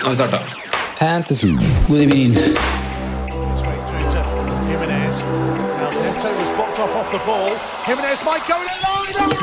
Nå 0.00 0.06
har 0.06 0.10
vi 0.10 0.16
starta. 0.16 0.38
Fantasy. 0.98 1.48
God 1.88 2.00
evening. 2.00 2.34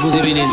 God 0.01 0.15
evening. 0.15 0.49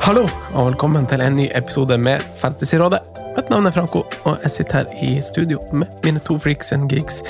Hallo, 0.00 0.28
og 0.54 0.66
velkommen 0.66 1.06
til 1.06 1.20
en 1.20 1.36
ny 1.36 1.48
episode 1.54 1.98
med 1.98 2.20
Fantasyrådet. 2.36 3.00
Mitt 3.40 3.48
navn 3.48 3.64
er 3.70 3.72
Franco, 3.72 4.02
og 4.28 4.42
jeg 4.44 4.52
sitter 4.52 4.82
her 4.82 4.88
i 5.00 5.14
studio 5.24 5.56
med 5.72 5.88
mine 6.04 6.20
to 6.28 6.34
freaks 6.36 6.74
and 6.76 6.90
geeks. 6.92 7.22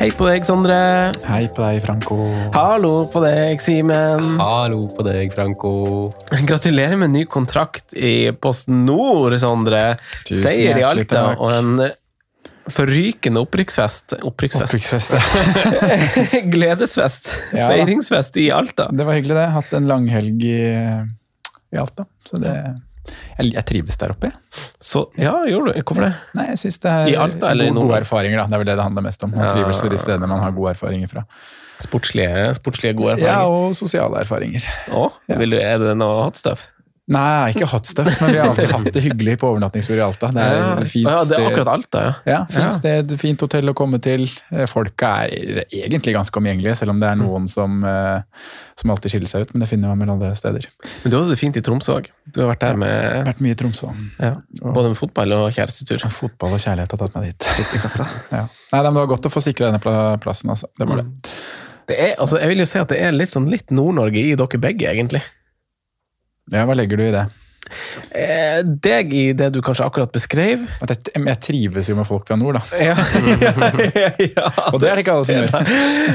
Hei 0.00 0.08
på 0.10 0.26
deg, 0.26 0.42
Sondre. 0.42 0.78
Hei 1.28 1.44
på 1.46 1.62
deg, 1.62 1.76
Franco. 1.84 2.16
Hallo 2.50 3.04
på 3.12 3.20
deg, 3.22 3.60
Simen. 3.62 4.32
Hallo 4.40 4.88
på 4.90 5.04
deg, 5.06 5.30
Franco. 5.30 5.70
Gratulerer 6.48 6.98
med 6.98 7.12
ny 7.14 7.22
kontrakt 7.30 7.94
i 7.94 8.32
Post 8.34 8.66
Nord, 8.66 9.36
Sondre. 9.38 9.84
Tusen 10.24 10.42
Seier 10.42 10.80
i 10.80 10.82
Alta 10.88 11.22
og 11.36 11.52
en 11.54 11.70
forrykende 12.74 13.44
opprykksfest. 13.46 14.16
Opprykksfest. 14.26 14.74
Opprykksfest. 14.74 15.14
ja. 15.14 16.40
Gledesfest. 16.56 17.30
Ja. 17.54 17.68
Feiringsfest 17.70 18.42
i 18.42 18.48
Alta. 18.50 18.88
Det 18.90 19.06
var 19.06 19.20
hyggelig, 19.20 19.38
det. 19.38 19.46
Hatt 19.54 19.78
en 19.78 19.86
langhelg 19.86 20.48
i, 20.50 20.58
i 21.70 21.80
Alta. 21.84 22.08
Så 22.26 22.42
det 22.42 22.56
jeg, 23.38 23.52
jeg 23.54 23.64
trives 23.68 23.96
der 24.00 24.14
oppe. 24.14 24.30
Så, 24.80 25.04
ja, 25.20 25.32
gjorde 25.50 25.74
du? 25.74 25.82
Hvorfor 25.82 26.06
det? 26.06 26.12
Nei, 26.34 26.46
jeg 26.52 26.58
synes 26.64 26.78
det 26.84 26.90
er 26.92 27.10
I 27.12 27.16
Alta 27.24 27.50
eller 27.50 27.68
i 27.68 27.74
gode, 27.74 27.86
gode 27.88 28.00
erfaringer. 28.04 28.38
da. 28.40 28.46
Det 28.46 28.54
er 28.54 28.64
vel 28.64 28.70
det 28.72 28.76
det 28.80 28.86
handler 28.88 29.02
mest 29.08 29.24
om. 29.24 29.30
Man 29.34 29.44
Ja. 29.44 29.52
trives 29.52 29.82
de 29.82 29.98
stedene 29.98 30.28
man 30.30 30.40
har 30.40 30.52
gode 30.56 30.70
erfaringer 30.76 31.08
fra. 31.08 31.24
Sportslige, 31.84 32.54
sportslige 32.54 32.94
gode 32.96 33.18
Ja. 33.20 33.40
Og 33.50 33.74
sosiale 33.74 34.20
erfaringer. 34.22 34.62
Å, 34.94 35.08
vil 35.38 35.50
du, 35.50 35.58
er 35.58 35.78
det 35.82 35.96
noe 35.98 36.30
Nei, 37.12 37.50
ikke 37.52 37.66
hot 37.68 37.84
stuff, 37.84 38.06
men 38.22 38.30
vi 38.32 38.38
har 38.40 38.46
alltid 38.48 38.70
hatt 38.72 38.86
det 38.94 39.00
hyggelig 39.04 39.34
på 39.42 39.48
overnattingstur 39.50 39.98
i 39.98 40.00
Alta. 40.00 40.30
Det 40.32 40.40
er 40.40 40.86
fint 40.88 41.04
ja, 41.04 41.18
det 41.28 41.36
er 41.36 41.48
akkurat 41.50 41.68
Alta, 41.74 42.00
ja. 42.00 42.12
Ja, 42.30 42.38
fint 42.48 42.64
Ja. 42.64 42.70
sted, 42.72 43.12
fint 43.20 43.42
hotell 43.44 43.68
å 43.68 43.74
komme 43.76 44.00
til. 44.00 44.24
Eh, 44.48 44.64
Folka 44.70 45.10
er 45.26 45.66
egentlig 45.68 46.14
ganske 46.16 46.40
omgjengelige, 46.40 46.78
selv 46.80 46.94
om 46.94 47.02
det 47.02 47.10
er 47.10 47.18
noen 47.20 47.44
som, 47.50 47.76
eh, 47.84 48.22
som 48.80 48.94
alltid 48.94 49.12
skiller 49.12 49.28
seg 49.28 49.44
ut. 49.44 49.52
Men 49.52 49.60
det 49.66 49.68
finner 49.68 49.92
man 49.92 50.00
vel 50.00 50.14
alle 50.14 50.32
steder. 50.40 50.64
Men 51.02 51.12
du 51.12 51.18
hadde 51.18 51.34
det 51.34 51.38
fint 51.42 51.60
i 51.60 51.64
Tromsø 51.68 51.98
òg. 51.98 52.08
Du 52.32 52.40
har 52.40 52.54
vært 52.54 52.64
der 52.64 52.80
med 52.80 52.96
har 53.18 53.28
vært 53.28 53.44
mye 53.44 53.52
i 53.52 53.60
Tromsø. 53.60 53.92
ja, 54.24 54.32
både 54.64 54.94
med 54.94 54.96
fotball 54.96 55.36
og 55.42 55.52
kjærestetur. 55.52 56.08
Fotball 56.08 56.56
og 56.56 56.64
kjærlighet 56.64 56.96
har 56.96 57.04
tatt 57.04 57.14
meg 57.20 57.34
dit. 57.34 57.50
Ja. 58.32 58.46
Nei, 58.72 58.80
men 58.80 58.94
Det 58.94 58.96
var 59.02 59.12
godt 59.12 59.28
å 59.28 59.36
få 59.36 59.44
sikra 59.44 59.68
denne 59.68 60.18
plassen, 60.24 60.48
altså. 60.56 60.72
Det 60.78 60.88
var 60.88 61.04
det. 61.04 61.06
Det 61.86 62.00
er, 62.00 62.14
altså, 62.16 62.40
jeg 62.40 62.48
vil 62.48 62.64
jo 62.64 62.64
si 62.64 62.78
at 62.80 62.88
det 62.88 62.98
er 63.04 63.12
litt 63.12 63.28
sånn 63.28 63.50
litt 63.52 63.68
Nord-Norge 63.68 64.16
i 64.16 64.34
dere 64.40 64.58
begge, 64.58 64.88
egentlig. 64.88 65.20
Ja, 66.52 66.66
Hva 66.68 66.76
legger 66.76 67.00
du 67.00 67.06
i 67.08 67.14
det? 67.14 67.24
Eh, 68.14 68.58
deg 68.84 69.12
i 69.16 69.22
det 69.36 69.46
du 69.54 69.60
kanskje 69.64 69.86
akkurat 69.86 70.12
beskrev. 70.12 70.66
At 70.84 70.92
jeg, 70.92 71.22
jeg 71.24 71.38
trives 71.42 71.88
jo 71.88 71.96
med 71.96 72.06
folk 72.06 72.26
fra 72.28 72.36
nord, 72.38 72.58
da. 72.58 72.62
Ja, 72.76 72.94
ja, 74.36 74.50
Og 74.70 74.76
det 74.82 74.90
er 74.90 74.98
det 74.98 75.04
ikke 75.04 75.14
alle 75.16 75.28
som 75.28 75.38
gjør. 75.40 75.54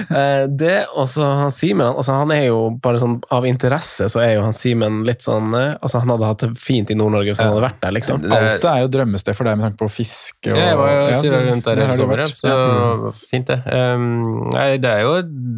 Eh, 0.09 0.45
Det, 0.59 0.75
også 0.97 1.25
han 1.43 1.51
Simen, 1.53 1.85
altså 1.85 2.15
han 2.17 2.31
er 2.33 2.45
jo 2.47 2.59
bare 2.81 2.97
sånn 3.01 3.17
av 3.33 3.45
interesse, 3.45 4.07
så 4.09 4.21
er 4.23 4.35
jo 4.37 4.43
han 4.45 4.55
Simen 4.57 5.01
litt 5.05 5.21
sånn 5.25 5.51
eh, 5.57 5.75
Altså 5.85 6.01
han 6.01 6.09
hadde 6.13 6.29
hatt 6.29 6.43
det 6.45 6.49
fint 6.59 6.89
i 6.89 6.97
Nord-Norge 6.97 7.33
hvis 7.33 7.41
han 7.41 7.51
hadde 7.51 7.63
vært 7.65 7.81
der, 7.83 7.93
liksom. 7.97 8.23
Alt 8.33 8.65
er 8.71 8.79
jo 8.85 8.89
drømmested 8.95 9.37
for 9.37 9.49
deg 9.49 9.59
med 9.59 9.67
tanke 9.67 9.79
på 9.83 9.89
fiske. 9.99 10.49
Og, 10.53 10.57
Ja, 10.57 10.71
jeg 10.71 10.79
var 10.79 10.93
jo 10.93 11.03
Ja, 11.03 11.41
rundt 11.49 11.67
der 11.69 11.81
har 11.83 11.91
hele 11.93 11.99
sommeren, 11.99 12.33
så 12.39 13.13
fint 13.29 13.51
det. 13.51 13.59
Um, 13.69 14.49
nei, 14.55 14.65
det 14.81 14.93
er 14.95 15.05
jo 15.05 15.13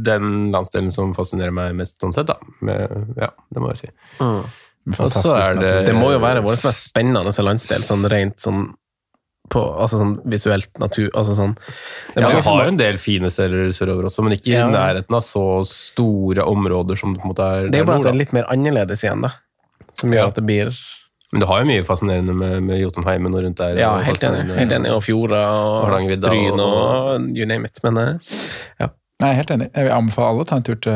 den 0.09 0.49
landsdelen 0.55 0.91
som 0.95 1.15
fascinerer 1.17 1.55
meg 1.55 1.77
mest, 1.79 1.99
sånn 2.03 2.15
sett, 2.15 2.27
da. 2.31 2.37
Med, 2.65 3.15
ja, 3.19 3.31
det 3.51 3.63
må 3.63 3.71
jeg 3.73 3.85
si. 3.85 3.93
Med 4.19 4.60
Og 4.87 5.11
så 5.11 5.35
er 5.37 5.53
det- 5.59 5.85
Det 5.85 5.93
må 5.95 6.11
jo 6.11 6.19
være 6.19 6.41
vår 6.41 6.57
mest 6.65 6.89
spennende 6.93 7.23
landsdel, 7.43 7.83
sånn 7.85 8.07
rent 8.09 8.37
sånn 8.37 8.73
på, 9.51 9.59
altså 9.81 9.99
sånn 9.99 10.13
visuelt 10.31 10.69
natur 10.79 11.09
altså 11.13 11.35
sånn, 11.35 11.55
det 12.15 12.21
Ja, 12.23 12.29
vi 12.29 12.41
har 12.41 12.61
jo 12.63 12.67
en 12.69 12.77
del 12.77 12.97
fine 12.97 13.29
steder 13.29 13.67
sørover 13.75 14.05
også, 14.07 14.23
men 14.23 14.33
ikke 14.37 14.47
Ja. 14.53 14.67
i 14.67 14.71
nærheten 14.71 15.13
av 15.13 15.21
så 15.21 15.65
store 15.67 16.45
områder 16.47 16.97
som 16.97 17.13
det 17.13 17.21
på 17.21 17.25
en 17.27 17.33
måte 17.33 17.43
er 17.43 17.69
Det 17.69 17.75
er 17.75 17.79
jo 17.79 17.85
bare 17.85 17.85
bare 17.85 17.95
at 17.97 18.03
det 18.03 18.13
er 18.13 18.17
litt 18.23 18.33
mer 18.33 18.45
annerledes 18.49 19.03
igjen, 19.03 19.21
da. 19.21 19.29
Som 19.93 20.11
gjør 20.11 20.27
at 20.27 20.35
det 20.35 20.45
blir 20.45 20.71
Men 21.33 21.39
det 21.41 21.47
har 21.47 21.59
jo 21.63 21.65
mye 21.67 21.83
fascinerende 21.85 22.33
med, 22.35 22.63
med 22.63 22.79
Jotunheimen 22.81 23.33
og 23.35 23.43
rundt 23.43 23.55
der. 23.55 23.77
Ja, 23.77 23.99
helt 23.99 24.19
enig. 24.19 24.53
Helt 24.57 24.71
enig. 24.71 24.89
Og 24.91 25.01
fjorda 25.01 25.39
og 25.47 25.85
Hardangervidda 25.85 26.27
Stryn 26.27 26.59
og- 26.59 27.21
og 27.21 27.37
you 27.37 27.45
name 27.45 27.63
it. 27.65 27.79
Men 27.83 28.19
ja. 28.79 28.87
Nei, 29.21 29.33
helt 29.33 29.47
enig. 29.49 29.69
Jeg 29.73 29.85
vil 29.85 29.93
anbefale 29.93 30.27
alle 30.29 30.43
å 30.43 30.47
ta 30.47 30.55
en 30.57 30.63
tur 30.63 30.75
til 30.75 30.91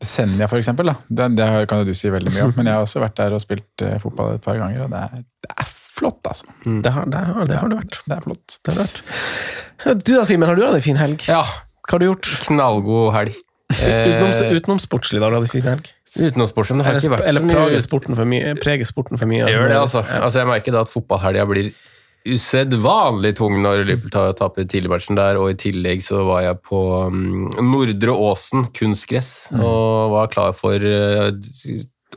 Senja, 0.00 0.48
for 0.48 0.60
eksempel. 0.60 0.88
Da. 0.88 0.96
Det, 1.08 1.28
det 1.36 1.48
kan 1.68 1.82
jo 1.82 1.90
du 1.90 1.96
si 1.98 2.08
veldig 2.12 2.32
mye 2.32 2.46
om, 2.48 2.54
men 2.58 2.70
jeg 2.70 2.78
har 2.78 2.86
også 2.86 3.02
vært 3.02 3.18
der 3.20 3.36
og 3.36 3.42
spilt 3.42 3.84
uh, 3.84 3.98
fotball 4.02 4.38
et 4.38 4.44
par 4.44 4.56
ganger, 4.60 4.86
og 4.86 4.94
det 4.94 5.02
er, 5.06 5.26
det 5.46 5.52
er 5.56 5.68
flott, 6.00 6.22
altså. 6.24 6.48
det, 6.64 6.94
har, 6.94 7.10
det, 7.12 7.20
har, 7.28 7.44
det 7.50 7.60
har 7.60 7.72
det 7.72 7.82
vært. 7.82 8.00
Det 8.06 8.16
er 8.16 8.24
flott. 8.24 8.56
Det 8.56 8.72
har 8.72 8.80
det 8.80 8.88
vært. 8.88 10.00
Du 10.06 10.14
da, 10.14 10.24
Simen, 10.28 10.48
har 10.48 10.56
du 10.56 10.64
hatt 10.64 10.80
en 10.80 10.84
fin 10.84 11.00
helg? 11.00 11.24
Ja, 11.28 11.44
Hva 11.88 11.96
har 11.96 12.02
du 12.02 12.10
gjort? 12.12 12.28
knallgod 12.46 13.14
helg. 13.18 13.38
Utenom, 13.70 14.32
Eh, 14.34 14.52
utenom 14.56 14.80
sportslig, 14.82 15.20
da 15.20 15.28
har 15.28 15.34
du 15.34 15.38
hatt 15.38 15.46
en 15.46 15.52
fin 15.52 15.68
helg? 15.68 15.90
Utenom 16.10 16.48
sportslig, 16.50 16.74
men 16.74 16.82
det 16.82 16.88
har 16.88 16.96
Eller, 16.96 17.04
ikke 17.06 17.12
vært 17.14 17.28
eller 17.30 17.44
så 17.44 17.46
mye 17.46 17.54
plager 17.60 17.84
sporten 17.84 18.18
for 18.18 18.30
mye? 18.32 18.54
Preger 18.58 18.88
sporten 18.88 19.20
for 19.20 19.30
mye? 19.30 19.44
Jeg 19.44 19.54
gjør 19.54 19.68
det, 19.70 19.76
altså. 19.78 20.02
altså 20.16 20.40
jeg 20.42 20.48
merker 20.50 20.74
da 20.74 20.82
at 20.82 20.90
fotballhelga 20.90 21.44
blir 21.52 21.68
usedvanlig 22.28 23.34
tung 23.38 23.60
når 23.64 23.84
Liverpool 23.88 24.34
taper 24.36 24.66
tidligmatchen 24.68 25.18
der, 25.18 25.38
og 25.40 25.52
i 25.52 25.58
tillegg 25.60 26.04
så 26.04 26.24
var 26.28 26.44
jeg 26.44 26.60
på 26.66 26.82
um, 27.08 27.48
Nordre 27.64 28.12
Åsen 28.12 28.68
kunstgress 28.76 29.48
og 29.56 30.12
var 30.14 30.30
klar 30.34 30.52
for 30.58 30.84
uh, 30.84 31.30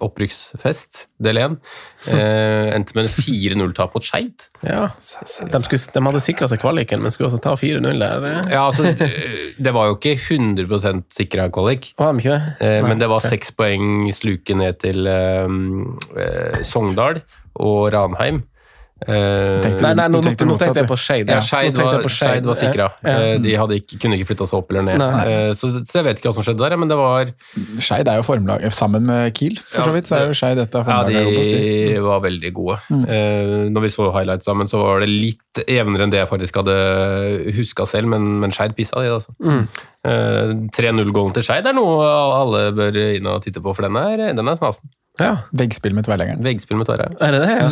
opprykksfest, 0.03 1.07
del 1.23 1.39
1. 1.41 1.57
Eh, 2.13 2.73
endte 2.75 2.97
med 2.97 3.05
en 3.05 3.13
4-0-tap 3.15 3.93
mot 3.95 4.03
Skeid. 4.03 4.49
Ja. 4.67 4.89
De, 4.99 5.59
skulle, 5.63 5.93
de 5.95 6.01
hadde 6.03 6.21
sikra 6.25 6.49
seg 6.51 6.59
kvaliken, 6.59 6.99
men 6.99 7.13
skulle 7.15 7.29
også 7.29 7.39
ta 7.45 7.53
4-0 7.55 8.01
der. 8.01 8.25
eh. 8.27 8.49
Ja, 8.51 8.65
altså, 8.65 8.89
eh, 8.91 9.53
det 9.55 9.71
var 9.71 9.87
jo 9.87 9.95
ikke 9.95 10.17
100 10.17 11.05
sikra 11.15 11.47
kvalik. 11.53 11.93
Var 11.95 12.11
de 12.11 12.19
ikke 12.25 12.35
det? 12.35 12.55
Eh, 12.59 12.79
Nei, 12.81 12.89
men 12.89 12.99
det 12.99 13.07
var 13.07 13.23
seks 13.23 13.53
okay. 13.53 13.59
poeng 13.61 14.11
sluke 14.11 14.57
ned 14.59 14.81
til 14.83 15.07
eh, 15.07 15.55
eh, 16.25 16.59
Sogndal 16.67 17.21
og 17.63 17.93
Ranheim. 17.95 18.43
Eh, 19.03 19.61
Tenkte 19.63 19.83
Nei, 19.85 19.93
nei, 19.99 20.07
nå, 20.13 20.21
tenkte 20.23 20.45
nå, 20.47 20.53
nå 20.53 20.59
tenkte 20.61 20.81
jeg 20.83 20.89
på 20.89 20.97
Skeid. 20.99 21.29
Ja, 21.31 21.39
Shade 21.43 21.71
Skeid 21.73 21.79
var, 21.83 22.01
på 22.05 22.11
Skeid 22.13 22.45
var 22.49 22.57
sikra. 22.59 22.87
Ja. 23.03 23.13
Eh, 23.33 23.37
De 23.43 23.55
hadde 23.59 23.77
ikke, 23.81 23.99
kunne 24.03 24.17
ikke 24.19 24.29
flytta 24.31 24.47
seg 24.49 24.59
opp 24.61 24.71
eller 24.73 24.85
ned. 24.87 25.03
Eh, 25.03 25.51
Så, 25.59 25.71
så 25.89 25.99
jeg 26.01 26.07
vet 26.09 26.19
ikke 26.21 26.29
hva 26.31 26.35
som 26.37 26.45
skjedde 26.47 26.63
der, 26.65 26.77
men 26.79 26.91
det 26.91 26.97
var 26.99 27.31
Skeid 27.83 28.07
er 28.11 28.19
jo 28.21 28.25
formlag 28.27 28.65
sammen 28.73 29.07
med 29.09 29.33
Kiel, 29.37 29.57
for 29.59 29.81
Ja, 29.81 29.87
så 29.89 29.95
vidt. 29.95 30.07
Så 30.11 30.17
er 30.19 30.27
jo 30.31 30.37
Skeid 30.39 30.61
et 30.63 30.75
av 30.79 30.87
Ja, 30.87 30.99
formlagene 31.03 31.45
de. 31.47 31.99
var 32.07 32.23
veldig 32.25 32.53
gode. 32.59 32.79
Eh, 32.91 33.55
Når 33.73 33.81
vi 33.87 33.93
så 33.93 34.09
highlights 34.15 34.45
sammen, 34.49 34.67
så 34.71 34.79
var 34.83 35.03
det 35.03 35.09
litt 35.11 35.63
jevnere 35.69 36.07
enn 36.07 36.13
det 36.13 36.21
jeg 36.23 36.29
faktisk 36.31 36.55
hadde 36.63 36.77
huska 37.57 37.85
selv, 37.89 38.07
men, 38.13 38.39
men 38.41 38.51
Skeid 38.55 38.73
pissa 38.77 39.01
de, 39.03 39.11
altså. 39.13 39.33
Mm. 39.43 39.67
Eh, 40.03 40.53
3-0-gålen 40.75 41.33
til 41.35 41.43
Skeid 41.45 41.67
er 41.69 41.75
noe 41.77 42.03
alle 42.07 42.65
bør 42.75 42.97
inn 43.15 43.27
og 43.29 43.41
titte 43.45 43.61
på, 43.63 43.73
for 43.75 43.85
den 43.85 43.95
er, 43.99 44.33
den 44.35 44.47
er 44.49 44.57
snasen. 44.59 44.89
Ja. 45.21 45.33
Veggspill 45.53 45.93
med 45.93 46.07
tverrleggeren. 46.07 46.41
Veggspill 46.41 46.79
med 46.79 46.87
tverra. 46.89 47.05
Er 47.21 47.35
det 47.35 47.41
det, 47.43 47.51
ja? 47.53 47.67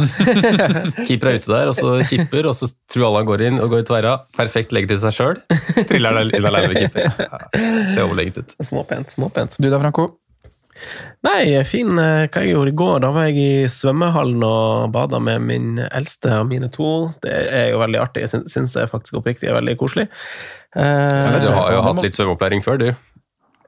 Keeper 1.07 1.31
er 1.31 1.39
ute 1.41 1.49
der, 1.49 1.71
og 1.71 1.75
så 1.77 1.95
kipper, 2.05 2.45
og 2.51 2.53
så 2.53 2.69
tror 2.91 3.07
alle 3.07 3.23
han 3.23 3.29
går 3.31 3.43
inn 3.47 3.57
og 3.63 3.71
går 3.73 3.81
i 3.81 3.87
tverra. 3.89 4.11
Perfekt 4.37 4.75
legger 4.75 4.93
til 4.93 4.99
seg 5.01 5.15
sjøl. 5.17 5.39
Triller 5.89 6.19
deg 6.19 6.35
inn 6.37 6.45
alene 6.51 6.69
ved 6.73 6.83
keeper. 6.83 7.09
Ja, 7.17 7.41
Ser 7.95 8.05
overlegent 8.05 8.37
ut. 8.43 8.53
Småpent. 8.61 9.15
småpent. 9.17 9.57
Du 9.57 9.69
da, 9.73 9.79
Franco? 9.81 10.05
Nei, 11.25 11.41
fin. 11.69 11.91
eh, 12.01 12.27
Hva 12.31 12.41
jeg 12.45 12.53
gjorde 12.55 12.71
i 12.71 12.77
går? 12.77 13.01
Da 13.03 13.09
var 13.13 13.27
jeg 13.29 13.37
i 13.41 13.67
svømmehallen 13.69 14.41
og 14.47 14.87
bada 14.95 15.19
med 15.21 15.43
min 15.45 15.75
eldste 15.91 16.31
av 16.39 16.47
mine 16.49 16.69
to. 16.73 17.09
Det 17.25 17.33
er 17.49 17.71
jo 17.73 17.81
veldig 17.81 17.99
artig. 18.01 18.23
Jeg 18.27 18.31
syns- 18.35 18.53
syns 18.55 18.77
jeg 18.79 18.89
faktisk 18.89 19.17
oppriktig 19.19 19.49
er 19.51 19.57
veldig 19.59 19.75
koselig. 19.81 20.07
Eh, 20.77 21.41
Du 21.43 21.51
har 21.57 21.73
jo 21.75 21.81
hatt 21.89 22.01
litt 22.05 22.17
svømmeopplæring 22.17 22.63
før, 22.65 22.79
du. 22.85 22.91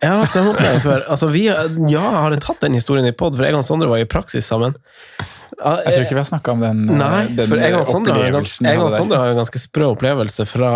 Jeg 0.04 0.12
har 0.12 0.20
hatt 0.20 0.36
svømmeopplæring 0.36 0.82
før. 0.84 1.06
Altså, 1.16 1.30
vi, 1.32 1.46
ja, 1.48 2.04
har 2.04 2.36
jeg 2.36 2.44
tatt 2.44 2.66
den 2.66 2.76
historien 2.76 3.08
i 3.08 3.14
pod, 3.16 3.38
for 3.40 3.48
jeg 3.48 3.56
og 3.56 3.64
Sondre 3.64 3.88
var 3.92 4.04
i 4.04 4.08
praksis 4.10 4.48
sammen. 4.52 4.76
Jeg 5.54 5.94
tror 5.94 6.04
ikke 6.04 6.18
vi 6.18 6.20
har 6.20 6.28
snakka 6.28 6.54
om 6.56 6.64
den, 6.64 6.82
eh, 6.90 6.98
Nei, 7.00 7.22
den 7.38 7.48
for 7.48 7.62
jeg 7.62 7.76
og 7.78 7.86
Sondre 7.88 8.16
har, 8.18 9.22
har 9.22 9.32
en 9.32 9.40
ganske 9.40 9.62
sprø 9.62 9.92
opplevelse 9.94 10.48
fra, 10.50 10.72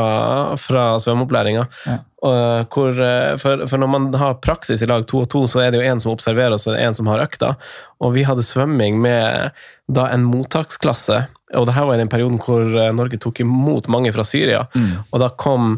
fra 0.61 0.85
svømmeopplæringa. 1.03 1.65
Ja. 1.89 1.97
Eh, 2.27 2.63
for, 2.71 3.67
for 3.67 3.83
når 3.83 3.91
man 3.91 4.07
har 4.17 4.39
praksis 4.43 4.81
i 4.81 4.89
lag 4.89 5.03
to 5.09 5.25
og 5.25 5.29
to, 5.33 5.43
så 5.49 5.65
er 5.65 5.73
det 5.73 5.81
jo 5.81 5.89
en 5.91 6.03
som 6.03 6.13
observerer, 6.13 6.55
og 6.55 6.61
så 6.61 6.71
er 6.71 6.79
det 6.79 6.87
en 6.87 6.97
som 7.01 7.11
har 7.11 7.25
økta. 7.25 7.55
Og 7.99 8.15
vi 8.15 8.23
hadde 8.27 8.45
svømming 8.45 9.01
med 9.03 9.51
da 9.91 10.07
en 10.13 10.25
mottaksklasse, 10.27 11.25
og 11.55 11.67
det 11.67 11.77
her 11.77 11.87
var 11.87 11.95
i 11.95 12.01
den 12.01 12.11
perioden 12.11 12.39
hvor 12.43 12.63
eh, 12.63 12.93
Norge 12.95 13.19
tok 13.23 13.41
imot 13.43 13.89
mange 13.91 14.11
fra 14.15 14.25
Syria. 14.27 14.65
Mm. 14.75 15.07
Og 15.11 15.23
da 15.23 15.31
kom 15.35 15.77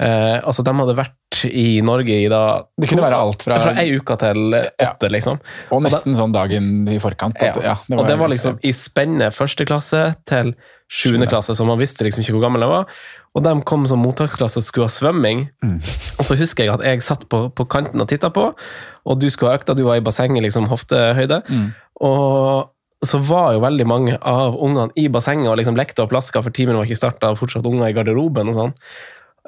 eh, 0.00 0.38
Altså, 0.40 0.64
de 0.66 0.74
hadde 0.80 0.96
vært 0.98 1.44
i 1.46 1.80
Norge 1.86 2.16
i 2.24 2.26
da 2.32 2.42
Det 2.80 2.88
kunne 2.90 3.04
være 3.04 3.20
alt 3.20 3.44
fra, 3.46 3.60
fra 3.62 3.74
ei 3.80 3.94
uke 4.00 4.16
til 4.20 4.56
åtte, 4.56 5.12
liksom. 5.12 5.38
Og 5.76 5.84
nesten 5.86 6.16
sånn 6.16 6.34
dagen 6.34 6.88
i 6.90 6.98
forkant. 7.02 7.38
At, 7.38 7.60
ja. 7.62 7.76
Ja, 7.84 7.96
og 8.00 8.08
det 8.08 8.18
var 8.20 8.32
liksom 8.32 8.58
i 8.66 8.74
spennet 8.76 9.36
første 9.36 9.66
klasse 9.68 10.10
til 10.28 10.54
sjuende 10.90 11.28
klasse, 11.30 11.54
så 11.54 11.64
man 11.66 11.78
visste 11.78 12.02
liksom 12.02 12.24
ikke 12.24 12.34
hvor 12.34 12.48
gammel 12.48 12.64
jeg 12.66 12.72
var. 12.72 13.02
Og 13.38 13.44
de 13.46 13.52
kom 13.68 13.84
som 13.86 14.02
mottaksklasse 14.02 14.58
og 14.58 14.66
skulle 14.66 14.88
ha 14.88 14.94
svømming. 14.94 15.44
Mm. 15.62 15.78
Og 16.18 16.26
så 16.26 16.36
husker 16.40 16.66
jeg 16.66 16.74
at 16.74 16.82
jeg 16.82 17.04
satt 17.06 17.28
på, 17.30 17.44
på 17.54 17.66
kanten 17.70 18.02
og 18.02 18.10
titta 18.10 18.32
på, 18.34 18.48
og 19.06 19.22
du 19.22 19.28
skulle 19.30 19.52
ha 19.52 19.60
økta, 19.60 19.76
du 19.78 19.84
var 19.86 20.00
i 20.00 20.04
bassenget, 20.04 20.42
liksom 20.42 20.66
hoftehøyde. 20.72 21.44
Mm. 21.46 21.70
Og 22.10 23.06
så 23.06 23.20
var 23.24 23.54
jo 23.54 23.62
veldig 23.62 23.86
mange 23.88 24.18
av 24.18 24.58
ungene 24.60 24.92
i 24.98 25.06
bassenget 25.12 25.48
og 25.48 25.56
liksom 25.60 25.78
lekte 25.78 26.04
og 26.04 26.10
plaska, 26.10 26.42
for 26.44 26.52
timen 26.56 26.76
var 26.76 26.88
ikke 26.88 26.98
starta, 27.00 27.30
og 27.30 27.38
fortsatt 27.40 27.68
unger 27.70 27.88
i 27.88 27.96
garderoben 27.96 28.50
og 28.50 28.58
sånn. 28.58 28.74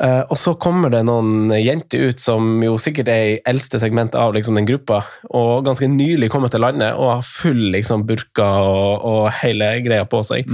Eh, 0.00 0.22
og 0.32 0.38
så 0.40 0.54
kommer 0.56 0.88
det 0.92 1.02
noen 1.04 1.52
jenter 1.52 2.08
ut 2.08 2.22
som 2.22 2.62
jo 2.64 2.78
sikkert 2.80 3.10
er 3.12 3.24
i 3.34 3.34
eldste 3.48 3.76
segment 3.82 4.16
av 4.16 4.32
liksom, 4.32 4.56
den 4.56 4.68
gruppa, 4.68 5.02
og 5.28 5.66
ganske 5.66 5.88
nylig 5.90 6.30
kommet 6.32 6.54
til 6.54 6.64
landet 6.64 6.96
og 6.96 7.10
har 7.10 7.26
full 7.26 7.60
liksom, 7.74 8.06
burka 8.08 8.48
og, 8.64 9.04
og 9.04 9.26
hele 9.42 9.74
greia 9.84 10.06
på 10.08 10.22
seg. 10.26 10.48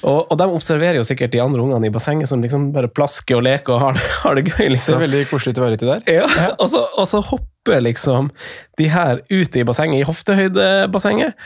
Og, 0.00 0.24
og 0.24 0.34
de 0.40 0.48
observerer 0.48 1.00
jo 1.00 1.06
sikkert 1.06 1.34
de 1.34 1.42
andre 1.44 1.62
ungene 1.64 1.90
i 1.90 1.94
bassenget 1.94 2.30
som 2.30 2.42
liksom 2.44 2.70
bare 2.72 2.88
plasker 2.88 3.38
og 3.38 3.44
leker 3.44 3.76
og 3.76 3.84
har, 3.84 4.02
har 4.24 4.40
det 4.40 4.48
gøy. 4.48 4.72
Det 4.72 4.96
er 4.96 5.04
veldig 5.04 5.24
koselig 5.30 5.56
til 5.56 5.64
å 5.64 5.68
være 5.68 5.80
uti 5.80 5.92
der. 5.92 6.04
Ja, 6.22 6.50
og 6.56 6.68
så, 6.72 6.86
og 6.96 7.08
så 7.10 7.20
hopper 7.28 7.82
liksom 7.84 8.32
de 8.80 8.88
her 8.88 9.20
ut 9.28 9.56
i 9.58 9.66
bassenget, 9.68 10.00
i 10.00 10.08
hoftehøydebassenget, 10.08 11.36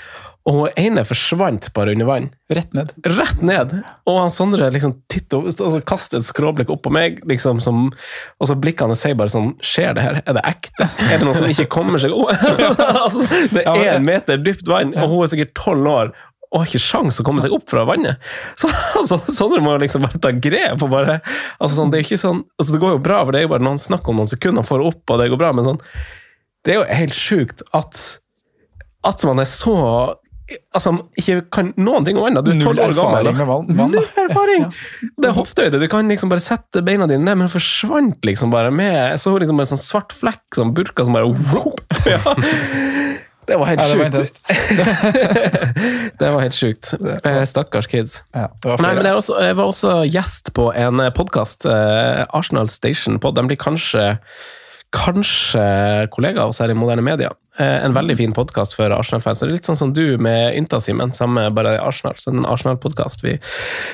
og 0.42 0.56
hun 0.56 0.78
ene 0.80 1.04
forsvant 1.06 1.68
bare 1.76 1.92
under 1.94 2.08
vann. 2.08 2.24
Rett 2.50 2.72
ned. 2.74 2.90
Rett 3.06 3.42
ned! 3.46 3.76
Og 4.10 4.16
han 4.18 4.32
Sondre 4.34 4.72
liksom 4.74 4.96
titter 5.12 5.38
opp, 5.38 5.76
kaster 5.86 6.18
et 6.18 6.26
skråblikk 6.26 6.72
opp 6.74 6.82
på 6.82 6.90
meg, 6.94 7.20
liksom 7.30 7.60
som, 7.62 7.84
og 8.42 8.48
så 8.50 8.56
blikkene 8.58 8.96
sier 8.98 9.14
bare 9.18 9.30
sånn 9.32 9.52
Skjer 9.62 9.94
det 9.94 10.02
her? 10.02 10.18
Er 10.26 10.36
det 10.38 10.42
ekte? 10.48 10.88
Er 11.06 11.20
det 11.20 11.28
noen 11.28 11.38
som 11.38 11.50
ikke 11.52 11.68
kommer 11.70 12.02
seg 12.02 12.14
oh, 12.16 12.26
altså, 13.04 13.22
det 13.54 13.62
er 13.62 13.94
en 13.94 14.06
meter 14.06 14.40
dypt 14.42 14.66
vann, 14.70 14.96
og 14.98 15.12
hun 15.12 15.22
er 15.22 15.30
sikkert 15.30 15.54
tolv 15.58 15.90
år. 15.92 16.10
Og 16.52 16.60
har 16.60 16.68
ikke 16.68 16.82
sjans 16.84 17.20
å 17.22 17.24
komme 17.24 17.40
seg 17.44 17.54
opp 17.54 17.70
fra 17.70 17.84
vannet. 17.88 18.32
Så 18.60 18.68
altså, 18.98 19.20
Sondre 19.32 19.62
må 19.64 19.76
liksom 19.80 20.02
bare 20.04 20.20
ta 20.20 20.32
grep. 20.34 20.82
og 20.82 20.90
bare, 20.92 21.20
altså 21.62 21.78
sånn, 21.78 21.92
Det 21.94 22.00
er 22.00 22.08
ikke 22.08 22.18
sånn, 22.20 22.42
altså 22.58 22.74
det 22.74 22.82
går 22.82 22.96
jo 22.96 23.04
bra, 23.06 23.20
for 23.22 23.32
det 23.32 23.40
er 23.40 23.46
jo 23.46 23.52
bare 23.54 23.66
noen 23.68 23.80
snakk 23.80 24.10
om 24.10 24.18
noen 24.18 24.32
sekunder, 24.32 24.64
han 24.64 24.68
får 24.68 24.84
opp, 24.90 25.04
og 25.06 25.22
det 25.22 25.30
går 25.30 25.40
bra, 25.40 25.52
men 25.54 25.70
sånn, 25.70 25.80
det 26.66 26.74
er 26.74 26.82
jo 26.82 26.98
helt 26.98 27.16
sjukt 27.16 27.62
at, 27.78 28.02
at 29.06 29.24
man 29.26 29.40
er 29.42 29.48
så 29.50 29.78
Altså, 30.74 30.92
ikke 31.18 31.40
kan 31.52 31.72
noen 31.80 32.06
ting 32.06 32.18
om 32.18 32.24
vann. 32.26 32.38
Du 32.44 32.50
er 32.52 32.58
Null 32.58 32.68
tolv 32.68 32.82
år 32.84 32.94
gammel. 32.96 33.28
erfaring 33.28 33.38
med 33.40 33.48
vann. 33.50 33.72
vann. 33.78 33.96
Null 33.96 34.22
erfaring! 34.24 34.66
Det 35.20 35.28
er 35.30 35.34
hoftehøyde. 35.36 35.80
Du 35.82 35.88
kan 35.92 36.08
liksom 36.12 36.32
bare 36.32 36.44
sette 36.44 36.82
beina 36.86 37.08
dine 37.10 37.24
ned, 37.26 37.40
men 37.40 37.48
hun 37.48 37.54
forsvant 37.56 38.28
liksom 38.28 38.52
bare 38.54 38.70
med 38.74 38.94
Jeg 38.94 39.20
så 39.24 39.34
liksom 39.38 39.60
en 39.60 39.70
sånn 39.72 39.82
svart 39.82 40.14
flekk, 40.16 40.44
sånn 40.56 40.72
burka 40.76 41.06
som 41.06 41.16
bare 41.16 41.28
ja. 42.12 42.20
Det 43.46 43.56
var 43.58 43.66
helt 43.66 43.82
Ja, 43.82 43.88
det 43.90 43.98
var 43.98 44.10
sjukt. 44.22 44.38
det 46.20 46.30
var 46.30 46.40
helt 46.44 46.56
sjukt. 46.56 46.92
Eh, 47.26 47.42
Stakkars 47.50 47.88
kids. 47.90 48.20
Ja, 48.36 48.46
Nei, 48.78 48.94
men 48.94 49.04
jeg, 49.08 49.18
også, 49.18 49.36
jeg 49.42 49.58
var 49.58 49.70
også 49.72 49.94
gjest 50.06 50.52
på 50.54 50.68
en 50.78 51.02
podkast, 51.16 51.66
Arsenal 51.66 52.70
Station 52.70 53.18
Pod. 53.22 53.34
De 53.36 53.46
blir 53.50 53.58
kanskje 53.60 54.12
Kanskje 54.92 55.62
kollega 56.12 56.42
av 56.44 56.50
oss 56.52 56.60
her 56.60 56.68
i 56.68 56.74
Moderne 56.76 57.00
Media. 57.00 57.30
Eh, 57.58 57.84
En 57.84 57.92
veldig 57.92 58.16
fin 58.16 58.32
podkast 58.32 58.72
for 58.74 58.88
Arsenal-fans. 58.94 59.42
Litt 59.50 59.66
sånn 59.68 59.76
som 59.76 59.90
du 59.92 60.16
med 60.22 60.54
Ynta, 60.56 60.78
Simen. 60.80 61.12
Samme 61.12 61.50
bare 61.52 61.74
Arsenal. 61.84 62.14
Så 62.16 62.30
en 62.32 62.46
Arsenal-podkast. 62.48 63.20
Vi 63.24 63.34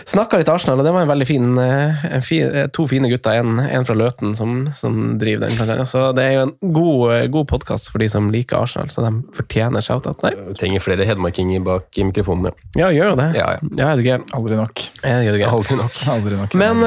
snakka 0.06 0.38
litt 0.38 0.48
Arsenal, 0.52 0.78
og 0.78 0.86
det 0.86 0.92
var 0.94 1.02
en 1.02 1.10
veldig 1.10 1.26
fin, 1.26 1.48
eh, 1.58 2.04
en 2.18 2.22
fin 2.22 2.44
eh, 2.54 2.68
To 2.78 2.86
fine 2.86 3.08
gutter, 3.10 3.34
en, 3.40 3.58
en 3.58 3.84
fra 3.88 3.96
Løten, 3.98 4.36
som, 4.38 4.68
som 4.78 5.18
driver 5.18 5.48
den. 5.48 5.86
Så 5.90 6.04
det 6.14 6.22
er 6.28 6.32
jo 6.36 6.44
en 6.46 6.54
god, 6.76 7.30
god 7.34 7.48
podkast 7.50 7.90
for 7.90 7.98
de 7.98 8.08
som 8.12 8.30
liker 8.30 8.60
Arsenal, 8.62 8.92
så 8.94 9.02
de 9.02 9.10
fortjener 9.34 9.82
shout-out. 9.82 10.22
Trenger 10.60 10.84
flere 10.84 11.06
hedmarkinger 11.08 11.64
bak 11.66 11.98
i 11.98 12.06
mikrofonene. 12.06 12.54
ja, 12.78 12.92
gjør 12.94 13.10
jo 13.14 13.18
det. 13.18 13.28
Ja, 13.40 13.48
ja. 13.56 13.72
Ja, 13.78 13.90
er 13.90 13.96
du 13.98 14.06
gæren? 14.06 14.28
Aldri 14.38 14.54
nok. 14.60 14.84
Er. 15.02 15.26
Aldri 15.48 15.76
nok. 15.80 15.98
Aldri 16.14 16.38
nok. 16.38 16.54
Men, 16.58 16.84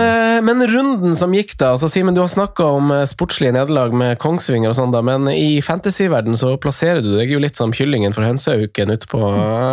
men 0.48 0.64
runden 0.72 1.16
som 1.18 1.34
gikk 1.36 1.58
da, 1.60 1.74
altså 1.76 1.90
Simen, 1.92 2.16
du 2.16 2.22
har 2.24 2.32
snakka 2.32 2.64
om 2.78 2.94
sportslige 3.10 3.52
nederlag 3.56 3.92
med 3.98 4.16
Kongsvinger 4.24 4.72
og 4.72 4.78
sånn, 4.80 4.94
da, 4.96 5.02
men 5.04 5.28
i 5.34 5.60
fantasyverden 5.66 6.38
så 6.40 6.56
plasserer 6.64 7.02
du 7.04 7.12
deg 7.18 7.34
jo 7.34 7.42
litt 7.42 7.58
som 7.60 7.74
kyllingen 7.76 8.14
for 8.16 8.26
hønsehauken 8.28 8.94
ute 8.94 9.10
på, 9.12 9.22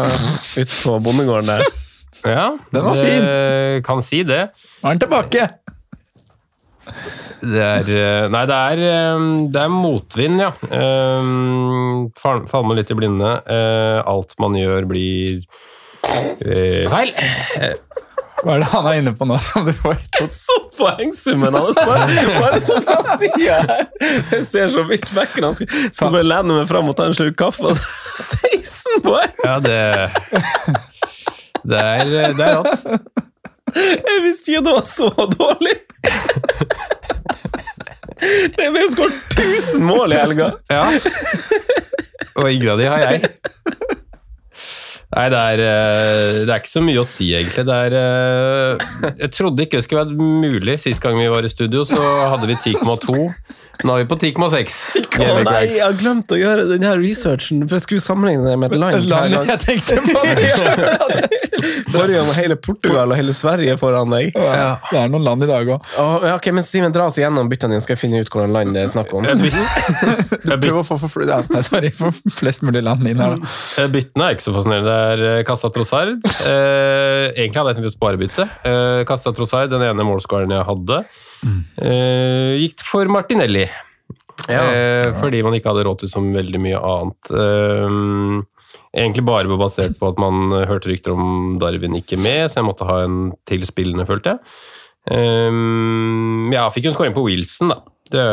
ut 0.63 0.75
på 0.83 0.99
bondegården 1.05 1.53
der. 1.53 1.69
Ja, 2.27 2.49
Den 2.75 2.83
var 2.83 2.97
fin 2.99 3.27
Kan 3.87 4.01
si 4.03 4.25
det. 4.27 4.49
Nå 4.83 4.89
er 4.91 4.97
den 4.97 5.03
tilbake! 5.05 5.45
Det 7.39 7.63
er 7.63 7.91
eh, 7.95 8.25
Nei, 8.33 8.43
det 8.51 8.57
er, 8.73 8.81
eh, 8.89 9.25
det 9.55 9.61
er 9.63 9.71
motvind, 9.71 10.41
ja. 10.43 10.51
Eh, 10.67 11.29
Faller 12.19 12.65
man 12.67 12.79
litt 12.79 12.91
i 12.91 12.97
blinde. 12.99 13.35
Eh, 13.47 14.01
Alt 14.09 14.35
man 14.43 14.57
gjør, 14.59 14.89
blir 14.91 15.45
eh, 16.43 16.89
feil. 16.91 17.15
Hva 18.39 18.55
er 18.55 18.63
det 18.63 18.69
han 18.71 18.87
er 18.87 18.99
inne 19.01 19.13
på 19.19 19.27
nå? 19.27 19.37
som 19.43 19.65
du 19.67 19.73
får 19.75 19.97
Så 20.31 20.55
poengsummen 20.77 21.55
hans! 21.59 21.79
Bare, 21.79 22.61
sånn 22.63 22.85
fra 22.87 23.17
sida 23.19 23.57
her! 23.65 23.89
Jeg 24.33 24.45
ser 24.47 24.71
så 24.73 24.85
vidt 24.87 25.11
vekk. 25.17 25.39
Han 25.43 25.57
skal, 25.57 25.67
skal 25.91 26.13
bare 26.15 26.27
lene 26.27 26.61
meg 26.61 26.69
fram 26.71 26.91
og 26.91 26.95
ta 26.99 27.09
en 27.09 27.17
slurk 27.19 27.39
kaffe. 27.41 27.65
Altså. 27.67 27.83
16 28.47 29.03
poeng! 29.07 29.35
Ja, 29.45 29.57
det 29.65 29.79
Det 31.69 31.81
er, 31.83 32.13
det 32.39 32.47
er 32.47 32.55
rått. 32.61 32.87
Jeg 33.77 34.23
visste 34.25 34.53
ikke 34.55 34.63
at 34.63 34.69
det 34.69 34.77
var 34.79 34.87
så 34.87 35.11
dårlig! 35.35 35.75
Det 38.19 38.65
er 38.65 38.75
jo 38.75 38.89
skåret 38.95 39.37
1000 39.39 39.85
mål 39.87 40.15
i 40.15 40.19
helga! 40.19 40.49
Ja. 40.73 40.87
Og 42.39 42.49
ingen 42.51 42.71
av 42.73 42.81
de 42.81 42.89
har 42.91 43.05
jeg. 43.05 43.31
Nei, 45.09 45.29
det 45.33 45.39
er, 45.41 45.61
eh, 45.65 46.39
det 46.45 46.53
er 46.53 46.61
ikke 46.61 46.69
så 46.69 46.83
mye 46.85 47.01
å 47.01 47.07
si, 47.09 47.31
egentlig. 47.33 47.65
Er, 47.73 47.95
eh, 47.97 48.89
jeg 49.23 49.31
trodde 49.33 49.65
ikke 49.65 49.79
det 49.81 49.87
skulle 49.87 50.05
være 50.05 50.29
mulig. 50.45 50.77
Sist 50.83 51.01
gang 51.01 51.17
vi 51.17 51.31
var 51.33 51.47
i 51.47 51.53
studio, 51.53 51.87
så 51.89 52.03
hadde 52.35 52.51
vi 52.51 52.59
10,2. 52.61 53.31
Nå 53.87 53.95
er 53.95 54.03
vi 54.03 54.07
på 54.11 54.17
10,6. 54.19 54.77
Nei, 55.47 55.59
jeg 55.71 55.83
har 55.85 55.95
glemt 56.01 56.33
å 56.35 56.39
gjøre 56.39 56.65
den 56.73 56.83
her 56.87 56.99
researchen, 56.99 57.61
for 57.69 57.79
jeg 57.79 57.85
skulle 57.85 58.03
sammenligne 58.03 58.43
det 58.49 58.57
med 58.59 58.73
et 58.75 58.81
land. 58.81 59.07
land 59.07 59.53
jeg 59.53 59.61
tenkte 59.63 60.01
på! 60.03 60.23
Det, 60.39 61.29
Forrige 61.93 62.19
gang 62.19 62.27
var 62.29 62.37
hele 62.39 62.57
Portugal 62.59 63.13
og 63.15 63.19
hele 63.19 63.35
Sverige 63.35 63.77
foran 63.81 64.11
deg. 64.13 64.35
ja. 64.35 64.73
det 64.91 64.99
er 65.01 65.13
noen 65.13 65.25
land 65.27 65.47
i 65.47 65.49
dag 65.51 65.71
òg. 65.77 65.87
Oh, 65.99 66.19
ja, 66.27 66.35
ok, 66.39 66.51
men 66.55 66.67
Simen, 66.67 66.93
dra 66.95 67.07
oss 67.09 67.19
igjennom 67.21 67.49
byttene 67.51 67.77
dine, 67.77 67.85
skal 67.85 67.97
jeg 67.97 68.03
finne 68.03 68.23
ut 68.23 68.31
hvordan 68.33 68.55
land 68.55 68.75
det 68.77 68.85
er 68.85 68.91
snakk 68.93 69.15
om. 69.17 69.27
Prøv 70.69 70.81
å 70.83 70.85
få 70.87 70.99
for, 71.05 71.25
ja, 71.29 71.39
nei, 71.53 71.63
sorry, 71.67 71.93
for 71.95 72.15
flest 72.35 72.65
mulig 72.67 72.83
land 72.87 73.07
inn 73.09 73.23
her. 73.23 73.39
da. 73.39 73.53
Eh, 73.83 73.89
Byttene 73.95 74.29
er 74.29 74.37
ikke 74.37 74.47
så 74.49 74.55
fascinerende. 74.57 74.89
Det 74.91 74.99
er 75.15 75.25
eh, 75.39 75.45
Kassa 75.49 75.71
Trossard. 75.75 76.19
Eh, 76.19 77.25
egentlig 77.39 77.63
hadde 77.63 77.73
jeg 77.75 77.81
tenkt 77.81 77.93
å 77.93 77.97
spare 77.97 78.21
bytte. 78.21 78.49
Eh, 78.69 79.17
Trossard, 79.39 79.71
den 79.73 79.85
ene 79.87 80.07
målskåreren 80.07 80.55
jeg 80.55 80.67
hadde, 80.69 81.03
eh, 81.45 82.55
gikk 82.63 82.83
for 82.87 83.11
Martinelli. 83.13 83.67
Eh, 84.49 85.11
fordi 85.19 85.43
man 85.45 85.57
ikke 85.59 85.73
hadde 85.73 85.85
råd 85.89 86.03
til 86.03 86.13
så 86.13 86.23
veldig 86.23 86.61
mye 86.63 86.79
annet. 86.79 87.33
Uh, 87.35 88.79
egentlig 88.97 89.27
bare 89.27 89.61
basert 89.61 89.99
på 90.01 90.13
at 90.13 90.21
man 90.23 90.55
hørte 90.69 90.91
rykter 90.91 91.15
om 91.15 91.59
Darwin 91.61 91.99
ikke 91.99 92.19
med, 92.21 92.49
så 92.49 92.61
jeg 92.61 92.69
måtte 92.69 92.89
ha 92.89 93.03
en 93.05 93.21
til 93.49 93.67
spillende, 93.69 94.07
følte 94.09 94.37
jeg. 94.37 94.43
Um, 95.09 96.51
ja, 96.53 96.67
fikk 96.73 96.87
jo 96.87 96.93
en 96.93 96.99
skåring 96.99 97.17
på 97.17 97.25
Wilson, 97.25 97.73
da. 97.73 97.81
Det, 98.09 98.25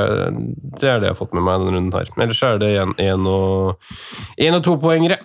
det 0.79 0.87
er 0.87 1.01
det 1.01 1.09
jeg 1.09 1.15
har 1.15 1.19
fått 1.19 1.33
med 1.35 1.43
meg 1.43 1.59
denne 1.59 1.75
runden 1.75 1.95
her. 1.95 2.11
Ellers 2.23 2.43
er 2.47 2.59
det 2.61 2.71
én 2.79 3.25
og, 3.27 3.89
en 4.39 4.57
og 4.59 4.63
to 4.63 4.77
poengere. 4.79 5.19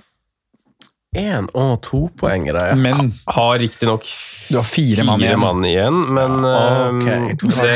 Én 1.19 1.49
og 1.59 1.81
topoengere, 1.83 2.61
ja. 2.71 2.75
Men 2.79 3.09
Har 3.35 3.57
riktignok 3.59 4.05
du 4.50 4.57
har 4.61 4.67
fire 4.67 5.02
mann 5.07 5.19
fire 5.19 5.33
igjen. 5.33 5.40
mann 5.43 5.64
igjen, 5.67 5.97
men 6.14 6.37
Ja, 6.47 6.90
ok. 6.90 7.07
eh, 7.07 7.35
det, 7.40 7.75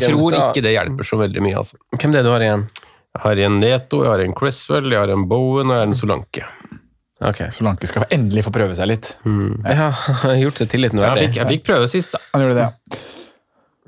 jeg 0.00 0.10
tror 0.10 0.36
ikke 0.38 0.62
det 0.62 0.72
hjelper 0.76 1.06
så 1.06 1.18
veldig 1.18 1.42
mye, 1.42 1.56
altså. 1.58 1.78
Hvem 1.98 2.12
det 2.14 2.20
er 2.20 2.26
du 2.26 2.30
har 2.30 2.44
igjen? 2.46 2.64
Jeg 3.10 3.22
har 3.24 3.42
en 3.46 3.58
Neto, 3.62 4.02
jeg 4.04 4.10
har 4.12 4.20
en 4.22 4.34
Cresswell, 4.38 4.90
jeg 4.90 4.98
har 5.02 5.10
en 5.10 5.24
Bowen 5.30 5.66
og 5.70 5.74
jeg 5.74 5.82
har 5.82 5.90
en 5.90 5.98
Solanke. 5.98 6.44
Okay. 7.20 7.50
Solanke 7.52 7.86
skal 7.90 8.06
endelig 8.14 8.44
få 8.46 8.52
prøve 8.54 8.74
seg 8.78 8.86
litt. 8.88 9.10
Ja, 9.66 9.90
har 9.90 10.36
gjort 10.44 10.62
seg 10.62 10.70
tilliten 10.72 10.98
Jeg 11.02 11.08
verdig. 11.10 11.26
fikk, 11.28 11.40
jeg 11.42 11.50
fikk 11.56 11.64
prøve 11.72 11.88
sist, 11.90 12.14
da. 12.14 12.22
Han 12.36 12.44
gjorde 12.46 12.54
det, 12.60 12.68
ja. 12.70 13.00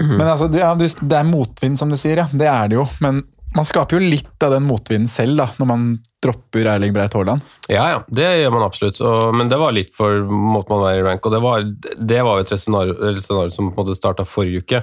Men 0.02 0.26
altså, 0.26 0.48
det, 0.50 0.90
det 1.06 1.16
er 1.22 1.28
motvind, 1.30 1.78
som 1.78 1.88
du 1.88 1.96
sier. 1.96 2.24
ja. 2.24 2.26
Det 2.34 2.48
er 2.50 2.68
det 2.72 2.80
jo. 2.80 2.86
Men 3.04 3.22
man 3.56 3.68
skaper 3.68 3.98
jo 3.98 4.10
litt 4.14 4.44
av 4.44 4.54
den 4.54 4.64
motvinden 4.66 5.10
selv, 5.10 5.36
da, 5.40 5.48
når 5.60 5.68
man 5.68 5.92
dropper 6.22 6.68
Erling 6.70 6.92
Breit 6.94 7.14
Haaland. 7.16 7.42
Ja, 7.66 7.82
ja, 7.90 7.98
det 8.14 8.26
gjør 8.38 8.52
man 8.54 8.64
absolutt. 8.64 9.00
Og, 9.02 9.32
men 9.34 9.50
det 9.50 9.58
var 9.58 9.74
litt 9.74 9.90
for 9.96 10.22
måten 10.30 10.70
man 10.76 10.82
var 10.84 10.98
i 10.98 11.02
rank, 11.02 11.26
og 11.26 11.34
det 11.34 11.40
var, 11.42 11.66
det 11.98 12.20
var 12.22 12.38
jo 12.38 12.46
et 12.46 12.52
scenario, 12.62 12.94
eller 13.00 13.20
scenario 13.22 13.54
som 13.54 13.72
på 13.72 13.74
en 13.74 13.82
måte 13.82 13.98
starta 13.98 14.26
forrige 14.28 14.62
uke. 14.62 14.82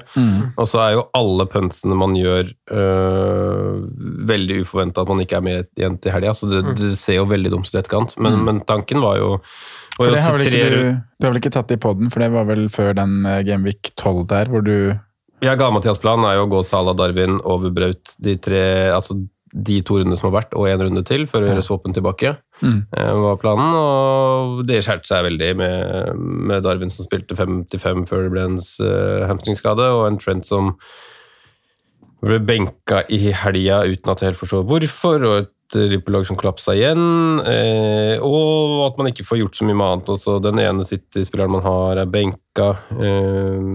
Og 0.60 0.68
så 0.68 0.84
er 0.84 0.98
jo 0.98 1.08
alle 1.16 1.48
puntsene 1.50 1.98
man 1.98 2.18
gjør, 2.20 2.52
øh, 2.76 3.82
veldig 4.30 4.62
uforventa 4.66 5.06
at 5.06 5.14
man 5.14 5.24
ikke 5.24 5.40
er 5.40 5.48
med 5.48 5.70
igjen 5.80 6.00
til 6.04 6.16
helga. 6.18 6.36
Så 6.36 6.52
det, 6.52 6.64
det 6.80 6.94
ser 7.00 7.22
jo 7.22 7.28
veldig 7.32 7.54
dumt 7.56 7.70
ut 7.70 7.76
i 7.78 7.82
etterkant. 7.82 8.18
Men, 8.20 8.42
men 8.48 8.64
tanken 8.68 9.04
var 9.06 9.22
jo 9.22 9.38
var 10.00 10.06
For 10.06 10.16
det 10.16 10.24
har 10.24 10.36
vel 10.38 10.48
ikke 10.48 10.68
du, 10.72 10.84
du 11.20 11.26
har 11.26 11.34
vel 11.34 11.42
ikke 11.42 11.52
tatt 11.52 11.72
det 11.72 11.76
i 11.76 11.84
poden, 11.84 12.12
for 12.12 12.24
det 12.24 12.30
var 12.32 12.46
vel 12.48 12.70
før 12.72 12.94
den 12.96 13.20
eh, 13.28 13.42
Gameweek 13.48 13.92
12 14.00 14.22
der, 14.30 14.52
hvor 14.52 14.64
du 14.64 14.76
Ja, 15.46 15.56
ga 15.56 15.70
Mathias 15.72 16.00
plan 16.02 16.24
er 16.28 16.38
jo 16.38 16.48
å 16.48 16.52
gå 16.52 16.64
Salah, 16.68 16.96
Darwin, 16.98 17.40
over 17.48 17.72
Braut, 17.74 18.16
de 18.20 18.36
tre 18.40 18.64
Altså 18.92 19.18
de 19.50 19.80
to 19.82 19.98
rundene 19.98 20.18
som 20.20 20.30
har 20.30 20.44
vært, 20.44 20.52
og 20.54 20.68
én 20.70 20.82
runde 20.82 21.02
til, 21.08 21.24
for 21.30 21.42
å 21.42 21.48
gjøre 21.50 21.64
swappen 21.66 21.96
tilbake. 21.96 22.36
Mm. 22.62 22.84
eh, 22.94 23.12
var 23.24 23.40
planen, 23.42 23.72
og 23.80 24.60
det 24.70 24.84
skjærte 24.86 25.10
seg 25.10 25.26
veldig 25.26 25.48
med, 25.58 26.20
med 26.52 26.66
Darwin 26.66 26.92
som 26.94 27.08
spilte 27.08 27.38
55 27.40 28.06
før 28.10 28.28
det 28.28 28.34
ble 28.36 28.44
en 28.46 28.60
uh, 28.60 29.26
hamstringskade, 29.30 29.88
og 29.96 30.06
en 30.06 30.20
Trent 30.22 30.46
som 30.46 30.76
ble 32.22 32.38
benka 32.44 33.06
i 33.10 33.32
helga 33.32 33.82
uten 33.88 34.12
at 34.12 34.22
jeg 34.22 34.34
helt 34.34 34.42
forstår 34.42 34.68
hvorfor, 34.70 35.26
og 35.26 35.50
et 35.70 35.92
Liverpool-lag 35.94 36.26
som 36.26 36.38
kollapsa 36.40 36.74
igjen, 36.78 37.42
eh, 37.46 38.22
og 38.26 38.88
at 38.88 39.00
man 39.00 39.10
ikke 39.12 39.26
får 39.28 39.42
gjort 39.44 39.60
så 39.60 39.68
mye 39.68 39.78
annet. 39.86 40.12
Også 40.16 40.38
den 40.44 40.62
ene 40.64 40.86
City-spilleren 40.88 41.54
man 41.54 41.66
har, 41.66 42.02
er 42.02 42.10
benka. 42.10 42.70
Eh, 42.98 43.70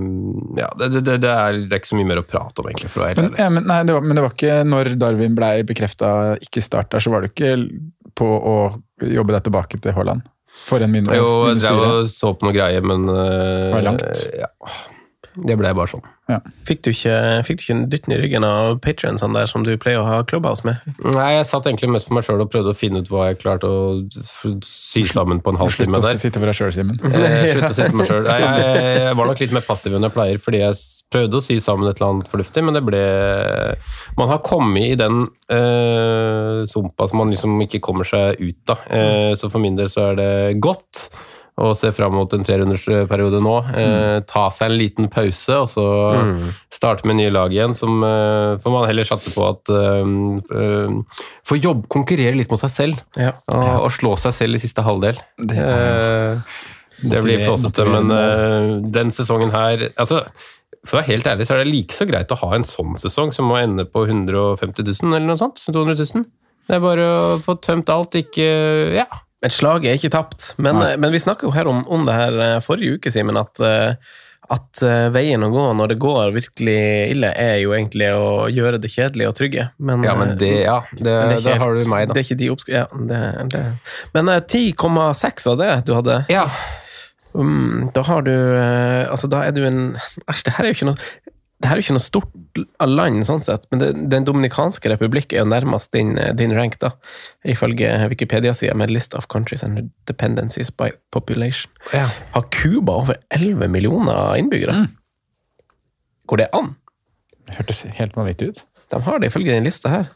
ja, 0.58 0.70
det, 0.80 0.90
det, 0.96 1.18
det, 1.22 1.30
er, 1.30 1.60
det 1.62 1.70
er 1.70 1.82
ikke 1.82 1.92
så 1.92 2.00
mye 2.00 2.10
mer 2.10 2.22
å 2.22 2.26
prate 2.26 2.62
om, 2.62 2.70
egentlig, 2.70 2.90
Men, 3.20 3.32
ja, 3.38 3.48
men, 3.52 3.66
nei, 3.70 3.80
det 3.86 3.96
var, 3.96 4.06
men 4.06 4.18
det 4.18 4.26
var 4.26 4.36
ikke 4.36 4.60
når 4.68 4.94
Darwin 5.00 5.38
blei 5.38 5.56
bekrefta 5.66 6.08
ikke 6.42 6.64
start 6.64 6.90
der, 6.94 7.04
så 7.04 7.14
var 7.14 7.24
du 7.24 7.30
ikke 7.30 7.54
på 8.18 8.26
å 8.26 8.56
jobbe 9.02 9.36
deg 9.36 9.46
tilbake 9.48 9.82
til 9.82 9.94
Haaland? 9.96 10.26
For 10.64 10.80
en 10.80 10.92
minus, 10.92 11.12
Jo, 11.18 11.30
jeg 11.50 11.60
drev 11.60 11.80
og 11.82 12.08
så 12.08 12.30
på 12.38 12.46
noe 12.46 12.54
greier, 12.54 12.84
men 12.86 13.08
uh, 13.10 13.74
Var 13.74 13.80
det 13.82 13.86
langt? 13.88 14.26
Ja. 14.38 14.50
Det 15.34 15.56
ble 15.58 15.72
bare 15.74 15.90
sånn. 15.90 16.04
Fikk 16.64 16.84
du 16.86 16.88
ikke, 16.92 17.14
fikk 17.44 17.58
du 17.58 17.62
ikke 17.64 17.74
en 17.74 17.82
dytten 17.92 18.12
i 18.14 18.18
ryggen 18.22 18.44
av 18.46 18.78
patrionsene 18.84 19.34
der 19.36 19.48
som 19.50 19.64
du 19.66 19.72
pleier 19.80 20.00
å 20.00 20.06
ha 20.06 20.20
Clubhouse 20.28 20.62
med? 20.64 20.78
Nei, 21.02 21.32
jeg 21.36 21.48
satt 21.50 21.66
egentlig 21.68 21.90
mest 21.92 22.06
for 22.08 22.16
meg 22.16 22.24
sjøl 22.26 22.44
og 22.44 22.52
prøvde 22.52 22.72
å 22.72 22.78
finne 22.78 23.02
ut 23.02 23.10
hva 23.12 23.26
jeg 23.32 23.40
klarte 23.42 23.68
å 23.68 23.82
sy 24.64 25.02
sammen 25.10 25.42
på 25.44 25.52
en 25.52 25.58
Slutt 25.74 25.98
å 25.98 26.02
sitte 26.20 26.38
for 26.38 26.48
deg 26.48 26.56
sjøl, 26.56 26.72
Simen. 26.76 27.00
Eh, 27.10 27.50
Slutt 27.50 27.66
å 27.66 27.74
sitte 27.74 27.90
for 27.90 27.98
meg. 28.00 28.14
Nei, 28.28 28.38
Jeg, 28.44 28.86
jeg 29.08 29.18
var 29.18 29.30
nok 29.32 29.42
litt 29.42 29.56
mer 29.58 29.66
passiv 29.66 29.98
enn 29.98 30.06
jeg 30.06 30.14
pleier, 30.14 30.40
fordi 30.46 30.62
jeg 30.62 30.80
prøvde 31.12 31.40
å 31.40 31.44
sy 31.44 31.58
sammen 31.62 31.90
et 31.90 31.98
eller 31.98 32.14
annet 32.14 32.30
fornuftig, 32.32 32.64
men 32.64 32.78
det 32.78 32.84
ble 32.86 33.02
Man 34.18 34.30
har 34.30 34.40
kommet 34.46 34.94
i 34.94 34.96
den 34.98 35.24
eh, 35.52 36.62
sumpa 36.70 37.08
som 37.10 37.20
man 37.20 37.34
liksom 37.34 37.58
ikke 37.66 37.82
kommer 37.84 38.06
seg 38.08 38.40
ut 38.40 38.72
av. 38.74 38.86
Eh, 38.88 39.32
så 39.38 39.50
for 39.50 39.62
min 39.62 39.76
del 39.78 39.90
så 39.92 40.12
er 40.12 40.20
det 40.20 40.32
godt 40.62 41.08
å 41.54 41.70
se 41.78 41.92
fram 41.94 42.16
mot 42.18 42.32
en 42.34 42.42
trerundersperiode 42.42 43.38
nå. 43.44 43.54
Eh, 43.78 44.16
ta 44.26 44.48
seg 44.50 44.72
en 44.72 44.78
liten 44.80 45.06
pause, 45.12 45.58
og 45.62 45.68
så 45.70 45.84
starte 46.74 47.06
med 47.06 47.20
nye 47.20 47.30
lag 47.30 47.54
igjen. 47.54 47.76
Som 47.78 48.02
eh, 48.02 48.56
får 48.62 48.74
man 48.74 48.88
heller 48.88 49.06
satse 49.06 49.30
på 49.34 49.44
at 49.46 49.70
eh, 49.70 50.14
eh, 50.58 51.22
Få 51.46 51.58
jobb, 51.60 51.86
konkurrere 51.92 52.34
litt 52.34 52.50
mot 52.50 52.58
seg 52.58 52.72
selv. 52.74 53.02
Ja. 53.20 53.36
Og, 53.52 53.68
og 53.86 53.90
slå 53.94 54.16
seg 54.18 54.34
selv 54.34 54.58
i 54.58 54.62
siste 54.64 54.82
halvdel. 54.86 55.20
Det 55.38 55.62
Eh, 55.64 56.54
det 57.04 57.20
blir 57.24 57.42
flåsete, 57.42 57.84
men 57.90 58.10
eh, 58.14 58.68
den 58.94 59.10
sesongen 59.12 59.50
her 59.52 59.82
altså, 60.00 60.20
For 60.86 60.96
å 60.96 61.00
være 61.00 61.10
helt 61.10 61.26
ærlig 61.28 61.46
så 61.48 61.56
er 61.56 61.64
det 61.64 61.72
like 61.72 61.96
så 61.96 62.06
greit 62.08 62.32
å 62.32 62.38
ha 62.38 62.52
en 62.56 62.64
sånn 62.64 62.94
sesong 63.00 63.32
som 63.34 63.50
å 63.50 63.58
ende 63.58 63.84
på 63.88 64.04
150 64.06 64.86
000 64.86 65.10
eller 65.10 65.26
noe 65.26 65.40
sånt. 65.40 65.60
200 65.66 65.98
000. 66.14 66.24
Det 66.68 66.78
er 66.78 66.82
bare 66.84 67.04
å 67.10 67.36
få 67.44 67.58
tømt 67.60 67.90
alt, 67.92 68.16
ikke 68.16 68.48
Ja. 68.96 69.08
Et 69.44 69.52
slag 69.52 69.84
er 69.86 69.98
ikke 69.98 70.12
tapt. 70.14 70.52
Men, 70.62 70.80
men 71.00 71.12
vi 71.12 71.20
snakka 71.22 71.48
jo 71.48 71.54
her 71.54 71.68
om, 71.70 71.82
om 71.92 72.06
det 72.08 72.14
her 72.16 72.38
eh, 72.40 72.60
forrige 72.64 72.98
uke, 72.98 73.12
Simen, 73.12 73.36
at, 73.36 73.60
eh, 73.60 74.22
at 74.52 74.82
eh, 74.84 75.08
veien 75.14 75.44
å 75.44 75.50
gå 75.52 75.64
når 75.76 75.92
det 75.94 75.98
går 76.02 76.32
virkelig 76.34 76.78
ille, 77.14 77.30
er 77.40 77.58
jo 77.62 77.74
egentlig 77.76 78.10
å 78.16 78.46
gjøre 78.52 78.80
det 78.82 78.92
kjedelig 78.92 79.28
og 79.30 79.36
trygge. 79.38 79.68
Men, 79.78 80.04
Ja, 80.06 80.14
men 80.20 80.34
det, 80.40 80.52
ja, 80.64 80.78
det, 80.92 81.04
men 81.04 81.34
det 81.34 81.36
helt, 81.36 81.50
da 81.50 81.58
har 81.64 81.76
du 81.76 81.90
meg, 81.92 82.08
Det 82.12 82.22
er 82.22 82.26
ikke 82.28 82.40
de 82.40 82.50
oppsk... 82.54 82.72
Ja, 82.72 82.86
det, 83.10 83.20
det. 83.54 83.66
Men 84.16 84.32
eh, 84.32 84.40
10,6 84.40 85.50
var 85.50 85.60
det 85.60 85.70
du 85.88 85.94
hadde? 85.98 86.18
Ja. 86.32 86.48
Um, 87.34 87.90
da 87.96 88.04
har 88.06 88.22
du 88.22 88.30
eh, 88.30 89.10
Altså, 89.10 89.26
da 89.26 89.40
er 89.42 89.50
du 89.50 89.64
en 89.66 89.96
Æsj, 90.30 90.44
det 90.46 90.52
her 90.54 90.68
er 90.68 90.70
jo 90.70 90.76
ikke 90.76 90.86
noe 90.92 91.00
det 91.64 91.70
her 91.70 91.78
er 91.78 91.80
jo 91.80 91.86
ikke 91.86 91.94
noe 91.96 92.04
stort 92.04 92.58
land, 92.84 93.22
sånn 93.24 93.40
sett, 93.40 93.62
men 93.72 93.80
det, 93.80 93.86
Den 94.12 94.26
dominikanske 94.28 94.90
republikk 94.92 95.32
er 95.32 95.40
jo 95.40 95.46
nærmest 95.48 95.94
din, 95.96 96.12
din 96.36 96.52
rank, 96.52 96.76
da, 96.82 96.90
ifølge 97.48 97.88
Wikipedia-sida 98.12 98.74
med 98.76 98.92
List 98.92 99.16
of 99.16 99.30
Countries 99.32 99.64
and 99.64 99.88
Dependencies 100.10 100.68
by 100.68 100.90
Population. 101.16 101.72
Ja. 101.96 102.10
Har 102.36 102.44
Cuba 102.52 102.98
over 103.00 103.16
11 103.32 103.70
millioner 103.72 104.36
innbyggere? 104.36 104.76
Går 106.28 106.42
det 106.42 106.50
an? 106.52 106.74
Det 107.48 107.56
hørtes 107.56 107.80
helt 107.96 108.20
vanvittig 108.20 108.52
ut. 108.52 108.62
De 108.92 109.00
har 109.08 109.24
det 109.24 109.32
ifølge 109.32 109.56
den 109.56 109.64
lista 109.64 109.88
her. 109.88 110.12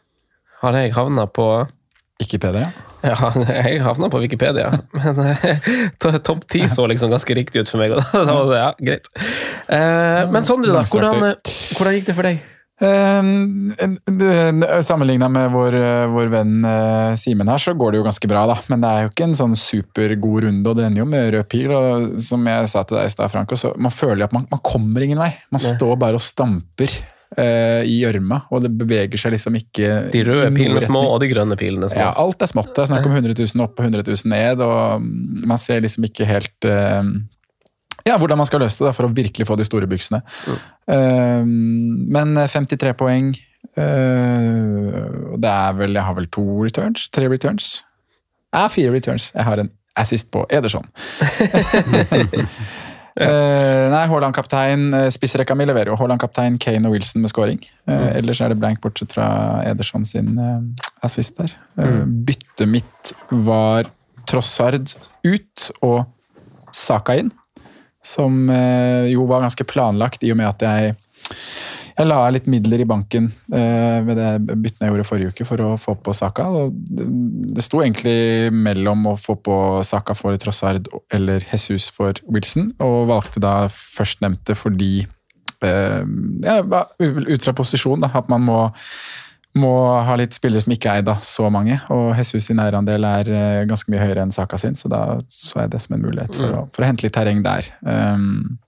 Har 0.61 0.77
jeg 0.77 0.93
havna 0.97 1.25
på 1.33 1.49
Wikipedia. 2.19 2.73
Ja, 3.07 3.15
jeg 3.47 3.79
havna 3.85 4.09
på 4.11 4.19
Wikipedia, 4.19 4.73
men 4.91 5.21
eh, 5.23 5.61
topp 6.03 6.49
ti 6.51 6.65
så 6.67 6.87
liksom 6.91 7.13
ganske 7.15 7.35
riktig 7.39 7.63
ut 7.63 7.71
for 7.71 7.79
meg. 7.79 7.95
Og 7.95 8.03
da, 8.11 8.35
var 8.35 8.49
det, 8.51 8.59
ja, 8.59 8.71
greit. 8.91 9.11
Eh, 9.71 10.23
men 10.33 10.47
Sondre, 10.47 10.73
da. 10.75 10.83
Hvordan, 10.83 11.23
eh, 11.29 11.53
hvordan 11.77 11.95
gikk 11.95 12.09
det 12.09 12.17
for 12.19 12.27
deg? 12.27 12.41
Sammenligna 14.87 15.27
med 15.35 15.51
vår, 15.51 15.77
vår 16.15 16.29
venn 16.31 16.67
Simen 17.19 17.51
her, 17.51 17.59
så 17.59 17.75
går 17.75 17.95
det 17.95 17.99
jo 17.99 18.07
ganske 18.07 18.31
bra, 18.31 18.45
da. 18.51 18.57
Men 18.71 18.83
det 18.83 18.91
er 18.91 19.07
jo 19.07 19.13
ikke 19.13 19.27
en 19.27 19.39
sånn 19.39 19.57
supergod 19.59 20.47
runde, 20.47 20.67
og 20.67 20.79
det 20.79 20.85
ender 20.87 21.03
jo 21.03 21.09
med 21.11 21.31
rød 21.35 21.47
pil. 21.51 21.71
Og 21.75 22.19
som 22.23 22.47
jeg 22.51 22.71
sa 22.71 22.83
til 22.87 22.99
deg 23.01 23.11
i 23.11 23.15
stad, 23.15 23.31
Franco, 23.35 23.59
så 23.59 23.73
man 23.79 23.95
føler 23.95 24.27
at 24.27 24.35
man, 24.35 24.47
man 24.51 24.63
kommer 24.67 25.07
ingen 25.07 25.23
vei. 25.23 25.33
Man 25.55 25.63
står 25.63 25.95
bare 26.03 26.19
og 26.19 26.27
stamper 26.27 26.99
eh, 27.37 27.83
i 27.89 27.99
gjørma, 28.03 28.41
og 28.53 28.63
det 28.65 28.71
beveger 28.79 29.21
seg 29.21 29.35
liksom 29.35 29.59
ikke 29.61 29.89
De 30.15 30.23
røde 30.27 30.53
pilene 30.57 30.83
små, 30.85 31.03
og 31.15 31.21
de 31.23 31.31
grønne 31.33 31.59
pilene 31.61 31.91
små. 31.91 32.01
Ja, 32.01 32.13
alt 32.17 32.45
er 32.45 32.51
smått. 32.51 32.73
Det 32.77 32.85
er 32.85 32.93
snakk 32.93 33.09
om 33.09 33.17
100 33.17 33.35
000 33.35 33.65
opp 33.65 33.79
og 33.79 33.89
100 33.89 34.07
000 34.09 34.33
ned, 34.33 34.63
og 34.65 35.03
mm, 35.05 35.43
man 35.51 35.61
ser 35.61 35.83
liksom 35.85 36.09
ikke 36.09 36.29
helt 36.29 36.69
uh, 36.69 37.03
ja, 38.07 38.17
hvordan 38.17 38.41
man 38.41 38.49
skal 38.49 38.63
løse 38.65 38.81
det 38.81 38.89
da, 38.89 38.95
for 38.97 39.09
å 39.09 39.13
virkelig 39.13 39.49
få 39.49 39.59
de 39.59 39.67
store 39.69 39.89
byksene. 39.91 40.23
Eh, 40.89 41.45
men 41.45 42.41
53 42.49 42.97
poeng 42.99 43.37
Uh, 43.79 45.37
det 45.39 45.51
er 45.51 45.75
vel 45.79 45.95
Jeg 45.95 46.03
har 46.03 46.15
vel 46.17 46.27
to 46.35 46.43
returns? 46.65 47.05
Tre 47.15 47.29
returns? 47.31 47.85
Ja, 48.55 48.65
fire 48.73 48.91
returns. 48.91 49.29
Jeg 49.35 49.45
har 49.47 49.61
en 49.63 49.71
assist 49.99 50.31
på 50.35 50.45
Ederson. 50.51 50.87
Eh, 53.21 53.91
nei, 53.91 54.05
Haaland-kaptein. 54.07 54.95
eh, 54.95 55.09
Spissrekka 55.11 55.55
mi 55.59 55.67
leverer 55.67 55.91
jo 55.91 55.97
Haaland-kaptein, 55.99 56.59
Kane 56.63 56.87
og 56.87 56.95
Wilson 56.95 57.23
med 57.25 57.33
scoring. 57.33 57.59
Eh, 57.89 58.19
Ellers 58.21 58.41
er 58.41 58.53
det 58.53 58.59
blank 58.61 58.81
bortsett 58.85 59.13
fra 59.17 59.63
Ederson 59.67 60.05
sin 60.07 60.39
assist 61.03 61.37
der. 61.41 61.51
Eh, 61.79 62.05
Byttet 62.07 62.69
mitt 62.69 63.13
var 63.31 63.91
Trossard 64.29 64.95
ut 65.25 65.71
og 65.83 66.07
Saka 66.73 67.17
inn. 67.19 67.33
Som 68.05 68.47
jo 68.49 69.25
var 69.27 69.43
ganske 69.43 69.65
planlagt 69.67 70.23
i 70.23 70.31
og 70.31 70.37
med 70.39 70.47
at 70.49 70.63
jeg 70.63 70.95
jeg 71.99 72.07
la 72.07 72.19
litt 72.31 72.47
midler 72.51 72.85
i 72.85 72.87
banken 72.87 73.27
eh, 73.51 73.99
med 74.07 74.19
det 74.19 74.29
byttene 74.47 74.87
jeg 74.87 74.93
gjorde 74.93 75.07
forrige 75.09 75.35
uke 75.35 75.47
for 75.49 75.63
å 75.65 75.71
få 75.81 75.97
på 75.99 76.15
Saka. 76.15 76.47
Det, 76.71 77.07
det 77.59 77.65
sto 77.67 77.83
egentlig 77.83 78.53
mellom 78.55 79.09
å 79.11 79.17
få 79.19 79.35
på 79.43 79.57
Saka 79.87 80.15
for 80.19 80.39
Trossard 80.39 80.87
eller 81.15 81.43
Jesus 81.43 81.89
for 81.95 82.21
Wilson, 82.31 82.71
og 82.85 83.09
valgte 83.11 83.43
da 83.43 83.55
førstnevnte 83.75 84.55
fordi 84.59 84.93
eh, 85.67 86.05
ja, 86.47 86.61
Ut 87.03 87.49
fra 87.49 87.57
posisjon, 87.59 88.07
da, 88.07 88.13
at 88.15 88.31
man 88.31 88.47
må, 88.47 88.61
må 89.59 89.75
ha 90.07 90.15
litt 90.21 90.39
spillere 90.39 90.63
som 90.63 90.77
ikke 90.77 90.93
er 90.93 91.03
eid 91.03 91.11
av 91.11 91.27
så 91.27 91.51
mange. 91.51 91.81
Og 91.95 92.13
Jesus 92.15 92.47
sin 92.47 92.63
eierandel 92.63 93.11
er 93.11 93.33
eh, 93.35 93.67
ganske 93.67 93.91
mye 93.91 94.05
høyere 94.05 94.23
enn 94.23 94.35
Saka 94.35 94.61
sin, 94.63 94.79
så 94.79 94.93
da 94.93 95.03
så 95.27 95.65
jeg 95.65 95.75
det 95.75 95.83
som 95.83 95.99
en 95.99 96.07
mulighet 96.07 96.39
for, 96.39 96.63
å, 96.63 96.65
for 96.71 96.87
å 96.87 96.93
hente 96.93 97.09
litt 97.09 97.19
terreng 97.19 97.43
der. 97.43 97.73
Um, 97.83 98.61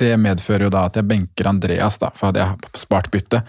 det 0.00 0.14
medfører 0.18 0.66
jo 0.66 0.72
da 0.72 0.84
at 0.88 0.96
jeg 0.98 1.06
benker 1.06 1.48
Andreas, 1.48 1.98
da. 2.02 2.10
For 2.16 2.28
hadde 2.28 2.42
jeg 2.42 2.80
spart 2.80 3.10
bytte, 3.12 3.40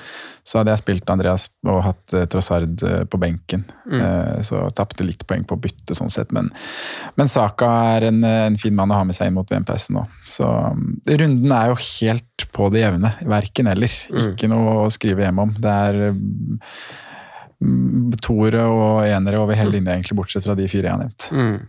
så 0.45 0.59
hadde 0.59 0.73
jeg 0.73 0.83
spilt 0.83 1.09
Andreas 1.09 1.47
og 1.65 1.79
hatt 1.87 2.15
uh, 2.15 2.25
Trossard 2.29 2.83
uh, 2.85 3.01
på 3.09 3.19
benken. 3.21 3.65
Mm. 3.89 3.99
Uh, 3.99 4.35
så 4.45 4.61
tapte 4.77 5.07
litt 5.07 5.25
poeng 5.27 5.45
på 5.47 5.57
bytte, 5.61 5.97
sånn 5.97 6.13
sett. 6.13 6.33
Men, 6.35 6.51
men 7.17 7.31
Saka 7.31 7.71
er 7.95 8.09
en, 8.11 8.21
en 8.25 8.59
fin 8.61 8.75
mann 8.77 8.93
å 8.93 8.99
ha 8.99 9.07
med 9.07 9.17
seg 9.17 9.31
inn 9.31 9.37
mot 9.37 9.49
VM-pausen 9.49 9.97
nå. 9.97 10.05
Så 10.29 10.45
um, 10.45 10.91
runden 11.09 11.55
er 11.55 11.73
jo 11.73 11.79
helt 11.81 12.47
på 12.55 12.69
det 12.73 12.85
jevne. 12.85 13.15
Verken 13.35 13.71
eller. 13.73 13.97
Mm. 14.11 14.29
Ikke 14.33 14.51
noe 14.51 14.79
å 14.85 14.93
skrive 14.93 15.25
hjem 15.25 15.41
om. 15.47 15.55
Det 15.61 15.77
er 15.89 16.01
um, 16.13 16.59
toere 18.21 18.67
og 18.69 19.05
enere 19.07 19.41
over 19.41 19.57
hele 19.57 19.79
linja, 19.79 19.95
egentlig, 19.95 20.19
bortsett 20.19 20.45
fra 20.45 20.57
de 20.57 20.69
fire 20.69 20.91
jeg 20.91 20.93
har 20.93 21.07
nevnt. 21.07 21.31
Mm. 21.33 21.63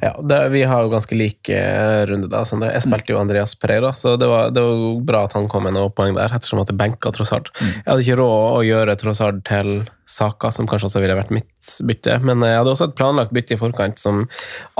Ja, 0.00 0.14
det, 0.22 0.38
Vi 0.54 0.62
har 0.62 0.82
jo 0.84 0.92
ganske 0.92 1.16
lik 1.18 1.48
eh, 1.52 2.06
runde. 2.06 2.28
da, 2.32 2.44
Sondre. 2.48 2.72
Jeg 2.72 2.86
spilte 2.86 3.14
jo 3.14 3.20
Andreas 3.20 3.54
Pereira, 3.58 3.92
så 3.98 4.16
det 4.20 4.28
var, 4.30 4.50
det 4.54 4.62
var 4.64 5.00
bra 5.06 5.24
at 5.26 5.34
han 5.36 5.48
kom 5.50 5.66
med 5.66 5.76
noen 5.76 5.92
poeng 5.92 6.16
der, 6.16 6.32
ettersom 6.32 6.62
at 6.62 6.70
jeg 6.72 6.78
benka 6.80 7.12
Trossard. 7.14 7.50
Jeg 7.60 7.86
hadde 7.86 8.04
ikke 8.04 8.20
råd 8.22 8.60
å 8.60 8.62
gjøre 8.64 8.96
Trossard 9.00 9.42
til 9.48 9.72
Saka, 10.10 10.50
som 10.50 10.66
kanskje 10.70 10.88
også 10.88 11.02
ville 11.04 11.18
vært 11.18 11.34
mitt 11.34 11.74
bytte. 11.86 12.16
Men 12.26 12.42
jeg 12.46 12.58
hadde 12.58 12.72
også 12.72 12.88
et 12.90 12.96
planlagt 12.98 13.34
bytte 13.36 13.54
i 13.54 13.60
forkant, 13.60 14.00
som 14.00 14.24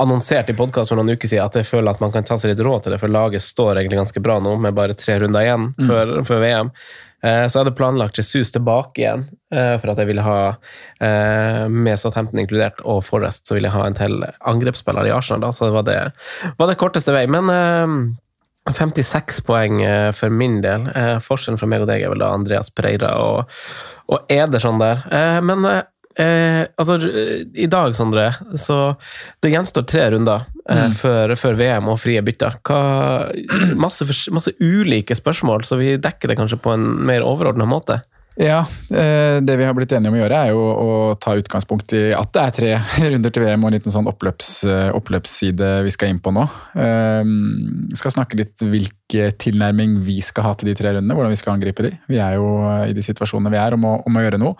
annonserte 0.01 0.55
i 0.55 0.57
podkast 0.57 0.91
for 0.91 0.99
noen 0.99 1.13
uker 1.13 1.29
siden 1.29 1.45
at 1.45 1.59
jeg 1.59 1.69
føler 1.69 1.93
at 1.93 2.01
man 2.03 2.11
kan 2.15 2.27
ta 2.27 2.39
seg 2.41 2.53
litt 2.53 2.65
råd 2.65 2.87
til 2.87 2.95
det, 2.95 2.99
for 3.03 3.13
laget 3.13 3.45
står 3.45 3.79
egentlig 3.79 4.01
ganske 4.01 4.23
bra 4.23 4.39
nå, 4.43 4.57
med 4.63 4.75
bare 4.75 4.97
tre 4.97 5.21
runder 5.21 5.47
igjen 5.47 5.71
før, 5.87 6.17
før 6.27 6.43
VM. 6.43 6.73
Eh, 7.23 7.45
Så 7.47 7.59
jeg 7.59 7.65
hadde 7.65 7.75
planlagt 7.77 8.17
Jesus 8.17 8.51
tilbake 8.51 9.03
igjen, 9.03 9.27
eh, 9.53 9.75
for 9.81 9.91
at 9.91 10.01
jeg 10.01 10.09
ville 10.09 10.25
ha, 10.25 10.55
eh, 10.99 11.67
med 11.69 11.99
Southampton 11.99 12.39
inkludert, 12.41 12.81
og 12.83 13.03
Forrest, 13.05 13.45
så 13.47 13.55
ville 13.55 13.69
jeg 13.69 13.77
ha 13.77 13.85
en 13.85 13.97
til 13.97 14.25
angrepsspiller 14.49 15.05
i 15.05 15.13
Arsenal, 15.13 15.41
da, 15.45 15.51
så 15.53 15.69
det 15.69 15.75
var 15.77 15.83
det, 15.83 15.99
var 16.57 16.67
det 16.71 16.79
korteste 16.81 17.13
vei. 17.13 17.27
Men 17.29 17.49
eh, 17.53 18.73
56 18.73 19.41
poeng 19.45 19.79
for 20.13 20.29
min 20.29 20.59
del. 20.61 20.83
Forskjellen 21.25 21.57
fra 21.57 21.65
meg 21.67 21.81
og 21.81 21.87
deg 21.89 22.03
er 22.05 22.11
vel 22.13 22.21
da 22.21 22.27
Andreas 22.29 22.69
Pereira 22.69 23.15
og, 23.17 23.49
og 24.13 24.29
Ederson 24.29 24.77
der. 24.77 25.01
Men 25.41 25.65
altså, 25.65 26.99
i 27.57 27.65
dag, 27.65 27.95
Sondre, 27.97 28.27
så 28.61 28.93
det 29.41 29.49
gjenstår 29.55 29.87
tre 29.89 30.11
runder 30.13 30.45
eh, 30.71 30.87
før, 30.97 31.35
før 31.39 31.59
VM 31.59 31.91
og 31.91 31.99
frie 32.01 32.21
bytter. 32.25 32.59
Hva, 32.67 32.81
masse, 33.79 34.07
masse 34.33 34.55
ulike 34.59 35.17
spørsmål, 35.17 35.67
så 35.67 35.79
vi 35.81 35.95
dekker 36.01 36.31
det 36.31 36.39
kanskje 36.39 36.61
på 36.61 36.73
en 36.75 36.87
mer 37.07 37.25
overordna 37.27 37.67
måte. 37.69 38.01
Ja, 38.39 38.61
eh, 38.89 39.41
det 39.43 39.57
vi 39.59 39.65
har 39.67 39.73
blitt 39.75 39.91
enige 39.91 40.09
om 40.09 40.15
å 40.15 40.21
gjøre, 40.21 40.37
er 40.39 40.53
jo 40.53 40.61
å 40.63 40.93
ta 41.19 41.33
utgangspunkt 41.35 41.91
i 41.97 42.03
at 42.15 42.31
det 42.31 42.43
er 42.43 42.55
tre 42.55 42.69
runder 43.11 43.33
til 43.33 43.43
VM 43.43 43.65
og 43.65 43.69
en 43.69 43.75
liten 43.75 43.93
sånn 43.93 44.07
oppløps, 44.07 44.53
eh, 44.71 44.87
oppløpsside 44.95 45.73
vi 45.83 45.91
skal 45.91 46.13
inn 46.13 46.21
på 46.23 46.31
nå. 46.35 46.45
Vi 46.71 47.99
skal 47.99 48.15
snakke 48.15 48.39
litt 48.39 48.63
hvilken 48.63 49.35
tilnærming 49.41 49.99
vi 50.07 50.21
skal 50.23 50.47
ha 50.47 50.55
til 50.55 50.71
de 50.71 50.77
tre 50.79 50.95
rundene, 50.95 51.17
hvordan 51.17 51.35
vi 51.35 51.41
skal 51.41 51.57
angripe 51.57 51.83
de. 51.83 51.91
Vi 52.07 52.21
er 52.23 52.39
jo 52.39 52.47
i 52.87 52.95
de 52.95 53.03
situasjonene 53.03 53.51
vi 53.51 53.59
er 53.59 53.75
om 53.75 53.89
å, 53.89 53.97
om 54.07 54.17
å 54.17 54.23
gjøre 54.23 54.39
noe. 54.39 54.55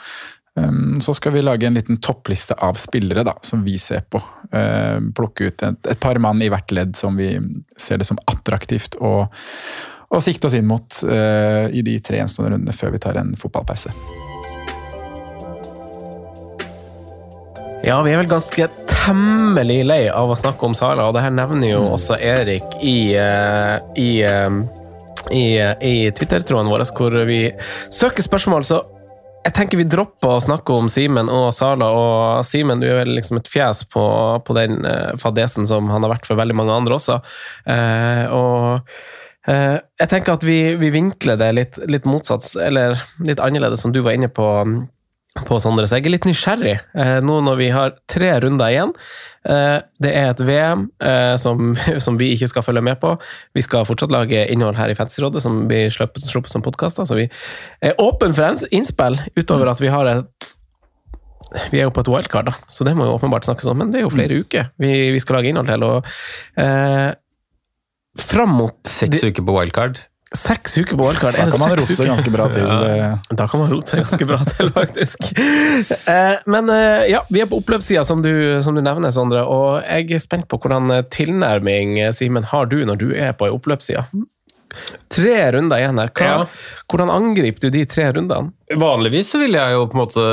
Um, 0.60 1.00
Så 1.01 1.13
skal 1.13 1.31
vi 1.31 1.41
lage 1.41 1.67
en 1.67 1.74
liten 1.74 1.98
toppliste 2.03 2.53
av 2.53 2.75
spillere 2.75 3.24
da, 3.24 3.38
som 3.41 3.63
vi 3.63 3.77
ser 3.79 4.03
på. 4.10 4.20
Eh, 4.51 5.00
Plukke 5.15 5.48
ut 5.48 5.63
et, 5.63 5.88
et 5.88 6.00
par 6.00 6.20
mann 6.20 6.41
i 6.43 6.50
hvert 6.51 6.72
ledd 6.75 6.91
som 7.00 7.15
vi 7.15 7.38
ser 7.79 8.01
det 8.01 8.08
som 8.10 8.20
attraktivt 8.27 8.98
å, 9.00 9.29
å 10.12 10.20
sikte 10.20 10.50
oss 10.50 10.58
inn 10.60 10.67
mot 10.67 11.00
eh, 11.08 11.72
i 11.72 11.86
de 11.88 11.96
tre 12.03 12.20
gjenstående 12.20 12.58
rundene 12.58 12.75
før 12.75 12.91
vi 12.98 13.00
tar 13.00 13.22
en 13.22 13.31
fotballpause. 13.39 13.96
Ja, 17.88 17.96
vi 18.03 18.12
er 18.12 18.20
vel 18.20 18.29
ganske 18.29 18.67
temmelig 18.91 19.79
lei 19.88 20.03
av 20.12 20.29
å 20.29 20.38
snakke 20.38 20.67
om 20.67 20.75
Sala, 20.77 21.08
og 21.08 21.15
det 21.15 21.24
her 21.24 21.34
nevner 21.34 21.72
jo 21.72 21.86
også 21.96 22.20
Erik 22.20 22.75
i, 22.84 23.15
eh, 23.15 23.77
i, 23.98 24.12
eh, 24.27 24.51
i, 25.31 25.46
i 25.63 25.96
Twitter-tråden 26.12 26.70
vår, 26.70 26.86
hvor 26.91 27.15
vi 27.25 27.46
søker 27.88 28.27
spørsmål. 28.27 28.67
Så 28.67 28.84
jeg 29.42 29.56
tenker 29.58 29.80
vi 29.80 29.88
dropper 29.90 30.36
å 30.36 30.44
snakke 30.44 30.76
om 30.78 30.90
Simen 30.92 31.30
og 31.32 31.50
Sala. 31.58 31.90
Og 31.90 32.46
Simen, 32.46 32.82
du 32.82 32.88
er 32.90 33.02
vel 33.02 33.16
liksom 33.18 33.40
et 33.40 33.50
fjes 33.50 33.84
på, 33.90 34.04
på 34.46 34.58
den 34.58 34.86
eh, 34.86 35.16
fadesen 35.22 35.66
som 35.70 35.90
han 35.94 36.06
har 36.06 36.14
vært 36.14 36.30
for 36.30 36.40
veldig 36.40 36.58
mange 36.58 36.76
andre 36.76 36.98
også. 37.00 37.18
Eh, 37.66 38.26
og 38.30 39.50
eh, 39.50 39.78
jeg 40.02 40.12
tenker 40.14 40.38
at 40.38 40.46
vi, 40.46 40.60
vi 40.82 40.94
vinkler 40.94 41.42
det 41.42 41.52
litt, 41.58 41.82
litt 41.90 42.06
motsatt, 42.10 42.52
eller 42.62 43.00
litt 43.26 43.42
annerledes, 43.42 43.82
som 43.82 43.96
du 43.96 44.04
var 44.06 44.18
inne 44.18 44.30
på 44.32 44.48
på 45.48 45.58
Sondre, 45.64 45.86
så 45.88 45.96
jeg 45.96 46.10
er 46.10 46.12
litt 46.18 46.26
nysgjerrig 46.28 46.74
eh, 46.76 47.18
nå 47.24 47.38
når 47.46 47.60
vi 47.62 47.70
har 47.72 47.94
tre 48.12 48.34
runder 48.44 48.74
igjen. 48.74 48.90
Eh, 49.50 49.78
det 50.04 50.12
er 50.14 50.30
et 50.30 50.44
VM 50.46 50.86
eh, 51.02 51.36
som, 51.42 51.74
som 52.06 52.20
vi 52.20 52.32
ikke 52.36 52.52
skal 52.52 52.66
følge 52.66 52.84
med 52.86 53.00
på. 53.02 53.16
Vi 53.58 53.66
skal 53.66 53.88
fortsatt 53.90 54.14
lage 54.14 54.46
innhold 54.54 54.77
her 54.77 54.92
i 54.92 54.98
Fantasyrådet 54.98 55.44
som 55.44 55.64
blir 55.72 55.90
sluppet, 55.94 56.25
sluppet 56.27 56.54
som 56.54 56.66
podkaster, 56.66 57.08
så 57.08 57.18
vi 57.18 57.27
er 57.82 57.98
åpne 58.01 58.36
for 58.38 58.68
innspill 58.72 59.20
utover 59.40 59.72
at 59.72 59.82
vi 59.82 59.94
har 59.94 60.10
et 60.10 60.51
vi 61.72 61.82
er 61.82 61.90
jo 61.90 61.92
på 61.92 62.00
et 62.06 62.08
wildcard, 62.08 62.48
da, 62.48 62.54
så 62.72 62.86
det 62.88 62.94
må 62.96 63.04
jo 63.04 63.18
åpenbart 63.18 63.44
snakkes 63.44 63.68
om, 63.68 63.82
men 63.82 63.90
det 63.92 64.00
er 64.00 64.06
jo 64.06 64.14
flere 64.14 64.38
uker 64.40 64.70
vi, 64.80 65.10
vi 65.12 65.20
skal 65.20 65.36
lage 65.36 65.51
innhold 65.51 65.68
til. 65.68 65.84
og 65.84 66.08
eh, 66.64 67.10
Fram 68.22 68.56
mot 68.56 68.77
Seks 68.88 69.24
uker 69.24 69.44
på 69.44 69.56
wildcard. 69.58 70.00
Seks 70.31 70.77
uker 70.79 70.96
på 70.96 71.03
wildcard. 71.09 71.35
Da 71.35 71.41
Er 71.44 71.50
det 71.50 71.51
kan 71.57 71.59
man 71.59 71.72
seks 71.75 71.89
rote 71.89 71.98
uker? 72.00 72.09
ganske 72.13 72.31
bra 72.31 72.46
til. 72.53 72.63
Ja. 72.98 73.09
Da 73.35 73.48
kan 73.51 73.59
man 73.59 73.72
rote 73.74 73.98
ganske 74.00 74.27
bra 74.29 74.37
til, 74.48 74.70
faktisk. 74.79 75.27
Eh, 76.07 76.37
Men 76.48 76.70
eh, 76.72 77.09
ja, 77.11 77.20
vi 77.29 77.41
er 77.44 77.50
på 77.51 77.59
oppløpssida, 77.59 78.05
som, 78.07 78.22
du- 78.24 78.61
som 78.63 78.75
du 78.75 78.81
nevner, 78.81 79.11
Sondre. 79.11 79.44
Og 79.44 79.81
jeg 79.83 80.11
er 80.15 80.24
spent 80.24 80.48
på 80.48 80.57
hvordan 80.63 80.87
eh, 80.96 81.03
tilnærming 81.11 81.98
eh, 82.00 82.13
Simen, 82.15 82.48
har 82.48 82.65
du 82.72 82.79
når 82.87 83.01
du 83.03 83.09
er 83.11 83.33
på 83.35 83.50
ei 83.50 83.51
oppløpsside. 83.57 84.05
Tre 85.11 85.35
runder 85.51 85.81
igjen 85.83 86.00
her. 86.00 86.13
Hva, 86.15 86.27
Ja. 86.31 86.46
Hvordan 86.87 87.09
angriper 87.11 87.65
du 87.67 87.70
de 87.75 87.83
tre 87.91 88.07
rundene? 88.15 88.53
Vanligvis 88.72 89.33
så 89.33 89.39
vil 89.44 89.57
jeg 89.59 89.74
jo 89.75 89.83
på 89.91 89.98
en 89.98 90.05
måte 90.05 90.24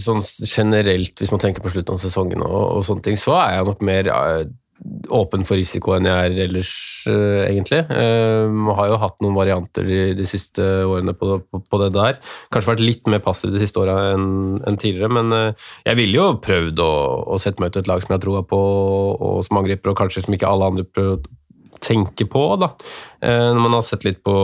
sånn 0.00 0.24
generelt, 0.48 1.12
hvis 1.20 1.32
man 1.34 1.42
tenker 1.44 1.60
på 1.64 1.72
slutten 1.74 1.92
av 1.98 2.00
sesongen 2.00 2.40
og, 2.40 2.62
og 2.78 2.86
sånne 2.88 3.04
ting, 3.04 3.20
så 3.20 3.36
er 3.42 3.58
jeg 3.58 3.68
nok 3.68 3.84
mer 3.84 4.08
eh, 4.16 4.46
åpen 5.14 5.44
for 5.46 5.58
risiko 5.58 5.94
enn 5.96 6.08
jeg 6.08 6.30
er 6.30 6.40
ellers, 6.46 6.72
eh, 7.10 7.44
egentlig. 7.48 7.82
Uh, 7.90 8.72
har 8.78 8.90
jo 8.90 8.98
hatt 9.02 9.16
noen 9.24 9.36
varianter 9.36 9.86
de, 9.86 10.00
de 10.18 10.26
siste 10.28 10.62
årene 10.86 11.14
på, 11.16 11.38
på, 11.44 11.62
på 11.62 11.80
det 11.82 11.90
der. 11.96 12.20
Kanskje 12.54 12.72
vært 12.72 12.84
litt 12.84 13.10
mer 13.10 13.22
passiv 13.24 13.54
de 13.54 13.62
siste 13.62 13.80
åra 13.82 13.96
enn 14.14 14.60
en 14.66 14.78
tidligere, 14.80 15.12
men 15.18 15.32
uh, 15.34 15.70
jeg 15.86 16.00
ville 16.00 16.20
jo 16.20 16.28
prøvd 16.42 16.82
å, 16.84 16.92
å 17.34 17.40
sette 17.42 17.62
meg 17.62 17.72
ut 17.72 17.80
et 17.82 17.90
lag 17.90 18.02
som 18.02 18.12
jeg 18.12 18.18
har 18.18 18.26
troa 18.26 18.44
på, 18.46 18.60
og 19.16 19.42
som 19.46 19.60
angriper, 19.62 19.92
og 19.92 20.00
kanskje 20.00 20.26
som 20.26 20.36
ikke 20.36 20.50
alle 20.50 20.72
andre 20.72 20.86
prøver 20.88 21.24
tenke 21.82 22.26
på, 22.30 22.42
da. 22.60 22.70
Eh, 23.24 23.50
Når 23.54 23.60
man 23.62 23.76
har 23.76 23.84
sett 23.86 24.04
litt 24.06 24.22
på, 24.24 24.34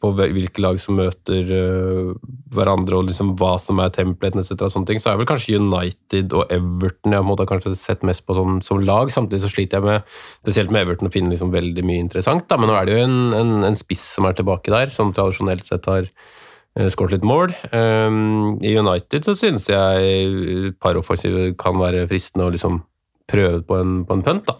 på 0.00 0.10
hvilke 0.16 0.62
lag 0.64 0.80
som 0.82 0.98
møter 0.98 1.52
eh, 1.54 2.10
hverandre, 2.54 2.98
og 2.98 3.08
liksom 3.08 3.34
hva 3.38 3.54
som 3.62 3.80
er 3.82 3.92
templeten 3.94 4.42
etc., 4.42 4.66
sånne 4.72 4.90
ting, 4.90 5.02
så 5.02 5.12
er 5.12 5.20
vel 5.20 5.28
kanskje 5.28 5.58
United 5.60 6.34
og 6.36 6.52
Everton 6.54 7.16
jeg 7.16 7.28
har 7.28 7.50
kanskje 7.50 7.74
sett 7.78 8.04
mest 8.06 8.24
på 8.26 8.36
som, 8.38 8.58
som 8.64 8.82
lag. 8.82 9.12
Samtidig 9.14 9.44
så 9.44 9.52
sliter 9.52 9.78
jeg 9.80 9.88
med, 9.88 10.18
spesielt 10.42 10.74
med 10.74 10.86
Everton, 10.86 11.10
å 11.10 11.14
finne 11.14 11.32
liksom 11.32 11.54
veldig 11.54 11.86
mye 11.86 12.04
interessant. 12.06 12.48
Da. 12.50 12.60
Men 12.60 12.72
nå 12.72 12.76
er 12.78 12.88
det 12.88 12.98
jo 12.98 13.06
en, 13.06 13.18
en, 13.38 13.56
en 13.70 13.78
spiss 13.78 14.04
som 14.16 14.28
er 14.28 14.38
tilbake 14.38 14.74
der, 14.74 14.92
som 14.94 15.14
tradisjonelt 15.16 15.68
sett 15.68 15.88
har 15.90 16.04
eh, 16.08 16.88
skåret 16.92 17.18
litt 17.18 17.26
mål. 17.28 17.54
Um, 17.72 18.58
I 18.64 18.76
United 18.78 19.26
så 19.28 19.36
synes 19.38 19.68
jeg 19.70 20.72
et 20.72 21.58
kan 21.60 21.80
være 21.80 22.06
fristende 22.10 22.48
å 22.48 22.54
liksom 22.54 22.82
prøve 23.28 23.60
på 23.68 23.76
en, 23.76 24.02
på 24.08 24.16
en 24.16 24.24
punt, 24.24 24.48
da. 24.48 24.56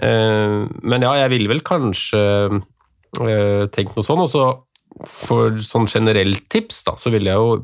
Eh, 0.00 0.58
men 0.82 1.06
ja, 1.06 1.14
jeg 1.24 1.32
ville 1.34 1.50
vel 1.52 1.62
kanskje 1.66 2.20
uh, 3.20 3.64
tenkt 3.74 3.96
noe 3.96 4.06
sånn. 4.06 4.24
Og 4.24 4.30
så 4.32 4.44
for 5.08 5.60
sånn 5.64 5.88
generelt 5.90 6.46
tips, 6.52 6.82
da, 6.88 6.96
så 7.00 7.12
ville 7.14 7.30
jeg 7.30 7.40
jo 7.40 7.60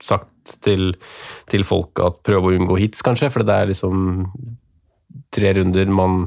sagt 0.00 0.56
til, 0.64 0.94
til 1.50 1.64
folk 1.68 2.00
at 2.02 2.22
prøve 2.26 2.50
å 2.50 2.56
unngå 2.56 2.78
hits, 2.80 3.02
kanskje. 3.06 3.30
For 3.32 3.46
det 3.46 3.56
er 3.56 3.72
liksom 3.72 4.24
tre 5.34 5.54
runder 5.58 5.90
man 5.92 6.22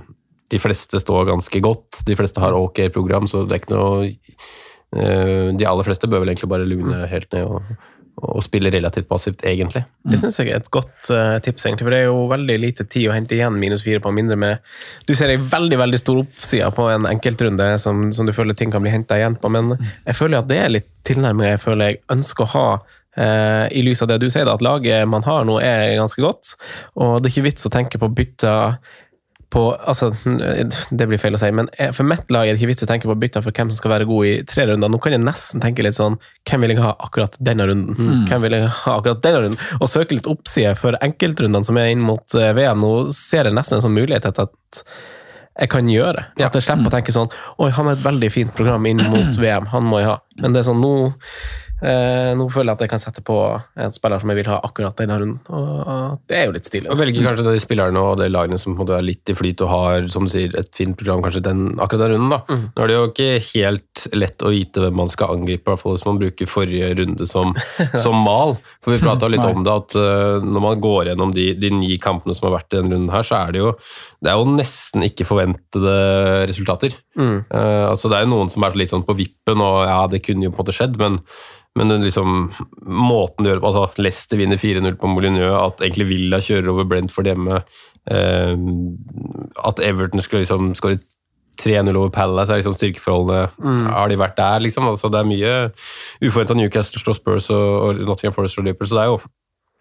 De 0.53 0.59
fleste 0.61 0.99
står 1.01 1.31
ganske 1.31 1.59
godt. 1.63 2.03
De 2.05 2.15
fleste 2.19 2.43
har 2.43 2.53
ok 2.53 2.85
program, 2.93 3.27
så 3.27 3.45
det 3.47 3.55
er 3.55 3.63
ikke 3.63 3.73
noe 3.73 4.05
eh, 4.05 5.49
De 5.57 5.65
aller 5.65 5.87
fleste 5.87 6.09
bør 6.11 6.23
vel 6.23 6.33
egentlig 6.33 6.51
bare 6.51 6.67
lune 6.69 7.07
helt 7.09 7.31
ned 7.33 7.49
og, 7.49 7.73
og 8.21 8.43
spille 8.45 8.69
relativt 8.71 9.07
passivt, 9.09 9.41
egentlig. 9.47 9.83
Det 10.05 10.19
syns 10.21 10.37
jeg 10.39 10.51
er 10.51 10.61
et 10.61 10.69
godt 10.73 11.09
uh, 11.09 11.39
tips, 11.43 11.65
egentlig, 11.65 11.87
for 11.87 11.93
det 11.93 12.01
er 12.03 12.09
jo 12.11 12.27
veldig 12.29 12.57
lite 12.61 12.85
tid 12.85 13.09
å 13.09 13.15
hente 13.15 13.35
igjen 13.35 13.57
minus 13.59 13.83
fire 13.85 14.03
på 14.03 14.13
mindre 14.13 14.37
med 14.39 14.73
Du 15.09 15.15
ser 15.17 15.33
ei 15.33 15.39
veldig 15.41 15.79
veldig 15.81 15.99
stor 15.99 16.21
oppside 16.21 16.69
på 16.77 16.87
en 16.93 17.07
enkeltrunde 17.09 17.71
som, 17.81 18.05
som 18.13 18.29
du 18.29 18.33
føler 18.35 18.57
ting 18.57 18.71
kan 18.73 18.85
bli 18.85 18.93
henta 18.93 19.17
igjen 19.17 19.39
på, 19.41 19.49
men 19.53 19.73
jeg 19.79 20.17
føler 20.19 20.43
at 20.43 20.51
det 20.51 20.59
er 20.61 20.75
litt 20.75 20.89
tilnærming 21.07 21.55
jeg 21.55 21.63
føler 21.63 21.89
jeg 21.89 22.03
ønsker 22.13 22.45
å 22.45 22.51
ha. 22.53 22.67
uh, 23.17 23.65
I 23.73 23.83
lys 23.85 24.05
av 24.05 24.13
det 24.13 24.21
du 24.21 24.29
sier, 24.29 24.45
da, 24.45 24.55
at 24.55 24.65
laget 24.65 25.09
man 25.09 25.25
har 25.25 25.49
nå 25.49 25.57
er 25.65 25.97
ganske 25.97 26.21
godt, 26.21 26.53
og 26.93 27.17
det 27.17 27.31
er 27.31 27.33
ikke 27.33 27.47
vits 27.49 27.67
å 27.67 27.73
tenke 27.73 28.01
på 28.01 28.13
bytter 28.13 28.77
på, 29.53 29.63
altså, 29.77 30.09
det 30.89 31.05
blir 31.09 31.21
feil 31.21 31.37
å 31.37 31.39
si, 31.41 31.49
men 31.53 31.69
for 31.93 32.07
mitt 32.09 32.31
lag 32.33 32.47
er 32.47 32.55
det 32.55 32.61
ikke 32.61 32.71
vits 32.71 32.85
å 32.85 32.89
tenke 32.89 33.09
på 33.09 33.15
bytter 33.21 33.45
for 33.45 33.53
hvem 33.53 33.69
som 33.69 33.77
skal 33.77 33.93
være 33.93 34.07
god 34.09 34.29
i 34.29 34.33
tre 34.49 34.65
runder. 34.69 34.89
Nå 34.89 34.99
kan 35.03 35.13
jeg 35.13 35.21
nesten 35.21 35.61
tenke 35.63 35.85
litt 35.85 35.97
sånn 35.97 36.17
Hvem 36.49 36.65
vil 36.65 36.73
jeg 36.73 36.83
ha 36.83 36.93
akkurat 37.05 37.37
denne 37.39 37.67
runden? 37.69 37.95
Mm. 37.95 38.25
Hvem 38.29 38.45
vil 38.45 38.57
jeg 38.57 38.69
ha 38.81 38.95
akkurat 38.97 39.23
denne 39.23 39.43
runden? 39.45 39.61
Og 39.79 39.91
søke 39.91 40.17
litt 40.17 40.29
oppside 40.29 40.73
for 40.79 40.97
enkeltrundene 41.05 41.67
som 41.67 41.79
er 41.79 41.93
inn 41.93 42.03
mot 42.03 42.37
eh, 42.39 42.51
VM. 42.57 42.83
Nå 42.83 42.93
ser 43.15 43.47
jeg 43.47 43.55
nesten 43.55 43.77
en 43.77 43.85
sånn 43.85 43.95
mulighet 43.95 44.27
til 44.27 44.47
at 44.47 44.83
jeg 45.53 45.69
kan 45.69 45.89
gjøre. 45.89 46.27
At 46.41 46.57
jeg 46.57 46.65
slipper 46.65 46.89
å 46.89 46.95
tenke 46.95 47.13
sånn 47.13 47.29
Oi, 47.61 47.69
han 47.69 47.87
har 47.87 47.99
et 47.99 48.05
veldig 48.05 48.31
fint 48.33 48.55
program 48.57 48.89
inn 48.89 49.03
mot 49.05 49.37
VM, 49.43 49.69
han 49.71 49.85
må 49.85 50.01
jeg 50.01 50.11
ha. 50.11 50.17
Men 50.41 50.55
det 50.55 50.63
er 50.63 50.71
sånn, 50.71 50.81
nå 50.81 50.95
Eh, 51.13 51.62
nå 51.83 52.45
føler 52.53 52.71
jeg 52.71 52.77
at 52.77 52.83
jeg 52.85 52.91
kan 52.93 53.01
sette 53.01 53.23
på 53.25 53.35
en 53.53 53.93
spiller 53.93 54.21
som 54.21 54.31
jeg 54.31 54.39
vil 54.39 54.49
ha 54.53 54.59
akkurat 54.63 54.95
denne 54.99 55.17
runden. 55.19 55.39
og 55.51 56.21
Det 56.29 56.37
er 56.37 56.45
jo 56.47 56.55
litt 56.55 56.69
stilig. 56.69 56.89
Og 56.93 56.99
velger 56.99 57.25
kanskje 57.25 57.45
de 57.49 57.59
spillerne 57.59 57.99
og 57.99 58.17
de 58.21 58.29
lagene 58.31 58.59
som 58.61 58.71
på 58.71 58.77
en 58.77 58.85
måte 58.85 58.95
er 58.97 59.05
litt 59.05 59.29
i 59.29 59.35
flyt 59.35 59.63
og 59.65 59.71
har 59.71 60.07
som 60.11 60.27
du 60.27 60.31
sier, 60.31 60.53
et 60.59 60.71
fint 60.75 60.95
program 60.99 61.23
kanskje 61.25 61.43
den, 61.43 61.65
akkurat 61.83 62.05
den 62.05 62.15
runden. 62.15 62.31
da. 62.31 62.39
Mm. 62.47 62.63
Nå 62.71 62.83
er 62.83 62.91
det 62.91 62.97
jo 62.97 63.09
ikke 63.09 63.29
helt 63.49 64.03
lett 64.15 64.45
å 64.45 64.51
vite 64.53 64.83
hvem 64.83 64.99
man 65.01 65.11
skal 65.11 65.35
angripe, 65.37 65.65
i 65.65 65.71
hvert 65.71 65.81
fall 65.81 65.97
hvis 65.97 66.05
man 66.07 66.19
bruker 66.21 66.49
forrige 66.49 66.91
runde 66.99 67.27
som, 67.29 67.55
som 68.05 68.19
mal. 68.25 68.55
For 68.83 68.95
vi 68.95 69.01
prata 69.03 69.31
litt 69.31 69.43
om 69.45 69.65
det, 69.65 69.77
at 69.83 69.97
uh, 69.99 70.43
når 70.43 70.67
man 70.67 70.83
går 70.83 71.11
gjennom 71.11 71.33
de, 71.35 71.49
de 71.59 71.73
ni 71.73 71.97
kampene 72.01 72.35
som 72.37 72.49
har 72.49 72.57
vært 72.59 72.71
i 72.71 72.79
denne 72.79 72.95
runden 72.95 73.13
her, 73.13 73.27
så 73.27 73.41
er 73.41 73.55
det 73.55 73.63
jo, 73.63 73.73
det 74.23 74.31
er 74.31 74.39
jo 74.39 74.53
nesten 74.53 75.07
ikke 75.07 75.27
forventede 75.27 75.97
resultater. 76.49 76.95
Mm. 77.19 77.43
Uh, 77.49 77.89
altså 77.91 78.11
Det 78.11 78.19
er 78.19 78.27
jo 78.27 78.33
noen 78.35 78.51
som 78.51 78.65
er 78.65 78.79
litt 78.79 78.93
sånn 78.93 79.05
på 79.07 79.17
vippen, 79.17 79.63
og 79.63 79.83
ja, 79.89 79.99
det 80.11 80.23
kunne 80.25 80.47
jo 80.47 80.53
på 80.53 80.61
en 80.61 80.65
måte 80.65 80.75
skjedd, 80.75 80.97
men 81.01 81.19
men 81.79 81.89
den 81.89 82.03
liksom, 82.05 82.51
måten 82.85 83.43
du 83.43 83.49
gjør 83.49 83.57
det 83.57 83.63
på 83.63 83.71
altså 83.71 84.03
Leicester 84.03 84.37
vinner 84.37 84.59
4-0 84.61 84.93
på 85.01 85.09
Molyneux, 85.09 85.55
at 85.57 85.81
egentlig 85.81 86.09
Villa 86.11 86.37
kjører 86.43 86.69
over 86.69 86.85
Brentford 86.89 87.29
hjemme, 87.31 87.63
eh, 88.13 88.53
at 89.65 89.81
Everton 89.81 90.21
skulle 90.21 90.43
liksom 90.43 90.73
skåre 90.77 90.99
3-0 91.61 91.93
over 91.95 92.09
Palace, 92.13 92.51
er 92.51 92.61
liksom 92.61 92.77
styrkeforholdene 92.77 93.49
Mm. 93.63 93.85
Har 93.93 94.09
de 94.09 94.17
vært 94.17 94.37
der, 94.37 94.59
liksom? 94.65 94.87
Altså, 94.89 95.09
det 95.09 95.19
er 95.19 95.29
mye 95.29 95.53
uforventa 96.25 96.55
Newcastle 96.57 97.01
slår 97.01 97.17
Spurs 97.17 97.49
og, 97.53 97.69
og 97.83 98.03
Nottingham 98.05 98.33
Forest 98.33 98.57
slår 98.57 98.69
Liverpool, 98.69 98.89
så 98.89 98.97
det 98.97 99.03
er 99.03 99.11
jo 99.11 99.21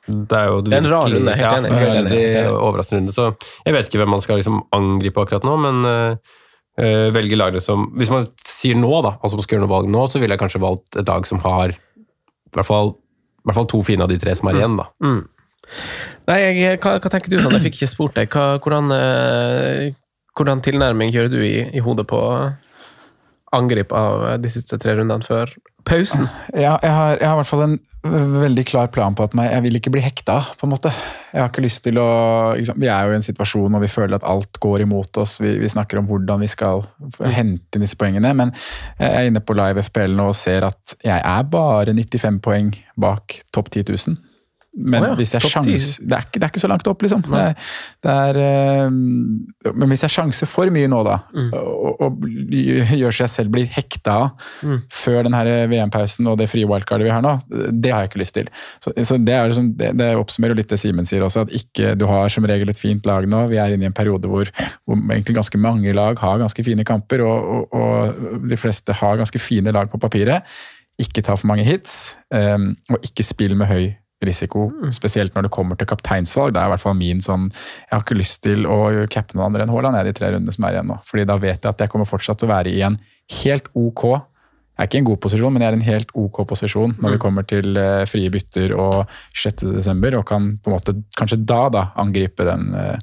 det 0.02 0.34
er, 0.34 0.48
jo 0.50 0.60
Det 0.66 0.78
en 0.80 0.88
rar 0.90 1.06
runde, 1.06 1.34
helt 1.38 1.58
enig, 1.60 1.70
Ja, 1.70 1.90
veldig 1.94 2.22
overraskende 2.58 3.00
runde. 3.00 3.12
Så 3.14 3.28
jeg 3.64 3.74
vet 3.76 3.86
ikke 3.86 4.00
hvem 4.00 4.10
man 4.10 4.22
skal 4.24 4.40
liksom 4.40 4.56
angripe 4.74 5.22
akkurat 5.22 5.44
nå, 5.46 5.54
men 5.62 5.84
uh, 5.86 6.32
velge 6.72 7.36
lagene 7.36 7.60
som 7.60 7.82
Hvis 8.00 8.08
man 8.08 8.24
sier 8.48 8.78
nå, 8.80 8.88
da, 9.04 9.10
altså 9.20 9.36
man 9.36 9.44
skal 9.44 9.58
gjøre 9.58 9.66
noe 9.66 9.74
valg 9.74 9.90
nå, 9.92 10.06
så 10.08 10.22
ville 10.22 10.32
jeg 10.32 10.40
kanskje 10.40 10.62
valgt 10.62 10.96
et 10.96 11.10
lag 11.10 11.26
som 11.28 11.42
har 11.44 11.74
i 11.76 12.54
hvert 12.56 12.68
fall, 12.68 12.94
i 13.42 13.48
hvert 13.48 13.58
fall 13.58 13.68
to 13.68 13.82
fine 13.84 14.04
av 14.04 14.08
de 14.12 14.16
tre 14.20 14.32
som 14.36 14.48
er 14.48 14.60
igjen, 14.60 14.78
da. 14.80 14.86
Mm. 15.04 15.20
Nei, 16.28 16.38
jeg, 16.40 16.80
hva, 16.82 16.98
hva 17.00 17.12
tenker 17.12 17.32
du 17.32 17.38
sånn? 17.40 17.54
Jeg 17.56 17.66
fikk 17.66 17.78
ikke 17.80 17.90
spurt 17.92 18.18
deg. 18.18 18.32
Hva, 18.32 18.58
hvordan, 18.62 18.92
eh, 18.96 19.94
hvordan 20.36 20.60
tilnærming 20.64 21.12
gjør 21.14 21.30
du 21.32 21.38
i, 21.40 21.56
i 21.72 21.82
hodet 21.84 22.06
på 22.10 22.20
angrip 23.52 23.92
av 23.96 24.24
de 24.42 24.50
siste 24.52 24.78
tre 24.80 24.96
rundene 24.98 25.26
før 25.26 25.50
pausen? 25.88 26.28
Ja, 26.54 26.76
jeg, 26.82 26.92
har, 26.92 27.16
jeg 27.18 27.26
har 27.28 27.36
i 27.36 27.40
hvert 27.40 27.50
fall 27.50 27.64
en 27.66 27.80
veldig 28.02 28.64
klar 28.66 28.88
plan 28.90 29.14
på 29.14 29.26
at 29.28 29.34
jeg 29.36 29.62
vil 29.62 29.78
ikke 29.78 29.92
bli 29.94 30.02
hekta, 30.02 30.40
på 30.58 30.66
en 30.66 30.72
måte. 30.72 30.90
Jeg 31.30 31.42
har 31.42 31.52
ikke 31.52 31.64
lyst 31.64 31.84
til 31.84 32.00
å? 32.02 32.08
Vi 32.58 32.88
er 32.90 33.06
jo 33.06 33.14
i 33.14 33.18
en 33.18 33.24
situasjon 33.24 33.70
hvor 33.70 33.84
vi 33.84 33.90
føler 33.92 34.18
at 34.18 34.26
alt 34.26 34.58
går 34.62 34.86
imot 34.86 35.22
oss. 35.22 35.38
Vi, 35.42 35.54
vi 35.62 35.70
snakker 35.70 36.00
om 36.00 36.08
hvordan 36.10 36.42
vi 36.42 36.50
skal 36.50 36.82
hente 37.22 37.78
inn 37.78 37.86
disse 37.86 37.98
poengene, 37.98 38.34
men 38.38 38.54
jeg 38.98 39.08
er 39.10 39.30
inne 39.30 39.44
på 39.44 39.56
live 39.58 39.84
FPL 39.86 40.16
nå 40.18 40.32
og 40.32 40.38
ser 40.38 40.66
at 40.66 40.96
jeg 41.04 41.18
er 41.18 41.48
bare 41.52 41.94
95 41.94 42.42
poeng 42.42 42.74
bak 43.00 43.38
topp 43.54 43.70
10 43.70 43.86
000. 43.94 44.20
Men 44.74 45.02
oh 45.04 45.08
ja, 45.10 45.14
hvis 45.18 45.32
det, 46.00 46.16
er 46.16 46.22
ikke, 46.24 46.38
det 46.40 46.46
er 46.46 46.48
ikke 46.48 46.60
så 46.62 46.68
langt 46.70 46.86
opp, 46.88 47.02
liksom. 47.04 47.20
Det, 47.26 47.40
er- 47.44 47.56
det 48.06 48.12
er, 48.12 48.38
eh, 48.40 48.90
men 49.76 49.90
hvis 49.92 50.00
jeg 50.06 50.14
sjanser 50.14 50.48
for 50.48 50.70
mye 50.72 50.88
nå, 50.88 51.02
da, 51.04 51.18
Mm. 51.32 51.50
og, 51.52 52.00
og 52.06 52.22
gjør 52.24 53.12
så 53.12 53.24
jeg 53.26 53.32
selv 53.34 53.50
blir 53.52 53.66
hekta 53.74 54.30
Mm. 54.62 54.78
før 54.90 55.22
den 55.28 55.36
VM-pausen 55.70 56.26
og 56.30 56.38
det 56.40 56.48
frie 56.48 56.64
wildcardet 56.68 57.04
vi 57.04 57.12
har 57.12 57.20
nå, 57.24 57.34
det 57.82 57.92
har 57.92 58.00
jeg 58.06 58.10
ikke 58.12 58.22
lyst 58.22 58.34
til. 58.38 58.48
Så, 58.80 58.92
så 59.04 59.18
det, 59.20 59.34
er 59.36 59.48
liksom, 59.52 59.72
det, 59.76 59.92
det 60.00 60.10
oppsummerer 60.16 60.56
litt 60.56 60.68
det 60.72 60.78
Simen 60.80 61.04
sier 61.08 61.22
også, 61.26 61.44
at 61.46 61.52
ikke, 61.52 61.94
du 62.00 62.06
har 62.08 62.28
som 62.32 62.44
regel 62.48 62.70
et 62.72 62.80
fint 62.80 63.04
lag 63.06 63.28
nå. 63.28 63.44
Vi 63.52 63.60
er 63.60 63.72
inne 63.76 63.84
i 63.84 63.90
en 63.92 63.96
periode 63.96 64.28
hvor, 64.30 64.48
hvor 64.86 64.96
egentlig 65.12 65.36
ganske 65.36 65.58
mange 65.60 65.92
lag 65.92 66.16
har 66.18 66.38
ganske 66.40 66.64
fine 66.64 66.84
kamper, 66.88 67.20
og, 67.28 67.66
og, 67.72 67.74
og 67.76 68.48
de 68.48 68.56
fleste 68.56 68.92
har 69.02 69.20
ganske 69.20 69.38
fine 69.42 69.72
lag 69.72 69.90
på 69.92 70.00
papiret. 70.00 70.42
Ikke 71.00 71.22
ta 71.24 71.34
for 71.36 71.48
mange 71.48 71.64
hits, 71.64 72.14
um, 72.32 72.70
og 72.90 73.04
ikke 73.04 73.24
spill 73.24 73.54
med 73.58 73.66
høy 73.68 73.90
risiko, 74.28 74.66
spesielt 74.94 75.34
når 75.36 75.46
det 75.46 75.52
kommer 75.54 75.78
til 75.78 75.88
kapteinsvalg. 75.90 76.54
Det 76.54 76.60
er 76.62 76.70
i 76.70 76.72
hvert 76.74 76.84
fall 76.84 76.98
min 76.98 77.22
sånn 77.24 77.48
Jeg 77.50 77.92
har 77.92 78.04
ikke 78.04 78.18
lyst 78.18 78.42
til 78.46 78.66
å 78.66 79.06
cappe 79.12 79.36
noen 79.36 79.48
andre 79.50 79.66
enn 79.66 79.72
Haaland 79.72 79.98
jeg, 80.00 80.10
de 80.10 80.18
tre 80.18 80.32
rundene 80.34 80.54
som 80.54 80.66
er 80.66 80.76
igjen 80.76 80.92
nå. 80.92 80.98
fordi 81.08 81.24
da 81.28 81.38
vet 81.42 81.64
jeg 81.64 81.70
at 81.70 81.84
jeg 81.84 81.92
kommer 81.92 82.08
fortsatt 82.08 82.40
til 82.40 82.50
å 82.50 82.52
være 82.54 82.72
i 82.72 82.84
en 82.86 82.98
helt 83.42 83.70
ok 83.78 84.04
Jeg 84.12 84.82
er 84.82 84.88
ikke 84.88 84.98
i 84.98 85.02
en 85.02 85.08
god 85.10 85.22
posisjon, 85.26 85.52
men 85.52 85.62
jeg 85.62 85.68
er 85.68 85.76
i 85.76 85.80
en 85.80 85.88
helt 85.88 86.14
ok 86.24 86.42
posisjon 86.48 86.94
når 87.02 87.16
vi 87.16 87.22
kommer 87.22 87.48
til 87.48 87.76
uh, 87.76 88.04
frie 88.08 88.30
bytter 88.32 88.76
og 88.76 89.02
6.12. 89.36 89.90
og 90.18 90.26
kan 90.28 90.54
på 90.58 90.70
en 90.70 90.76
måte 90.78 90.96
kanskje 91.18 91.42
da 91.44 91.66
da 91.72 91.88
angripe 92.00 92.46
den 92.48 92.72
uh, 92.72 92.96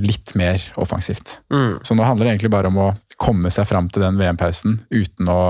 litt 0.00 0.32
mer 0.38 0.62
offensivt. 0.80 1.40
Mm. 1.52 1.82
Så 1.84 1.94
nå 1.94 2.06
handler 2.06 2.24
det 2.24 2.36
egentlig 2.36 2.52
bare 2.54 2.70
om 2.70 2.78
å 2.80 2.92
komme 3.20 3.50
seg 3.52 3.66
fram 3.68 3.90
til 3.92 4.04
den 4.06 4.16
VM-pausen 4.20 4.78
uten 4.94 5.28
å 5.28 5.40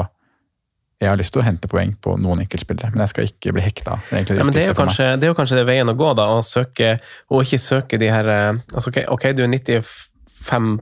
jeg 0.99 1.13
har 1.13 1.19
lyst 1.21 1.31
til 1.35 1.43
å 1.43 1.47
hente 1.47 1.71
poeng 1.71 1.93
på 2.03 2.17
noen 2.19 2.43
enkeltspillere, 2.43 2.91
men 2.91 3.05
jeg 3.05 3.13
skal 3.13 3.29
ikke 3.31 3.55
bli 3.55 3.63
hekta. 3.63 4.01
Det 4.11 4.19
er 4.19 4.27
det 4.27 4.39
Ja, 4.41 4.47
det 4.51 4.65
er, 4.67 4.75
kanskje, 4.75 5.07
det 5.15 5.29
er 5.29 5.31
jo 5.31 5.39
kanskje 5.39 5.61
det 5.61 5.69
veien 5.69 5.91
å 5.91 5.95
gå, 5.99 6.11
da, 6.19 6.27
å 6.35 6.43
søke, 6.43 6.97
og 7.31 7.47
ikke 7.47 7.61
søke 7.63 8.01
de 8.03 8.11
her 8.11 8.31
eh, 8.33 8.59
altså, 8.75 8.91
ok, 8.91 9.05
ok, 9.15 9.29
du 9.39 9.45
er 9.47 9.53
95 9.53 10.79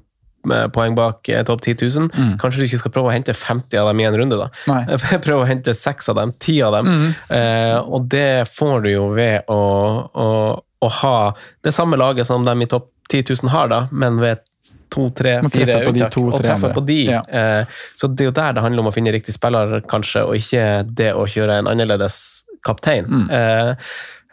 poeng 0.72 0.96
bak 0.96 1.28
eh, 1.28 1.42
topp 1.44 1.66
10 1.66 1.76
000. 1.82 2.08
Mm. 2.16 2.32
Kanskje 2.40 2.62
du 2.62 2.68
ikke 2.68 2.80
skal 2.80 2.94
prøve 2.94 3.10
å 3.10 3.14
hente 3.14 3.34
50 3.36 3.82
av 3.82 3.90
dem 3.90 4.00
i 4.00 4.08
en 4.08 4.18
runde, 4.22 4.40
da. 4.40 4.80
Prøv 5.26 5.42
å 5.42 5.48
hente 5.48 5.76
6 5.76 6.12
av 6.12 6.20
dem, 6.20 6.32
10 6.38 6.64
av 6.64 6.78
dem. 6.78 6.90
Mm. 6.92 7.14
Eh, 7.36 7.76
og 7.82 8.08
det 8.12 8.46
får 8.54 8.86
du 8.86 8.92
jo 8.94 9.06
ved 9.16 9.52
å, 9.52 9.62
å, 10.08 10.28
å 10.56 10.92
ha 11.02 11.16
det 11.66 11.76
samme 11.76 12.00
laget 12.00 12.30
som 12.30 12.46
dem 12.46 12.64
i 12.64 12.70
topp 12.70 12.88
10 13.12 13.36
000 13.42 13.52
har, 13.52 13.68
da, 13.70 13.84
men 13.92 14.16
ved 14.22 14.46
to, 14.90 15.08
tre, 15.10 15.36
fire 15.52 15.78
uttak. 15.90 16.16
og 16.22 16.40
treffer 16.42 16.74
på 16.76 16.84
de. 16.86 16.98
Ja. 17.10 17.22
Eh, 17.28 17.78
så 17.96 18.08
det 18.12 18.26
er 18.26 18.30
jo 18.30 18.36
der 18.40 18.52
det 18.58 18.62
handler 18.66 18.84
om 18.86 18.90
å 18.90 18.94
finne 18.96 19.12
riktig 19.14 19.34
spiller, 19.36 19.80
kanskje, 19.90 20.24
og 20.26 20.36
ikke 20.36 20.66
det 20.96 21.12
å 21.14 21.24
kjøre 21.30 21.58
en 21.62 21.70
annerledes 21.72 22.20
kaptein. 22.66 23.06
Mm. 23.06 23.26
Eh, 23.30 23.74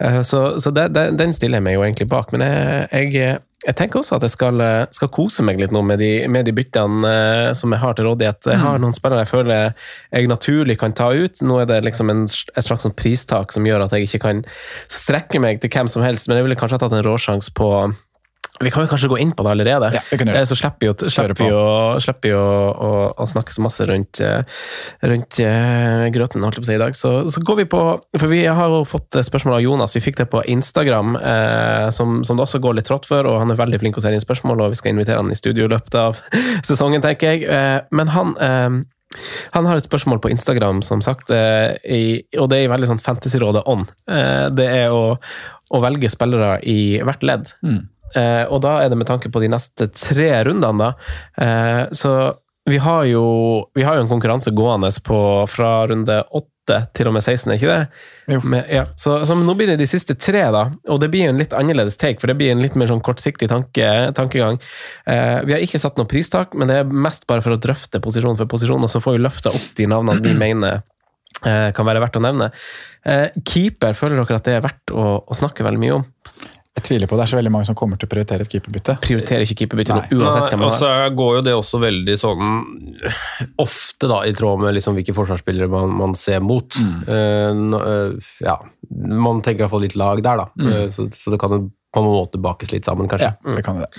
eh, 0.01 0.21
så 0.25 0.59
så 0.59 0.71
det, 0.73 0.89
det, 0.95 1.07
den 1.19 1.33
stiller 1.33 1.59
jeg 1.61 1.67
meg 1.69 1.75
jo 1.77 1.83
egentlig 1.85 2.09
bak. 2.09 2.31
Men 2.33 2.41
jeg, 2.47 3.13
jeg, 3.13 3.39
jeg 3.67 3.75
tenker 3.79 3.99
også 4.01 4.17
at 4.17 4.23
jeg 4.25 4.33
skal, 4.33 4.59
skal 4.91 5.11
kose 5.13 5.43
meg 5.45 5.59
litt 5.61 5.71
nå 5.71 5.79
med 5.85 6.01
de, 6.01 6.09
med 6.27 6.43
de 6.49 6.51
byttene 6.57 7.07
eh, 7.07 7.51
som 7.55 7.71
jeg 7.71 7.79
har 7.83 7.93
til 7.95 8.09
rådighet. 8.09 8.49
Jeg 8.49 8.57
Mm. 8.59 8.65
har 8.65 8.79
noen 8.83 8.93
spillere 8.97 9.21
jeg 9.23 9.31
føler 9.31 9.73
jeg 10.11 10.27
naturlig 10.31 10.77
kan 10.81 10.93
ta 10.97 11.11
ut. 11.13 11.39
Nå 11.45 11.61
er 11.61 11.69
det 11.69 11.81
liksom 11.85 12.09
en, 12.11 12.23
et 12.25 12.65
slags 12.65 12.83
sånn 12.87 12.95
pristak 12.97 13.53
som 13.55 13.63
gjør 13.69 13.85
at 13.85 13.93
jeg 13.95 14.09
ikke 14.09 14.23
kan 14.25 14.41
strekke 14.91 15.39
meg 15.39 15.61
til 15.63 15.69
hvem 15.71 15.87
som 15.91 16.03
helst, 16.03 16.27
men 16.27 16.37
jeg 16.41 16.47
ville 16.49 16.57
kanskje 16.59 16.79
ha 16.79 16.83
tatt 16.87 16.97
en 16.97 17.05
råsjanse 17.07 17.53
på 17.55 17.69
vi 18.61 18.69
kan 18.69 18.85
jo 18.85 18.89
kanskje 18.91 19.09
gå 19.09 19.17
inn 19.17 19.31
på 19.33 19.43
det 19.45 19.51
allerede, 19.55 19.89
Ja, 19.95 20.01
det. 20.11 20.27
Eh, 20.29 20.43
så 20.45 20.55
slipper 20.55 20.85
vi 20.85 20.89
å, 20.91 20.95
slipper 21.09 21.39
vi 21.39 21.49
å, 21.49 21.99
slipper 22.03 22.29
vi 22.29 22.33
å, 22.37 22.93
å 23.17 23.25
snakke 23.29 23.53
så 23.55 23.63
masse 23.65 23.85
rundt, 23.89 24.21
eh, 24.21 24.43
rundt 25.09 25.39
eh, 25.41 26.05
grøten 26.13 26.45
holdt 26.45 26.59
på 26.61 26.65
å 26.65 26.69
si 26.69 26.75
i 26.77 26.81
dag. 26.81 26.93
Så, 26.97 27.13
så 27.33 27.41
går 27.41 27.63
vi 27.63 27.65
på 27.71 27.81
For 28.19 28.29
vi 28.29 28.43
har 28.45 28.69
jo 28.69 28.83
fått 28.85 29.17
spørsmål 29.25 29.57
av 29.57 29.65
Jonas. 29.65 29.97
Vi 29.97 30.03
fikk 30.05 30.21
det 30.21 30.29
på 30.29 30.43
Instagram, 30.53 31.15
eh, 31.17 31.89
som, 31.95 32.21
som 32.27 32.37
det 32.37 32.45
også 32.45 32.61
går 32.61 32.77
litt 32.77 32.89
trått 32.91 33.09
for. 33.09 33.25
Og 33.25 33.41
han 33.41 33.53
er 33.53 33.59
veldig 33.59 33.81
flink 33.81 33.97
å 33.97 34.05
sende 34.05 34.21
inn 34.21 34.25
spørsmål, 34.25 34.67
og 34.67 34.75
vi 34.75 34.81
skal 34.81 34.93
invitere 34.93 35.23
han 35.23 35.33
i 35.33 35.39
studio 35.39 35.65
i 35.65 35.73
løpet 35.73 35.97
av 35.97 36.21
sesongen, 36.69 37.01
tenker 37.01 37.33
jeg. 37.33 37.47
Eh, 37.49 37.79
men 37.89 38.13
han 38.13 38.35
eh, 38.37 38.83
han 39.53 39.67
har 39.69 39.77
et 39.77 39.85
spørsmål 39.85 40.17
på 40.23 40.31
Instagram, 40.33 40.79
som 40.81 40.97
sagt, 41.05 41.29
i, 41.29 42.23
og 42.33 42.47
det 42.49 42.57
er 42.57 42.63
i 42.65 42.69
veldig 42.71 42.87
sånn 42.89 43.01
Fantasyrådet 43.03 43.61
ånd. 43.69 43.91
Det 44.57 44.65
er 44.65 44.89
å, 44.89 45.19
å 45.69 45.81
velge 45.83 46.09
spillere 46.09 46.55
i 46.65 46.97
hvert 46.97 47.21
ledd. 47.21 47.51
Mm. 47.61 47.83
Eh, 48.15 48.45
og 48.47 48.61
da 48.65 48.77
er 48.83 48.91
det 48.91 48.99
med 48.99 49.09
tanke 49.09 49.31
på 49.33 49.41
de 49.43 49.51
neste 49.51 49.89
tre 49.93 50.31
rundene, 50.47 50.89
da. 50.89 50.93
Eh, 51.43 51.83
så 51.95 52.13
vi 52.69 52.79
har, 52.79 53.03
jo, 53.05 53.25
vi 53.75 53.83
har 53.83 53.97
jo 53.97 54.05
en 54.05 54.11
konkurranse 54.11 54.51
gående 54.55 54.91
på, 55.03 55.19
fra 55.51 55.71
runde 55.87 56.21
8 56.31 56.77
til 56.95 57.09
og 57.09 57.15
med 57.17 57.25
16, 57.25 57.49
er 57.51 57.57
ikke 57.57 57.73
det? 57.73 58.03
Jo. 58.31 58.39
Med, 58.47 58.69
ja. 58.71 58.85
så, 58.95 59.17
så 59.27 59.35
nå 59.35 59.55
blir 59.59 59.67
det 59.73 59.81
de 59.81 59.87
siste 59.89 60.15
tre, 60.15 60.45
da. 60.55 60.61
Og 60.87 61.01
det 61.03 61.09
blir 61.11 61.27
en 61.27 61.41
litt 61.41 61.55
annerledes 61.57 61.99
take, 61.99 62.21
for 62.21 62.31
det 62.31 62.37
blir 62.39 62.53
en 62.53 62.63
litt 62.63 62.77
mer 62.79 62.87
sånn 62.87 63.03
kortsiktig 63.03 63.49
tanke, 63.51 63.89
tankegang. 64.15 64.61
Eh, 65.03 65.41
vi 65.43 65.57
har 65.57 65.65
ikke 65.65 65.81
satt 65.83 65.99
noe 65.99 66.07
pristak, 66.07 66.55
men 66.55 66.71
det 66.71 66.79
er 66.79 66.95
mest 66.95 67.27
bare 67.27 67.43
for 67.43 67.57
å 67.57 67.59
drøfte 67.59 67.99
posisjon 68.03 68.39
for 68.39 68.51
posisjon, 68.55 68.87
og 68.87 68.91
så 68.93 69.03
får 69.03 69.17
vi 69.17 69.25
løfta 69.25 69.51
opp 69.51 69.69
de 69.75 69.89
navnene 69.91 70.23
vi 70.23 70.37
mener 70.45 70.79
eh, 71.43 71.69
kan 71.75 71.87
være 71.87 72.03
verdt 72.05 72.19
å 72.19 72.23
nevne. 72.23 72.51
Eh, 73.03 73.27
keeper, 73.43 73.97
føler 73.99 74.21
dere 74.21 74.39
at 74.39 74.47
det 74.47 74.57
er 74.57 74.63
verdt 74.63 74.95
å, 74.95 75.07
å 75.27 75.37
snakke 75.37 75.67
veldig 75.67 75.83
mye 75.83 75.97
om? 75.99 76.07
Jeg 76.73 76.85
tviler 76.87 77.09
på 77.09 77.17
det. 77.17 77.25
Er 77.27 77.29
så 77.29 77.37
veldig 77.37 77.51
mange 77.53 77.67
som 77.69 77.77
kommer 77.77 77.99
til 78.01 78.09
å 78.09 78.11
prioritere 78.11 78.45
et 78.47 78.49
keeperbytte. 78.49 78.95
Prioriterer 79.03 79.45
ikke 79.45 79.59
keeperbytte 79.61 79.97
Nei. 79.99 80.07
uansett 80.17 80.47
hvem 80.49 80.65
og 80.65 80.73
så 80.81 80.89
går 81.13 81.35
jo 81.37 81.43
det 81.45 81.53
også 81.53 81.79
veldig 81.83 82.15
sånn 82.17 82.55
ofte 83.65 84.09
da, 84.09 84.23
i 84.25 84.33
tråd 84.33 84.63
med 84.63 84.73
liksom 84.79 84.97
hvilke 84.97 85.13
forsvarsspillere 85.13 85.69
man, 85.69 85.93
man 85.99 86.17
ser 86.17 86.41
mot. 86.41 86.73
Mm. 86.73 87.77
eh, 87.77 88.33
ja, 88.47 88.57
man 88.89 89.45
tenker 89.45 89.67
iallfall 89.67 89.85
litt 89.85 89.97
lag 89.99 90.23
der, 90.25 90.41
da. 90.41 90.69
Eh, 90.73 90.89
så, 90.95 91.07
så 91.13 91.33
det 91.33 91.41
kan 91.41 91.69
på 91.93 92.01
en 92.01 92.09
måte 92.09 92.41
bakes 92.41 92.73
litt 92.73 92.89
sammen, 92.89 93.05
kanskje. 93.11 93.35
Ja, 93.37 93.53
det 93.53 93.61
kan 93.65 93.83
det. 93.83 93.91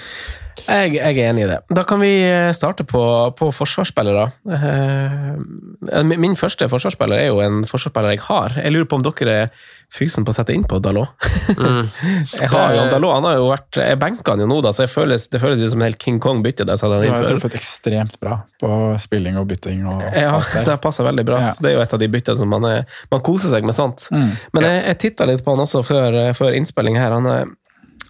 Jeg, 0.62 0.94
jeg 0.96 1.18
er 1.18 1.30
enig 1.30 1.44
i 1.44 1.48
det. 1.50 1.58
Da 1.74 1.82
kan 1.86 2.00
vi 2.00 2.12
eh, 2.24 2.50
starte 2.56 2.86
på, 2.88 3.02
på 3.36 3.50
forsvarsspillere. 3.52 4.26
Eh, 4.56 6.02
min 6.14 6.36
første 6.38 6.68
forsvarsspiller 6.70 7.20
er 7.20 7.32
jo 7.32 7.40
en 7.44 7.64
forsvarsspiller 7.68 8.14
jeg 8.14 8.22
har. 8.28 8.54
Jeg 8.62 8.74
lurer 8.74 8.86
på 8.88 9.00
om 9.00 9.04
dere 9.04 9.34
er 9.44 9.64
fysen 9.94 10.24
på 10.26 10.32
å 10.32 10.36
sette 10.36 10.54
inn 10.54 10.64
på 10.66 10.78
Dalot. 10.82 11.12
Mm. 11.58 11.90
jeg 12.40 12.50
har 12.54 12.76
jo 12.76 12.86
Dalot, 12.92 13.16
han 13.18 13.26
har 13.28 13.36
jo 13.38 13.48
vært 13.50 13.78
Jeg 13.82 13.98
benker 14.00 14.34
han 14.34 14.42
jo 14.42 14.48
nå, 14.50 14.60
da, 14.64 14.72
så 14.74 14.86
føles, 14.90 15.26
det 15.30 15.40
føles 15.42 15.60
jo 15.62 15.68
som 15.74 15.82
en 15.82 15.88
helt 15.90 16.00
King 16.02 16.20
Kong-bytte. 16.22 16.66
Du 16.66 16.72
har 16.74 17.26
truffet 17.28 17.58
ekstremt 17.58 18.16
bra 18.22 18.38
på 18.62 18.70
spilling 19.02 19.38
og 19.40 19.50
bytting. 19.50 19.82
Og 19.90 20.06
ja, 20.16 20.38
det 20.54 20.78
passer 20.82 21.06
veldig 21.06 21.26
bra. 21.28 21.42
Ja. 21.48 21.52
det 21.58 21.72
er 21.72 21.76
jo 21.78 21.84
et 21.84 21.98
av 21.98 22.02
de 22.02 22.10
byttene 22.14 22.40
som 22.40 22.50
man, 22.50 22.66
er, 22.70 22.88
man 23.12 23.22
koser 23.26 23.52
seg 23.52 23.66
med 23.66 23.76
sånt. 23.76 24.08
Mm. 24.14 24.32
Men 24.56 24.68
jeg, 24.70 24.80
jeg 24.88 25.00
titta 25.08 25.28
litt 25.28 25.44
på 25.44 25.54
han 25.54 25.66
også 25.66 25.84
før, 25.86 26.18
før 26.38 26.56
innspilling 26.56 26.98
her. 27.00 27.18
Han 27.18 27.30
er 27.30 27.52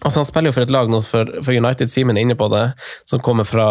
Altså 0.01 0.21
Han 0.21 0.27
spiller 0.27 0.51
jo 0.51 0.55
for 0.57 0.65
et 0.65 0.73
lag 0.73 0.89
nå 0.91 0.99
for, 1.05 1.29
for 1.45 1.55
United, 1.55 1.91
Simen 1.91 2.17
er 2.17 2.25
inne 2.25 2.37
på 2.37 2.47
det, 2.51 2.63
som 3.09 3.21
kommer 3.23 3.47
fra 3.47 3.67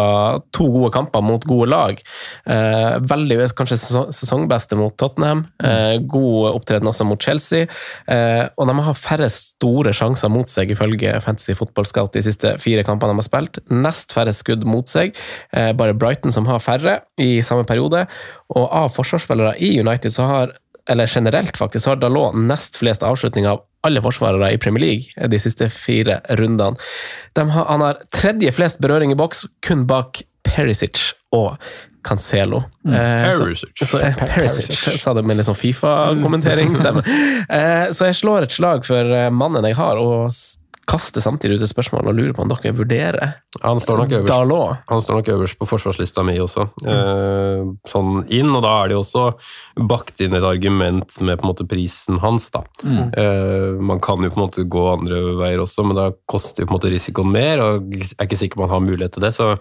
to 0.55 0.67
gode 0.73 0.91
kamper 0.95 1.23
mot 1.25 1.45
gode 1.47 1.69
lag. 1.71 2.01
Eh, 2.49 2.97
veldig, 3.05 3.39
Kanskje 3.55 3.77
sesongbeste 3.79 4.77
mot 4.79 4.95
Tottenham. 4.99 5.45
Eh, 5.63 5.97
god 6.01 6.49
opptreden 6.55 6.89
også 6.91 7.07
mot 7.07 7.21
Chelsea. 7.21 7.69
Eh, 8.11 8.43
og 8.57 8.69
de 8.69 8.77
har 8.87 8.99
færre 8.99 9.29
store 9.31 9.93
sjanser 9.95 10.31
mot 10.33 10.51
seg, 10.51 10.73
ifølge 10.73 11.13
Fantasy 11.23 11.55
Football 11.57 11.87
Scout, 11.89 12.13
de 12.15 12.25
siste 12.25 12.55
fire 12.63 12.83
kampene 12.87 13.15
de 13.15 13.21
har 13.21 13.29
spilt. 13.29 13.61
Nest 13.71 14.15
færre 14.15 14.35
skudd 14.35 14.65
mot 14.67 14.89
seg. 14.91 15.15
Eh, 15.55 15.71
bare 15.77 15.95
Brighton 15.95 16.33
som 16.35 16.49
har 16.49 16.63
færre 16.63 16.99
i 17.21 17.39
samme 17.45 17.67
periode. 17.69 18.05
Og 18.55 18.67
av 18.67 18.91
forsvarsspillere 18.95 19.55
i 19.63 19.75
United 19.79 20.13
så 20.13 20.27
har 20.29 20.55
eller 20.89 21.07
generelt 21.07 21.57
faktisk, 21.57 21.87
har 21.89 22.01
Dalot 22.01 22.35
nest 22.37 22.77
flest 22.77 23.03
avslutninger 23.03 23.55
av 23.55 23.63
alle 23.85 24.01
forsvarere 24.01 24.51
i 24.53 24.59
Premier 24.61 24.81
League 24.83 25.27
de 25.29 25.39
siste 25.41 25.69
fire 25.73 26.19
rundene. 26.39 26.77
Har, 27.37 27.65
han 27.65 27.83
har 27.85 28.01
tredje 28.13 28.53
flest 28.55 28.81
berøring 28.83 29.13
i 29.13 29.19
boks, 29.19 29.45
kun 29.65 29.85
bak 29.89 30.23
Perisic 30.45 31.11
og 31.35 31.55
Cancelo. 32.05 32.63
Mm. 32.85 32.93
Eh, 32.93 33.39
Perisic. 33.39 33.71
Så, 33.79 33.85
så, 33.85 33.99
eh, 33.99 34.15
Perisic. 34.15 35.01
sa 35.01 35.13
det 35.17 35.25
med 35.25 35.39
litt 35.39 35.47
sånn 35.47 35.57
Fifa-kommenteringsstemme. 35.57 37.01
eh, 37.49 37.87
så 37.95 38.11
jeg 38.11 38.19
slår 38.21 38.45
et 38.45 38.53
slag 38.53 38.85
for 38.85 39.09
eh, 39.09 39.31
mannen 39.33 39.65
jeg 39.65 39.77
har, 39.79 40.01
og 40.01 40.29
kaster 40.89 41.23
samtidig 41.23 41.57
ut 41.57 41.65
et 41.65 41.71
spørsmål 41.71 42.09
og 42.11 42.17
lurer 42.17 42.33
på 42.35 42.43
om 42.43 42.51
dere 42.51 42.73
vurderer 42.77 43.33
Han 43.63 43.79
står 43.81 44.03
nok 44.03 44.15
øverst, 44.19 44.81
han 44.89 45.01
står 45.01 45.19
nok 45.19 45.31
øverst 45.33 45.57
på 45.59 45.67
forsvarslista 45.69 46.23
mi 46.27 46.35
også. 46.41 46.67
Mm. 46.83 46.89
Eh, 46.91 47.61
sånn 47.89 48.23
inn, 48.35 48.51
og 48.53 48.63
da 48.65 48.73
er 48.81 48.91
det 48.91 48.97
jo 48.97 49.01
også 49.01 49.25
bakt 49.89 50.21
inn 50.21 50.35
et 50.37 50.45
argument 50.45 51.17
med 51.21 51.39
på 51.39 51.45
en 51.47 51.51
måte 51.51 51.67
prisen 51.69 52.19
hans, 52.23 52.49
da. 52.53 52.65
Mm. 52.83 53.01
Eh, 53.17 53.69
man 53.91 54.01
kan 54.03 54.23
jo 54.23 54.31
på 54.33 54.39
en 54.39 54.45
måte 54.45 54.67
gå 54.69 54.85
andre 54.91 55.21
veier 55.39 55.63
også, 55.63 55.87
men 55.87 55.97
da 55.97 56.09
koster 56.29 56.63
jo 56.63 56.69
på 56.69 56.75
en 56.75 56.79
måte 56.79 56.93
risikoen 56.93 57.31
mer, 57.33 57.63
og 57.63 57.95
jeg 57.95 58.11
er 58.17 58.27
ikke 58.27 58.41
sikker 58.43 58.65
man 58.65 58.73
har 58.73 58.83
mulighet 58.83 59.17
til 59.17 59.25
det. 59.25 59.33
så 59.37 59.55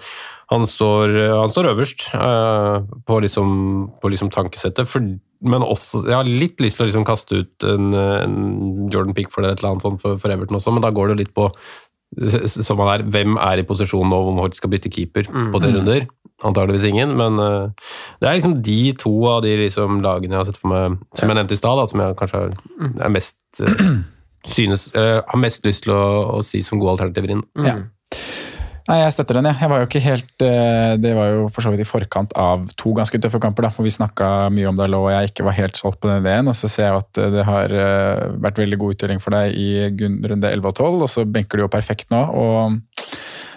han 0.52 0.66
står, 0.68 1.14
han 1.38 1.48
står 1.48 1.70
øverst 1.70 2.10
eh, 2.18 2.82
på, 3.06 3.20
liksom, 3.24 3.54
på 4.02 4.10
liksom 4.12 4.32
tankesettet. 4.34 4.90
For, 4.90 5.06
men 5.44 5.64
også, 5.64 6.04
jeg 6.08 6.16
har 6.16 6.28
litt 6.28 6.60
lyst 6.62 6.78
til 6.80 6.86
å 6.86 6.88
liksom 6.88 7.06
kaste 7.08 7.42
ut 7.42 7.66
en, 7.68 7.94
en 7.94 8.36
Jordan 8.92 9.14
Pickford 9.16 9.44
eller 9.44 9.56
et 9.56 9.62
eller 9.62 9.74
annet 9.74 9.86
sånt 9.86 10.02
for, 10.02 10.20
for, 10.20 10.32
Everton 10.34 10.58
også, 10.58 10.74
men 10.74 10.84
da 10.84 10.92
går 10.94 11.12
det 11.12 11.24
litt 11.24 11.34
på 11.36 11.50
som 12.46 12.78
han 12.78 12.90
er, 12.92 13.02
hvem 13.10 13.38
er 13.42 13.58
i 13.58 13.66
posisjon 13.66 14.06
nå 14.06 14.20
om 14.30 14.38
Hort 14.42 14.54
skal 14.54 14.70
bytte 14.70 14.92
keeper 14.92 15.26
mm. 15.26 15.48
på 15.50 15.60
tre 15.62 15.72
runder. 15.74 16.06
Antakeligvis 16.44 16.86
ingen, 16.86 17.14
men 17.18 17.38
uh, 17.40 17.90
det 18.20 18.28
er 18.28 18.36
liksom 18.36 18.56
de 18.62 18.78
to 19.00 19.12
av 19.30 19.40
de 19.44 19.54
liksom, 19.64 20.00
lagene 20.04 20.36
jeg 20.36 20.40
har 20.40 20.48
sett 20.48 20.60
for 20.60 20.72
meg, 20.72 20.98
som 21.16 21.30
jeg 21.30 21.38
nevnte 21.38 21.56
i 21.56 21.60
stad, 21.60 21.82
som 21.90 22.02
jeg 22.04 22.16
kanskje 22.18 22.42
er, 22.44 22.56
mm. 22.80 22.92
er 23.06 23.14
mest 23.14 23.62
uh, 23.62 23.84
synes, 24.56 24.88
uh, 24.94 25.22
har 25.26 25.40
mest 25.40 25.66
lyst 25.66 25.86
til 25.86 25.94
å, 25.94 26.04
å, 26.36 26.42
si 26.44 26.62
som 26.66 26.82
gode 26.82 26.96
alternativer 26.96 27.36
inn. 27.36 27.44
Mm. 27.58 27.70
Ja. 27.70 27.76
Nei, 28.84 28.98
Jeg 29.00 29.14
støtter 29.14 29.38
den. 29.38 29.48
Ja. 29.48 29.54
Jeg 29.62 29.70
var 29.72 29.80
jo 29.80 29.86
ikke 29.88 30.02
helt, 30.04 30.42
eh, 30.44 30.96
Det 31.00 31.14
var 31.16 31.30
jo 31.32 31.48
for 31.48 31.64
så 31.64 31.70
vidt 31.72 31.80
i 31.80 31.88
forkant 31.88 32.34
av 32.36 32.66
to 32.76 32.92
ganske 32.92 33.18
tøffe 33.18 33.40
kamper. 33.40 33.62
da, 33.62 33.70
hvor 33.70 33.84
Vi 33.84 33.90
snakka 33.90 34.50
mye 34.52 34.68
om 34.68 34.76
Dalot 34.76 35.08
og 35.08 35.10
jeg 35.10 35.30
ikke 35.32 35.44
var 35.44 35.56
helt 35.56 35.76
solgt 35.76 36.00
på 36.00 36.08
den 36.08 36.20
ideen. 36.24 36.48
og 36.48 36.54
Så 36.54 36.68
ser 36.68 36.92
jeg 36.92 36.96
at 36.96 37.18
eh, 37.18 37.30
det 37.30 37.44
har 37.44 37.64
eh, 37.64 38.28
vært 38.36 38.60
veldig 38.60 38.78
god 38.78 38.94
utdeling 38.94 39.20
for 39.22 39.30
deg 39.30 39.54
i 39.56 39.88
runde 40.28 40.52
11 40.52 40.68
og 40.68 40.74
12, 40.74 41.02
og 41.02 41.08
så 41.08 41.24
benker 41.24 41.56
du 41.56 41.64
jo 41.64 41.68
perfekt 41.68 42.10
nå. 42.10 42.22
og 42.34 42.80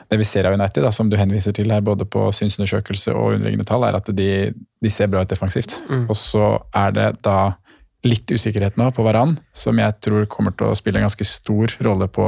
det 0.10 0.20
vi 0.22 0.24
ser 0.24 0.48
av 0.48 0.54
United, 0.56 0.84
da, 0.84 0.92
som 0.96 1.10
du 1.10 1.18
henviser 1.20 1.52
til 1.52 1.72
her, 1.72 1.82
både 1.84 2.06
på 2.08 2.30
synsundersøkelse 2.32 3.12
og 3.12 3.34
underliggende 3.36 3.68
tall, 3.68 3.84
er 3.84 3.98
at 4.00 4.08
de, 4.16 4.54
de 4.56 4.90
ser 4.90 5.10
bra 5.12 5.26
ut 5.26 5.30
defensivt. 5.30 5.82
Mm. 5.90 6.06
Og 6.08 6.16
så 6.16 6.62
er 6.72 6.94
det 6.96 7.08
da 7.28 7.58
litt 8.06 8.30
usikkerhet 8.32 8.78
nå 8.78 8.90
på 8.94 9.04
Varan, 9.06 9.36
som 9.56 9.78
jeg 9.82 9.96
tror 10.06 10.28
kommer 10.30 10.54
til 10.58 10.70
å 10.70 10.78
spille 10.78 11.02
en 11.02 11.08
ganske 11.08 11.26
stor 11.26 11.74
rolle 11.86 12.08
på, 12.14 12.26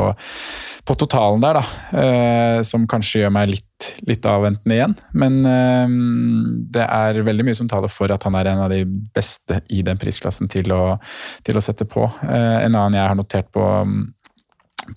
på 0.86 0.98
totalen 0.98 1.44
der. 1.44 1.60
da, 1.60 1.64
eh, 2.02 2.62
Som 2.66 2.88
kanskje 2.90 3.24
gjør 3.24 3.34
meg 3.36 3.52
litt, 3.54 3.90
litt 4.10 4.26
avventende 4.26 4.76
igjen. 4.76 4.96
Men 5.14 5.40
eh, 5.46 5.96
det 6.76 6.86
er 6.86 7.22
veldig 7.28 7.48
mye 7.48 7.60
som 7.60 7.70
taler 7.70 7.92
for 7.94 8.12
at 8.14 8.26
han 8.26 8.38
er 8.40 8.52
en 8.52 8.66
av 8.66 8.74
de 8.74 8.84
beste 9.16 9.62
i 9.70 9.84
den 9.86 10.02
prisklassen 10.02 10.50
til 10.52 10.74
å, 10.74 10.98
til 11.46 11.60
å 11.60 11.64
sette 11.64 11.88
på. 11.90 12.08
Eh, 12.26 12.58
en 12.66 12.74
annen 12.74 13.00
jeg 13.00 13.12
har 13.12 13.20
notert 13.20 13.54
på 13.56 13.68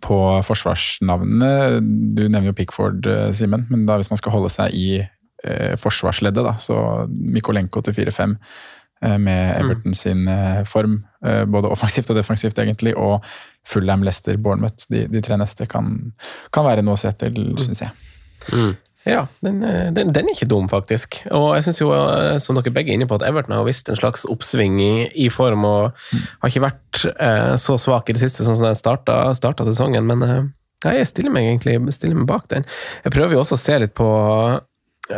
på 0.01 0.17
forsvarsnavnene 0.47 1.81
Du 2.17 2.23
nevner 2.23 2.47
jo 2.47 2.55
Pickford, 2.57 3.05
eh, 3.05 3.33
Simen, 3.37 3.67
men 3.69 3.83
da 3.85 3.99
hvis 3.99 4.09
man 4.09 4.17
skal 4.17 4.33
holde 4.33 4.49
seg 4.49 4.73
i 4.73 5.03
eh, 5.03 5.75
forsvarsleddet, 5.77 6.47
da, 6.47 6.55
så 6.57 6.77
Mikolenko 7.11 7.83
til 7.85 7.99
4-5 7.99 8.39
Eh, 8.39 8.82
med 9.03 9.41
mm. 9.51 9.59
Everton 9.61 9.99
sin 9.99 10.29
eh, 10.29 10.63
form, 10.69 11.01
eh, 11.27 11.43
både 11.45 11.71
offensivt 11.73 12.11
og 12.13 12.19
defensivt, 12.19 12.59
egentlig, 12.59 12.95
og 12.97 13.25
Fullham, 13.69 14.05
Leicester, 14.07 14.39
Bournemouth. 14.39 14.87
De, 14.93 15.07
de 15.11 15.23
tre 15.25 15.39
neste 15.41 15.67
kan, 15.71 15.99
kan, 16.55 16.67
være 16.67 16.85
noe 16.87 16.99
å 16.99 17.03
se 17.03 17.11
etter, 17.11 17.35
mm. 17.35 17.59
syns 17.63 17.85
jeg. 17.85 18.09
Mm. 18.53 18.73
Ja, 19.03 19.25
den, 19.43 19.59
den, 19.95 20.13
den, 20.15 20.29
er 20.31 20.37
ikke 20.37 20.47
dum, 20.47 20.69
faktisk. 20.71 21.19
Og 21.35 21.57
jeg 21.57 21.67
syns 21.67 21.81
jo, 21.81 21.91
som 22.43 22.55
dere 22.55 22.71
begge 22.75 22.93
er 22.93 23.01
inne 23.01 23.09
på, 23.11 23.19
at 23.19 23.25
Everton 23.27 23.57
har 23.57 23.67
visst 23.67 23.91
en 23.91 23.99
slags 23.99 24.23
oppsving 24.31 24.79
i, 24.79 24.93
i 25.25 25.27
form, 25.35 25.67
og 25.67 25.91
mm. 26.13 26.27
har 26.45 26.53
ikke 26.53 26.67
vært 26.69 27.07
eh, 27.17 27.55
så 27.59 27.79
svak 27.83 28.11
i 28.11 28.15
det 28.15 28.23
siste, 28.23 28.47
sånn 28.47 28.61
som 28.61 28.69
den 28.71 28.79
starta, 28.79 29.25
starta 29.35 29.67
sesongen. 29.67 30.07
Men 30.07 30.23
eh, 30.27 30.45
jeg 30.87 31.11
stiller 31.11 31.35
meg 31.35 31.49
egentlig 31.49 31.81
stiller 31.95 32.19
meg 32.19 32.31
bak 32.31 32.47
den. 32.55 32.67
Jeg 33.03 33.15
prøver 33.15 33.37
jo 33.37 33.43
også 33.43 33.59
å 33.59 33.65
se 33.65 33.81
litt 33.83 33.95
på 33.99 34.09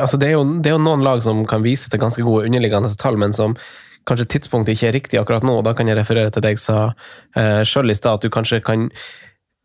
altså 0.00 0.18
det, 0.20 0.30
er 0.30 0.37
jo, 0.38 0.44
det 0.61 0.70
er 0.70 0.76
jo 0.76 0.85
noen 0.85 1.04
lag 1.04 1.22
som 1.24 1.44
kan 1.48 1.64
vise 1.64 1.90
til 1.90 2.02
ganske 2.02 2.22
gode 2.24 2.48
underliggende 2.48 2.92
tall, 3.00 3.18
men 3.20 3.35
som 3.37 3.57
kanskje 4.09 4.28
tidspunktet 4.35 4.76
ikke 4.76 4.88
er 4.90 4.96
riktig 4.98 5.20
akkurat 5.20 5.46
nå. 5.46 5.59
og 5.59 5.66
Da 5.66 5.74
kan 5.76 5.88
jeg 5.88 5.98
referere 5.98 6.33
til 6.33 6.44
det 6.44 6.54
jeg 6.54 6.64
sa 6.64 6.78
uh, 6.92 7.62
sjøl 7.64 7.92
i 7.92 7.96
stad, 7.96 8.18
at 8.18 8.26
du 8.26 8.33
kanskje 8.33 8.61
kan 8.64 8.90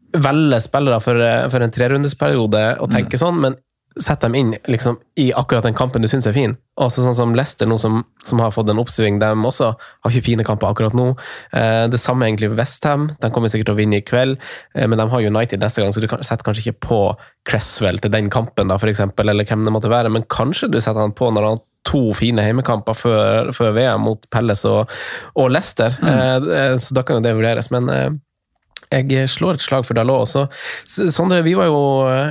velge 0.10 0.58
spillere 0.64 0.98
for, 1.06 1.22
eh, 1.22 1.48
for 1.54 1.62
en 1.62 1.70
trerundesperiode 1.70 2.62
og 2.82 2.90
tenke 2.90 3.14
mm. 3.14 3.22
sånn, 3.22 3.42
men 3.44 3.58
sett 4.00 4.22
dem 4.22 4.36
inn 4.36 4.54
liksom, 4.70 5.00
i 5.20 5.32
akkurat 5.34 5.66
den 5.66 5.76
kampen 5.78 6.04
du 6.04 6.08
syns 6.08 6.28
er 6.30 6.36
fin. 6.36 6.56
Også 6.80 7.04
sånn 7.04 7.18
som 7.18 7.34
Leicester, 7.36 7.68
nå 7.68 7.80
som, 7.82 8.04
som, 8.24 8.42
har 8.44 8.54
fått 8.56 8.70
en 8.72 8.80
oppsving, 8.82 9.18
de 9.20 9.32
også 9.34 9.72
har 9.76 10.14
ikke 10.14 10.28
fine 10.30 10.46
kamper 10.48 10.70
akkurat 10.70 10.96
nå. 10.96 11.10
Eh, 11.58 11.86
det 11.92 12.00
samme 12.00 12.28
egentlig 12.28 12.52
Westham. 12.56 13.10
De 13.20 13.32
kommer 13.34 13.52
sikkert 13.52 13.72
til 13.72 13.78
å 13.78 13.80
vinne 13.82 14.00
i 14.00 14.06
kveld, 14.06 14.38
eh, 14.76 14.88
men 14.88 15.02
de 15.02 15.10
har 15.12 15.28
United 15.32 15.64
neste 15.64 15.84
gang, 15.84 15.96
så 15.96 16.04
du 16.04 16.08
setter 16.08 16.46
kanskje 16.46 16.70
ikke 16.70 16.88
på 16.88 17.02
Cresswell 17.50 18.00
til 18.04 18.14
den 18.14 18.30
kampen, 18.34 18.72
da, 18.72 18.78
for 18.80 18.92
eksempel, 18.92 19.32
eller 19.32 19.48
hvem 19.50 19.66
det 19.68 19.76
måtte 19.76 19.92
være, 19.92 20.14
men 20.14 20.28
kanskje 20.32 20.72
du 20.72 20.80
setter 20.80 21.02
han 21.02 21.16
på 21.18 21.34
når 21.34 21.50
han 21.50 21.58
har 21.58 21.66
to 21.90 22.02
fine 22.18 22.44
heimekamper 22.44 22.98
før, 22.98 23.52
før 23.56 23.76
VM 23.76 24.04
mot 24.06 24.26
Pelles 24.32 24.66
og, 24.70 24.92
og 25.40 25.52
Leicester. 25.52 25.96
Mm. 26.00 26.10
Eh, 26.10 26.50
eh 26.60 26.74
så 26.80 26.96
da 26.96 27.04
kan 27.08 27.20
jo 27.20 27.26
det 27.26 27.36
vurderes. 27.38 27.72
men 27.72 27.90
eh, 27.90 28.10
jeg 28.90 29.30
slår 29.30 29.60
et 29.60 29.64
slag 29.64 29.86
for 29.86 29.98
Dalot 29.98 30.24
også. 30.24 30.48
Sondre, 31.14 31.44
vi, 31.46 31.54
jo, 31.54 31.82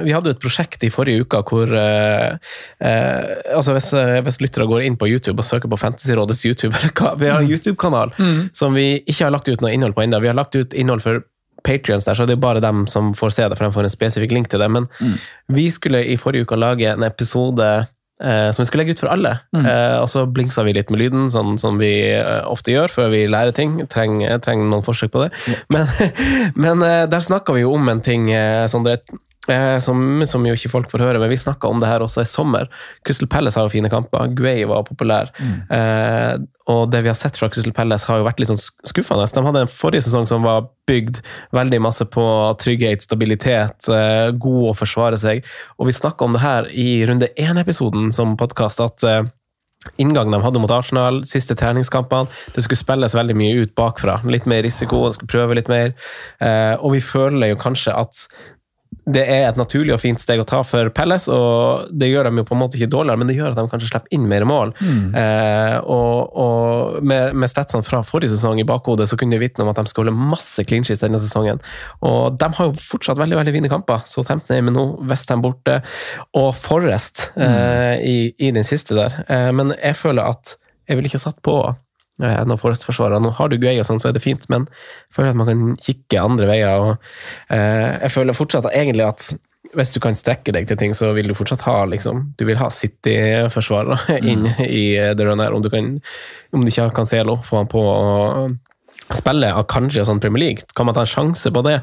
vi 0.02 0.14
hadde 0.14 0.32
jo 0.32 0.34
et 0.34 0.42
prosjekt 0.42 0.82
i 0.82 0.90
forrige 0.90 1.22
uke 1.22 1.42
hvor 1.46 1.70
eh, 1.70 2.34
eh, 2.82 3.32
altså 3.54 3.76
hvis, 3.76 3.92
eh, 3.94 4.18
hvis, 4.26 4.40
lyttere 4.42 4.66
går 4.66 4.82
inn 4.88 4.98
på 4.98 5.06
YouTube 5.11 5.38
og 5.38 5.46
søker 5.46 5.70
på 5.70 5.78
Fantasyrådets 5.78 6.44
YouTube 6.48 6.74
Vi 7.20 7.30
har 7.30 7.38
en 7.38 7.46
mm. 7.46 7.52
YouTube-kanal 7.52 8.14
mm. 8.18 8.40
som 8.56 8.74
vi 8.74 9.04
ikke 9.04 9.28
har 9.28 9.34
lagt 9.34 9.48
ut 9.48 9.62
noe 9.62 9.72
innhold 9.74 9.94
på 9.94 10.02
ennå. 10.02 10.20
Vi 10.24 10.30
har 10.30 10.38
lagt 10.38 10.58
ut 10.58 10.74
innhold 10.74 11.04
for 11.04 11.22
Patrions 11.66 12.06
der, 12.06 12.18
så 12.18 12.26
det 12.26 12.37
er 12.37 12.42
bare 12.42 12.62
dem 12.62 12.87
som 12.90 13.12
får 13.18 13.34
se 13.34 13.46
det, 13.46 13.58
for 13.58 13.66
de 13.66 13.74
får 13.74 13.87
en 13.87 13.94
spesifikk 13.94 14.34
link 14.34 14.50
til 14.50 14.62
det. 14.62 14.70
Men 14.72 14.90
mm. 14.98 15.14
vi 15.54 15.68
skulle 15.74 16.02
i 16.06 16.18
forrige 16.18 16.46
uke 16.46 16.58
lage 16.58 16.90
en 16.90 17.06
episode 17.06 17.70
eh, 18.22 18.50
som 18.52 18.62
vi 18.62 18.68
skulle 18.68 18.85
legge 18.85 18.96
ut 18.96 19.02
for 19.02 19.12
alle. 19.12 19.35
Mm. 19.57 19.66
Eh, 19.66 19.96
og 20.02 20.09
så 20.12 20.24
blingsa 20.26 20.64
vi 20.66 20.74
litt 20.76 20.92
med 20.92 21.02
lyden, 21.02 21.28
sånn 21.33 21.57
som 21.61 21.81
vi 21.81 21.92
eh, 22.14 22.42
ofte 22.48 22.74
gjør 22.74 22.92
før 22.92 23.12
vi 23.14 23.24
lærer 23.31 23.54
ting. 23.57 23.78
Trenger, 23.90 24.40
trenger 24.44 24.70
noen 24.70 24.87
forsøk 24.87 25.14
på 25.14 25.26
det. 25.26 25.31
Mm. 25.46 25.59
Men, 25.74 25.94
men 26.66 26.87
eh, 26.87 27.07
der 27.11 27.24
snakka 27.24 27.57
vi 27.57 27.64
jo 27.64 27.74
om 27.78 27.90
en 27.92 28.04
ting, 28.04 28.31
eh, 28.35 28.66
Sondre. 28.70 28.98
Eh, 29.48 29.78
som, 29.80 30.22
som, 30.28 30.44
jo 30.44 30.52
ikke 30.56 30.70
folk 30.72 30.90
får 30.92 31.06
høre, 31.06 31.20
men 31.22 31.30
vi 31.32 31.38
snakka 31.40 31.70
om 31.70 31.80
det 31.80 31.88
her 31.88 32.04
også 32.04 32.20
i 32.24 32.28
sommer. 32.28 32.68
Crystal 33.06 33.30
Palace 33.32 33.56
har 33.56 33.64
jo 33.64 33.72
fine 33.72 33.90
kamper. 33.92 34.28
Guay 34.37 34.66
var 34.68 34.84
populær. 34.88 35.32
Mm. 35.40 35.54
Eh, 35.72 36.34
og 36.68 36.90
det 36.92 37.00
vi 37.06 37.08
har 37.08 37.16
sett 37.16 37.38
fra 37.40 37.48
Crystal 37.48 37.72
Palace, 37.72 38.04
har 38.11 38.20
jo 38.20 38.26
vært 38.26 38.42
litt 38.42 38.50
sånn 38.50 38.61
skuffende. 38.61 39.24
De 39.32 39.44
hadde 39.46 39.64
en 39.64 39.72
forrige 39.72 40.04
sesong 40.04 40.28
som 40.28 40.44
var 40.44 40.68
bygd 40.88 41.22
veldig 41.56 41.80
masse 41.84 42.04
på 42.12 42.26
trygghet, 42.61 43.06
stabilitet, 43.06 43.88
eh, 43.88 44.28
god 44.37 44.74
å 44.74 44.76
forsvare 44.76 45.20
seg. 45.20 45.48
Og 45.78 45.88
vi 45.88 45.96
snakka 45.96 46.28
om 46.28 46.37
det 46.37 46.44
her 46.44 46.68
i 46.68 47.06
runde 47.08 47.32
én-episoden 47.40 48.12
som 48.12 48.37
podkast, 48.37 48.84
at 48.84 49.08
eh, 49.08 49.22
inngangen 49.96 50.34
de 50.34 50.42
hadde 50.44 50.61
mot 50.61 50.74
Arsenal, 50.74 51.22
siste 51.28 51.56
treningskampene. 51.56 52.28
Det 52.52 52.66
skulle 52.66 52.82
spilles 52.82 53.16
veldig 53.16 53.37
mye 53.38 53.64
ut 53.64 53.74
bakfra. 53.78 54.18
Litt 54.28 54.48
mer 54.50 54.64
risiko, 54.66 55.06
de 55.06 55.16
skulle 55.16 55.32
prøve 55.32 55.56
litt 55.56 55.72
mer. 55.72 55.96
Eh, 56.44 56.74
og 56.76 56.98
vi 56.98 57.02
føler 57.04 57.54
jo 57.54 57.61
kanskje 57.64 57.96
at 57.96 58.26
det 59.08 59.24
er 59.24 59.46
et 59.48 59.58
naturlig 59.58 59.94
og 59.94 60.02
fint 60.02 60.20
steg 60.20 60.42
å 60.42 60.46
ta 60.48 60.60
for 60.66 60.90
Pelles, 60.94 61.28
og 61.32 61.88
det 61.90 62.10
gjør 62.10 62.28
dem 62.28 62.40
jo 62.40 62.46
på 62.48 62.56
en 62.56 62.62
måte 62.62 62.78
ikke 62.78 62.90
dårligere, 62.92 63.20
men 63.20 63.30
det 63.30 63.38
gjør 63.38 63.54
at 63.54 63.60
de 63.60 63.72
kanskje 63.72 63.90
slipper 63.90 64.14
inn 64.14 64.28
mer 64.30 64.44
mål. 64.48 64.74
Mm. 64.80 65.16
Eh, 65.16 65.76
og 65.84 66.36
og 66.38 67.02
med, 67.02 67.34
med 67.38 67.50
statsene 67.50 67.86
fra 67.86 68.00
forrige 68.06 68.32
sesong 68.32 68.60
i 68.60 68.66
bakhodet, 68.68 69.08
så 69.10 69.18
kunne 69.18 69.36
det 69.36 69.42
vitne 69.42 69.64
om 69.64 69.70
at 69.72 69.80
de 69.80 69.90
skal 69.90 70.04
holde 70.04 70.28
masse 70.32 70.62
clean 70.68 70.86
sheets 70.86 71.02
denne 71.04 71.20
sesongen. 71.22 71.60
Og 72.06 72.38
de 72.38 72.50
har 72.58 72.70
jo 72.70 72.76
fortsatt 72.78 73.20
veldig 73.20 73.38
veldig 73.40 73.54
fine 73.56 73.72
kamper. 73.72 74.04
Så 74.08 74.24
15 74.24 74.54
er 74.54 74.64
med 74.66 74.76
nå, 74.76 74.86
Westham 75.08 75.42
borte, 75.44 75.80
og 76.38 76.50
Forrest 76.58 77.28
eh, 77.36 77.96
i, 78.04 78.16
i 78.38 78.52
den 78.54 78.66
siste 78.66 78.96
der. 78.98 79.20
Eh, 79.28 79.50
men 79.56 79.74
jeg 79.76 79.98
føler 79.98 80.28
at 80.28 80.56
jeg 80.88 80.98
ville 80.98 81.10
ikke 81.10 81.20
ha 81.20 81.28
satt 81.28 81.42
på 81.44 81.58
eh, 82.22 82.38
noen 82.44 82.61
Forrest-forsvarere. 82.61 83.20
Nå 83.22 83.33
har 83.38 83.50
du 83.50 83.59
og 83.59 83.85
sånn, 83.87 84.00
så 84.02 84.11
er 84.11 84.16
det 84.16 84.24
fint, 84.24 84.46
men 84.52 84.66
jeg 84.68 85.16
føler 85.16 85.35
at 85.35 85.40
man 85.40 85.50
kan 85.50 85.76
kikke 85.83 86.22
andre 86.22 86.48
veier. 86.50 86.78
og 86.78 87.54
eh, 87.54 87.98
Jeg 88.04 88.14
føler 88.14 88.38
fortsatt 88.38 88.70
at 88.70 88.78
egentlig 88.78 89.07
at 89.07 89.28
hvis 89.76 89.92
du 89.92 89.98
kan 90.00 90.16
strekke 90.16 90.52
deg 90.54 90.68
til 90.68 90.78
ting, 90.81 90.94
så 90.96 91.11
vil 91.16 91.28
du 91.28 91.37
fortsatt 91.37 91.66
ha 91.66 91.83
liksom, 91.90 92.31
du 92.38 92.46
vil 92.48 92.57
ha 92.61 92.70
City-forsvarere 92.72 94.20
inn 94.31 94.46
i 94.64 94.94
det 94.96 95.26
rundet 95.26 95.48
her. 95.48 95.57
Om 95.57 95.64
du, 95.64 95.70
kan, 95.72 95.96
om 96.57 96.64
du 96.64 96.70
ikke 96.72 96.87
har 96.87 96.96
Cancelo, 96.96 97.37
få 97.44 97.61
han 97.61 97.70
på 97.70 97.83
å 97.83 98.48
spille 99.14 99.50
av 99.52 99.66
kanskje 99.70 100.07
sånn 100.09 100.20
Premier 100.22 100.48
League. 100.48 100.68
Kan 100.76 100.88
man 100.88 100.96
ta 100.96 101.04
en 101.04 101.11
sjanse 101.11 101.52
på 101.52 101.64
det? 101.66 101.81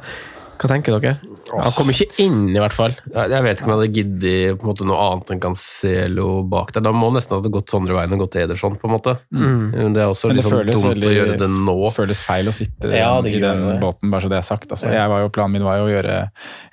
Hva 0.56 0.72
tenker 0.72 0.98
dere? 0.98 1.35
Han 1.52 1.74
kommer 1.78 1.94
ikke 1.94 2.22
inn, 2.24 2.48
i 2.56 2.60
hvert 2.62 2.74
fall. 2.74 2.96
Jeg 3.14 3.44
vet 3.46 3.60
ikke 3.60 3.68
om 3.68 3.74
jeg 3.76 3.78
hadde 3.80 3.96
giddet 4.00 4.58
på 4.60 4.66
en 4.66 4.70
måte 4.72 4.88
noe 4.90 4.98
annet 5.04 5.30
enn 5.36 5.42
Cancelo 5.44 6.30
bak 6.50 6.72
der. 6.74 6.82
Da 6.88 6.94
må 6.96 7.12
nesten 7.14 7.38
ha 7.38 7.52
gått 7.54 7.74
andre 7.78 7.98
veien 8.00 8.16
og 8.18 8.24
gått 8.24 8.34
til 8.36 8.46
Ederson, 8.48 8.78
på 8.82 8.90
en 8.90 8.94
måte. 8.96 9.14
Mm. 9.36 9.94
Det 9.94 10.02
er 10.02 10.10
også 10.10 10.32
det 10.32 10.40
litt 10.40 10.48
sånn 10.50 10.64
dumt 10.66 10.88
veldig 10.90 11.10
å 11.12 11.14
gjøre 11.16 11.38
det 11.44 11.50
nå. 11.54 11.76
Det 11.86 11.94
føles 12.00 12.24
feil 12.26 12.50
å 12.50 12.56
sitte 12.56 12.92
Ja, 12.96 13.12
i 13.22 13.36
den 13.44 13.62
det. 13.70 13.78
båten, 13.84 14.10
bare 14.14 14.26
så 14.26 14.32
det 14.34 14.40
er 14.42 14.48
sagt. 14.50 14.68
Altså. 14.74 14.90
Jeg 14.92 15.12
var 15.14 15.22
jo, 15.26 15.30
planen 15.38 15.54
min 15.60 15.68
var 15.68 15.78
jo 15.84 15.86
å 15.88 15.94
gjøre 15.94 16.18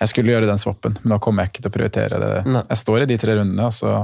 Jeg 0.00 0.08
skulle 0.14 0.34
gjøre 0.34 0.48
den 0.50 0.62
swappen, 0.64 0.96
men 1.02 1.16
da 1.16 1.20
kommer 1.22 1.44
jeg 1.44 1.52
ikke 1.52 1.66
til 1.66 1.72
å 1.72 1.76
prioritere 1.76 2.22
det. 2.24 2.32
Nei. 2.56 2.64
Jeg 2.72 2.82
står 2.82 3.04
i 3.04 3.10
de 3.12 3.20
tre 3.20 3.38
rundene, 3.40 3.68
og 3.68 3.76
så 3.76 3.94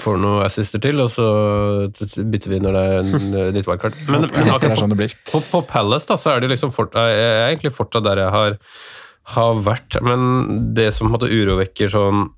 Får 0.00 0.16
noen 0.16 0.40
assister 0.46 0.80
til, 0.80 0.96
og 1.04 1.10
så 1.12 1.24
bytter 1.92 2.48
vi 2.54 2.58
når 2.64 2.72
det 2.78 2.84
er 2.88 3.00
en- 3.02 3.52
ditt 3.52 3.66
wildcard. 3.68 3.92
Men, 4.08 4.24
men 4.32 4.48
akkurat 4.54 4.80
sånn 4.80 4.88
det 4.94 4.96
blir. 5.02 5.12
på, 5.28 5.40
på 5.52 5.60
Palace 5.68 6.08
da, 6.08 6.16
så 6.16 6.32
er 6.32 6.40
det 6.40 6.48
liksom 6.54 6.72
fort, 6.72 6.96
jeg 6.96 7.18
er 7.20 7.50
egentlig 7.50 7.74
fortsatt 7.76 8.06
der 8.06 8.22
jeg 8.24 8.32
har, 8.32 8.56
har 9.34 9.62
vært. 9.66 9.98
Men 10.06 10.74
det 10.76 10.92
som 10.94 11.10
på 11.12 11.26
urovekker 11.26 11.90
sånn 11.90 12.28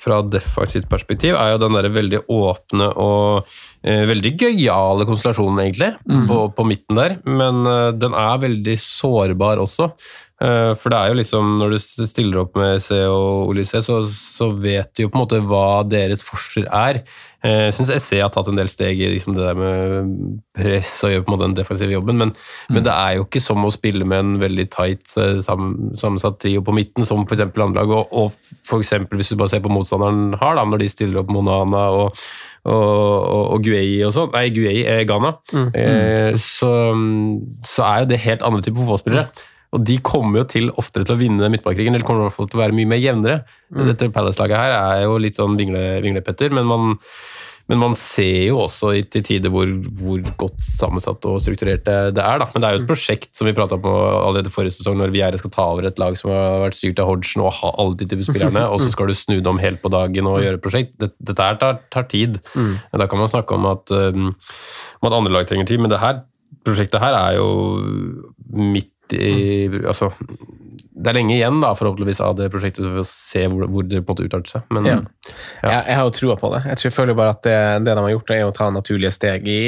fra 0.00 0.22
defensivt 0.24 0.88
perspektiv, 0.88 1.36
er 1.36 1.52
jo 1.52 1.60
den 1.60 1.76
der 1.76 1.90
veldig 1.92 2.22
åpne 2.32 2.88
og 2.96 3.56
veldig 3.86 4.32
gøyale 4.40 5.06
konstellasjonen, 5.06 5.60
egentlig, 5.62 5.92
på, 6.26 6.38
på 6.56 6.66
midten 6.66 6.98
der. 6.98 7.18
Men 7.24 7.62
eh, 7.70 7.90
den 7.94 8.16
er 8.18 8.40
veldig 8.42 8.74
sårbar 8.82 9.62
også. 9.62 9.92
Eh, 10.42 10.72
for 10.76 10.92
det 10.92 10.98
er 10.98 11.12
jo 11.12 11.20
liksom, 11.20 11.54
når 11.62 11.70
du 11.72 11.78
stiller 11.80 12.42
opp 12.42 12.58
med 12.60 12.82
SE 12.84 12.98
og 13.08 13.52
Olise, 13.52 13.80
så, 13.84 14.02
så 14.10 14.50
vet 14.52 14.90
du 14.92 15.06
jo 15.06 15.08
på 15.12 15.16
en 15.16 15.22
måte 15.22 15.40
hva 15.48 15.80
deres 15.88 16.24
forser 16.26 16.66
er. 16.68 16.98
Eh, 17.40 17.68
Jeg 17.68 17.76
syns 17.78 17.94
SE 18.04 18.18
har 18.20 18.32
tatt 18.34 18.50
en 18.50 18.58
del 18.58 18.68
steg 18.68 19.00
i 19.00 19.08
liksom 19.14 19.36
det 19.36 19.46
der 19.46 19.56
med 19.56 20.10
press 20.56 20.90
og 21.06 21.14
gjør 21.14 21.24
på 21.24 21.30
en 21.30 21.36
måte 21.36 21.46
den 21.46 21.56
defensive 21.56 21.94
jobben, 21.94 22.18
men, 22.20 22.34
men 22.72 22.84
det 22.84 22.92
er 22.92 23.16
jo 23.16 23.24
ikke 23.24 23.40
som 23.44 23.64
å 23.64 23.72
spille 23.72 24.04
med 24.08 24.24
en 24.24 24.34
veldig 24.42 24.66
tight 24.74 25.16
eh, 25.22 25.38
sam, 25.46 25.70
sammensatt 25.96 26.40
trio 26.44 26.64
på 26.66 26.74
midten, 26.76 27.06
som 27.08 27.24
f.eks. 27.24 27.46
andre 27.46 27.80
lag. 27.86 27.94
Og, 28.02 28.12
og 28.12 28.60
for 28.66 28.84
eksempel, 28.84 29.22
hvis 29.22 29.32
du 29.32 29.38
bare 29.40 29.54
ser 29.54 29.64
på 29.64 29.72
motstanderen 29.72 30.36
har, 30.42 30.58
da, 30.58 30.66
når 30.68 30.84
de 30.84 30.90
stiller 30.92 31.22
opp 31.22 31.32
Monana 31.32 31.86
og, 31.96 32.26
og, 32.66 33.52
og, 33.54 33.60
Guei 33.64 34.00
og 34.06 34.12
sånn 34.16 34.32
Nei, 34.34 34.48
Guei 34.54 34.80
er 34.84 35.04
Ghana. 35.08 35.34
Eh, 35.76 36.32
så, 36.40 36.70
så 37.66 37.84
er 37.86 38.02
jo 38.02 38.10
det 38.12 38.18
helt 38.24 38.42
andre 38.46 38.64
typer 38.66 38.82
fotballspillere. 38.82 39.28
Og 39.76 39.82
de 39.84 39.96
kommer 40.06 40.40
jo 40.40 40.46
til 40.48 40.68
oftere 40.80 41.04
til 41.04 41.16
å 41.16 41.20
vinne 41.20 41.48
midtbakkrigen, 41.52 41.94
eller 41.96 42.06
kommer 42.06 42.24
i 42.24 42.28
hvert 42.28 42.36
fall 42.38 42.48
til 42.48 42.60
å 42.60 42.62
være 42.62 42.76
mye 42.78 42.88
mer 42.88 43.00
jevnere. 43.02 43.40
Dette 43.90 44.08
Palace-laget 44.14 44.56
her 44.56 44.74
er 44.76 45.02
jo 45.04 45.16
litt 45.20 45.36
sånn 45.36 45.56
vingle- 45.58 45.98
vinglepetter, 46.04 46.54
men 46.54 46.68
man, 46.70 46.94
men 47.66 47.80
man 47.82 47.96
ser 47.98 48.44
jo 48.46 48.60
også 48.62 48.92
i, 48.94 49.00
til 49.10 49.24
tider 49.26 49.50
hvor, 49.50 49.66
hvor 49.98 50.20
godt 50.38 50.60
sammensatt 50.62 51.24
og 51.26 51.40
strukturert 51.42 51.82
det, 51.86 51.96
det 52.14 52.22
er. 52.22 52.38
Da. 52.42 52.46
Men 52.52 52.62
det 52.62 52.68
er 52.68 52.76
jo 52.76 52.82
et 52.84 52.90
prosjekt 52.90 53.32
som 53.34 53.48
vi 53.48 53.54
prata 53.56 53.74
om 53.78 53.88
allerede 53.90 54.52
forrige 54.54 54.76
sesong, 54.76 55.00
når 55.00 55.14
Viere 55.14 55.40
skal 55.40 55.52
ta 55.54 55.66
over 55.72 55.88
et 55.88 55.98
lag 55.98 56.14
som 56.18 56.30
har 56.30 56.62
vært 56.62 56.78
styrt 56.78 57.02
av 57.02 57.10
Hodgson 57.10 57.42
og 57.42 57.56
ha 57.58 57.72
alle 57.74 57.98
de 57.98 58.06
typer 58.06 58.28
spillerne, 58.28 58.62
og 58.72 58.78
så 58.82 58.92
skal 58.94 59.10
du 59.10 59.16
snu 59.18 59.40
det 59.40 59.50
om 59.50 59.58
helt 59.62 59.82
på 59.82 59.90
dagen 59.92 60.30
og 60.30 60.38
gjøre 60.44 60.60
et 60.60 60.64
prosjekt. 60.64 60.94
Dette, 61.02 61.18
dette 61.32 61.48
her 61.48 61.58
tar, 61.62 61.82
tar 61.90 62.06
tid. 62.12 62.38
Da 62.54 63.10
kan 63.10 63.22
man 63.22 63.30
snakke 63.34 63.58
om 63.58 63.66
at, 63.72 63.90
um, 63.90 64.30
om 65.02 65.10
at 65.10 65.18
andre 65.18 65.34
lag 65.34 65.50
trenger 65.50 65.66
tid, 65.72 65.82
men 65.82 65.90
det 65.90 66.02
her 66.02 66.22
prosjektet 66.66 67.02
her 67.02 67.18
er 67.18 67.40
jo 67.40 67.48
midt 68.54 68.92
i 69.14 69.66
Altså, 69.86 70.08
det 70.96 71.10
er 71.10 71.16
lenge 71.18 71.34
igjen, 71.36 71.60
da, 71.62 71.70
forhåpentligvis, 71.78 72.20
av 72.24 72.34
det 72.38 72.50
prosjektet, 72.52 72.84
så 72.84 72.90
vi 72.92 73.00
får 73.02 73.08
se 73.10 73.42
hvor, 73.52 73.66
hvor 73.72 73.86
det 73.88 74.00
på 74.02 74.12
en 74.12 74.16
måte 74.16 74.26
utarter 74.28 74.52
seg. 74.56 74.66
Men 74.74 74.86
Ja. 74.90 74.96
Ja. 75.62 75.70
Jeg, 75.70 75.84
jeg 75.88 75.96
har 75.98 76.04
jo 76.06 76.14
trua 76.14 76.36
på 76.38 76.50
det. 76.54 76.60
Jeg 76.68 76.76
tror, 76.78 76.86
jeg 76.90 76.94
føler 76.96 77.12
jo 77.14 77.18
bare 77.18 77.32
at 77.34 77.42
det, 77.46 77.56
det 77.86 77.94
de 77.98 78.02
har 78.04 78.12
gjort, 78.14 78.30
er 78.36 78.44
å 78.46 78.52
ta 78.54 78.68
naturlige 78.70 79.10
steg 79.14 79.48
i 79.50 79.58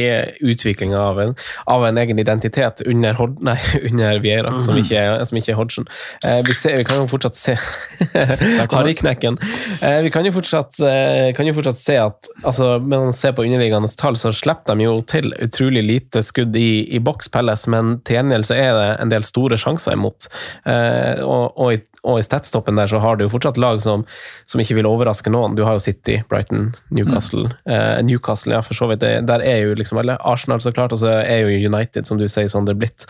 utviklinga 0.52 0.98
av, 1.00 1.18
en- 1.24 1.34
av 1.66 1.86
en 1.88 1.98
egen 1.98 2.18
identitet 2.22 2.82
under, 2.86 3.14
Hod, 3.18 3.40
nei, 3.42 3.56
under 3.90 4.20
Vieira, 4.22 4.52
som, 4.62 4.76
ikke 4.78 5.02
som 5.26 5.40
ikke 5.40 5.52
er 5.54 5.58
Hodgson. 5.58 5.88
Eh, 6.24 6.40
vi, 6.46 6.54
ser, 6.54 6.76
vi 6.78 6.84
kan 6.86 7.00
jo 7.02 7.08
fortsatt 7.10 7.36
se 7.40 7.56
Harryknekken. 8.72 9.38
Eh, 9.82 10.00
vi 10.06 10.10
kan 10.14 10.26
jo 10.26 10.32
fortsatt, 10.34 10.78
eh, 10.80 11.32
kan 11.36 11.46
jo 11.48 11.54
fortsatt 11.56 11.78
se 11.80 11.96
at 12.00 12.28
altså, 12.44 12.78
Når 12.78 13.04
man 13.08 13.12
ser 13.16 13.32
på 13.36 13.44
underliggende 13.46 13.88
tall, 13.98 14.16
så 14.18 14.32
slipper 14.34 14.76
de 14.78 14.86
jo 14.86 14.96
til 15.08 15.32
utrolig 15.44 15.82
lite 15.86 16.22
skudd 16.26 16.56
i, 16.58 16.86
i 16.94 17.00
boks 17.02 17.30
Pelles, 17.34 17.66
men 17.70 17.98
til 18.06 18.18
gjengjeld 18.18 18.48
så 18.48 18.56
er 18.58 18.72
det 18.78 18.88
en 19.02 19.12
del 19.12 19.26
store 19.26 19.58
sjanser 19.60 19.96
imot. 19.96 20.28
Eh, 20.68 20.97
og, 21.24 21.56
og, 21.58 21.72
i, 21.74 21.80
og 22.02 22.20
i 22.20 22.24
statstoppen 22.26 22.78
der 22.78 22.90
så 22.90 23.00
har 23.02 23.18
du 23.18 23.24
jo 23.26 23.32
fortsatt 23.32 23.60
lag 23.60 23.80
som, 23.84 24.04
som 24.50 24.62
ikke 24.62 24.78
vil 24.78 24.88
overraske 24.88 25.32
noen. 25.32 25.56
Du 25.58 25.64
har 25.66 25.78
jo 25.78 25.84
City, 25.84 26.18
Brighton, 26.30 26.70
Newcastle. 26.94 27.48
Eh, 27.68 27.98
Newcastle, 28.06 28.56
ja, 28.56 28.62
for 28.64 28.78
så 28.78 28.90
vidt. 28.90 29.02
Det, 29.04 29.12
der 29.28 29.44
er 29.44 29.62
jo 29.64 29.76
liksom 29.78 30.00
eller 30.02 30.20
Arsenal, 30.26 30.62
så 30.64 30.72
klart, 30.74 30.94
og 30.96 31.02
så 31.02 31.18
er 31.20 31.44
jo 31.44 31.70
United, 31.70 32.08
som 32.08 32.20
du 32.20 32.26
sier, 32.28 32.50
Sondre, 32.50 32.76
blitt, 32.78 33.06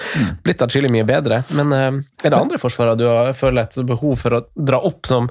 blitt 0.46 0.62
atskillig 0.64 0.92
mye 0.94 1.06
bedre. 1.08 1.42
Men 1.56 1.74
eh, 1.76 1.88
er 2.24 2.34
det 2.34 2.38
andre 2.38 2.60
forsvarere 2.62 2.98
du 3.00 3.06
har, 3.08 3.32
føler 3.38 3.66
et 3.66 3.80
behov 3.88 4.18
for 4.20 4.38
å 4.38 4.44
dra 4.54 4.82
opp 4.84 5.08
som 5.08 5.28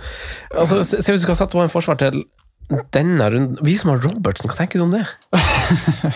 altså, 0.56 0.84
se 0.86 1.02
hvis 1.02 1.24
du 1.24 1.28
skal 1.28 1.40
sette 1.40 1.58
på 1.58 1.64
en 1.64 1.74
forsvar 1.74 2.00
til 2.02 2.24
denne 2.68 3.30
runden 3.32 3.60
Vi 3.64 3.78
som 3.80 3.94
har 3.94 4.02
Robertsen, 4.04 4.50
hva 4.52 4.58
tenker 4.58 4.82
du 4.82 4.88
om 4.88 4.96
det? 4.96 5.06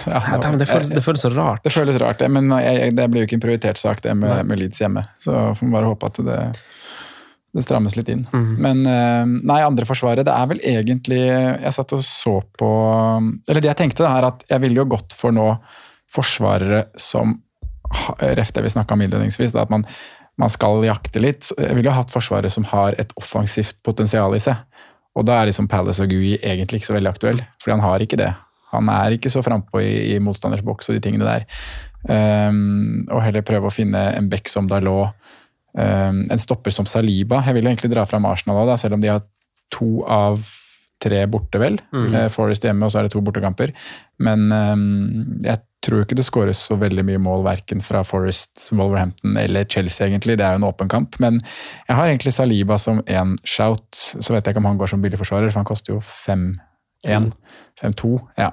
Ja, 0.08 0.38
nå, 0.40 0.58
det, 0.60 0.68
føles, 0.68 0.90
det 0.92 1.04
føles 1.04 1.24
så 1.24 1.32
rart. 1.34 1.64
Det 1.64 1.72
føles 1.74 1.98
rart, 2.00 2.20
det, 2.20 2.28
men 2.32 2.52
jeg, 2.64 2.94
det 2.96 3.08
blir 3.12 3.24
jo 3.24 3.30
ikke 3.30 3.38
en 3.40 3.44
prioritert 3.44 3.80
sak, 3.80 4.02
det 4.04 4.14
med, 4.18 4.46
med 4.48 4.60
Leeds 4.60 4.80
hjemme. 4.82 5.04
Så 5.20 5.34
får 5.58 5.66
vi 5.66 5.72
bare 5.74 5.90
håpe 5.90 6.10
at 6.12 6.20
det, 6.28 6.38
det 7.56 7.64
strammes 7.66 7.96
litt 8.00 8.10
inn. 8.12 8.24
Men 8.32 8.84
eh, 8.88 9.24
nei, 9.28 9.60
andre 9.66 9.88
forsvaret, 9.88 10.26
det 10.28 10.34
er 10.34 10.50
vel 10.52 10.64
egentlig 10.64 11.22
Jeg 11.28 11.76
satt 11.76 11.96
og 11.98 12.04
så 12.06 12.38
på 12.58 12.72
Eller 13.50 13.60
det 13.60 13.72
jeg 13.72 13.80
tenkte, 13.84 14.08
er 14.08 14.30
at 14.32 14.46
jeg 14.50 14.64
ville 14.64 14.80
jo 14.80 14.88
gått 14.96 15.16
for 15.18 15.36
nå 15.36 15.54
forsvarere 16.12 16.86
som 17.00 17.38
Ref 18.20 18.54
det 18.56 18.64
vi 18.64 18.72
snakka 18.72 18.96
om 18.96 19.02
innledningsvis, 19.04 19.52
at 19.60 19.72
man, 19.72 19.82
man 20.40 20.52
skal 20.52 20.80
jakte 20.86 21.20
litt. 21.20 21.50
Jeg 21.58 21.76
ville 21.76 21.90
jo 21.90 21.96
hatt 21.98 22.14
forsvarere 22.14 22.52
som 22.54 22.64
har 22.70 22.96
et 23.02 23.12
offensivt 23.20 23.82
potensial 23.84 24.32
i 24.38 24.40
seg. 24.40 24.62
Og 25.18 25.28
da 25.28 25.40
er 25.40 25.50
liksom 25.50 25.68
Palace 25.72 26.04
og 26.04 26.14
Gui 26.14 26.38
egentlig 26.38 26.80
ikke 26.80 26.92
så 26.92 26.96
veldig 26.96 27.12
aktuell, 27.12 27.42
fordi 27.62 27.76
han 27.76 27.84
har 27.84 28.04
ikke 28.04 28.20
det. 28.22 28.32
Han 28.72 28.88
er 28.94 29.18
ikke 29.18 29.32
så 29.32 29.44
frampå 29.44 29.82
i, 29.84 29.92
i 30.14 30.20
motstanders 30.24 30.64
boks 30.64 30.90
og 30.90 30.96
de 30.96 31.04
tingene 31.04 31.28
der. 31.28 31.44
Um, 32.08 33.04
og 33.12 33.20
heller 33.26 33.44
prøve 33.46 33.68
å 33.68 33.74
finne 33.74 34.06
en 34.16 34.30
back 34.32 34.48
som 34.50 34.70
Dalot, 34.72 35.12
um, 35.76 36.24
en 36.24 36.42
stopper 36.42 36.74
som 36.74 36.88
Saliba. 36.88 37.42
Jeg 37.46 37.58
vil 37.58 37.68
jo 37.68 37.74
egentlig 37.74 37.92
dra 37.92 38.08
fram 38.08 38.26
Arsenal 38.30 38.64
da, 38.70 38.80
selv 38.80 38.98
om 38.98 39.04
de 39.04 39.12
har 39.12 39.26
to 39.72 40.06
av 40.08 40.40
tre 41.02 41.24
borte, 41.32 41.58
vel. 41.58 41.80
Eh, 42.14 42.28
Forest 42.30 42.66
hjemme, 42.68 42.86
og 42.86 42.94
så 42.94 43.00
er 43.00 43.08
det 43.08 43.16
to 43.16 43.24
bortekamper. 43.26 43.72
Men 44.22 44.44
um, 44.54 44.84
jeg 45.42 45.64
tror 45.82 46.04
ikke 46.04 46.16
det 46.20 46.26
skåres 46.28 46.60
så 46.70 46.76
veldig 46.78 47.04
mye 47.08 47.18
mål 47.22 47.44
verken 47.48 47.82
fra 47.82 48.04
Forest, 48.06 48.68
Wolverhampton 48.72 49.38
eller 49.42 49.66
Chelsea, 49.66 50.08
egentlig. 50.08 50.38
Det 50.38 50.46
er 50.46 50.56
jo 50.58 50.62
en 50.62 50.68
åpen 50.70 50.90
kamp. 50.92 51.18
Men 51.24 51.40
jeg 51.88 51.96
har 51.98 52.08
egentlig 52.12 52.34
Saliba 52.36 52.78
som 52.78 53.02
én 53.10 53.36
shout. 53.44 53.90
Så 54.22 54.34
vet 54.36 54.46
jeg 54.46 54.54
ikke 54.54 54.62
om 54.62 54.70
han 54.70 54.78
går 54.82 54.92
som 54.94 55.02
billigforsvarer, 55.02 55.50
for 55.50 55.62
han 55.64 55.70
koster 55.72 55.96
jo 55.96 56.00
5-1. 56.06 57.32
5-2, 57.82 58.14
ja. 58.38 58.52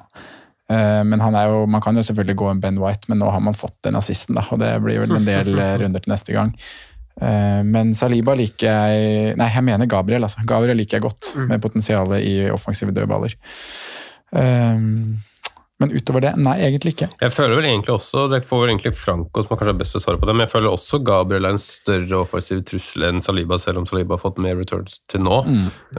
Eh, 0.70 1.02
Men 1.04 1.20
han 1.20 1.34
er 1.36 1.48
jo, 1.52 1.62
man 1.66 1.80
kan 1.84 1.96
jo 1.96 2.02
selvfølgelig 2.04 2.36
gå 2.36 2.50
en 2.50 2.60
Ben 2.64 2.78
White, 2.80 3.08
men 3.08 3.18
nå 3.20 3.30
har 3.32 3.40
man 3.44 3.54
fått 3.56 3.76
den 3.84 3.96
assisten, 4.00 4.34
da, 4.36 4.46
og 4.52 4.58
det 4.60 4.72
blir 4.84 5.00
vel 5.04 5.16
en 5.16 5.24
del 5.28 5.52
eh, 5.58 5.74
runder 5.82 6.00
til 6.04 6.12
neste 6.12 6.32
gang. 6.36 6.54
Eh, 7.20 7.60
Men 7.64 7.92
Saliba 7.98 8.34
liker 8.38 8.68
jeg 8.68 9.36
Nei, 9.36 9.48
jeg 9.52 9.64
mener 9.68 9.86
Gabriel. 9.90 10.24
altså. 10.24 10.44
Gabriel 10.48 10.76
liker 10.80 10.96
jeg 10.98 11.06
godt, 11.10 11.34
med 11.48 11.60
potensialet 11.64 12.24
i 12.24 12.36
offensive 12.52 12.92
dødballer. 12.96 13.36
Eh, 14.36 14.78
Men 15.80 15.92
utover 15.94 16.20
det, 16.24 16.32
nei, 16.42 16.56
egentlig 16.66 16.90
ikke. 16.96 17.06
Jeg 17.22 17.30
føler 17.30 17.54
vel 17.54 17.66
egentlig 17.68 17.92
også, 17.94 18.24
det 18.32 18.40
får 18.48 18.62
vel 18.64 18.70
egentlig 18.72 18.90
Franco 18.98 19.44
som 19.44 19.52
er 19.54 19.60
kanskje 19.60 19.74
best 19.78 19.94
svare 20.02 20.18
på 20.18 20.26
det, 20.26 20.34
men 20.34 20.42
jeg 20.42 20.50
føler 20.50 20.72
også 20.74 20.98
Gabriel 21.06 21.46
er 21.46 21.54
en 21.54 21.60
større 21.62 22.18
offensiv 22.18 22.64
trussel 22.66 23.04
enn 23.06 23.20
Saliba, 23.22 23.60
selv 23.62 23.78
om 23.78 23.86
Saliba 23.86 24.16
har 24.16 24.22
fått 24.24 24.40
mer 24.42 24.56
returns 24.58 24.98
til 25.06 25.22
nå. 25.22 25.38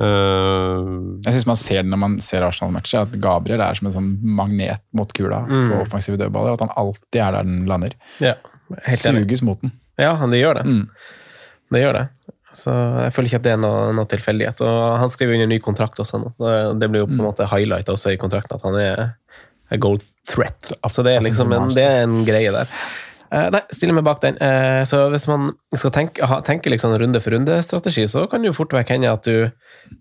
Eh, 0.03 0.89
Jeg 1.23 1.33
synes 1.37 1.47
man 1.47 1.59
ser 1.61 1.83
det 1.83 1.91
når 1.93 2.01
man 2.03 2.17
ser 2.23 2.43
Arsenal-matcher, 2.47 3.05
at 3.07 3.15
Gabriel 3.23 3.63
er 3.63 3.79
som 3.79 3.87
en 3.89 3.95
sånn 3.95 4.11
magnet 4.39 4.83
mot 4.95 5.11
kula 5.15 5.45
på 5.47 5.79
offensive 5.83 6.19
dødballer. 6.19 6.57
At 6.59 6.65
han 6.67 6.75
alltid 6.79 7.21
er 7.23 7.37
der 7.39 7.47
den 7.47 7.65
lander. 7.69 7.95
Ja. 8.23 8.35
Suges 8.99 9.41
mot 9.45 9.61
den. 9.63 9.71
Ja, 9.99 10.13
han- 10.15 10.29
det 10.31 10.39
gjør 10.43 10.55
det. 10.59 10.65
Mm. 10.65 10.87
Det 11.71 11.81
gjør 11.83 11.93
det. 11.93 12.09
Så 12.51 12.71
jeg 13.03 13.13
føler 13.13 13.27
ikke 13.29 13.35
at 13.39 13.43
det 13.45 13.51
er 13.53 13.57
noe, 13.61 13.93
noe 13.93 14.05
tilfeldighet. 14.09 14.61
Og 14.65 14.97
han 14.99 15.09
skriver 15.09 15.35
under 15.35 15.47
ny 15.47 15.59
kontrakt 15.59 15.99
også 16.01 16.17
nå. 16.19 16.33
Det- 16.39 16.79
Det 16.79 16.89
blir 16.91 17.01
jo 17.01 17.07
på 17.07 17.11
en 17.19 17.27
måte 17.31 17.47
highlighta 17.47 17.93
også 17.93 18.11
i 18.13 18.17
kontrakten 18.17 18.55
at 18.55 18.61
han 18.63 18.75
er 18.75 19.15
a 19.69 19.77
goal 19.81 19.99
threat. 20.29 20.71
Så 20.89 21.05
det 21.05 21.15
er 21.15 21.25
liksom 21.25 21.53
en, 21.55 21.69
det 21.73 21.85
er 21.85 22.03
en 22.05 22.23
greie 22.27 22.51
der. 22.55 22.71
Uh, 23.29 23.45
nei, 23.53 23.61
stiller 23.69 23.93
meg 23.93 24.07
bak 24.07 24.23
den. 24.23 24.39
Uh, 24.41 24.81
så 24.89 25.03
hvis 25.13 25.27
man 25.29 25.51
skal 25.77 25.93
tenke, 25.93 26.25
ha, 26.25 26.39
tenke 26.45 26.71
liksom 26.73 26.95
runde 26.97 27.21
for 27.21 27.35
runde-strategi, 27.35 28.07
så 28.09 28.25
kan 28.29 28.41
det 28.41 28.49
jo 28.49 28.57
fort 28.57 28.73
vekk 28.73 28.95
hende 28.95 29.11
at 29.13 29.29
du, 29.29 29.51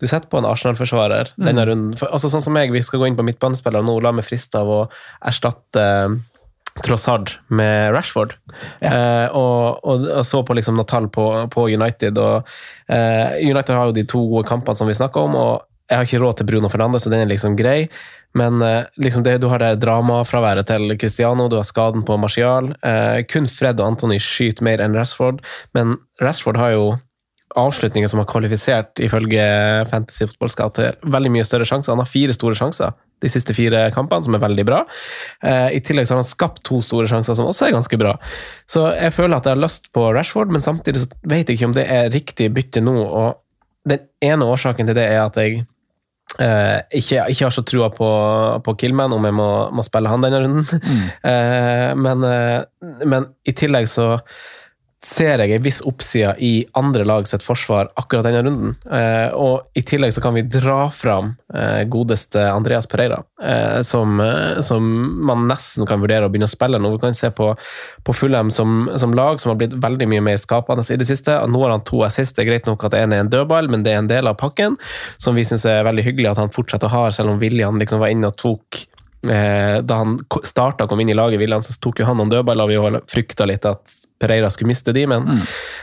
du 0.01 0.07
setter 0.09 0.25
på 0.31 0.41
en 0.41 0.49
Arsenal-forsvarer 0.49 1.35
denne 1.37 1.67
runden. 1.69 1.93
For, 1.99 2.09
altså 2.09 2.31
Sånn 2.33 2.45
som 2.45 2.57
meg, 2.57 2.73
vi 2.73 2.81
skal 2.85 3.03
gå 3.03 3.11
inn 3.11 3.19
på 3.19 3.27
midtbanespillere 3.27 3.85
nå, 3.85 3.99
la 4.01 4.15
meg 4.17 4.25
friste 4.25 4.63
av 4.63 4.73
å 4.73 4.81
erstatte 5.29 5.85
uh, 6.09 6.17
Trossard 6.83 7.31
med 7.47 7.91
Rashford. 7.93 8.35
Eh, 8.79 9.27
og, 9.35 9.79
og, 9.83 10.05
og 10.05 10.25
så 10.25 10.41
på 10.45 10.55
liksom 10.55 10.79
tall 10.87 11.09
på, 11.11 11.25
på 11.51 11.65
United. 11.67 12.19
Og, 12.21 12.47
eh, 12.87 13.39
United 13.43 13.75
har 13.75 13.89
jo 13.89 13.97
de 13.97 14.05
to 14.07 14.21
gode 14.31 14.47
kampene 14.47 14.79
som 14.79 14.87
vi 14.87 14.97
snakker 14.97 15.27
om, 15.27 15.35
og 15.35 15.65
jeg 15.89 15.97
har 15.97 16.07
ikke 16.07 16.21
råd 16.21 16.39
til 16.39 16.49
Bruno 16.51 16.69
Fernandes, 16.69 17.03
så 17.03 17.11
den 17.11 17.25
er 17.25 17.31
liksom 17.31 17.57
grei. 17.59 17.89
Men 18.37 18.61
eh, 18.61 18.85
liksom 19.01 19.23
det, 19.25 19.39
du 19.41 19.47
har 19.49 19.61
det 19.63 19.79
dramafraværet 19.81 20.69
til 20.69 20.93
Cristiano, 21.01 21.47
du 21.49 21.57
har 21.57 21.67
skaden 21.67 22.05
på 22.05 22.17
Martial. 22.21 22.73
Eh, 22.85 23.25
kun 23.29 23.49
Fred 23.49 23.81
og 23.81 23.95
Anthony 23.95 24.19
skyter 24.21 24.65
mer 24.65 24.83
enn 24.83 24.97
Rashford, 24.97 25.41
men 25.77 25.97
Rashford 26.21 26.59
har 26.61 26.75
jo 26.75 26.89
avslutninger 27.57 28.09
som 28.11 28.21
har 28.21 28.27
kvalifisert 28.29 28.99
ifølge 29.01 29.41
Fantasy 29.89 30.27
Football 30.27 30.51
Scout 30.53 30.75
til 30.77 31.13
veldig 31.15 31.31
mye 31.33 31.45
større 31.47 31.65
sjanser. 31.65 31.95
Han 31.95 32.03
har 32.03 32.09
fire 32.09 32.35
store 32.35 32.57
sjanser 32.57 32.93
de 33.19 33.31
siste 33.31 33.55
fire 33.57 33.81
kampene, 33.95 34.23
som 34.23 34.35
er 34.37 34.43
veldig 34.43 34.65
bra. 34.67 34.83
Eh, 35.43 35.75
I 35.75 35.81
tillegg 35.83 36.07
så 36.07 36.15
har 36.15 36.21
han 36.21 36.29
skapt 36.29 36.61
to 36.67 36.79
store 36.85 37.09
sjanser, 37.11 37.35
som 37.35 37.49
også 37.49 37.67
er 37.67 37.75
ganske 37.75 37.99
bra. 37.99 38.13
Så 38.69 38.85
jeg 38.93 39.15
føler 39.15 39.39
at 39.39 39.49
jeg 39.49 39.57
har 39.57 39.63
lyst 39.65 39.89
på 39.95 40.05
Rashford, 40.15 40.53
men 40.53 40.63
samtidig 40.63 41.03
så 41.03 41.09
vet 41.27 41.49
jeg 41.49 41.59
ikke 41.59 41.71
om 41.71 41.75
det 41.75 41.87
er 41.89 42.13
riktig 42.13 42.51
bytte 42.55 42.83
nå. 42.85 42.95
og 42.95 43.89
Den 43.89 44.05
ene 44.23 44.47
årsaken 44.47 44.87
til 44.87 44.95
det 44.95 45.09
er 45.09 45.25
at 45.25 45.41
jeg 45.41 45.65
eh, 46.37 46.77
ikke, 46.99 47.25
ikke 47.31 47.47
har 47.47 47.55
så 47.55 47.63
trua 47.67 47.89
på, 47.93 48.09
på 48.65 48.75
Killman, 48.79 49.15
om 49.15 49.25
jeg 49.25 49.35
må, 49.35 49.49
må 49.73 49.85
spille 49.85 50.11
han 50.11 50.25
denne 50.25 50.43
runden. 50.45 50.65
Eh, 51.29 51.91
men, 51.99 52.23
uh, 52.23 52.61
men 53.07 53.25
i 53.47 53.53
tillegg 53.55 53.87
så 53.89 54.05
ser 54.99 55.39
jeg 55.39 55.55
en 55.55 55.63
viss 55.63 55.79
oppside 55.87 56.33
i 56.43 56.65
andre 56.75 57.05
lag 57.07 57.27
sitt 57.27 57.43
forsvar 57.45 57.87
akkurat 57.99 58.25
denne 58.27 58.41
runden. 58.43 58.73
Eh, 58.91 59.31
og 59.31 59.69
i 59.79 59.83
tillegg 59.87 60.11
så 60.11 60.23
kan 60.23 60.35
vi 60.35 60.43
dra 60.43 60.89
fram 60.91 61.31
eh, 61.55 61.85
godeste 61.87 62.43
Andreas 62.51 62.87
Pereira, 62.91 63.21
eh, 63.39 63.79
som, 63.87 64.19
eh, 64.19 64.59
som 64.65 64.83
man 65.25 65.47
nesten 65.47 65.87
kan 65.87 66.03
vurdere 66.03 66.27
å 66.27 66.33
begynne 66.33 66.49
å 66.49 66.51
spille 66.51 66.81
nå. 66.83 66.91
Vi 66.97 67.01
kan 67.05 67.15
se 67.15 67.31
på, 67.31 67.53
på 68.03 68.17
Fulham 68.17 68.51
som, 68.51 68.89
som 68.99 69.15
lag, 69.15 69.39
som 69.39 69.53
har 69.53 69.61
blitt 69.61 69.77
veldig 69.79 70.09
mye 70.11 70.25
mer 70.31 70.41
skapende 70.41 70.83
i 70.83 70.99
det 70.99 71.07
siste. 71.07 71.37
Nå 71.47 71.63
har 71.63 71.77
han 71.77 71.87
to 71.87 72.03
assist. 72.03 72.35
Det 72.35 72.43
er 72.43 72.51
greit 72.51 72.67
nok 72.67 72.83
at 72.89 72.99
én 72.99 73.15
er 73.15 73.23
en 73.23 73.31
dødball, 73.31 73.71
men 73.71 73.87
det 73.87 73.95
er 73.95 74.03
en 74.03 74.11
del 74.11 74.27
av 74.27 74.39
pakken 74.41 74.75
som 75.17 75.39
vi 75.39 75.47
syns 75.47 75.63
er 75.69 75.87
veldig 75.87 76.09
hyggelig 76.11 76.33
at 76.33 76.43
han 76.43 76.51
fortsetter 76.51 76.91
å 76.91 76.95
ha, 76.97 77.09
selv 77.15 77.31
om 77.31 77.39
William 77.39 77.79
liksom 77.79 78.03
var 78.03 78.11
inne 78.11 78.33
og 78.33 78.39
tok 78.39 78.83
da 79.19 79.95
han 79.99 80.19
starta 80.47 80.85
og 80.85 80.93
kom 80.93 81.01
inn 81.03 81.09
i 81.11 81.17
laget, 81.17 81.41
William, 81.41 81.63
så 81.63 81.73
tok 81.83 81.99
jo 81.99 82.05
han 82.07 82.15
noen 82.21 82.31
dødballer. 82.31 82.69
Vi 82.71 83.01
frykta 83.11 83.47
litt 83.49 83.65
at 83.67 83.97
Pereira 84.19 84.49
skulle 84.51 84.71
miste 84.71 84.93
de, 84.95 85.05
men 85.07 85.27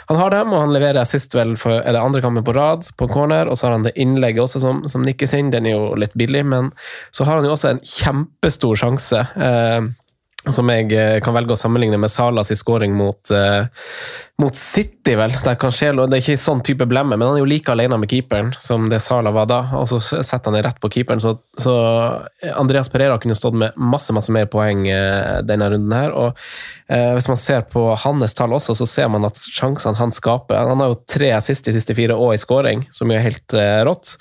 han 0.08 0.18
har 0.20 0.32
dem, 0.34 0.52
og 0.52 0.62
han 0.64 0.72
leverer 0.74 1.00
assist 1.00 1.34
vel 1.36 1.54
for 1.60 1.80
er 1.80 1.96
det 1.96 2.02
andre 2.02 2.22
kampen 2.24 2.44
på 2.44 2.54
rad 2.56 2.88
på 2.96 3.08
corner. 3.12 3.48
Og 3.48 3.58
så 3.58 3.68
har 3.68 3.76
han 3.76 3.86
det 3.86 3.96
innlegget 4.00 4.44
også 4.44 4.60
som, 4.62 4.82
som 4.88 5.04
nikkes 5.06 5.36
inn, 5.38 5.52
den 5.54 5.68
er 5.68 5.76
jo 5.76 5.94
litt 6.00 6.16
billig, 6.18 6.44
men 6.48 6.72
så 7.16 7.28
har 7.28 7.40
han 7.40 7.48
jo 7.48 7.54
også 7.56 7.74
en 7.74 7.84
kjempestor 7.84 8.80
sjanse. 8.80 9.24
Eh, 9.36 9.88
som 10.52 10.70
jeg 10.70 10.92
eh, 10.94 11.18
kan 11.24 11.34
velge 11.36 11.56
å 11.56 11.58
sammenligne 11.58 11.98
med 12.00 12.12
Salas 12.12 12.52
i 12.54 12.56
scoring 12.58 12.94
mot, 12.96 13.18
uh, 13.34 13.66
mot 14.42 14.54
City, 14.56 15.16
vel. 15.18 15.34
Der 15.44 15.58
skje, 15.74 15.90
det 15.96 16.06
er 16.06 16.22
ikke 16.22 16.38
sånn 16.40 16.62
type 16.66 16.86
blemme, 16.88 17.16
men 17.16 17.26
han 17.26 17.38
er 17.38 17.42
jo 17.42 17.48
like 17.50 17.72
alene 17.72 17.98
med 17.98 18.10
keeperen 18.12 18.52
som 18.62 18.88
det 18.92 19.00
Sala 19.04 19.32
var 19.34 19.48
da. 19.50 19.60
Og 19.80 19.88
så 19.90 20.00
setter 20.00 20.50
han 20.50 20.58
det 20.58 20.64
rett 20.68 20.80
på 20.82 20.90
keeperen, 20.94 21.22
så, 21.22 21.34
så 21.58 21.74
Andreas 22.54 22.92
Pereira 22.92 23.18
kunne 23.22 23.38
stått 23.38 23.58
med 23.58 23.76
masse 23.76 24.14
masse 24.16 24.32
mer 24.34 24.48
poeng 24.52 24.86
uh, 24.86 25.42
denne 25.46 25.70
runden 25.72 25.96
her. 25.96 26.14
og 26.14 26.36
uh, 26.92 27.12
Hvis 27.16 27.30
man 27.32 27.40
ser 27.40 27.66
på 27.72 27.88
hans 28.04 28.38
tall 28.38 28.54
også, 28.56 28.76
så 28.78 28.88
ser 28.90 29.10
man 29.12 29.26
at 29.26 29.40
sjansene 29.40 29.98
han 29.98 30.14
skaper 30.14 30.68
Han 30.70 30.82
har 30.82 30.92
jo 30.92 31.00
tre 31.10 31.32
assist 31.36 31.66
de 31.66 31.74
siste 31.74 31.94
fire 31.96 32.16
og 32.16 32.34
i 32.34 32.40
skåring, 32.40 32.86
som 32.94 33.10
jo 33.10 33.18
er 33.18 33.24
helt 33.24 33.54
eh, 33.56 33.80
rått. 33.86 34.16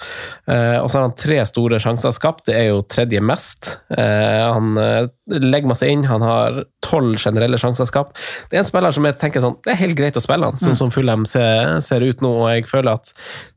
Eh, 0.48 0.78
og 0.80 0.90
så 0.90 1.00
har 1.00 1.08
han 1.08 1.18
tre 1.18 1.40
store 1.48 1.80
sjanser 1.82 2.14
skapt, 2.16 2.46
det 2.50 2.58
er 2.58 2.68
jo 2.70 2.84
tredje 2.90 3.22
mest. 3.24 3.76
Eh, 3.98 4.42
han 4.46 4.78
eh, 4.82 5.08
legger 5.34 5.72
masse 5.72 5.90
inn, 5.90 6.06
han 6.10 6.15
har 6.24 6.62
tolv 6.86 7.18
generelle 7.20 7.58
sjanser 7.60 7.88
skapt. 7.90 8.16
Det 8.50 8.58
er 8.58 8.64
en 8.64 8.68
spiller 8.68 8.96
som 8.96 9.06
jeg 9.08 9.18
tenker 9.22 9.44
sånn, 9.44 9.58
det 9.66 9.74
er 9.74 9.82
helt 9.82 9.98
greit 9.98 10.18
å 10.20 10.24
spille 10.24 10.48
han, 10.48 10.60
sånn 10.62 10.78
som 10.78 10.94
Fulham 10.94 11.26
ser, 11.30 11.80
ser 11.84 12.06
ut 12.06 12.24
nå. 12.24 12.32
og 12.44 12.50
jeg 12.54 12.68
føler 12.70 12.94
at 12.94 13.12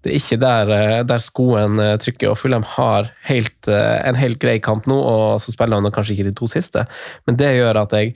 det 0.04 0.12
er 0.12 0.20
ikke 0.20 0.40
der, 0.42 0.74
eh, 0.74 1.00
der 1.06 1.22
skoen 1.22 1.80
eh, 1.82 1.96
trykker. 2.00 2.30
og 2.32 2.38
Fulham 2.38 2.66
har 2.76 3.10
helt, 3.28 3.68
eh, 3.68 3.96
en 4.08 4.18
helt 4.18 4.38
grei 4.42 4.58
kamp 4.64 4.86
nå, 4.86 4.96
og 4.98 5.40
så 5.42 5.54
spiller 5.54 5.80
han 5.80 5.92
kanskje 5.92 6.16
ikke 6.16 6.30
de 6.30 6.36
to 6.38 6.48
siste. 6.50 6.86
Men 7.26 7.36
det 7.36 7.56
gjør 7.58 7.82
at 7.82 7.92
jeg 7.92 8.14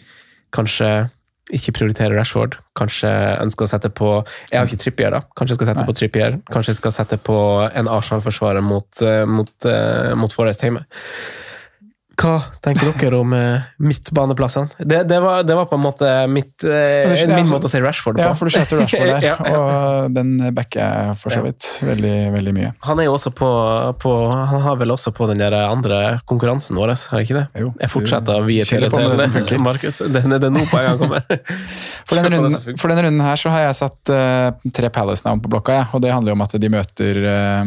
kanskje 0.52 1.10
ikke 1.52 1.74
prioriterer 1.76 2.16
Rashford. 2.16 2.56
Kanskje 2.78 3.10
ønsker 3.42 3.66
å 3.66 3.68
sette 3.68 3.90
på 3.92 4.10
Jeg 4.50 4.56
har 4.56 4.68
ikke 4.68 4.80
Trippier, 4.80 5.10
da. 5.10 5.20
Kanskje 5.36 5.52
jeg 5.52 5.60
skal 5.60 5.72
sette 5.72 5.82
Nei. 5.82 5.88
på 5.88 5.96
Trippier. 5.98 6.36
Kanskje 6.48 6.72
jeg 6.72 6.80
skal 6.80 6.94
sette 6.96 7.18
på 7.18 7.36
en 7.66 7.90
Arsenal-forsvarer 7.90 8.62
mot, 8.64 9.02
mot, 9.28 9.66
mot 10.16 10.32
Forest 10.32 10.62
hjemme. 10.64 10.86
Hva 12.22 12.34
tenker 12.62 12.92
dere 12.94 13.18
om 13.18 13.32
eh, 13.34 13.64
midtbaneplassene? 13.82 14.78
Det, 14.78 15.02
det, 15.10 15.18
var, 15.22 15.42
det 15.46 15.56
var 15.58 15.66
på 15.70 15.78
en 15.78 15.82
måte 15.82 16.10
mitt, 16.30 16.54
eh, 16.64 17.08
Men 17.08 17.16
min 17.16 17.34
altså- 17.40 17.56
måte 17.56 17.68
å 17.68 17.72
si 17.72 17.80
Rashford 17.82 18.18
på. 18.18 18.24
Ja, 18.24 18.34
for 18.38 18.48
du 18.48 18.54
skjøter 18.54 18.82
Rashford 18.82 19.10
der, 19.10 19.26
Ja, 19.26 19.36
ja. 19.52 19.58
og 19.58 20.14
den 20.14 20.36
backer 20.54 20.82
jeg 20.82 21.16
for 21.22 21.34
så 21.34 21.42
vidt 21.44 21.66
veldig, 21.86 22.16
veldig 22.36 22.54
mye. 22.56 22.72
Han 22.86 23.02
er 23.02 23.08
jo 23.08 23.16
også 23.16 23.32
på, 23.34 23.50
på 24.02 24.14
Han 24.30 24.62
har 24.66 24.78
vel 24.80 24.94
også 24.94 25.12
på 25.16 25.26
den 25.30 25.42
der 25.42 25.56
andre 25.62 26.20
konkurransen 26.30 26.78
vår, 26.78 26.94
har 26.94 27.18
han 27.18 27.26
ikke 27.26 27.38
det? 27.40 27.46
Jo, 27.64 27.72
jeg 27.80 27.92
fortsetter 27.92 28.38
å 28.38 28.46
vie 28.46 28.66
til 28.66 28.86
det. 28.86 29.58
Markus. 29.62 30.00
Det 30.02 30.22
er 30.22 30.38
det 30.46 30.52
nå 30.52 30.64
poengene 30.70 30.98
kommer. 31.00 31.26
For 32.08 32.18
denne, 32.18 32.38
runden, 32.38 32.78
for 32.80 32.92
denne 32.92 33.06
runden 33.06 33.24
her 33.24 33.38
så 33.40 33.52
har 33.52 33.66
jeg 33.66 33.78
satt 33.78 34.12
uh, 34.12 34.70
tre 34.74 34.90
Palace-navn 34.92 35.42
på 35.42 35.50
blokka, 35.52 35.76
ja, 35.80 35.84
og 35.94 36.02
det 36.04 36.12
handler 36.14 36.32
jo 36.32 36.38
om 36.38 36.44
at 36.44 36.56
de 36.62 36.70
møter, 36.72 37.20
eh, 37.32 37.62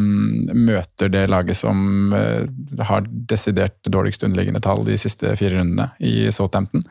møter 0.56 1.12
det 1.12 1.26
laget 1.32 1.58
som 1.58 2.14
eh, 2.16 2.46
har 2.90 3.08
desidert 3.32 3.78
dårligst 3.92 4.24
underliggende 4.28 4.45
tall 4.62 4.84
de 4.86 4.98
siste 4.98 5.36
fire 5.36 5.58
rundene 5.58 5.92
i 6.00 6.32
Southampton. 6.32 6.84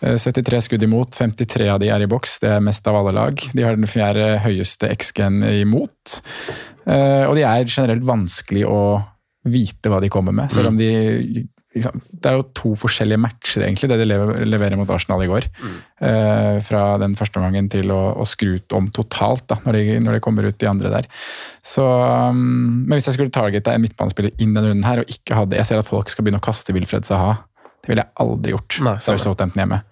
Eh, 0.00 0.16
73 0.16 0.60
skudd 0.60 0.82
imot, 0.82 1.10
53 1.16 1.68
av 1.68 1.80
de 1.80 1.88
er 1.88 2.00
i 2.02 2.06
boks, 2.06 2.38
det 2.40 2.50
er 2.50 2.60
mest 2.60 2.86
av 2.86 2.96
alle 2.96 3.12
lag. 3.12 3.34
De 3.54 3.62
har 3.62 3.76
den 3.76 3.86
fjerde 3.86 4.38
høyeste 4.44 4.88
XG-en 4.94 5.42
imot. 5.42 6.20
Eh, 6.86 7.24
Og 7.28 7.34
de 7.36 7.42
er 7.42 7.64
generelt 7.66 8.04
vanskelig 8.04 8.64
å 8.66 9.02
vite 9.44 9.88
hva 9.88 10.00
de 10.00 10.08
kommer 10.08 10.32
med, 10.32 10.50
selv 10.52 10.68
om 10.68 10.76
de 10.76 10.88
ikke 10.88 11.48
sant, 11.48 11.57
Det 11.84 12.30
er 12.30 12.36
jo 12.38 12.46
to 12.56 12.72
forskjellige 12.78 13.20
matcher, 13.20 13.64
egentlig, 13.66 13.90
det 13.90 13.98
de 14.02 14.08
leverer 14.48 14.78
mot 14.80 14.90
Arsenal 14.94 15.24
i 15.24 15.28
går. 15.30 15.48
Eh, 16.04 16.58
fra 16.66 16.82
den 17.02 17.16
første 17.18 17.40
omgangen 17.40 17.70
til 17.72 17.92
å, 17.94 18.00
å 18.18 18.26
ut 18.26 18.76
om 18.78 18.90
totalt, 18.94 19.46
da, 19.50 19.58
når 19.64 19.78
de, 19.78 19.98
når 20.04 20.18
de 20.18 20.22
kommer 20.24 20.48
ut 20.48 20.58
de 20.58 20.70
andre 20.70 20.92
der. 20.92 21.08
Så, 21.64 21.84
um, 21.84 22.84
men 22.86 22.96
hvis 22.96 23.10
jeg 23.10 23.18
skulle 23.18 23.34
targete 23.34 23.74
en 23.74 23.84
midtbanespiller 23.84 24.34
inn 24.38 24.54
denne 24.54 24.70
runden 24.70 24.86
her, 24.88 25.02
og 25.02 25.12
ikke 25.12 25.36
hadde 25.38 25.58
Jeg 25.58 25.68
ser 25.68 25.82
at 25.82 25.88
folk 25.90 26.10
skal 26.12 26.26
begynne 26.26 26.40
å 26.42 26.48
kaste 26.48 26.74
Wilfred 26.76 27.08
Saha. 27.08 27.40
Det 27.82 27.92
ville 27.92 28.04
jeg 28.04 28.16
aldri 28.24 28.54
gjort 28.54 28.78
Nei, 28.84 28.96
før. 29.02 29.20
Southampton 29.22 29.62
hjemme. 29.62 29.82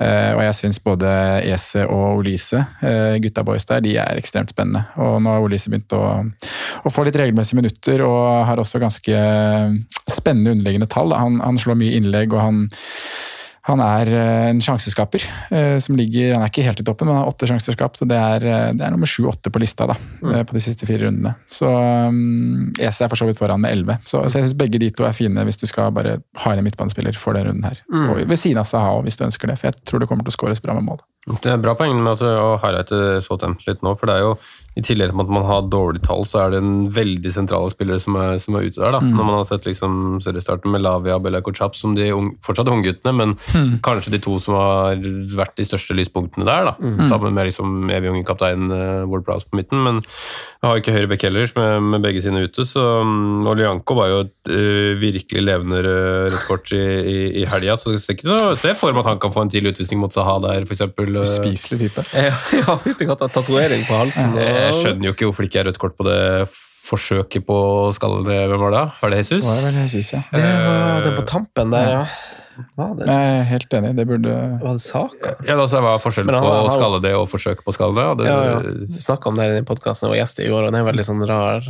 Eh, 0.00 0.30
og 0.32 0.40
jeg 0.40 0.56
syns 0.56 0.78
både 0.80 1.08
Ese 1.44 1.84
og 1.84 2.22
Olise, 2.22 2.62
uh, 2.80 3.18
gutta 3.20 3.42
boys 3.44 3.66
der, 3.68 3.82
de 3.84 3.92
er 4.00 4.16
ekstremt 4.16 4.54
spennende. 4.54 4.86
Og 4.96 5.18
nå 5.20 5.34
har 5.34 5.44
Olise 5.44 5.72
begynt 5.72 5.92
å, 5.92 6.04
å 6.82 6.92
få 6.92 7.04
litt 7.04 7.18
regelmessige 7.20 7.60
minutter, 7.60 8.04
og 8.06 8.46
har 8.48 8.62
også 8.62 8.80
ganske 8.80 9.18
spennende 10.08 10.56
underliggende 10.56 10.88
tall. 10.88 11.12
Han, 11.12 11.42
han 11.44 11.60
slår 11.60 11.76
mye 11.82 12.00
innlegg, 12.00 12.32
og 12.32 12.40
han, 12.40 12.64
han 13.68 13.82
er 13.84 14.08
eh, 14.10 14.48
en 14.50 14.60
sjanseskaper. 14.62 15.22
eh, 15.54 15.78
som 15.78 15.96
ligger, 15.96 16.34
Han 16.34 16.42
er 16.42 16.50
ikke 16.50 16.64
helt 16.66 16.80
i 16.80 16.86
toppen, 16.86 17.06
men 17.06 17.14
han 17.14 17.24
har 17.24 17.30
åtte 17.30 17.46
sjanser 17.46 17.76
skapt. 17.76 18.02
og 18.02 18.08
Det 18.10 18.18
er, 18.18 18.46
eh, 18.46 18.70
det 18.74 18.82
er 18.82 18.90
nummer 18.90 19.06
sju-åtte 19.06 19.52
på 19.54 19.62
lista 19.62 19.86
da, 19.86 19.94
mm. 20.22 20.46
på 20.46 20.56
de 20.58 20.60
siste 20.64 20.86
fire 20.86 21.06
rundene. 21.06 21.36
Så 21.46 21.70
um, 21.70 22.72
Ese 22.78 23.04
er 23.06 23.12
for 23.12 23.20
så 23.20 23.28
vidt 23.28 23.38
foran 23.38 23.62
med 23.62 23.70
elleve. 23.70 23.98
Så, 24.02 24.24
så 24.26 24.40
jeg 24.40 24.48
syns 24.48 24.58
begge 24.58 24.82
de 24.82 24.90
to 24.90 25.06
er 25.06 25.14
fine 25.14 25.46
hvis 25.46 25.60
du 25.62 25.68
skal 25.70 25.94
bare 25.94 26.18
ha 26.42 26.54
en 26.54 26.64
midtbanespiller 26.66 27.14
for 27.18 27.38
den 27.38 27.46
runden 27.50 27.70
her. 27.70 27.78
Og 28.10 28.26
ved 28.26 28.38
siden 28.40 28.58
av 28.58 28.66
Saha 28.66 28.98
hvis 29.06 29.20
du 29.20 29.26
ønsker 29.28 29.50
det, 29.50 29.60
for 29.60 29.70
jeg 29.70 29.86
tror 29.86 30.02
det 30.02 30.10
kommer 30.10 30.26
til 30.26 30.34
å 30.34 30.38
skåres 30.40 30.62
bra 30.62 30.74
med 30.74 30.88
mål. 30.90 31.02
Det 31.22 31.52
er 31.52 31.60
bra 31.62 31.76
poeng 31.78 32.00
med 32.02 32.18
at 32.18 32.60
Hareide 32.64 32.98
så 33.22 33.28
Southampton 33.28 33.70
litt 33.70 33.84
nå, 33.86 33.94
for 33.98 34.10
det 34.10 34.18
er 34.18 34.24
jo 34.26 34.32
i 34.72 34.80
tillegg 34.80 35.10
til 35.10 35.20
at 35.20 35.30
man 35.32 35.44
har 35.44 35.66
dårlige 35.68 36.06
tall, 36.06 36.22
så 36.24 36.46
er 36.46 36.54
det 36.54 36.62
en 36.62 36.86
veldig 36.92 37.30
sentrale 37.34 37.68
spillere 37.72 38.00
som 38.00 38.16
er, 38.16 38.38
som 38.40 38.56
er 38.56 38.64
ute 38.64 38.80
der. 38.80 38.94
da. 38.94 39.02
Når 39.04 39.26
man 39.28 39.34
har 39.36 39.44
sett 39.44 39.66
liksom 39.68 40.16
seriestarten 40.24 40.72
med 40.72 40.80
Lavia 40.80 41.18
og 41.18 41.26
Bella 41.26 41.42
Kochap 41.44 41.76
som 41.76 41.92
de 41.96 42.06
unge, 42.14 42.38
fortsatt 42.44 42.70
ungguttene, 42.72 43.12
men 43.18 43.34
kanskje 43.84 44.14
de 44.14 44.22
to 44.24 44.38
som 44.40 44.56
har 44.56 45.02
vært 45.36 45.58
de 45.60 45.66
største 45.68 45.96
lyspunktene 45.98 46.48
der, 46.48 46.70
da. 46.70 46.92
Sammen 47.10 47.36
med 47.36 47.50
liksom 47.50 47.92
evig 47.92 48.14
unge 48.14 48.24
kaptein 48.28 48.72
uh, 48.72 49.04
Ward 49.10 49.26
Prowse 49.28 49.50
på 49.50 49.60
midten. 49.60 49.82
Men 49.84 50.00
jeg 50.00 50.70
har 50.70 50.80
ikke 50.80 50.96
høyre 50.96 51.12
bekk 51.12 51.28
heller, 51.28 51.52
med, 51.58 51.90
med 51.92 52.08
begge 52.08 52.24
sine 52.24 52.46
ute. 52.46 52.64
så 52.68 52.86
um, 53.04 53.44
Olianko 53.52 53.98
var 53.98 54.08
jo 54.08 54.24
et 54.24 54.52
uh, 54.54 54.96
virkelig 55.02 55.44
levende 55.44 55.82
rødt 55.84 56.48
kort 56.48 56.72
i, 56.72 56.80
i, 56.80 57.18
i 57.42 57.46
helga, 57.50 57.76
så 57.76 57.92
ser 58.00 58.16
jeg 58.16 58.80
for 58.80 58.96
meg 58.96 59.04
at 59.04 59.12
han 59.12 59.20
kan 59.20 59.36
få 59.36 59.44
en 59.44 59.52
tidlig 59.52 59.76
utvisning 59.76 60.00
mot 60.00 60.16
Saha 60.16 60.38
der, 60.46 60.64
f.eks. 60.64 60.88
skulle 61.12 61.22
Uspiselig 61.28 61.78
type. 61.86 62.04
Ja, 62.16 62.34
ja 62.58 62.76
fytti 62.82 63.06
katta, 63.08 63.28
tatovering 63.28 63.84
på 63.88 63.96
halsen. 63.98 64.36
Jeg 64.40 64.74
skjønner 64.80 65.10
jo 65.10 65.16
ikke 65.16 65.28
hvorfor 65.28 65.44
det 65.44 65.52
ikke 65.52 65.62
er 65.64 65.70
rødt 65.70 65.80
kort 65.82 65.96
på 65.98 66.08
det 66.08 66.20
forsøket 66.82 67.44
på 67.46 67.56
skallen 67.94 68.26
Hvem 68.26 68.60
var 68.60 68.74
det? 68.74 68.84
Var 69.00 69.12
det 69.12 69.18
Jesus? 69.22 69.44
Det 69.44 69.50
var 69.52 69.66
vel 69.68 69.80
Jesus, 69.84 70.12
ja. 70.12 70.22
Det 70.34 70.42
var 70.42 71.04
det 71.06 71.12
på 71.16 71.26
tampen 71.28 71.74
der, 71.74 71.90
ja. 71.92 72.04
Var 72.78 72.94
det, 72.98 73.06
Jeg 73.08 73.32
er 73.38 73.42
helt 73.50 73.74
enig. 73.78 73.90
Det 73.96 74.04
burde 74.08 74.34
var 74.62 74.72
det 74.78 74.82
sak? 74.84 75.12
Ja, 75.46 75.56
altså, 75.56 75.76
det 75.76 75.82
var 75.86 75.98
forskjell 76.02 76.30
han 76.32 76.42
på 76.44 76.52
å 76.52 76.72
skalle 76.76 77.00
det 77.04 77.12
og 77.18 77.26
forsøke 77.30 77.64
på 77.66 77.72
å 77.72 77.76
skalle 77.76 78.06
det? 78.16 78.26
Ja, 78.28 78.38
Ja. 78.42 78.58
Vi 78.62 79.00
snakka 79.02 79.28
om 79.30 79.36
det 79.40 79.46
i 79.58 79.64
podkasten, 79.66 80.08
jeg 80.08 80.12
var 80.14 80.20
gjest 80.22 80.40
i 80.42 80.48
år, 80.50 80.66
og 80.66 80.72
det 80.72 80.78
er 80.80 80.84
en 80.84 80.88
veldig 80.90 81.06
sånn 81.08 81.24
rar, 81.28 81.68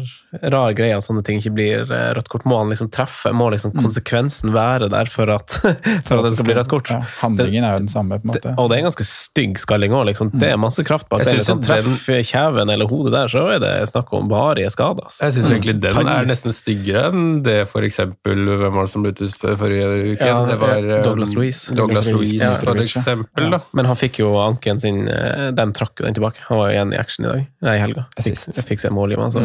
rar 0.55 0.73
greie 0.79 0.97
at 0.97 1.05
sånne 1.07 1.25
ting 1.27 1.39
ikke 1.43 1.55
blir 1.55 1.85
eh, 1.93 2.09
rødt 2.17 2.29
kort. 2.33 2.45
Må 2.49 2.59
han 2.63 2.71
liksom 2.73 2.91
treffe? 2.95 3.33
Må 3.37 3.51
liksom 3.55 3.73
konsekvensen 3.77 4.53
være 4.55 4.89
der 4.93 5.11
for 5.13 5.31
at, 5.35 5.59
for 6.07 6.19
at 6.21 6.29
det 6.29 6.35
skal 6.37 6.49
bli 6.49 6.57
rødt 6.59 6.71
kort? 6.73 6.91
Ja, 6.93 7.03
handlingen 7.21 7.65
er 7.69 7.77
jo 7.77 7.85
den 7.85 7.93
samme, 7.93 8.19
på 8.23 8.29
en 8.31 8.35
Det, 8.37 8.43
måte. 8.45 8.55
og 8.59 8.71
det 8.71 8.77
er 8.79 8.85
en 8.85 8.89
ganske 8.91 9.07
stygg 9.09 9.59
skalling 9.63 9.93
òg. 9.97 10.07
Liksom. 10.13 10.33
Det 10.39 10.51
er 10.53 10.61
masse 10.61 10.83
kraft 10.87 11.09
bak 11.13 11.23
Jeg 11.25 11.39
det. 11.39 11.43
Liksom, 11.43 11.97
kjeven 12.33 12.71
eller 12.73 12.89
hodet 12.91 13.13
der, 13.15 13.31
så 13.33 13.45
er 13.55 13.61
det 13.63 13.73
snakk 13.91 14.13
om 14.17 14.29
varige 14.33 14.71
skader. 14.73 15.09
Jeg 15.23 15.37
syns 15.37 15.51
egentlig 15.53 15.77
den 15.83 16.09
er 16.09 16.27
nesten 16.29 16.55
styggere 16.55 17.09
enn 17.13 17.43
det 17.47 17.63
for 17.71 17.85
eksempel 17.87 18.43
Hvem 18.63 18.75
var 18.75 18.87
det 18.87 18.93
som 18.93 19.03
ble 19.05 19.13
utvist 19.15 19.39
forrige 19.43 19.87
uke? 20.13 20.27
Ja, 20.29 20.41
det 20.49 20.57
var 20.61 20.82
ja, 20.83 20.99
eh, 20.99 21.03
Douglas 21.05 21.35
Louise. 21.35 21.75
Douglas 21.75 22.07
Douglas 22.07 22.31
Luiz, 22.31 22.33
Luiz, 22.33 22.65
for 22.65 22.81
eksempel. 22.83 23.45
ja. 23.45 23.51
da. 23.57 23.61
Men 23.73 23.89
han 23.91 23.99
fikk 23.99 24.21
jo 24.23 24.33
anken 24.43 24.81
sin 24.83 25.07
eh, 25.09 25.49
De 25.57 25.67
trakk 25.77 26.01
jo 26.01 26.07
den 26.07 26.17
tilbake. 26.17 26.43
Han 26.49 26.61
var 26.61 26.71
jo 26.71 26.77
igjen 26.77 26.95
i 26.95 26.99
action 27.01 27.27
i 27.27 27.31
dag. 27.31 27.47
Nei, 27.67 27.75
i 27.77 27.83
helga. 27.83 28.05
Fikk, 28.19 28.39
jeg 28.57 28.67
fikk 28.69 28.83
se 28.83 28.93
mål 28.95 29.15
i 29.15 29.19
ham. 29.21 29.33
så. 29.35 29.45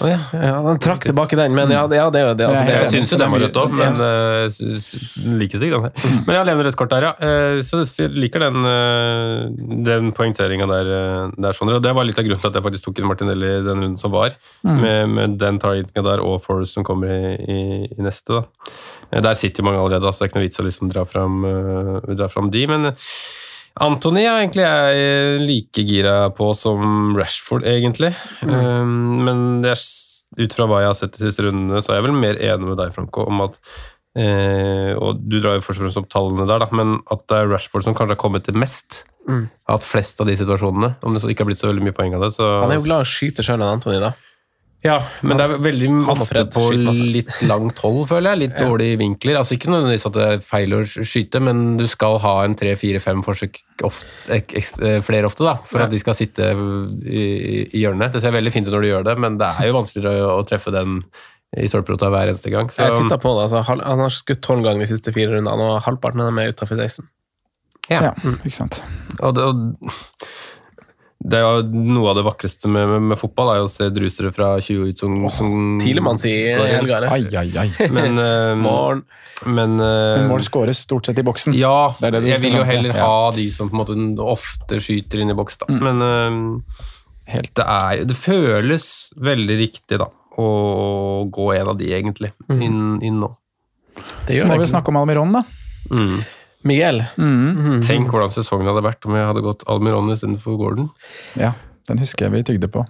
Oh, 0.00 0.08
ja. 0.10 0.18
Ja, 0.32 0.54
han 0.66 0.80
trakk 0.82 1.06
tilbake 1.06 1.38
den, 1.38 1.54
men 1.56 1.72
ja, 1.74 1.84
det, 1.90 1.98
ja, 1.98 2.06
det 2.14 2.20
er 2.20 2.28
jo 2.28 2.34
det. 2.38 2.48
Altså, 2.50 2.64
det 2.68 2.76
Jeg 2.76 2.92
syns 2.94 3.14
jo 3.14 3.20
den 3.20 3.32
var 3.34 3.42
rødt 3.42 3.60
òg, 3.62 3.74
men 3.74 3.98
uh, 3.98 5.36
like 5.40 5.58
stygg, 5.58 5.74
den 5.74 5.88
her. 5.88 6.06
Men 6.28 6.38
jeg 6.38 6.48
lever 6.50 6.68
rødt 6.68 6.78
kort 6.78 6.94
der, 6.94 7.08
ja. 7.08 7.14
Så 7.66 7.82
jeg 7.84 8.14
liker 8.14 8.46
den, 8.46 8.68
den 9.86 10.12
poengteringa 10.16 10.68
der, 10.70 10.92
der, 11.34 11.56
Sondre. 11.56 11.80
Og 11.80 11.84
det 11.84 11.94
var 11.96 12.06
litt 12.06 12.18
av 12.20 12.26
grunnen 12.26 12.42
til 12.42 12.52
at 12.52 12.58
jeg 12.60 12.66
faktisk 12.68 12.88
tok 12.88 13.00
inn 13.00 13.08
Martinelli 13.10 13.52
den 13.66 13.82
runden 13.82 13.98
som 14.00 14.12
var, 14.14 14.36
med, 14.66 15.10
med 15.16 15.38
den 15.40 15.58
targetinga 15.62 16.04
der 16.06 16.22
og 16.24 16.38
Forrest 16.44 16.76
som 16.76 16.86
kommer 16.86 17.10
i, 17.10 17.34
i, 17.40 17.60
i 17.96 18.04
neste, 18.04 18.40
da. 18.42 18.44
Eh, 19.12 19.22
Der 19.22 19.34
sitter 19.38 19.62
jo 19.62 19.68
mange 19.70 19.80
allerede, 19.82 20.12
så 20.12 20.22
det 20.22 20.26
er 20.26 20.32
ikke 20.32 20.40
noe 20.40 20.48
vits 20.48 20.62
å 20.62 20.66
liksom 20.66 20.92
dra 20.92 21.04
fram, 21.08 21.42
eh, 21.44 22.14
dra 22.14 22.28
fram 22.32 22.50
de, 22.50 22.66
men 22.70 22.92
Antony 23.76 24.22
er 24.24 24.38
egentlig 24.40 24.64
jeg 24.64 25.40
like 25.42 25.82
gira 25.84 26.14
på 26.32 26.48
som 26.56 27.12
Rashford, 27.16 27.66
egentlig. 27.68 28.14
Um, 28.40 29.20
men 29.26 29.42
det 29.64 29.74
er, 29.74 29.82
ut 30.40 30.56
fra 30.56 30.68
hva 30.70 30.78
jeg 30.80 30.88
har 30.88 30.96
sett 30.96 31.18
de 31.18 31.26
siste 31.26 31.44
rundene, 31.44 31.82
så 31.84 31.92
er 31.92 32.00
jeg 32.00 32.06
vel 32.06 32.16
mer 32.16 32.40
enig 32.40 32.70
med 32.70 32.80
deg, 32.80 32.94
Franco, 32.96 33.26
om 33.28 33.44
at 33.44 33.58
eh, 34.16 34.96
Og 34.96 35.20
du 35.20 35.36
drar 35.42 35.58
jo 35.58 35.66
først 35.66 35.82
og 35.82 35.84
fremst 35.84 36.00
opp 36.00 36.08
tallene 36.14 36.48
der, 36.48 36.64
da, 36.64 36.70
men 36.72 36.96
at 37.12 37.26
det 37.28 37.42
er 37.42 37.52
Rashford 37.52 37.84
som 37.84 37.96
kanskje 37.98 38.16
har 38.16 38.22
kommet 38.22 38.48
til 38.48 38.56
mest. 38.56 39.02
Mm. 39.28 39.44
Har 39.68 39.76
hatt 39.76 39.84
flest 39.84 40.24
av 40.24 40.30
de 40.30 40.38
situasjonene. 40.40 40.94
Om 41.04 41.12
det 41.12 41.20
så 41.20 41.28
ikke 41.28 41.44
har 41.44 41.50
blitt 41.50 41.60
så 41.60 41.68
veldig 41.68 41.84
mye 41.84 41.96
poeng 41.96 42.16
av 42.16 42.24
det, 42.24 42.32
så 42.38 42.48
Han 42.62 42.72
er 42.72 42.80
jo 42.80 42.86
glad 42.88 43.04
i 43.04 43.08
å 43.10 43.12
skyte 43.12 43.44
sjøl, 43.44 43.60
Antony, 43.66 44.00
da. 44.00 44.14
Ja, 44.84 44.98
men 45.26 45.38
det 45.38 45.44
er 45.46 45.54
veldig 45.64 45.88
ofte 46.12 46.42
på 46.52 46.66
litt 46.76 47.30
langt 47.48 47.80
hold, 47.82 48.04
føler 48.10 48.34
jeg. 48.34 48.40
Litt 48.44 48.58
dårlige 48.60 48.98
vinkler. 49.00 49.38
Altså 49.40 49.56
Ikke 49.56 49.70
nødvendigvis 49.72 50.04
at 50.06 50.14
det 50.18 50.26
er 50.34 50.42
feil 50.46 50.76
å 50.76 50.80
skyte, 50.86 51.40
men 51.42 51.62
du 51.80 51.86
skal 51.90 52.18
ha 52.22 52.34
en 52.44 52.54
tre, 52.58 52.74
fire, 52.78 53.00
fem 53.02 53.22
forsøk 53.26 53.58
ofte, 53.88 54.36
eh, 54.36 55.00
flere 55.02 55.26
ofte, 55.26 55.42
da, 55.46 55.56
for 55.66 55.80
Ja. 55.80 55.86
at 55.88 55.90
de 55.90 55.98
skal 55.98 56.14
sitte 56.14 56.52
i, 56.52 57.24
i 57.72 57.82
hjørnet. 57.82 58.12
Det 58.12 58.22
ser 58.22 58.36
veldig 58.36 58.52
fint 58.54 58.68
ut 58.68 58.72
når 58.76 58.82
du 58.86 58.90
gjør 58.92 59.04
det, 59.10 59.16
men 59.18 59.38
det 59.40 59.48
er 59.58 59.72
jo 59.72 59.78
vanskeligere 59.80 60.22
å, 60.28 60.38
å 60.38 60.46
treffe 60.46 60.70
den 60.70 61.00
i 61.56 61.66
stolperota 61.70 62.10
hver 62.12 62.28
eneste 62.30 62.50
gang. 62.52 62.68
Så, 62.70 62.84
Jeg 62.84 63.00
titta 63.00 63.18
på 63.22 63.32
det, 63.34 63.48
altså, 63.48 63.62
Han 63.66 64.00
har 64.04 64.10
skutt 64.12 64.42
tolv 64.44 64.62
ganger 64.66 64.84
de 64.84 64.90
siste 64.92 65.12
fire 65.14 65.34
rundene, 65.34 65.56
og 65.72 65.82
halvparten 65.86 66.20
av 66.20 66.30
dem 66.30 66.38
er 66.42 66.52
utafor 66.52 66.76
16. 66.78 67.08
Ja, 67.88 68.12
ikke 68.44 68.54
sant. 68.54 68.82
og 69.22 69.34
det, 69.36 69.44
og, 69.46 70.26
det 71.18 71.38
er 71.38 71.44
jo 71.44 71.84
noe 71.96 72.10
av 72.12 72.18
det 72.18 72.24
vakreste 72.26 72.68
med, 72.68 72.86
med, 72.90 73.04
med 73.12 73.18
fotball, 73.18 73.48
er 73.54 73.60
jo 73.62 73.68
å 73.68 73.72
se 73.72 73.86
drusere 73.90 74.32
fra 74.36 74.50
20 74.62 74.90
ut 74.92 75.00
som, 75.00 75.14
sier 76.20 76.60
helga, 76.60 76.98
eller? 76.98 77.14
Ai, 77.14 77.24
ai, 77.40 77.46
ai. 77.64 77.70
Men, 77.96 78.20
uh, 78.20 78.52
Morgen. 78.66 79.00
men, 79.46 79.78
uh, 79.80 80.18
Men 80.20 80.28
mål 80.30 80.44
skåres 80.46 80.84
stort 80.84 81.08
sett 81.08 81.18
i 81.18 81.24
boksen. 81.26 81.56
Ja, 81.56 81.94
Det 82.00 82.12
det 82.18 82.22
jeg 82.28 82.44
vil 82.44 82.58
jo 82.60 82.66
heller 82.68 82.94
ha 83.00 83.08
Ja. 83.08 83.32
de 83.36 83.48
som 83.50 83.72
på 83.72 83.78
en 83.78 83.82
måte 83.82 84.28
ofte 84.28 84.78
skyter 84.82 85.24
inn 85.24 85.32
i 85.32 85.38
boks, 85.38 85.58
da. 85.64 85.70
Mm. 85.72 85.82
Men 85.88 86.04
uh, 86.04 86.86
Helt. 87.32 87.54
det, 87.58 87.64
er, 87.64 88.04
det 88.06 88.16
føles 88.20 88.86
veldig 89.16 89.58
riktig, 89.64 89.98
da, 90.04 90.10
å 90.36 91.26
gå 91.32 91.52
en 91.56 91.72
av 91.72 91.80
de, 91.80 91.90
egentlig, 91.96 92.34
inn, 92.52 93.00
inn 93.02 93.22
nå. 93.24 93.32
Det 94.28 94.42
Så 94.42 94.50
må 94.52 94.60
vi 94.60 94.68
snakke 94.68 94.92
om 94.92 95.00
Almiron, 95.00 95.32
da. 95.32 95.46
Mm. 95.90 96.20
Miguel. 96.66 97.02
Tenk 97.86 98.10
hvordan 98.12 98.32
sesongen 98.34 98.68
hadde 98.70 98.82
vært 98.86 99.06
om 99.08 99.14
jeg 99.16 99.28
hadde 99.30 99.42
gått 99.46 99.62
Almiron 99.70 100.10
istedenfor 100.14 100.58
Gordon. 100.60 100.90
Ja, 101.40 101.52
den 101.88 101.98
husker 102.02 102.26
jeg 102.26 102.34
vi 102.34 102.42
tygde 102.52 102.68
på. 102.72 102.84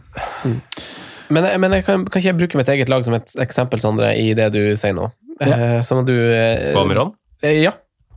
Men, 1.28 1.48
men 1.60 1.72
jeg 1.74 1.84
kan, 1.86 2.04
kan 2.06 2.20
ikke 2.22 2.28
jeg 2.30 2.38
bruke 2.38 2.58
mitt 2.60 2.68
eget 2.70 2.88
lag 2.92 3.02
som 3.06 3.16
et 3.18 3.32
eksempel, 3.42 3.80
Sondre, 3.82 4.12
i 4.14 4.30
det 4.38 4.50
du 4.54 4.60
sier 4.78 4.94
nå? 4.96 5.08
Eh, 5.42 5.80
Sånn 5.84 6.04
at 6.04 6.08
du 6.08 6.14
eh, 6.16 6.70
På 6.72 6.84
Almiron? 6.84 7.10
eh, 7.42 7.58
Ja, 7.64 7.72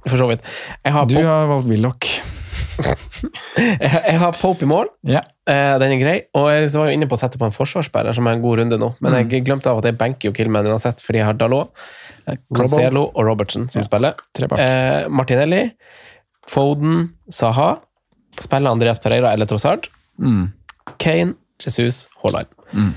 for 0.07 0.16
så 0.22 0.28
vidt. 0.30 0.45
Jeg 0.86 0.93
har, 0.95 1.07
Du 1.10 1.16
Pope, 1.18 1.26
har 1.28 1.47
valgt 1.49 1.68
Willoch. 1.72 2.12
jeg, 3.60 3.89
jeg 3.91 4.20
har 4.22 4.38
Pope 4.39 4.64
i 4.64 4.70
mål. 4.70 4.88
Ja. 5.10 5.24
Eh, 5.49 5.74
den 5.82 5.95
er 5.97 5.99
grei. 6.03 6.18
Og 6.38 6.47
jeg 6.53 6.70
var 6.76 6.91
jo 6.91 6.95
inne 6.99 7.10
på 7.10 7.18
å 7.18 7.22
sette 7.22 7.41
på 7.41 7.47
en 7.49 7.55
forsvarsspiller, 7.55 8.16
som 8.16 8.30
er 8.30 8.38
en 8.38 8.43
god 8.45 8.62
runde 8.62 8.80
nå. 8.80 8.93
Men 9.03 9.18
Mm. 9.18 9.18
jeg 9.34 9.43
glemte 9.49 9.72
av 9.74 9.82
at 9.82 9.89
jeg 9.89 9.97
benker 9.99 10.30
jo 10.30 10.36
Killman 10.38 10.70
uansett, 10.70 11.01
fordi 11.03 11.20
jeg 11.20 11.28
har 11.28 11.39
Dalot, 11.39 11.74
Cancelo 12.56 13.04
og 13.14 13.26
Robertson 13.28 13.70
som 13.70 13.80
Ja. 13.80 13.84
spiller. 13.84 14.14
Eh, 14.60 15.10
Martinelli, 15.10 15.72
Foden, 16.48 17.10
Saha. 17.30 17.76
Spiller 18.42 18.72
Andreas 18.72 19.00
Pereira 19.00 19.34
eller 19.34 19.46
Trossard. 19.46 19.88
Mm. 20.20 20.52
Kane, 20.98 21.34
Jesus, 21.66 22.08
Haaland. 22.24 22.48
Mm. 22.74 22.94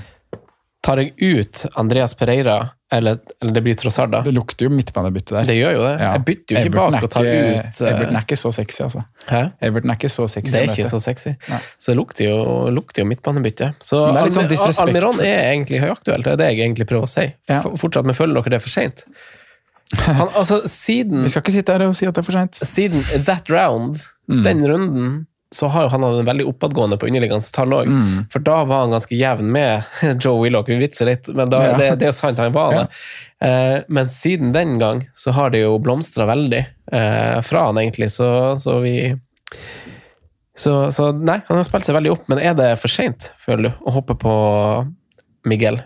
Tar 0.82 0.98
jeg 0.98 1.12
ut 1.22 1.60
Andreas 1.78 2.12
Pereira, 2.18 2.56
eller, 2.92 3.18
eller 3.40 3.52
det 3.54 3.60
blir 3.62 3.76
Trossard, 3.78 4.10
da? 4.10 4.18
Det 4.26 4.32
lukter 4.34 4.66
jo 4.66 4.70
midtbanebytte 4.74 5.36
der. 5.36 5.44
Det 5.46 5.54
gjør 5.54 5.76
jo 5.76 5.82
det. 5.84 5.92
Ja. 6.02 6.08
Jeg 6.16 6.24
bytter 6.26 6.54
jo 6.56 6.58
ikke 6.58 6.70
Everton 6.72 6.96
bak 6.96 7.04
og 7.06 7.10
tar 7.14 7.28
ikke- 7.28 7.52
ut 7.52 7.78
uh... 7.80 7.90
Everton 7.92 8.16
er 8.18 8.24
ikke 8.26 8.38
så 8.40 8.50
sexy, 8.56 8.80
altså. 8.82 9.04
Hæ? 9.28 9.42
Everton 9.68 9.90
er 9.94 10.00
ikke 10.00 10.10
så 10.10 10.26
sexy. 10.32 10.52
Det 10.52 10.60
er 10.64 10.72
ikke 10.74 10.88
så 10.90 11.00
sexy. 11.04 11.32
Nei. 11.52 11.60
Så 11.78 11.92
det 11.92 11.96
lukter 12.00 12.26
jo, 12.26 12.40
lukter 12.74 13.04
jo 13.04 13.08
midtbanebytte. 13.12 13.70
Så 13.78 14.00
det 14.10 14.18
er 14.24 14.26
litt 14.26 14.36
sånn 14.40 14.50
disrespekt 14.50 14.88
Almiron 14.90 15.22
er 15.22 15.38
egentlig 15.52 15.80
høyaktuelt, 15.86 16.26
det 16.26 16.34
er 16.34 16.42
det 16.42 16.50
jeg 16.50 16.60
egentlig 16.66 16.88
prøver 16.90 17.06
å 17.06 17.12
si. 17.14 17.28
Ja. 17.52 17.62
Fortsatt, 17.62 18.04
men 18.10 18.18
føler 18.18 18.40
dere 18.42 18.56
det 18.56 18.58
er 18.58 18.66
for 18.66 18.74
seint? 18.74 19.06
Han, 20.02 20.28
altså, 20.34 20.62
siden, 20.66 21.22
Vi 21.26 21.28
skal 21.32 21.42
ikke 21.46 21.52
sitte 21.60 21.72
her 21.78 21.86
og 21.86 21.94
si 21.94 22.06
at 22.10 22.14
det 22.18 22.22
er 22.24 22.26
for 22.26 22.36
seint. 22.42 22.58
siden 22.58 23.06
that 23.28 23.48
round, 23.52 24.02
Mm. 24.30 24.42
den 24.46 24.60
runden, 24.70 25.14
så 25.52 25.68
har 25.68 25.82
jo 25.84 25.88
han 25.92 26.02
hatt 26.06 26.18
en 26.22 26.28
veldig 26.30 26.46
oppadgående 26.48 26.96
på 26.98 27.06
underliggende 27.10 27.52
tall 27.52 27.74
òg. 27.76 27.90
Mm. 27.92 28.26
For 28.32 28.40
da 28.46 28.62
var 28.64 28.86
han 28.86 28.94
ganske 28.94 29.16
jevn 29.18 29.50
med 29.52 29.84
Joe 30.24 30.40
Willoch. 30.42 30.66
Vi 30.68 30.78
vitser 30.80 31.06
litt, 31.10 31.28
men 31.36 31.50
da, 31.52 31.60
Ja. 31.66 31.76
det, 31.76 31.90
det 32.00 32.06
er 32.08 32.12
jo 32.14 32.16
sant 32.16 32.38
han 32.40 32.52
var 32.56 32.72
Ja. 32.72 32.80
det. 32.86 32.88
Eh, 33.46 33.78
men 33.88 34.08
siden 34.08 34.52
den 34.56 34.78
gang 34.80 35.04
så 35.14 35.30
har 35.36 35.50
det 35.52 35.60
jo 35.64 35.76
blomstra 35.82 36.24
veldig 36.30 36.62
eh, 36.92 37.38
fra 37.44 37.66
han, 37.68 37.78
egentlig, 37.84 38.10
så, 38.14 38.56
så 38.58 38.80
vi 38.80 38.96
så, 40.56 40.90
så 40.92 41.12
nei, 41.16 41.38
han 41.48 41.56
har 41.60 41.64
spilt 41.64 41.84
seg 41.88 41.96
veldig 41.96 42.12
opp, 42.12 42.26
men 42.28 42.38
er 42.42 42.54
det 42.58 42.72
for 42.80 42.92
seint, 42.92 43.30
føler 43.40 43.68
du, 43.70 43.70
å 43.88 43.94
hoppe 43.96 44.14
på 44.20 44.32
Miguel? 45.48 45.80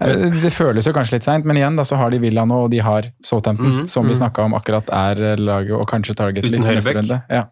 Eh, 0.00 0.24
Det 0.42 0.50
føles 0.54 0.86
jo 0.88 0.94
kanskje 0.96 1.18
litt 1.18 1.26
seint, 1.28 1.44
men 1.46 1.58
igjen 1.60 1.76
da, 1.78 1.84
så 1.86 1.98
har 2.00 2.10
de 2.10 2.18
Villa 2.22 2.44
nå, 2.48 2.64
og 2.66 2.70
de 2.72 2.80
har 2.82 3.10
Southampton, 3.24 3.82
Mhm. 3.82 3.86
som 3.88 4.08
vi 4.08 4.16
snakka 4.16 4.44
om 4.48 4.56
akkurat 4.58 4.88
er 4.90 5.36
laget, 5.36 5.76
og 5.76 5.86
kanskje 5.90 6.16
target 6.18 6.48
litt 6.48 6.60
i 6.60 6.64
neste 6.74 6.94
runde. 6.96 7.20
Ja. 7.30 7.44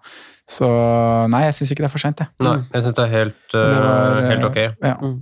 Så 0.49 0.67
nei, 1.33 1.45
jeg 1.49 1.55
syns 1.59 1.73
ikke 1.75 1.83
det 1.83 1.89
er 1.91 1.95
for 1.97 2.03
seint, 2.05 2.21
jeg. 2.23 2.29
Nei, 2.47 2.59
jeg 2.73 2.83
syns 2.85 2.95
det 3.01 3.07
er 3.09 3.15
helt, 3.17 3.41
uh, 3.55 3.63
Det 3.63 3.81
var, 3.83 4.21
eh, 4.21 4.29
helt 4.31 4.45
ok. 4.51 4.61
Ja. 4.87 4.95
Mm. 5.03 5.17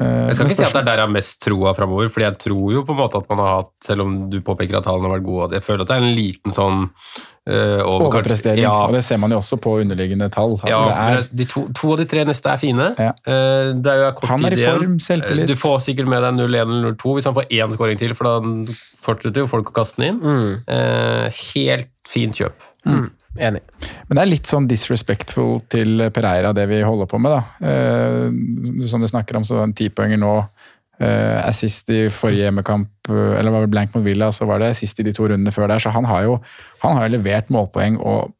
Eh, 0.00 0.06
Jeg 0.30 0.34
skal 0.38 0.46
ikke 0.48 0.56
si 0.56 0.64
at 0.64 0.72
det 0.72 0.80
er 0.80 0.86
der 0.88 0.96
jeg 1.02 1.04
har 1.04 1.12
mest 1.12 1.42
troa 1.44 1.74
framover, 1.76 2.08
fordi 2.08 2.24
jeg 2.24 2.38
tror 2.40 2.70
jo 2.72 2.80
på 2.88 2.94
en 2.94 2.98
måte 3.02 3.18
at 3.20 3.26
man 3.28 3.38
har 3.42 3.50
hatt, 3.60 3.72
selv 3.84 4.00
om 4.06 4.14
du 4.32 4.38
påpeker 4.40 4.78
at 4.78 4.86
tallene 4.88 5.10
har 5.10 5.18
vært 5.18 5.26
gode, 5.26 5.50
jeg 5.58 5.62
føler 5.66 5.84
at 5.84 5.90
det 5.90 5.96
er 5.98 6.06
en 6.06 6.14
liten 6.16 6.54
sånn 6.56 6.78
uh, 6.88 7.82
over, 7.84 8.06
Overprestering, 8.08 8.62
Ja, 8.64 8.72
og 8.86 8.94
det 8.96 9.02
ser 9.04 9.20
man 9.20 9.30
jo 9.34 9.42
også 9.42 9.58
på 9.60 9.74
underliggende 9.82 10.30
tall. 10.32 10.56
ja, 10.64 10.80
det 10.88 10.96
er, 11.20 11.28
de 11.42 11.48
to, 11.52 11.66
to 11.76 11.92
av 11.92 12.00
de 12.00 12.08
tre 12.14 12.24
neste 12.24 12.48
er 12.54 12.62
fine. 12.64 12.88
Ja. 12.96 13.12
Uh, 13.28 13.76
Det 13.76 13.92
er 13.92 14.02
jo 14.06 14.10
kort 14.22 14.32
Han 14.32 14.48
er 14.48 14.56
i 14.56 14.64
form, 14.64 14.96
selvtillit. 15.04 15.44
Eh, 15.44 15.52
Du 15.52 15.54
får 15.60 15.78
sikkert 15.84 16.08
med 16.08 16.24
deg 16.24 16.32
0-1 16.40 16.48
eller 16.64 16.96
0-2 16.96 17.14
hvis 17.18 17.28
han 17.28 17.36
får 17.36 17.52
én 17.60 17.76
skåring 17.76 18.00
til, 18.00 18.16
for 18.16 18.24
da 18.30 18.74
fortsetter 19.04 19.44
jo 19.44 19.52
folk 19.52 19.68
å 19.70 19.76
kaste 19.82 20.00
den 20.00 20.14
inn. 20.14 20.20
Mm. 20.24 20.50
Eh, 20.66 21.40
Helt 21.52 21.92
fint 22.08 22.40
kjøp. 22.40 22.56
Enig. 23.38 23.62
Men 24.08 24.18
det 24.18 24.22
er 24.22 24.30
litt 24.30 24.50
sånn 24.50 24.66
disrespectful 24.70 25.60
til 25.70 26.08
Pereira, 26.14 26.50
det 26.56 26.66
vi 26.70 26.80
holder 26.82 27.06
på 27.10 27.20
med. 27.22 27.36
da. 27.36 27.70
Eh, 27.70 28.86
som 28.90 29.02
du 29.02 29.08
snakker 29.10 29.38
om, 29.38 29.46
så 29.46 29.62
en 29.62 29.74
tipoenger 29.76 30.18
nå. 30.18 30.34
Eh, 31.00 31.38
assist 31.46 31.88
i 31.88 32.10
forrige 32.12 32.44
hjemmekamp, 32.44 32.90
eh, 33.08 33.38
eller 33.38 33.54
var 33.54 33.62
det 33.64 33.70
blank 33.72 33.94
mot 33.94 34.04
Villa, 34.04 34.28
så 34.32 34.44
var 34.44 34.58
det 34.60 34.74
assist 34.74 34.98
i 35.00 35.06
de 35.06 35.14
to 35.16 35.28
rundene 35.30 35.54
før 35.54 35.70
der. 35.70 35.78
Så 35.80 35.92
han 35.94 36.04
har 36.04 36.26
jo, 36.26 36.40
han 36.82 36.98
har 36.98 37.08
levert 37.08 37.48
målpoeng 37.48 37.96
og 37.96 38.34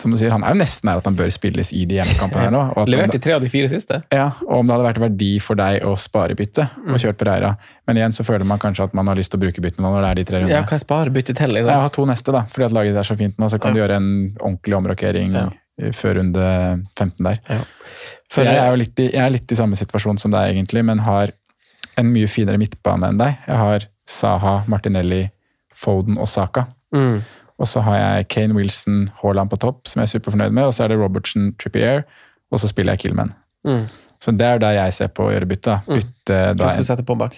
som 0.00 0.10
du 0.10 0.16
sier, 0.18 0.30
han 0.32 0.42
er 0.44 0.54
jo 0.54 0.58
nesten 0.62 0.88
her 0.90 0.98
at 1.00 1.04
han 1.08 1.16
bør 1.18 1.30
spilles 1.34 1.72
i 1.76 1.84
de 1.88 1.98
hjemmekampene 1.98 2.42
her 2.46 2.50
nå. 2.54 2.62
Levert 2.88 3.14
i 3.14 3.20
tre 3.22 3.34
av 3.36 3.42
de 3.44 3.48
fire 3.52 3.68
siste. 3.68 4.00
Ja, 4.12 4.30
og 4.46 4.60
om 4.60 4.66
det 4.66 4.74
hadde 4.76 4.86
vært 4.88 5.00
verdi 5.04 5.30
for 5.44 5.54
deg 5.60 5.82
å 5.86 5.96
spare 6.00 6.34
bytte 6.38 6.68
Mm. 6.80 6.92
og 6.94 6.98
kjørt 7.02 7.18
Pereira. 7.20 7.56
Men 7.86 7.96
igjen 8.00 8.12
så 8.16 8.24
føler 8.24 8.44
man 8.46 8.58
kanskje 8.58 8.84
at 8.84 8.94
man 8.94 9.06
har 9.06 9.16
lyst 9.16 9.30
til 9.30 9.38
å 9.40 9.42
bruke 9.44 9.60
byttene 9.60 9.84
nå 9.86 9.92
når 9.94 10.02
det 10.02 10.10
er 10.10 10.14
de 10.14 10.24
tre 10.24 10.40
Ja, 10.48 10.62
kan 10.64 10.78
jeg 10.78 10.86
spare 10.86 11.10
byttet 11.10 11.36
til? 11.36 11.50
Jeg 11.54 11.64
Liksom? 11.64 11.80
har 11.80 11.88
to 11.90 12.06
neste, 12.06 12.32
da, 12.32 12.42
fordi 12.50 12.64
at 12.64 12.72
laget 12.72 12.96
er 12.96 13.02
så 13.04 13.16
fint 13.16 13.36
nå. 13.38 13.48
Så 13.50 13.60
kan 13.60 13.72
du 13.74 13.80
gjøre 13.80 13.96
en 13.96 14.36
ordentlig 14.40 14.76
omrokering 14.76 15.32
Ja. 15.34 15.48
før 15.92 16.14
runde 16.20 16.84
15 16.96 17.24
der. 17.24 17.38
Ja. 17.48 17.60
For 18.30 18.44
jeg 18.44 18.56
er 18.56 18.70
jo 18.70 18.76
litt 18.76 18.98
i, 19.00 19.10
jeg 19.10 19.20
er 19.26 19.30
litt 19.30 19.50
i 19.52 19.54
samme 19.56 19.76
situasjon 19.76 20.18
som 20.18 20.30
deg, 20.30 20.54
egentlig, 20.54 20.84
men 20.84 20.98
har 20.98 21.30
en 21.98 22.12
mye 22.12 22.28
finere 22.28 22.58
midtbane 22.58 23.08
enn 23.08 23.18
deg. 23.18 23.36
Jeg 23.46 23.56
har 23.56 23.80
Saha, 24.06 24.64
Martinelli, 24.68 25.30
Foden 25.74 26.18
og 26.18 26.28
Saka. 26.28 26.66
Mm. 26.94 27.22
Og 27.60 27.68
så 27.68 27.82
har 27.84 27.98
jeg 27.98 28.28
Kane 28.32 28.56
Wilson, 28.56 29.02
Haaland 29.20 29.52
på 29.52 29.58
topp, 29.60 29.84
som 29.88 30.00
jeg 30.00 30.08
er 30.08 30.14
superfornøyd 30.14 30.54
med. 30.56 30.70
Og 30.70 30.76
så 30.76 30.86
er 30.86 30.92
det 30.92 31.00
Robertson, 31.00 31.50
Trippier, 31.60 32.06
og 32.50 32.62
så 32.62 32.70
spiller 32.70 32.96
jeg 32.96 33.04
Killman. 33.04 33.34
Mm. 33.68 33.84
Så 34.20 34.32
det 34.36 34.46
er 34.46 34.62
der 34.62 34.78
jeg 34.78 34.96
ser 34.96 35.10
på 35.16 35.28
å 35.28 35.34
gjøre 35.34 35.48
bytte. 35.48 35.76
bytte 35.88 36.38
mm. 36.38 36.56
da 36.60 36.70
Hvis 36.70 36.80
du 36.80 36.88
setter 36.88 37.06
på 37.06 37.16
bak. 37.20 37.36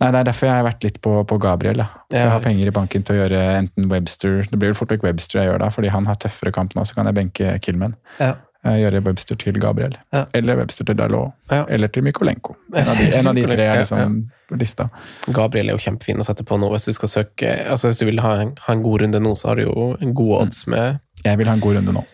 nei, 0.00 0.10
Det 0.12 0.20
er 0.20 0.28
derfor 0.28 0.48
jeg 0.48 0.58
har 0.58 0.66
vært 0.66 0.84
litt 0.84 1.00
på, 1.04 1.12
på 1.28 1.38
Gabriel. 1.40 1.80
da. 1.80 1.88
For. 1.88 2.18
Jeg 2.18 2.32
har 2.32 2.44
penger 2.44 2.68
i 2.68 2.74
banken 2.78 3.04
til 3.04 3.16
å 3.16 3.18
gjøre 3.22 3.42
enten 3.62 3.88
Webster 3.92 4.42
Det 4.44 4.58
blir 4.60 4.72
vel 4.72 4.78
fort 4.78 4.92
vekk 4.92 5.04
Webster 5.08 5.40
jeg 5.40 5.50
gjør 5.50 5.64
da, 5.64 5.70
fordi 5.72 5.92
han 5.92 6.08
har 6.08 6.20
tøffere 6.20 6.52
kamp 6.56 6.76
nå, 6.76 6.84
så 6.84 6.96
kan 6.96 7.08
jeg 7.08 7.16
benke 7.16 7.56
Killman. 7.64 7.96
Ja. 8.20 8.34
Eh, 8.66 8.78
Gjøre 8.82 9.02
Webster 9.06 9.38
til 9.38 9.58
Gabriel. 9.62 9.94
Ja. 10.14 10.24
Eller 10.34 10.58
Webster 10.58 10.86
til 10.88 10.98
Dalot. 10.98 11.34
Ja. 11.52 11.62
Eller 11.72 11.90
til 11.92 12.04
Mykolenko. 12.06 12.56
En 12.76 12.90
av 12.90 12.98
de, 12.98 13.06
en 13.14 13.30
av 13.30 13.38
de 13.38 13.44
tre 13.46 13.66
er 13.66 13.80
liksom 13.82 14.16
lista. 14.60 14.88
Gabriel 15.34 15.70
er 15.70 15.78
jo 15.78 15.82
kjempefin 15.86 16.22
å 16.22 16.26
sette 16.26 16.46
på 16.46 16.58
nå. 16.60 16.70
Hvis 16.74 16.88
du 16.88 16.94
skal 16.96 17.12
søke, 17.12 17.52
altså 17.70 17.90
hvis 17.90 18.02
du 18.02 18.06
vil 18.08 18.22
ha 18.24 18.36
en, 18.42 18.54
ha 18.66 18.74
en 18.76 18.84
god 18.84 19.04
runde 19.04 19.22
nå, 19.22 19.34
så 19.38 19.52
har 19.52 19.60
du 19.60 19.66
jo 19.66 19.90
en 20.00 20.14
god 20.16 20.34
odds 20.42 20.66
med 20.70 21.00
Jeg 21.24 21.40
vil 21.40 21.50
ha 21.50 21.56
en 21.56 21.64
god 21.64 21.78
runde 21.78 21.94
nå. 21.96 22.04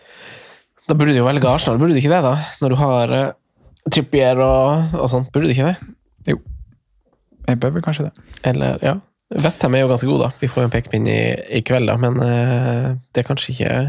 Da 0.89 0.97
burde 0.99 1.15
du 1.15 1.21
jo 1.21 1.27
velge 1.27 1.47
Arsenal, 1.47 1.79
burde 1.79 1.95
du 1.95 2.01
ikke 2.01 2.11
det, 2.11 2.21
da? 2.25 2.35
Når 2.61 2.73
du 2.73 2.77
har 2.81 3.13
uh, 3.15 3.23
Trippier 3.87 4.39
og, 4.43 4.95
og 4.99 5.09
sånt, 5.11 5.29
burde 5.33 5.47
du 5.47 5.55
ikke 5.55 5.71
det? 5.71 5.93
Jo. 6.33 6.39
Jeg 7.47 7.59
bør 7.63 7.75
vel 7.77 7.85
kanskje 7.85 8.09
det. 8.09 8.25
Eller, 8.51 8.79
ja. 8.83 8.97
Westham 9.43 9.75
er 9.75 9.85
jo 9.85 9.91
ganske 9.91 10.07
god, 10.09 10.25
da. 10.25 10.29
Vi 10.41 10.49
får 10.51 10.63
jo 10.63 10.67
en 10.67 10.73
pekepinn 10.73 11.07
i, 11.09 11.21
i 11.59 11.63
kveld, 11.65 11.87
da, 11.89 11.95
men 11.99 12.19
uh, 12.19 12.93
det 13.15 13.23
er 13.23 13.29
kanskje 13.31 13.55
ikke 13.55 13.73
Ja. 13.73 13.83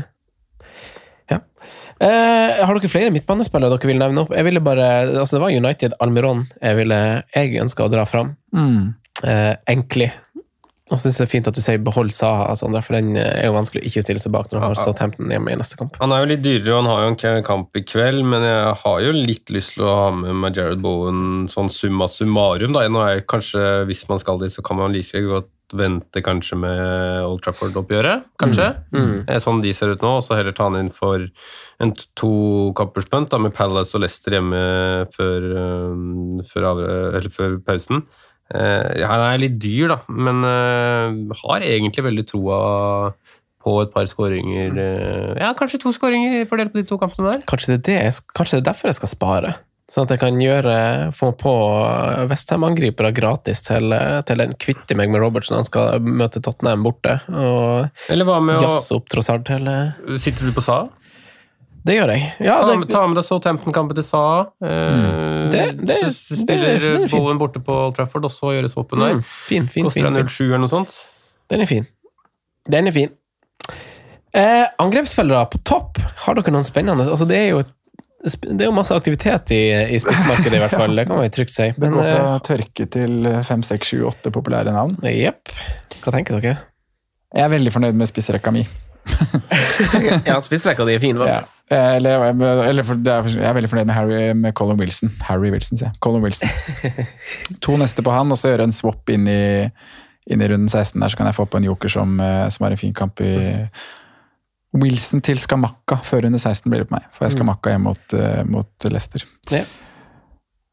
Eh, 2.04 2.64
har 2.66 2.76
dere 2.76 2.90
flere 2.92 3.12
midtbanespillere 3.14 3.72
dere 3.72 3.88
vil 3.88 4.02
nevne 4.02 4.24
opp? 4.26 4.34
Jeg 4.36 4.44
ville 4.44 4.60
bare, 4.64 4.88
altså 5.22 5.38
Det 5.38 5.44
var 5.46 5.54
United 5.56 5.96
Almiron 6.04 6.44
jeg 6.60 6.76
ville 6.82 7.00
jeg 7.32 7.56
ønska 7.62 7.86
å 7.86 7.92
dra 7.92 8.04
fram. 8.08 8.34
Eh, 9.24 9.54
Enkli. 9.72 10.10
Og 10.92 11.00
syns 11.00 11.16
det 11.16 11.24
er 11.24 11.30
fint 11.30 11.46
at 11.48 11.56
du 11.56 11.62
sier 11.64 11.80
behold 11.80 12.12
Saha, 12.12 12.50
sånn, 12.60 12.74
for 12.84 12.92
den 12.98 13.14
er 13.16 13.46
jo 13.46 13.54
vanskelig 13.54 13.80
å 13.80 13.86
ikke 13.88 14.02
stille 14.04 14.20
seg 14.20 14.34
bak 14.34 14.50
når 14.50 14.58
du 14.60 14.64
har 14.66 14.74
Southampton 14.76 15.32
hjemme 15.32 15.54
i 15.54 15.56
neste 15.56 15.78
kamp. 15.80 15.96
Han 16.02 16.12
er 16.12 16.20
jo 16.20 16.28
litt 16.28 16.42
dyrere, 16.44 16.74
og 16.74 16.82
han 16.82 16.90
har 16.90 17.00
jo 17.06 17.30
en 17.38 17.46
kamp 17.46 17.80
i 17.80 17.82
kveld, 17.88 18.20
men 18.28 18.44
jeg 18.44 18.74
har 18.82 18.98
jo 19.06 19.14
litt 19.16 19.52
lyst 19.54 19.78
til 19.78 19.86
å 19.88 19.94
ha 19.96 20.10
med 20.12 20.36
meg 20.42 20.60
Jared 20.60 20.84
Bowen 20.84 21.48
sånn 21.48 21.72
summa 21.72 22.04
summarum. 22.12 22.76
da. 22.76 22.84
Nå 22.92 23.00
er 23.00 23.14
jeg 23.16 23.26
kanskje, 23.32 23.64
Hvis 23.88 24.04
man 24.12 24.20
skal 24.20 24.38
dit, 24.44 24.52
så 24.52 24.62
kan 24.62 24.76
man 24.76 24.92
like 24.92 25.24
godt 25.24 25.48
vente 25.76 26.22
kanskje 26.24 26.56
med 26.58 27.24
Old 27.26 27.42
Trafford-oppgjøret. 27.44 28.24
Kanskje. 28.40 28.68
Eh, 29.28 29.38
Sånn 29.42 29.62
de 29.64 29.72
ser 29.76 29.92
ut 29.94 30.02
nå, 30.04 30.16
og 30.18 30.22
så 30.26 30.36
heller 30.38 30.54
ta 30.56 30.68
han 30.70 30.78
inn 30.80 30.90
for 30.94 31.24
en 31.80 31.92
to 32.16 32.72
kampers 32.78 33.08
punt 33.10 33.34
med 33.40 33.54
Palace 33.56 33.94
og 33.98 34.04
Leicester 34.04 34.36
hjemme 34.38 34.62
før, 35.14 35.48
eh, 35.64 36.44
før, 36.50 36.68
eller 37.18 37.30
før 37.34 37.58
pausen. 37.66 38.04
Eh, 38.54 39.00
han 39.04 39.22
er 39.32 39.38
litt 39.40 39.58
dyr, 39.58 39.88
da, 39.94 39.98
men 40.08 40.44
eh, 40.44 41.38
har 41.44 41.64
egentlig 41.64 42.04
veldig 42.04 42.26
troa 42.28 42.58
på 43.64 43.78
et 43.80 43.92
par 43.94 44.04
skåringer. 44.04 44.74
eh, 44.76 45.38
Ja, 45.40 45.54
kanskje 45.56 45.80
to 45.80 45.92
skåringer 45.96 46.44
fordelt 46.50 46.72
på 46.74 46.82
de 46.82 46.88
to 46.90 46.98
kampene 47.00 47.32
der. 47.32 47.46
Kanskje 47.48 47.78
det 47.78 47.94
er, 47.96 48.10
det, 48.10 48.20
kanskje 48.36 48.58
det 48.58 48.66
er 48.66 48.72
derfor 48.72 48.90
jeg 48.92 48.98
skal 49.00 49.08
spare? 49.14 49.54
Sånn 49.90 50.06
at 50.06 50.14
jeg 50.14 50.20
kan 50.22 50.38
gjøre, 50.40 50.74
få 51.12 51.28
på 51.36 51.50
Westham-angripere 52.30 53.10
gratis 53.12 53.60
til, 53.66 53.92
til 54.24 54.40
en 54.40 54.54
kvitter 54.56 54.96
meg 54.96 55.10
med 55.12 55.20
Robertson. 55.20 55.58
Han 55.60 55.66
skal 55.68 56.00
møte 56.00 56.40
Tottenham 56.40 56.86
borte. 56.86 57.18
Og 57.28 57.90
Eller 58.08 58.24
hva 58.24 58.38
med 58.40 58.62
jazze 58.64 58.96
opp 58.96 59.10
Trossard 59.12 59.44
til 59.44 59.68
Sitter 60.16 60.48
du 60.48 60.54
på 60.56 60.64
SA? 60.64 60.78
Det 61.84 61.98
gjør 61.98 62.14
jeg. 62.14 62.30
Ja, 62.46 62.54
ta, 62.62 62.70
det, 62.80 62.88
ta 62.88 63.02
med 63.10 63.18
deg 63.18 63.26
Southampton-kampen 63.28 63.98
til 63.98 64.06
SA. 64.08 64.22
Eh, 64.64 65.50
Det- 65.52 65.84
det- 65.84 65.98
så 66.00 66.06
det- 66.08 66.14
spiller 66.40 66.80
er. 66.80 67.08
Bowen 67.12 67.36
borte 67.38 67.60
på 67.60 67.76
Old 67.76 67.94
Trafford, 67.98 68.24
og 68.24 68.30
så 68.32 68.54
gjøre 68.56 68.70
swappen 68.72 68.98
der. 69.04 69.14
mm, 69.18 69.22
fin, 69.24 69.68
fin, 69.68 69.84
Koster 69.84 70.00
fin, 70.08 70.14
deg 70.14 70.24
07 70.24 70.46
eller 70.48 70.58
noe 70.64 70.72
sånt. 70.72 70.94
Den 71.50 71.60
er 71.60 71.66
fin. 71.66 71.86
Den 72.70 72.88
er 72.88 72.92
fin. 72.92 73.10
Eh, 74.32 74.64
angrepsspillere 74.80 75.44
på 75.50 75.60
topp, 75.62 75.98
har 76.24 76.34
dere 76.34 76.50
noen 76.50 76.64
spennende 76.64 77.04
Altså, 77.06 77.28
det 77.28 77.36
er 77.36 77.50
jo 77.50 77.58
et 77.58 77.72
det 78.24 78.64
er 78.64 78.68
jo 78.70 78.74
masse 78.76 78.94
aktivitet 78.96 79.50
i, 79.52 79.62
i 79.94 79.98
spissmarkedet, 80.00 80.54
i 80.56 80.62
hvert 80.62 80.72
fall. 80.78 80.94
Det 80.98 81.04
kan 81.08 81.18
man 81.18 81.26
jo 81.26 81.32
trygt 81.36 81.52
si. 81.52 81.66
Det 81.76 81.90
går 81.92 82.06
fra 82.08 82.22
uh, 82.34 82.38
tørke 82.46 82.86
til 82.96 83.28
fem, 83.44 83.62
seks, 83.66 83.90
sju, 83.92 83.98
åtte 84.08 84.32
populære 84.32 84.72
navn. 84.72 84.96
jepp. 85.12 85.52
Hva 86.04 86.14
tenker 86.14 86.40
dere? 86.40 86.56
Jeg 87.34 87.44
er 87.44 87.52
veldig 87.52 87.72
fornøyd 87.74 87.98
med 88.00 88.08
spissrekka 88.08 88.52
mi. 88.54 88.64
Ja, 90.24 90.38
spissrekka 90.40 90.86
di 90.88 90.94
er 90.96 91.02
fin, 91.02 91.18
Ja. 91.20 91.24
vet 91.24 91.50
du. 91.50 91.74
Eh, 91.74 91.96
Eller, 91.98 92.24
eller 92.68 92.82
for, 92.86 92.94
det 93.00 93.12
er, 93.12 93.26
jeg 93.28 93.44
er 93.48 93.56
veldig 93.58 93.70
fornøyd 93.72 93.86
med, 93.90 93.94
Harry, 93.94 94.20
med 94.38 94.54
Colin 94.56 94.78
Wilson. 94.80 95.10
Harry 95.28 95.50
Wilson, 95.52 95.76
sier 95.80 95.90
jeg. 95.90 95.98
Colin 96.00 96.22
Wilson. 96.24 96.48
To 97.64 97.76
neste 97.80 98.04
på 98.04 98.12
han, 98.14 98.32
og 98.32 98.40
så 98.40 98.52
gjøre 98.54 98.68
en 98.70 98.72
swap 98.76 99.10
inn 99.12 99.28
i, 99.28 99.40
inn 100.30 100.40
i 100.44 100.48
runden 100.48 100.68
16 100.72 100.96
der, 101.00 101.12
så 101.12 101.20
kan 101.20 101.28
jeg 101.28 101.36
få 101.36 101.44
på 101.50 101.60
en 101.60 101.68
joker 101.68 101.92
som, 101.92 102.16
eh, 102.24 102.46
som 102.54 102.64
har 102.64 102.72
en 102.76 102.80
fin 102.80 102.94
kamp 102.96 103.20
i 103.24 103.34
Wilson 104.74 105.22
til 105.24 105.38
Skamakka 105.38 106.00
før 106.02 106.26
under 106.28 106.40
16 106.42 106.66
blir 106.70 106.82
det 106.82 106.90
på 106.90 106.96
meg. 106.96 107.08
For 107.14 107.26
jeg 107.28 107.36
Skamakka 107.36 107.74
hjemme 107.74 107.92
mot, 107.92 108.14
uh, 108.18 108.42
mot 108.50 108.86
Leicester. 108.90 109.22
Ja. 109.54 109.62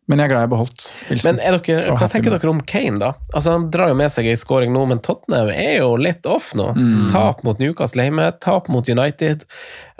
Men 0.10 0.20
jeg 0.20 0.28
er 0.28 0.32
glad 0.34 0.44
jeg 0.44 0.52
beholdt 0.52 0.86
Wilson. 1.08 1.38
Men 1.38 1.44
er 1.46 1.58
dere, 1.62 1.94
hva 1.96 2.08
tenker 2.10 2.34
med. 2.34 2.42
dere 2.42 2.52
om 2.52 2.62
Kane, 2.68 2.98
da? 3.00 3.12
Altså, 3.32 3.54
Han 3.56 3.70
drar 3.72 3.92
jo 3.94 3.98
med 4.00 4.12
seg 4.12 4.28
ei 4.28 4.36
scoring 4.40 4.74
nå, 4.74 4.82
men 4.90 5.00
Tottenham 5.06 5.52
er 5.54 5.78
jo 5.78 5.94
litt 6.02 6.26
off 6.28 6.50
nå. 6.58 6.72
Mm. 6.76 7.06
Tap 7.14 7.46
mot 7.48 7.62
Newcastle 7.62 8.08
hjemme, 8.08 8.26
tap 8.44 8.68
mot 8.74 8.90
United. 8.90 9.46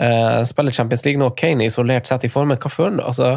Uh, 0.02 0.42
spiller 0.50 0.74
Champions 0.76 1.06
League 1.06 1.22
nå. 1.22 1.30
Kane 1.38 1.64
er 1.64 1.72
isolert 1.72 2.10
sett 2.10 2.26
i 2.28 2.32
formen. 2.32 2.60
Hva 2.60 2.72
føler 2.74 2.98
du? 3.00 3.06
Altså, 3.06 3.36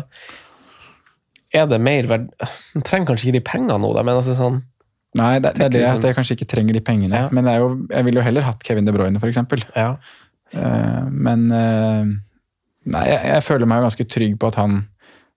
er 1.56 1.70
det 1.72 1.80
mer 1.80 2.10
verd... 2.12 2.28
Han 2.74 2.84
trenger 2.84 3.14
kanskje 3.14 3.30
ikke 3.30 3.38
de 3.38 3.46
pengene 3.54 3.78
nå, 3.80 3.94
da, 3.96 4.04
men 4.04 4.18
altså 4.20 4.36
sånn 4.38 4.64
Nei, 5.16 5.38
det, 5.40 5.54
det 5.56 5.64
er 5.64 5.70
det 5.72 5.80
at 5.80 5.94
liksom- 5.94 6.06
jeg 6.10 6.16
kanskje 6.18 6.36
ikke 6.36 6.48
trenger 6.52 6.76
de 6.76 6.82
pengene. 6.84 7.20
Ja. 7.22 7.28
Men 7.32 7.46
det 7.48 7.54
jo, 7.62 7.70
jeg 7.88 8.04
ville 8.04 8.20
jo 8.20 8.26
heller 8.26 8.44
hatt 8.44 8.64
Kevin 8.68 8.84
De 8.84 8.92
Bruyne, 8.92 9.22
for 9.22 9.32
eksempel. 9.32 9.62
Ja. 9.72 9.94
Eh, 10.56 11.04
men 11.12 11.46
eh, 11.52 12.06
Nei, 12.86 13.04
jeg, 13.10 13.22
jeg 13.34 13.44
føler 13.48 13.66
meg 13.70 13.80
jo 13.82 13.88
ganske 13.88 14.06
trygg 14.14 14.36
på 14.40 14.48
at 14.52 14.60
han 14.62 14.84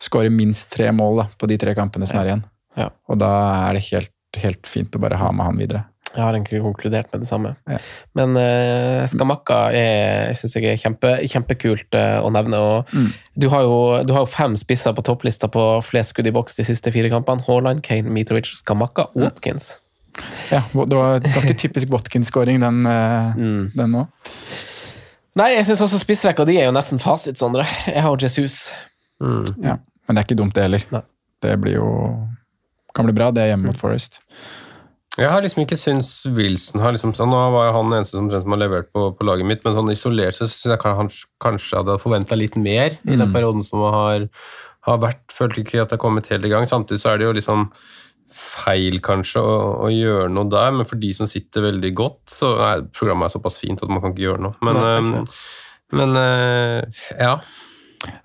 skårer 0.05 0.31
minst 0.31 0.69
tre 0.75 0.91
mål 0.93 1.23
da, 1.23 1.29
på 1.41 1.49
de 1.51 1.57
tre 1.59 1.73
kampene 1.75 2.07
som 2.07 2.19
er 2.21 2.29
igjen. 2.29 2.43
Ja. 2.77 2.91
Og 3.09 3.17
da 3.19 3.31
er 3.71 3.79
det 3.79 3.87
helt, 3.89 4.13
helt 4.39 4.69
fint 4.69 4.95
å 4.95 5.01
bare 5.03 5.17
ha 5.19 5.31
med 5.35 5.49
han 5.49 5.57
videre. 5.59 5.87
Jeg 6.13 6.23
har 6.25 6.37
egentlig 6.37 6.61
konkludert 6.65 7.09
med 7.13 7.25
det 7.25 7.29
samme. 7.29 7.51
Ja. 7.69 7.79
Men 8.17 8.37
uh, 8.39 9.03
Skamakka 9.11 9.59
er, 9.77 10.31
synes 10.39 10.55
jeg 10.57 10.69
er 10.71 10.79
kjempe, 10.81 11.11
kjempekult 11.29 11.99
uh, 11.99 12.21
å 12.25 12.31
nevne. 12.33 12.61
og 12.61 12.95
Mm. 12.97 13.11
du, 13.37 13.49
har 13.53 13.65
jo, 13.67 13.75
du 14.09 14.13
har 14.17 14.25
jo 14.25 14.31
fem 14.33 14.55
spisser 14.57 14.95
på 14.97 15.05
topplista 15.05 15.51
på 15.53 15.67
flest 15.85 16.15
skudd 16.15 16.29
i 16.31 16.33
boks 16.35 16.57
de 16.61 16.65
siste 16.69 16.93
fire 16.95 17.11
kampene. 17.13 17.45
Haaland, 17.49 17.83
Kane, 17.85 18.09
Mitrovic, 18.15 18.53
Skamakka, 18.61 19.09
Watkins. 19.19 19.75
Ja, 20.53 20.63
Det 20.73 20.97
var 20.97 21.21
ganske 21.27 21.55
typisk 21.61 21.93
Watkins-skåring, 21.93 22.61
den, 22.65 22.85
uh, 22.89 23.37
Mm. 23.37 23.71
den 23.77 23.91
nå. 23.99 24.07
Nei, 25.39 25.53
jeg 25.55 25.69
syns 25.69 25.85
også 25.87 26.01
spissrekka 26.03 26.47
di 26.49 26.57
er 26.59 26.67
jo 26.69 26.75
nesten 26.75 26.99
fasit, 27.03 27.39
Sondre. 27.39 27.67
Jeg 27.87 28.03
har 28.03 28.25
Jesus. 28.25 28.73
Mm. 29.23 29.45
Ja. 29.63 29.77
Men 30.07 30.17
det 30.17 30.23
er 30.23 30.27
ikke 30.27 30.39
dumt, 30.41 30.55
det 30.57 30.65
heller. 30.67 30.87
Nei. 30.95 31.05
Det 31.45 31.53
blir 31.63 31.77
jo 31.79 31.89
kan 32.97 33.07
bli 33.07 33.15
bra, 33.15 33.29
det 33.31 33.45
er 33.45 33.53
hjemme 33.53 33.71
mot 33.71 33.79
Forest. 33.79 34.23
Jeg 35.19 35.31
har 35.31 35.43
liksom 35.43 35.65
ikke 35.65 35.77
syntes 35.79 36.11
Wilson 36.35 36.81
har 36.83 36.95
liksom 36.95 37.13
sånn, 37.15 37.31
Nå 37.31 37.39
var 37.55 37.69
jo 37.69 37.75
han 37.75 37.91
den 37.91 37.99
eneste 37.99 38.17
som, 38.19 38.29
som 38.31 38.55
har 38.55 38.61
levert 38.63 38.89
på, 38.95 39.09
på 39.19 39.27
laget 39.27 39.47
mitt, 39.51 39.65
men 39.67 39.75
sånn 39.75 39.91
isolert 39.91 40.37
så 40.37 40.47
syns 40.47 40.73
jeg 40.73 40.97
han 40.99 41.11
kanskje 41.43 41.81
hadde 41.81 41.97
forventa 42.03 42.39
litt 42.39 42.59
mer 42.59 42.97
i 43.03 43.17
den 43.17 43.27
Mm. 43.29 43.35
perioden 43.35 43.63
som 43.67 43.83
har, 43.83 44.29
har 44.87 44.99
vært. 45.03 45.25
Følte 45.35 45.63
ikke 45.65 45.83
at 45.83 45.91
det 45.91 45.99
har 45.99 46.03
kommet 46.05 46.31
helt 46.31 46.47
i 46.47 46.53
gang. 46.53 46.67
Samtidig 46.71 47.03
så 47.03 47.13
er 47.13 47.19
det 47.19 47.27
jo 47.29 47.35
liksom 47.39 47.67
feil 48.35 48.99
kanskje 49.05 49.41
å, 49.41 49.55
å 49.87 49.91
gjøre 49.93 50.29
noe 50.33 50.49
der, 50.53 50.73
men 50.77 50.87
for 50.89 51.01
de 51.01 51.13
som 51.17 51.27
sitter 51.31 51.65
veldig 51.69 51.93
godt, 51.97 52.21
så 52.33 52.55
er 52.65 52.83
programmet 52.93 53.29
er 53.31 53.35
såpass 53.39 53.59
fint 53.61 53.83
at 53.83 53.89
man 53.93 54.03
kan 54.05 54.13
ikke 54.15 54.27
gjøre 54.27 54.43
noe. 54.49 54.55
Men, 54.65 54.81
Nei, 54.81 54.97
eh, 54.99 55.45
men 55.99 56.17
eh, 56.21 57.05
ja. 57.19 57.37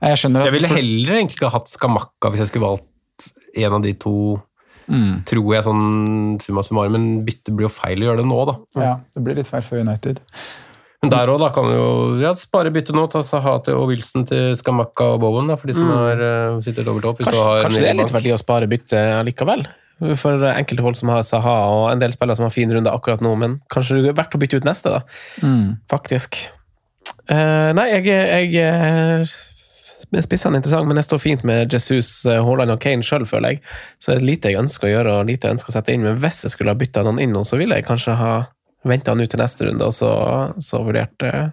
Jeg 0.04 0.20
skjønner 0.22 0.44
at 0.44 0.50
Jeg 0.52 0.58
ville 0.60 0.70
heller 0.76 1.16
egentlig 1.18 1.40
ikke 1.40 1.48
ha 1.50 1.56
hatt 1.58 1.72
Skamakka 1.72 2.30
hvis 2.34 2.44
jeg 2.44 2.52
skulle 2.52 2.74
valgt 2.76 3.30
en 3.58 3.78
av 3.80 3.86
de 3.86 3.94
to, 3.94 4.16
Mm. 4.84 5.22
tror 5.24 5.54
jeg, 5.56 5.64
sånn 5.64 5.84
summa 6.44 6.60
summarum, 6.68 6.92
men 6.92 7.04
bytte 7.24 7.54
blir 7.56 7.70
jo 7.70 7.72
feil 7.72 8.02
å 8.04 8.08
gjøre 8.10 8.20
det 8.20 8.26
nå, 8.28 8.40
da. 8.50 8.56
Ja, 8.76 8.90
det 9.16 9.22
blir 9.24 9.38
litt 9.40 9.48
feil 9.48 9.64
for 9.64 9.80
United. 9.80 10.20
Men 11.02 11.12
der 11.14 11.32
òg, 11.32 11.40
da 11.40 11.48
kan 11.56 11.70
vi 11.70 11.78
jo 11.78 11.86
ja, 12.20 12.34
spare 12.36 12.68
bytte 12.76 12.92
nå. 12.96 13.06
Ta 13.12 13.22
Saha 13.24 13.54
til 13.64 13.76
og 13.80 13.88
Wilson 13.94 14.26
til 14.28 14.52
Skamakka 14.60 15.14
og 15.16 15.22
Bowen, 15.24 15.48
da, 15.48 15.56
for 15.56 15.72
de 15.72 15.78
som 15.78 15.88
Mm. 15.88 15.96
er, 16.12 16.22
eh, 16.28 16.60
sitter 16.68 16.84
dobbelt 16.84 17.08
opp. 17.08 17.20
Kanskje, 17.24 17.64
kanskje 17.64 17.80
det 17.80 17.90
er 17.94 17.98
litt 18.02 18.12
verdi 18.12 18.34
å 18.36 18.38
spare 18.44 18.68
bytte 18.68 19.24
likevel. 19.24 19.64
For 20.20 20.42
enkelte 20.50 20.84
folk 20.84 20.98
som 21.00 21.12
har 21.14 21.22
Saha, 21.26 21.56
og 21.72 21.86
en 21.92 22.02
del 22.02 22.14
spillere 22.16 22.36
som 22.40 22.48
har 22.48 22.54
fin 22.56 22.72
runde 22.74 22.92
akkurat 22.92 23.22
nå, 23.24 23.36
men 23.40 23.60
kanskje 23.74 24.02
det 24.02 24.12
er 24.12 24.18
verdt 24.18 24.36
å 24.36 24.42
bytte 24.42 24.60
ut 24.60 24.68
neste, 24.68 24.92
da. 24.92 25.04
Mm. 25.46 25.78
Faktisk. 25.92 26.42
Uh, 27.30 27.72
nei, 27.78 27.88
jeg, 27.94 28.08
jeg 28.12 28.56
eh, 28.60 29.34
Spissene 30.22 30.58
er 30.58 30.60
interessant, 30.60 30.88
men 30.90 31.00
jeg 31.00 31.08
står 31.08 31.22
fint 31.24 31.46
med 31.48 31.72
Jesus, 31.72 32.10
eh, 32.30 32.42
Haaland 32.44 32.74
og 32.76 32.82
Kane 32.84 33.06
sjøl, 33.06 33.24
føler 33.26 33.56
jeg. 33.56 33.62
Så 34.04 34.12
det 34.12 34.18
er 34.20 34.28
lite 34.28 34.52
jeg 34.52 34.60
ønsker 34.60 34.90
å 34.90 34.92
gjøre, 34.92 35.14
og 35.16 35.30
lite 35.30 35.48
jeg 35.48 35.58
ønsker 35.58 35.72
å 35.72 35.76
sette 35.78 35.96
inn. 35.96 36.04
Men 36.06 36.20
hvis 36.22 36.44
jeg 36.44 36.54
skulle 36.54 36.74
ha 36.76 36.80
bytta 36.80 37.06
noen 37.08 37.22
inn 37.24 37.34
nå, 37.34 37.46
så 37.48 37.58
ville 37.58 37.80
jeg 37.80 37.88
kanskje 37.88 38.18
ha 38.20 38.34
venta 38.86 39.16
ut 39.16 39.24
til 39.32 39.40
neste 39.40 39.70
runde, 39.70 39.88
og 39.88 39.96
så, 39.96 40.12
så 40.62 40.84
vurdert 40.84 41.24
uh, 41.26 41.48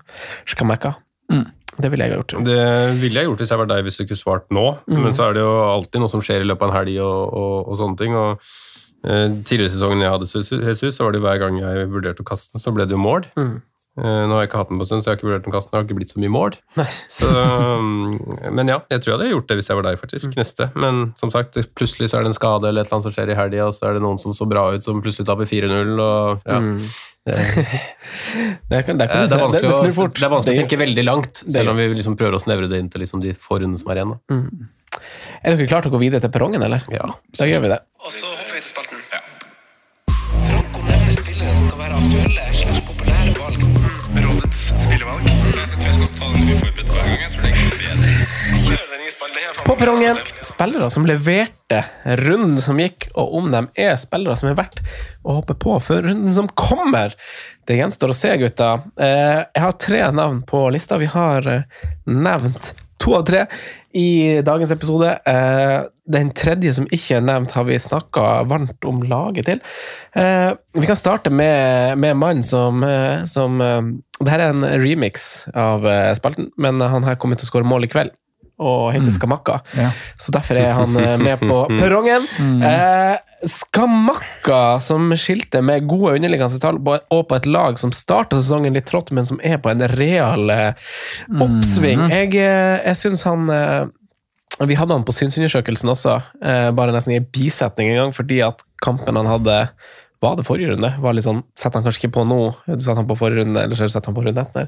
Skamekka. 0.51 0.97
Mm. 1.31 1.47
Det 1.83 1.91
ville 1.93 2.07
jeg 2.07 2.19
gjort. 2.19 2.37
Det 2.47 2.65
ville 3.01 3.23
jeg 3.23 3.31
gjort 3.31 3.45
hvis 3.45 3.55
jeg 3.55 3.63
var 3.63 3.71
deg, 3.71 3.85
hvis 3.87 4.01
du 4.01 4.05
ikke 4.07 4.19
svart 4.19 4.51
nå. 4.55 4.67
Mm. 4.87 5.01
Men 5.07 5.17
så 5.17 5.29
er 5.29 5.39
det 5.39 5.45
jo 5.45 5.55
alltid 5.69 6.05
noe 6.05 6.13
som 6.13 6.25
skjer 6.25 6.45
i 6.45 6.51
løpet 6.51 6.67
av 6.67 6.73
en 6.73 6.79
helg 6.81 7.01
og, 7.05 7.39
og, 7.41 7.57
og 7.73 7.81
sånne 7.81 8.01
ting. 8.01 8.19
og 8.19 8.53
eh, 9.07 9.27
Tidligere 9.41 9.71
i 9.71 9.75
sesongen 9.77 10.05
jeg 10.05 10.15
hadde 10.15 10.31
Jesus, 10.31 10.95
så 10.97 11.07
var 11.07 11.17
det 11.17 11.25
hver 11.25 11.43
gang 11.43 11.59
jeg 11.63 11.91
vurderte 11.93 12.25
å 12.25 12.31
kaste, 12.31 12.61
så 12.63 12.75
ble 12.77 12.89
det 12.89 12.97
jo 12.97 13.03
mål. 13.03 13.29
Mm. 13.41 13.59
Eh, 13.99 14.23
nå 14.25 14.37
har 14.37 14.45
jeg 14.45 14.49
ikke 14.49 14.61
hatt 14.61 14.69
den 14.71 14.79
på 14.79 14.85
en 14.87 14.89
stund, 14.89 15.03
så 15.03 15.11
jeg 15.11 15.13
har 15.13 15.19
ikke 15.19 15.29
vurdert 15.29 15.47
den 15.49 15.55
kaste 15.55 15.69
den. 15.69 15.75
Det 15.75 15.81
har 15.81 15.87
ikke 15.89 15.99
blitt 15.99 16.13
så 16.15 16.21
mye 16.23 16.33
mål. 16.33 16.57
Så, 17.11 17.29
um, 17.29 18.21
men 18.55 18.71
ja, 18.71 18.79
jeg 18.93 19.03
tror 19.03 19.13
jeg 19.13 19.19
hadde 19.19 19.33
gjort 19.35 19.51
det 19.51 19.57
hvis 19.59 19.71
jeg 19.71 19.81
var 19.81 19.87
deg, 19.89 19.99
faktisk. 20.01 20.37
Neste. 20.39 20.69
Men 20.79 21.01
som 21.21 21.33
sagt, 21.35 21.59
plutselig 21.77 22.13
så 22.13 22.21
er 22.21 22.25
det 22.25 22.33
en 22.33 22.39
skade 22.39 22.71
eller 22.71 22.85
et 22.85 22.89
eller 22.89 23.01
annet 23.01 23.09
som 23.09 23.17
skjer 23.17 23.33
i 23.35 23.39
helga, 23.39 23.67
og 23.67 23.77
så 23.77 23.91
er 23.91 23.99
det 23.99 24.05
noen 24.07 24.21
som 24.23 24.37
så 24.37 24.47
bra 24.49 24.69
ut, 24.73 24.87
som 24.87 25.03
plutselig 25.05 25.29
taper 25.29 25.51
4-0, 25.51 25.93
og 25.99 26.47
ja. 26.47 26.61
Mm. 26.63 26.79
Det, 27.27 27.35
Det, 28.71 28.83
kan, 28.87 28.97
det, 28.99 29.05
Eh, 29.05 29.13
kan 29.13 29.29
det, 29.29 29.35
er 29.35 29.43
vanskelig, 29.43 29.71
det, 29.71 29.95
det 29.95 30.15
det 30.17 30.25
er 30.25 30.31
vanskelig 30.33 30.57
å 30.57 30.61
tenke 30.63 30.79
veldig 30.81 31.05
langt, 31.05 31.43
det- 31.45 31.53
selv 31.53 31.71
om 31.71 31.77
vi 31.77 31.89
liksom 31.95 32.17
prøver 32.17 32.35
å 32.39 32.41
snevre 32.43 32.69
det 32.71 32.79
inn 32.81 32.89
til 32.91 33.01
liksom 33.05 33.21
de 33.25 33.35
få 33.37 33.59
rundene 33.61 33.79
som 33.83 33.91
er 33.93 34.01
igjen. 34.01 34.15
Da. 34.15 34.19
Mm. 34.35 34.69
Er 35.45 35.57
dere 35.57 35.67
klare 35.71 35.83
til 35.85 35.93
å 35.93 35.95
gå 35.97 36.01
videre 36.01 36.21
til 36.25 36.33
perrongen, 36.35 36.63
eller? 36.65 36.81
Ja. 36.93 37.07
Da 37.39 37.45
gjør 37.49 37.61
vi 37.67 37.69
det. 37.75 37.81
Og 38.05 38.11
så 38.13 38.27
hopper 38.31 38.55
vi 38.57 38.61
til 38.65 38.71
spalten. 38.73 38.97
Franco 40.51 40.81
nevner 40.89 41.15
spillere 41.21 41.53
som 41.57 41.69
kan 41.71 41.79
være 41.85 41.95
aktuelle 42.01 42.45
slags 42.61 42.81
populære 42.89 43.33
valg. 43.39 43.61
Rådets 44.25 44.63
spillevalg. 44.85 45.23
Jeg 45.29 45.37
tror 45.45 45.87
jeg 45.87 45.95
skal 46.01 46.11
ta 46.19 46.27
den 46.35 46.51
uforberedt 46.57 46.91
hver 46.97 47.05
gang. 47.05 47.20
På 49.67 49.77
perrongen, 49.77 50.17
spillere 50.41 50.91
som 50.91 51.07
leverte 51.07 51.81
runden 52.05 52.61
som 52.63 52.79
gikk, 52.81 53.09
og 53.19 53.35
om 53.39 53.49
de 53.53 53.63
er 53.83 53.97
spillere 54.01 54.37
som 54.39 54.51
er 54.51 54.57
verdt 54.59 54.81
å 55.23 55.37
hoppe 55.41 55.57
på 55.59 55.77
for 55.83 56.07
runden 56.07 56.33
som 56.35 56.49
kommer. 56.59 57.15
Det 57.67 57.79
gjenstår 57.79 58.13
å 58.13 58.17
se, 58.17 58.33
gutta. 58.41 58.71
Eh, 59.01 59.43
Jeg 59.55 59.65
har 59.65 59.79
tre 59.79 60.05
navn 60.15 60.43
på 60.47 60.63
lista. 60.75 60.99
Vi 60.99 61.11
har 61.11 61.47
eh, 61.51 61.89
nevnt 62.07 62.73
to 63.01 63.15
av 63.17 63.25
tre 63.29 63.47
i 63.97 64.41
dagens 64.47 64.71
episode. 64.75 65.17
Eh, 65.27 65.79
Den 66.11 66.33
tredje 66.35 66.75
som 66.75 66.87
ikke 66.91 67.19
er 67.21 67.27
nevnt, 67.27 67.55
har 67.55 67.67
vi 67.69 67.79
snakka 67.79 68.45
varmt 68.51 68.87
om 68.87 69.03
laget 69.07 69.47
til. 69.47 69.61
Vi 70.11 70.87
kan 70.89 70.99
starte 70.99 71.31
med, 71.31 71.99
med 72.03 72.19
mannen 72.19 72.43
som, 72.43 72.83
som 73.31 73.61
Dette 73.63 74.35
er 74.35 74.43
en 74.49 74.67
remix 74.83 75.47
av 75.55 75.87
spalten, 76.19 76.51
men 76.59 76.83
han 76.83 77.07
her 77.07 77.15
kommer 77.15 77.39
til 77.39 77.47
å 77.47 77.53
skåre 77.53 77.71
mål 77.71 77.87
i 77.87 77.93
kveld 77.95 78.11
og 78.61 78.91
heter 78.95 79.13
Skamakka. 79.15 79.61
Ja. 79.79 79.91
Så 80.21 80.33
derfor 80.35 80.61
er 80.61 80.75
han 80.77 80.97
eh, 81.01 81.17
med 81.21 81.41
på 81.41 81.63
perrongen. 81.81 82.27
Eh, 82.67 83.17
Skamakka, 83.49 84.81
som 84.85 85.15
skilte 85.17 85.63
med 85.65 85.87
gode 85.89 86.19
underliggende 86.19 86.61
tall 86.61 86.81
og 86.85 87.23
på 87.29 87.39
et 87.39 87.49
lag 87.49 87.79
som 87.81 87.93
starta 87.97 88.37
sesongen 88.37 88.77
litt 88.77 88.89
trått, 88.91 89.15
men 89.17 89.25
som 89.25 89.41
er 89.43 89.57
på 89.63 89.73
en 89.73 89.87
real 89.95 90.53
eh, 90.53 90.91
oppsving. 91.41 92.05
Jeg, 92.13 92.35
eh, 92.37 92.77
jeg 92.85 93.01
syns 93.01 93.25
han 93.29 93.49
eh, 93.55 93.87
Vi 94.69 94.77
hadde 94.77 94.93
han 94.93 95.07
på 95.09 95.15
synsundersøkelsen 95.17 95.89
også, 95.89 96.19
eh, 96.45 96.69
bare 96.77 96.93
nesten 96.93 97.17
i 97.17 97.25
bisetning 97.25 97.95
en 97.95 98.03
gang, 98.05 98.15
fordi 98.17 98.43
at 98.45 98.61
kampen 98.85 99.17
han 99.17 99.29
hadde 99.31 99.63
var 100.21 100.37
det 100.37 100.45
forrige 100.45 100.75
runde? 100.75 100.91
Var 101.01 101.15
litt 101.17 101.25
sånn, 101.25 101.43
Setter 101.57 101.81
han 101.81 101.87
kanskje 101.87 102.03
ikke 102.05 102.15
på 102.19 102.25
noe, 102.29 102.51
du 102.69 102.83
satte 102.83 102.99
han 103.01 103.09
på 103.09 103.17
forrige 103.17 103.45
runde, 103.47 103.63
eller 103.65 103.79
så 103.79 103.89
setter 103.89 104.13
han 104.13 104.17
på 104.19 104.25
runde 104.27 104.43
etter. 104.45 104.67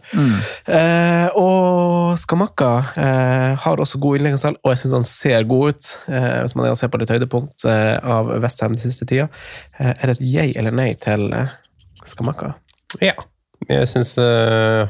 Eh, 0.64 1.26
og 1.36 2.14
Skamakka 2.20 2.70
eh, 2.96 3.50
har 3.61 3.82
også 3.84 4.00
god 4.00 4.16
innleggingstall, 4.18 4.57
og 4.62 4.72
jeg 4.72 4.82
syns 4.82 4.96
han 4.96 5.09
ser 5.09 5.48
god 5.50 5.74
ut. 5.74 5.90
Eh, 6.09 6.38
hvis 6.40 6.57
man 6.57 6.70
er 6.70 6.78
ser 6.80 6.92
på 6.92 7.03
litt 7.03 7.12
høydepunkt 7.12 7.66
eh, 7.68 7.98
av 8.00 8.32
Westham 8.42 8.72
den 8.72 8.80
siste 8.80 9.09
tida. 9.09 9.28
Eh, 9.76 9.92
er 9.92 10.09
det 10.09 10.16
et 10.16 10.24
yay 10.24 10.57
eller 10.57 10.72
nei 10.72 10.94
til 11.05 11.28
eh, 11.36 11.53
Skamakka? 12.09 12.55
Ja. 13.05 13.14
Jeg 13.70 13.86
syns 13.90 14.14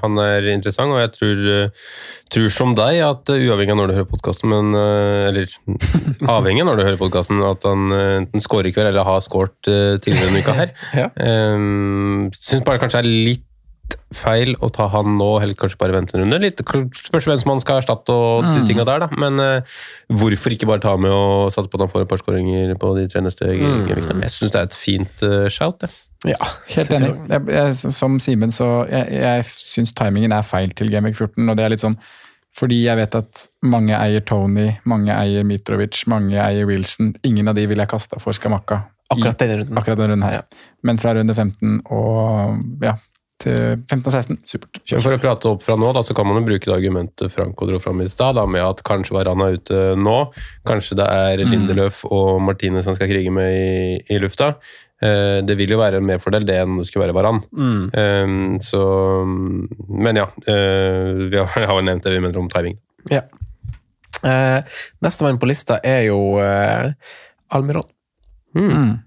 han 0.03 0.19
er 0.23 0.47
interessant, 0.55 0.93
og 0.95 1.01
jeg 1.03 1.13
tror, 1.17 1.43
uh, 1.67 1.87
tror 2.33 2.49
som 2.55 2.75
deg 2.79 3.01
at 3.05 3.33
uh, 3.33 3.37
uavhengig 3.49 3.75
av 3.75 3.81
når 3.83 3.93
du 3.93 3.97
hører 3.99 4.11
podkasten, 4.13 4.49
men 4.53 4.73
uh, 4.77 5.29
Eller 5.29 5.53
avhengig 6.37 6.65
av 6.65 6.71
når 6.71 6.81
du 6.81 6.85
hører 6.89 7.01
podkasten, 7.01 7.43
at 7.47 7.65
han 7.69 7.87
uh, 7.93 8.03
enten 8.23 8.45
scorer 8.45 8.71
i 8.71 8.75
kveld 8.77 8.93
eller 8.93 9.05
har 9.09 9.21
scoret 9.25 9.57
uh, 9.71 9.97
tidligere 10.03 10.31
denne 10.31 10.45
uka 10.45 10.59
her. 10.59 10.75
Ja. 11.03 11.09
Um, 11.17 12.29
syns 12.37 12.65
bare 12.67 12.81
kanskje 12.83 13.01
er 13.03 13.09
litt 13.09 13.49
feil 14.17 14.55
å 14.65 14.69
ta 14.73 14.87
han 14.93 15.17
nå, 15.19 15.27
eller 15.43 15.57
kanskje 15.59 15.77
bare 15.81 15.93
vente 15.93 16.15
en 16.17 16.23
runde. 16.23 16.39
Litt, 16.41 16.61
spørs 16.97 17.27
hvem 17.29 17.41
som 17.41 17.51
han 17.53 17.61
skal 17.61 17.81
erstatte 17.83 18.13
og 18.15 18.45
de 18.47 18.63
Mm. 18.63 18.67
tinga 18.71 18.85
der, 18.89 19.03
da. 19.05 19.09
Men 19.21 19.41
uh, 19.41 19.75
hvorfor 20.21 20.55
ikke 20.55 20.69
bare 20.71 20.81
ta 20.85 20.95
med 21.01 21.13
og 21.13 21.51
satse 21.53 21.69
på 21.69 21.77
at 21.81 21.85
han 21.87 21.93
får 21.93 22.07
et 22.07 22.11
par 22.13 22.21
skåringer 22.23 22.73
på 22.81 22.95
de 22.97 23.05
tre 23.13 23.21
neste 23.25 23.49
Mm. 23.53 23.85
Jeg 24.23 24.33
syns 24.33 24.53
det 24.55 24.61
er 24.63 24.69
et 24.71 24.79
fint 24.79 25.25
uh, 25.29 25.49
shout, 25.53 25.81
det. 25.85 25.91
Ja, 26.29 26.37
Helt 26.71 26.91
enig. 26.95 27.29
jeg- 27.31 27.49
Jeg, 27.49 27.75
som 27.93 28.19
Simen, 28.21 28.51
så 28.55 28.89
jeg, 28.89 29.09
jeg 29.11 29.45
syns 29.59 29.93
timingen 29.99 30.33
er 30.33 30.43
feil 30.43 30.71
til 30.75 30.89
Gameweek 30.91 31.17
14. 31.17 31.49
Og 31.51 31.57
det 31.57 31.65
er 31.65 31.69
litt 31.75 31.81
sånn 31.81 31.97
fordi 32.53 32.83
jeg 32.85 32.97
vet 32.99 33.15
at 33.17 33.47
mange 33.65 33.95
eier 33.97 34.21
Tony, 34.29 34.67
mange 34.85 35.09
eier 35.09 35.43
Mitrovic, 35.43 36.03
mange 36.07 36.35
eier 36.37 36.67
Wilson. 36.69 37.15
Ingen 37.25 37.49
av 37.49 37.55
de 37.57 37.65
ville 37.67 37.81
jeg 37.81 37.89
kasta 37.89 38.21
for 38.21 38.33
Skamakka. 38.37 38.83
Akkurat 39.11 39.39
denne 39.41 39.57
runden. 39.63 39.79
Akkurat 39.81 39.97
denne 39.97 40.11
runden 40.13 40.29
her. 40.29 40.43
Men 40.85 40.99
fra 41.01 41.15
runde 41.17 41.33
15 41.35 41.81
og 41.91 42.61
ja, 42.85 42.93
til 43.41 43.81
15 43.89 44.05
og 44.05 44.13
16, 44.13 44.39
supert. 44.47 44.83
Kjør. 44.85 45.01
For 45.03 45.17
å 45.17 45.21
prate 45.23 45.49
opp 45.51 45.63
fra 45.65 45.77
nå, 45.81 45.89
da, 45.97 46.03
så 46.05 46.15
kan 46.15 46.29
man 46.29 46.39
jo 46.43 46.45
bruke 46.47 46.69
det 46.69 46.77
argumentet 46.77 47.33
Franco 47.33 47.67
dro 47.67 47.81
fram 47.83 48.01
i 48.05 48.07
stad, 48.13 48.37
med 48.49 48.61
at 48.63 48.85
kanskje 48.85 49.17
var 49.17 49.33
er 49.33 49.57
ute 49.57 49.81
nå. 49.97 50.19
Kanskje 50.69 50.97
det 51.01 51.09
er 51.09 51.43
Lindeløf 51.45 52.05
og 52.13 52.41
Martine 52.45 52.83
som 52.85 52.95
skal 52.95 53.09
krige 53.09 53.33
med 53.33 53.49
i, 53.49 54.15
i 54.15 54.19
lufta. 54.23 54.53
Eh, 55.03 55.39
det 55.43 55.57
vil 55.59 55.75
jo 55.75 55.81
være 55.81 55.99
en 55.99 56.07
merfordel 56.07 56.47
det 56.47 56.61
enn 56.63 56.79
det 56.79 56.87
skulle 56.87 57.09
være 57.09 57.17
Varan. 57.17 57.41
Mm. 57.51 57.85
Eh, 57.99 58.35
så 58.63 58.83
Men 59.27 60.21
ja. 60.21 60.29
eh, 60.47 61.29
vi 61.33 61.39
har, 61.43 61.71
vel 61.75 61.89
nevnt 61.89 62.07
det 62.07 62.15
vi 62.15 62.21
mener 62.23 62.39
om 62.39 62.51
timing. 62.53 62.79
Ja. 63.11 63.25
Eh, 64.23 64.77
Nestemann 65.03 65.41
på 65.43 65.49
lista 65.51 65.81
er 65.83 66.05
jo 66.07 66.21
Almiron. 67.53 67.89
Mm. 68.55 69.01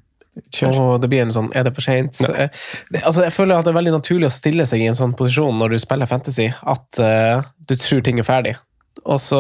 Kjør. 0.52 0.76
Og 0.76 0.94
det 1.00 1.08
blir 1.08 1.22
en 1.24 1.30
sånn 1.32 1.46
Er 1.56 1.64
det 1.64 1.72
for 1.78 1.86
seint? 1.86 2.18
Ja. 2.20 2.50
Altså, 3.06 3.22
jeg 3.24 3.32
føler 3.32 3.56
at 3.56 3.64
det 3.64 3.72
er 3.72 3.78
veldig 3.78 3.94
naturlig 3.96 4.28
å 4.28 4.34
stille 4.36 4.66
seg 4.68 4.84
i 4.84 4.90
en 4.90 4.98
sånn 4.98 5.14
posisjon 5.16 5.56
når 5.62 5.72
du 5.72 5.78
spiller 5.80 6.10
fantasy, 6.12 6.50
at 6.52 7.00
du 7.00 7.76
tror 7.80 8.04
ting 8.04 8.20
er 8.20 8.28
ferdig. 8.28 8.58
Og 9.06 9.20
så 9.22 9.38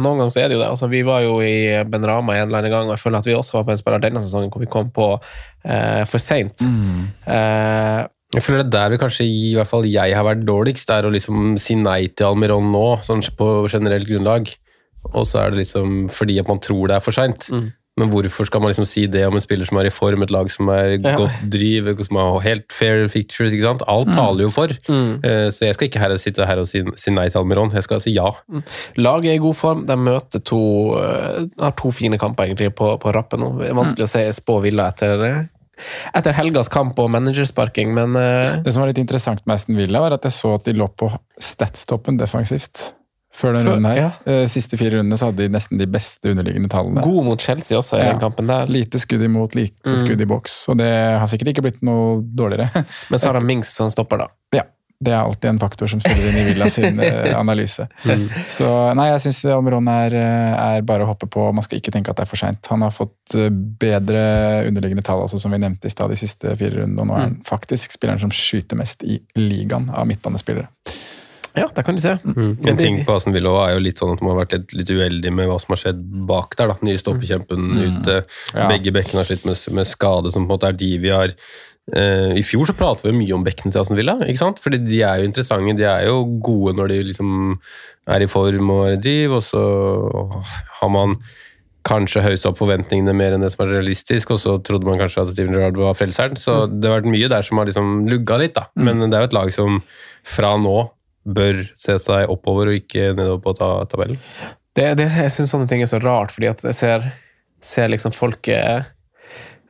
Noen 0.00 0.18
ganger 0.18 0.32
så 0.34 0.40
er 0.42 0.48
det 0.50 0.56
jo 0.56 0.62
det. 0.64 0.70
Altså, 0.72 0.88
vi 0.90 1.04
var 1.06 1.22
jo 1.22 1.36
i 1.44 1.84
Ben 1.86 2.06
Rama 2.08 2.34
en 2.34 2.48
eller 2.48 2.58
annen 2.64 2.72
gang, 2.72 2.88
og 2.88 2.96
jeg 2.96 3.02
føler 3.04 3.20
at 3.22 3.28
vi 3.28 3.36
også 3.38 3.58
var 3.58 3.68
på 3.68 3.74
en 3.74 3.78
spiller 3.78 4.02
denne 4.02 4.22
sesongen 4.24 4.50
hvor 4.50 4.64
vi 4.64 4.70
kom 4.72 4.90
på 4.94 5.06
eh, 5.14 6.02
for 6.10 6.22
seint. 6.22 6.64
Mm. 6.66 7.04
Eh, 7.30 8.00
Jeg 8.34 8.42
føler 8.42 8.64
det 8.64 8.66
er 8.66 8.74
der 8.74 8.90
vi 8.90 8.98
kanskje, 8.98 9.24
i 9.30 9.54
hvert 9.54 9.70
fall 9.70 9.86
jeg 9.86 10.16
har 10.18 10.26
vært 10.26 10.42
dårligst, 10.48 10.90
er 10.90 11.06
å 11.06 11.12
liksom 11.14 11.54
si 11.62 11.76
nei 11.78 12.08
til 12.10 12.32
Almiron 12.32 12.72
nå, 12.74 12.86
sånn 13.06 13.22
på 13.38 13.68
generelt 13.70 14.08
grunnlag. 14.10 14.50
Og 15.12 15.22
så 15.28 15.44
er 15.44 15.52
det 15.54 15.62
liksom 15.62 16.08
fordi 16.10 16.40
at 16.42 16.48
man 16.50 16.58
tror 16.64 16.88
det 16.90 16.96
er 16.98 17.04
for 17.04 17.14
seint. 17.14 17.46
Mm. 17.54 17.68
Men 17.96 18.10
hvorfor 18.10 18.48
skal 18.48 18.62
man 18.62 18.72
liksom 18.72 18.86
si 18.90 19.04
det 19.06 19.22
om 19.28 19.36
en 19.38 19.42
spiller 19.42 19.68
som 19.68 19.78
er 19.78 19.86
i 19.86 19.92
form, 19.94 20.24
et 20.26 20.32
lag 20.34 20.50
som 20.50 20.68
er 20.68 20.96
Ja. 20.98 21.14
godt 21.16 21.44
driv, 21.48 21.92
som 22.04 22.16
har 22.16 22.40
helt 22.40 22.72
fair 22.72 23.06
fictures? 23.08 23.52
ikke 23.52 23.62
sant? 23.62 23.82
Alt 23.86 24.12
taler 24.12 24.42
jo 24.42 24.50
for. 24.50 24.68
Mm. 24.88 25.22
Eh, 25.22 25.48
Så 25.50 25.66
jeg 25.66 25.74
skal 25.74 25.88
ikke 25.88 26.00
her 26.00 26.16
sitte 26.16 26.46
her 26.46 26.58
og 26.58 26.66
si, 26.66 26.82
si 26.96 27.10
nei 27.10 27.28
til 27.28 27.38
Almiron, 27.40 27.70
jeg 27.72 27.84
skal 27.84 28.00
si 28.00 28.10
ja. 28.14 28.32
Laget 28.96 29.30
er 29.30 29.34
i 29.34 29.38
god 29.38 29.54
form. 29.54 29.86
De 29.86 29.96
møter 29.96 30.42
to, 30.42 30.98
eh, 30.98 31.46
har 31.60 31.72
to 31.72 31.90
fine 31.92 32.18
kamper 32.18 32.46
egentlig 32.48 32.74
på, 32.74 32.98
på 32.98 33.14
rappen 33.14 33.40
nå. 33.40 33.58
Det 33.60 33.70
er 33.70 33.74
vanskelig 33.74 34.08
å 34.08 34.08
se 34.08 34.26
spå 34.32 34.60
Villa 34.62 34.88
etter, 34.90 35.16
det 35.18 35.48
etter 36.14 36.32
helgas 36.32 36.68
kamp 36.68 36.98
og 36.98 37.10
managersparking, 37.10 37.94
men 37.94 38.14
uh... 38.14 38.62
Det 38.62 38.72
som 38.72 38.84
var 38.84 38.92
litt 38.92 38.98
interessant 39.02 39.44
med 39.44 39.54
Aston 39.54 39.76
Villa, 39.76 40.00
var 40.00 40.12
at 40.12 40.22
jeg 40.22 40.32
så 40.32 40.54
at 40.54 40.64
de 40.64 40.72
lå 40.72 40.86
på 40.88 41.08
statstoppen 41.42 42.16
defensivt. 42.16 42.92
Før 43.34 43.56
den 43.56 43.64
Før- 43.66 43.74
runden 43.74 43.90
her. 43.90 43.96
ja. 43.98 44.10
Eh, 44.30 44.46
Siste 44.46 44.76
fire 44.78 44.94
rundene 45.00 45.16
så 45.18 45.26
hadde 45.32 45.42
de 45.42 45.48
nesten 45.50 45.78
de 45.80 45.86
beste 45.90 46.30
underliggende 46.30 46.68
tallene. 46.70 47.02
god 47.02 47.24
mot 47.26 47.40
Chelsea 47.42 47.76
også 47.76 47.96
i 47.98 48.04
Ja. 48.04 48.12
den 48.12 48.20
kampen 48.20 48.46
der. 48.46 48.66
Lite 48.70 48.98
skudd 49.02 49.22
imot, 49.26 49.54
lite 49.58 49.74
Mm. 49.90 49.96
skudd 49.96 50.20
i 50.20 50.24
boks. 50.24 50.68
Og 50.68 50.76
det 50.78 50.92
har 51.18 51.26
sikkert 51.26 51.48
ikke 51.54 51.62
blitt 51.66 51.82
noe 51.82 52.22
dårligere. 52.22 52.70
Men 53.10 53.18
så 53.18 53.26
har 53.26 53.34
han 53.40 53.46
Mings 53.46 53.68
som 53.74 53.90
stopper, 53.90 54.18
da. 54.18 54.28
Ja, 54.54 54.62
det 55.02 55.12
er 55.12 55.24
alltid 55.24 55.48
en 55.50 55.58
faktor 55.58 55.88
som 55.90 55.98
spiller 56.00 56.28
inn 56.30 56.36
i 56.36 56.44
Villa 56.52 56.68
sin 56.70 57.00
eh, 57.00 57.34
analyse. 57.42 57.88
Mm. 58.04 58.28
Så 58.46 58.94
nei, 58.94 59.08
jeg 59.10 59.20
syns 59.26 59.44
Almiron 59.50 59.88
er, 59.90 60.14
eh, 60.14 60.76
er 60.78 60.82
bare 60.82 61.02
å 61.02 61.06
hoppe 61.10 61.26
på. 61.28 61.52
Man 61.52 61.62
skal 61.66 61.80
ikke 61.80 61.90
tenke 61.90 62.10
at 62.10 62.16
det 62.16 62.22
er 62.22 62.30
for 62.30 62.36
seint. 62.36 62.64
Han 62.70 62.82
har 62.82 62.90
fått 62.94 63.34
bedre 63.80 64.64
underliggende 64.68 65.02
tall, 65.02 65.24
også, 65.26 65.40
som 65.40 65.50
vi 65.50 65.58
nevnte 65.58 65.86
i 65.86 65.90
stad, 65.90 66.08
de 66.08 66.16
siste 66.16 66.54
fire 66.56 66.84
rundene. 66.84 67.00
Og 67.02 67.06
nå 67.10 67.16
er 67.16 67.20
han 67.26 67.36
faktisk 67.44 67.90
spilleren 67.98 68.20
som 68.22 68.30
skyter 68.30 68.76
mest 68.78 69.02
i 69.02 69.18
ligaen 69.36 69.90
av 69.92 70.06
midtbanespillere. 70.06 70.68
Ja, 71.54 71.68
der 71.70 71.84
kan 71.86 71.94
du 71.94 72.02
se. 72.02 72.16
Mm. 72.24 72.56
En 72.66 72.78
ting 72.80 72.96
på 73.06 73.14
Aston 73.14 73.34
Villa 73.34 73.52
er 73.68 73.76
jo 73.76 73.84
litt 73.84 74.00
sånn 74.02 74.16
at 74.16 74.22
man 74.24 74.34
har 74.34 74.40
vært 74.42 74.56
litt, 74.56 74.72
litt 74.74 74.90
uheldig 74.90 75.30
med 75.34 75.46
hva 75.50 75.60
som 75.62 75.74
har 75.74 75.80
skjedd 75.84 76.00
bak 76.26 76.56
der. 76.58 76.72
da. 76.72 76.78
Nye 76.82 76.98
stoppekjempen 76.98 77.68
ute. 77.78 78.16
Ja. 78.50 78.66
Begge 78.72 78.94
bekkene 78.94 79.22
har 79.22 79.28
slitt 79.28 79.46
med, 79.46 79.60
med 79.78 79.86
skade, 79.86 80.34
som 80.34 80.44
på 80.44 80.50
en 80.50 80.54
måte 80.56 80.72
er 80.72 80.80
de 80.80 80.90
vi 81.04 81.12
har 81.14 81.30
eh, 81.30 82.34
I 82.40 82.42
fjor 82.46 82.66
så 82.66 82.74
pratet 82.78 83.06
vi 83.06 83.14
mye 83.20 83.38
om 83.38 83.46
bekkene 83.46 83.70
til 83.70 83.84
Aston 83.84 84.00
Villa, 84.00 84.18
ikke 84.26 84.42
sant? 84.42 84.58
Fordi 84.64 84.82
de 84.82 85.00
er 85.06 85.22
jo 85.22 85.30
interessante. 85.30 85.78
De 85.78 85.86
er 85.86 86.08
jo 86.08 86.24
gode 86.42 86.74
når 86.80 86.90
de 86.90 87.00
liksom 87.12 87.32
er 88.10 88.26
i 88.26 88.30
form 88.30 88.74
og 88.74 88.86
er 88.88 88.98
i 88.98 89.02
driv, 89.06 89.38
og 89.38 89.46
så 89.46 89.62
har 90.80 90.90
man 90.92 91.18
kanskje 91.84 92.22
høysa 92.24 92.50
opp 92.50 92.58
forventningene 92.58 93.12
mer 93.16 93.36
enn 93.36 93.44
det 93.44 93.50
som 93.52 93.66
er 93.66 93.74
realistisk, 93.76 94.32
og 94.34 94.40
så 94.40 94.56
trodde 94.64 94.88
man 94.88 94.98
kanskje 94.98 95.22
at 95.22 95.32
Steven 95.34 95.54
Gerrard 95.54 95.78
var 95.78 95.96
frelseren. 95.98 96.38
Så 96.40 96.64
det 96.66 96.88
har 96.88 97.02
vært 97.02 97.12
mye 97.12 97.30
der 97.30 97.44
som 97.44 97.60
har 97.60 97.68
liksom 97.68 98.06
lugga 98.10 98.40
litt, 98.40 98.56
da. 98.56 98.66
Men 98.80 99.04
det 99.04 99.12
er 99.12 99.26
jo 99.26 99.30
et 99.30 99.36
lag 99.36 99.52
som 99.54 99.82
fra 100.24 100.54
nå 100.56 100.78
bør 101.24 101.64
se 101.78 101.96
seg 102.02 102.30
oppover 102.32 102.70
og 102.70 102.78
ikke 102.78 103.12
nedover 103.16 103.40
på 103.44 103.56
ta 103.58 103.70
tabellen. 103.90 104.20
Det, 104.74 104.90
det, 104.98 105.08
jeg 105.14 105.32
syns 105.32 105.54
sånne 105.54 105.68
ting 105.70 105.84
er 105.84 105.90
så 105.90 106.00
rart, 106.02 106.34
fordi 106.34 106.50
at 106.50 106.64
jeg 106.66 106.76
ser, 106.76 107.08
ser 107.62 107.92
liksom 107.92 108.14
folk 108.16 108.50
eh, 108.50 108.90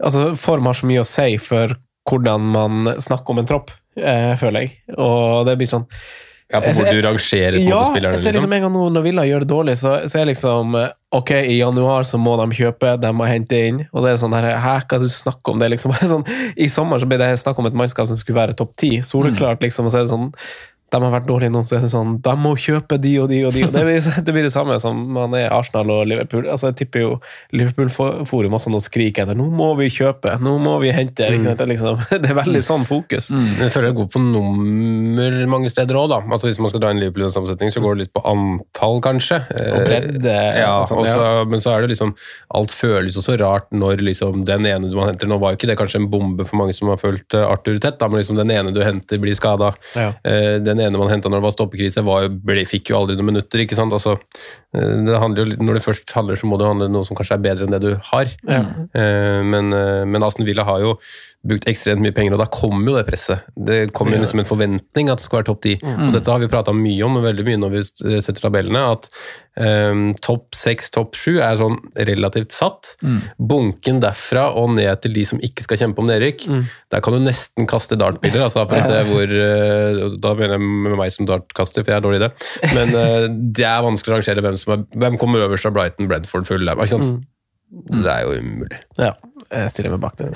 Altså, 0.04 0.32
form 0.34 0.66
har 0.66 0.74
så 0.74 0.88
mye 0.90 1.02
å 1.04 1.06
si 1.06 1.36
for 1.38 1.76
hvordan 2.10 2.50
man 2.50 2.88
snakker 3.00 3.30
om 3.30 3.40
en 3.40 3.46
tropp, 3.48 3.70
eh, 3.96 4.34
føler 4.36 4.66
jeg. 4.66 4.72
Og 4.98 5.46
det 5.48 5.54
blir 5.60 5.70
sånn 5.70 5.86
Ja, 6.52 6.58
på 6.60 6.74
hvor 6.76 6.90
du 6.90 6.98
rangerer 7.00 7.56
ja, 7.56 7.78
spillerne, 7.86 8.18
liksom 8.18 8.34
liksom. 8.34 8.52
en 8.52 8.66
gang 8.66 8.74
nå 8.74 8.82
når 8.92 9.04
Villa 9.06 9.24
gjør 9.24 9.46
det 9.46 9.48
dårlig, 9.48 9.76
så, 9.80 9.94
så 10.10 10.20
er 10.20 10.28
liksom 10.28 10.74
eh, 10.76 10.90
Ok, 11.14 11.30
i 11.30 11.56
januar 11.56 12.04
så 12.04 12.18
må 12.20 12.34
de 12.42 12.58
kjøpe, 12.58 12.96
de 13.00 13.14
må 13.14 13.24
hente 13.30 13.60
inn. 13.68 13.80
Og 13.94 14.02
det 14.02 14.12
er 14.12 14.20
sånn 14.20 14.34
her, 14.34 14.50
hæ, 14.58 14.74
hva 14.90 14.98
du 14.98 15.06
snakker 15.08 15.54
om? 15.54 15.62
Det 15.62 15.68
er 15.68 15.76
liksom 15.76 15.92
bare 15.94 16.10
sånn, 16.10 16.26
I 16.58 16.68
sommer 16.68 17.00
så 17.00 17.08
ble 17.08 17.22
det 17.22 17.30
snakk 17.40 17.62
om 17.62 17.70
et 17.70 17.78
mannskap 17.78 18.10
som 18.10 18.18
skulle 18.18 18.40
være 18.42 18.58
topp 18.58 18.74
ti. 18.82 18.96
Soleklart, 19.06 19.62
liksom. 19.62 19.86
Og 19.86 19.94
så 19.94 20.02
er 20.02 20.08
det 20.08 20.12
sånn 20.12 20.32
de 20.94 21.02
har 21.02 21.14
vært 21.14 21.26
dårlige 21.26 21.50
nå, 21.50 21.64
så 21.66 21.78
er 21.78 21.84
det 21.84 21.90
sånn 21.92 22.18
De 22.22 22.34
må 22.38 22.54
kjøpe 22.60 22.98
de 23.02 23.14
og 23.22 23.28
de 23.30 23.40
og 23.48 23.54
de. 23.56 23.64
Og 23.66 23.74
det 23.74 23.82
blir, 23.86 24.08
det 24.26 24.34
blir 24.36 24.46
det 24.46 24.52
samme 24.54 24.76
som 24.82 25.00
man 25.16 25.34
er 25.38 25.50
Arsenal 25.54 25.90
og 25.90 26.04
Liverpool. 26.10 26.46
Altså, 26.50 26.70
Jeg 26.70 26.84
tipper 26.84 27.04
jo 27.04 27.10
Liverpool-forum 27.56 28.56
også 28.58 28.72
nå 28.72 28.80
skriker 28.84 29.24
etter 29.24 29.38
'nå 29.38 29.48
må 29.54 29.72
vi 29.78 29.88
kjøpe', 29.92 30.36
'nå 30.42 30.54
må 30.62 30.76
vi 30.82 30.92
hente'. 30.94 31.30
Mm. 31.34 31.48
Det, 31.58 31.68
liksom, 31.72 32.02
det 32.22 32.30
er 32.30 32.38
veldig 32.38 32.62
sånn 32.64 32.86
fokus. 32.88 33.30
Mm. 33.34 33.48
jeg 33.64 33.74
føler 33.74 33.90
det 33.90 33.98
går 33.98 34.10
på 34.14 34.22
nummer 34.22 35.38
mange 35.50 35.72
steder 35.72 35.98
òg, 35.98 36.08
da. 36.12 36.20
Altså 36.24 36.50
Hvis 36.50 36.60
man 36.62 36.72
skal 36.72 36.84
dra 36.84 36.92
inn 36.94 37.02
Liverpool 37.02 37.24
i 37.24 37.28
en 37.28 37.34
sammensetning, 37.34 37.74
så 37.74 37.82
går 37.84 37.96
det 37.96 38.06
litt 38.06 38.14
på 38.14 38.24
antall, 38.30 39.00
kanskje. 39.04 39.40
Og 39.50 39.88
bredde. 39.88 40.36
Ja, 40.60 40.78
og 40.80 40.88
sånn, 40.88 41.04
ja. 41.08 41.16
Også. 41.16 41.48
Men 41.50 41.64
så 41.64 41.74
er 41.74 41.84
det 41.84 41.94
liksom 41.94 42.14
Alt 42.54 42.72
føles 42.74 43.16
jo 43.16 43.22
så 43.24 43.36
rart 43.40 43.70
når 43.74 44.02
liksom 44.04 44.44
den 44.46 44.66
ene 44.68 44.88
du 44.90 44.94
man 44.96 45.10
henter 45.10 45.28
Nå 45.30 45.38
var 45.42 45.54
jo 45.54 45.58
ikke 45.58 45.70
det 45.70 45.78
kanskje 45.78 46.00
en 46.02 46.08
bombe 46.12 46.46
for 46.46 46.60
mange 46.60 46.74
som 46.76 46.90
har 46.92 47.00
fulgt 47.00 47.34
eh, 47.34 47.44
Arthur 47.44 47.78
tett, 47.82 47.98
da, 48.00 48.08
men 48.08 48.20
liksom 48.20 48.38
den 48.38 48.52
ene 48.54 48.72
du 48.74 48.80
henter, 48.84 49.18
blir 49.22 49.34
skada. 49.36 49.72
Ja. 49.96 50.10
Den 50.64 50.80
ene 50.86 51.00
man 51.00 51.10
henta 51.12 51.30
når 51.30 51.40
det 51.40 51.46
var 51.48 51.54
stoppekrise, 51.56 52.04
var 52.06 52.26
jo, 52.26 52.34
ble, 52.48 52.64
fikk 52.68 52.92
jo 52.92 52.98
aldri 53.00 53.16
noen 53.18 53.32
minutter. 53.32 53.64
ikke 53.64 53.78
sant? 53.78 53.94
Altså, 53.94 54.16
det 54.74 55.20
handler 55.22 55.44
jo, 55.44 55.58
når 55.62 55.78
det 55.78 55.84
først 55.84 56.16
handler, 56.16 56.38
så 56.40 56.48
må 56.50 56.58
det 56.58 56.66
handle 56.66 56.88
noe 56.90 57.06
som 57.06 57.18
kanskje 57.18 57.38
er 57.38 57.44
bedre 57.44 57.68
enn 57.68 57.76
det 57.76 57.82
du 57.84 57.92
har. 58.10 58.32
Ja. 58.48 58.64
Men, 59.46 59.70
eh, 59.76 60.02
men 60.08 60.26
Aston 60.26 60.46
Villa 60.48 60.66
har 60.66 60.82
jo 60.82 60.96
brukt 61.44 61.68
ekstremt 61.68 62.00
mye 62.02 62.14
penger, 62.16 62.34
og 62.34 62.40
da 62.40 62.48
kommer 62.48 62.88
jo 62.88 62.96
det 62.96 63.06
presset. 63.08 63.44
Det 63.52 63.92
kommer 63.96 64.16
jo 64.16 64.24
liksom 64.24 64.40
en 64.40 64.48
forventning 64.48 65.10
at 65.12 65.20
det 65.20 65.26
skal 65.26 65.42
være 65.42 65.50
topp 65.50 65.62
ti. 65.66 65.74
Og 65.84 66.14
dette 66.16 66.32
har 66.32 66.40
vi 66.40 66.50
prata 66.50 66.72
mye 66.76 67.04
om, 67.04 67.18
veldig 67.20 67.48
mye 67.50 67.60
når 67.60 67.74
vi 67.74 67.82
setter 68.24 68.40
tabellene, 68.46 68.80
at 68.94 69.10
um, 69.60 70.06
topp 70.24 70.56
seks, 70.56 70.88
topp 70.94 71.18
sju 71.18 71.36
er 71.36 71.58
sånn 71.60 71.76
relativt 72.08 72.54
satt. 72.56 72.94
Bunken 73.36 74.00
derfra 74.02 74.46
og 74.56 74.72
ned 74.78 75.02
til 75.04 75.12
de 75.18 75.26
som 75.28 75.42
ikke 75.44 75.66
skal 75.66 75.82
kjempe 75.82 76.00
om 76.00 76.08
nedrykk, 76.08 76.46
der 76.94 77.04
kan 77.04 77.16
du 77.16 77.20
nesten 77.26 77.68
kaste 77.68 77.98
dartbiler, 78.00 78.46
altså, 78.46 78.64
for 78.70 78.80
å 78.80 78.88
se 78.88 79.02
hvor 79.10 79.36
uh, 79.36 80.16
Da 80.24 80.32
mener 80.38 80.56
jeg 80.56 80.64
med 80.64 80.96
meg 80.96 81.12
som 81.12 81.28
dartkaster, 81.28 81.84
for 81.84 81.92
jeg 81.92 82.00
er 82.00 82.06
dårlig 82.06 82.22
i 82.22 82.24
det. 82.24 82.32
Men 82.72 82.96
uh, 82.96 83.28
det 83.28 83.68
er 83.68 83.84
vanskelig 83.84 84.14
å 84.14 84.18
rangere 84.22 84.46
hvem 84.48 84.56
som 84.60 84.63
er 84.72 84.84
Hvem 85.04 85.20
kommer 85.20 85.44
øverst 85.44 85.66
av 85.68 85.76
Brighton, 85.76 86.08
Bredford, 86.08 86.48
Fulham. 86.48 86.80
Ikke 86.80 86.96
sant? 86.96 87.24
Det 87.90 88.10
er 88.10 88.20
jo 88.22 88.34
umulig. 88.38 88.78
Ja, 89.00 89.12
jeg 89.50 89.70
stiller 89.72 89.94
meg 89.94 90.02
bak 90.04 90.18
det. 90.20 90.28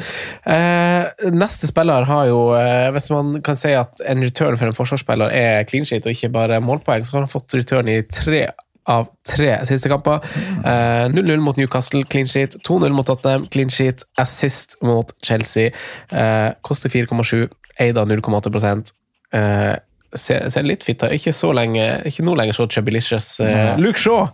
Eh, 0.51 1.29
neste 1.31 1.69
spiller 1.71 2.07
har 2.09 2.25
jo, 2.27 2.41
eh, 2.59 2.89
hvis 2.95 3.11
man 3.15 3.43
kan 3.47 3.59
si 3.59 3.71
at 3.79 4.01
en 4.11 4.25
return 4.25 4.59
for 4.59 4.67
en 4.67 4.75
forsvarsspiller 4.75 5.31
er 5.35 5.69
clean 5.71 5.87
sheet 5.87 6.07
og 6.07 6.17
ikke 6.17 6.33
bare 6.35 6.59
målpoeng, 6.65 7.07
så 7.07 7.15
har 7.15 7.27
han 7.27 7.31
fått 7.31 7.55
return 7.55 7.91
i 7.93 8.01
tre 8.03 8.49
av 8.89 9.09
tre 9.29 9.53
siste 9.69 9.91
kamper. 9.93 10.25
Eh, 10.65 11.07
0-0 11.13 11.43
mot 11.45 11.59
Newcastle, 11.61 12.03
clean 12.09 12.27
sheet. 12.27 12.57
2-0 12.67 12.95
mot 12.97 13.07
Tottenham, 13.07 13.47
clean 13.53 13.71
sheet. 13.71 14.03
Assist 14.19 14.79
mot 14.83 15.13
Chelsea. 15.23 15.73
Eh, 16.11 16.51
koster 16.63 16.93
4,7. 16.93 17.47
Eid 17.79 17.99
av 18.01 18.09
0,8 18.09 18.93
eh, 19.33 19.77
ser, 20.15 20.49
ser 20.51 20.65
litt 20.65 20.85
fit 20.87 21.03
ut. 21.03 21.13
Ikke 21.13 21.33
så 21.37 21.53
lenge, 21.57 21.85
ikke 22.09 22.25
nå 22.25 22.37
lenger 22.39 22.57
så 22.57 22.69
Chubbylicious. 22.71 23.41
Uh, 23.41 23.75
Luke 23.81 24.01
Shaw! 24.01 24.29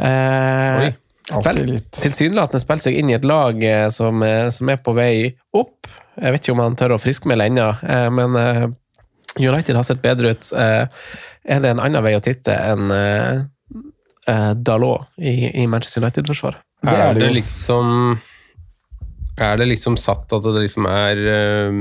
Uh, 0.00 0.88
Oi. 0.88 0.90
Spill, 1.30 1.76
tilsynelatende 1.94 2.58
spiller 2.58 2.82
seg 2.82 2.96
inn 2.98 3.10
i 3.12 3.14
et 3.14 3.26
lag 3.28 3.60
eh, 3.62 3.84
som, 3.94 4.18
eh, 4.26 4.48
som 4.50 4.66
er 4.72 4.80
på 4.82 4.90
vei 4.96 5.28
opp. 5.54 5.86
Jeg 6.18 6.32
vet 6.34 6.42
ikke 6.42 6.54
om 6.56 6.62
han 6.64 6.74
tør 6.80 6.96
å 6.96 6.98
friskmelde 6.98 7.46
ennå, 7.46 7.66
eh, 7.86 8.08
men 8.10 8.34
eh, 8.40 8.64
United 9.38 9.78
har 9.78 9.86
sett 9.86 10.02
bedre 10.02 10.32
ut. 10.34 10.50
Eh, 10.50 10.88
Er 11.54 11.62
det 11.62 11.70
en 11.70 11.80
annen 11.80 12.02
vei 12.02 12.16
å 12.18 12.24
titte 12.24 12.50
enn 12.52 12.90
eh, 12.90 13.44
eh, 14.26 14.50
Dalot 14.58 15.06
i, 15.22 15.52
i 15.62 15.68
Manchester 15.70 16.02
United-forsvaret? 16.02 16.58
Det 16.82 16.96
er 16.96 17.12
Er 17.12 17.20
det 17.20 17.30
liksom 17.36 18.18
Er 19.38 19.56
det 19.60 19.68
liksom 19.70 19.96
satt 19.96 20.32
at 20.34 20.42
det 20.50 20.66
liksom 20.66 20.90
er 20.90 21.22
eh, 21.36 21.78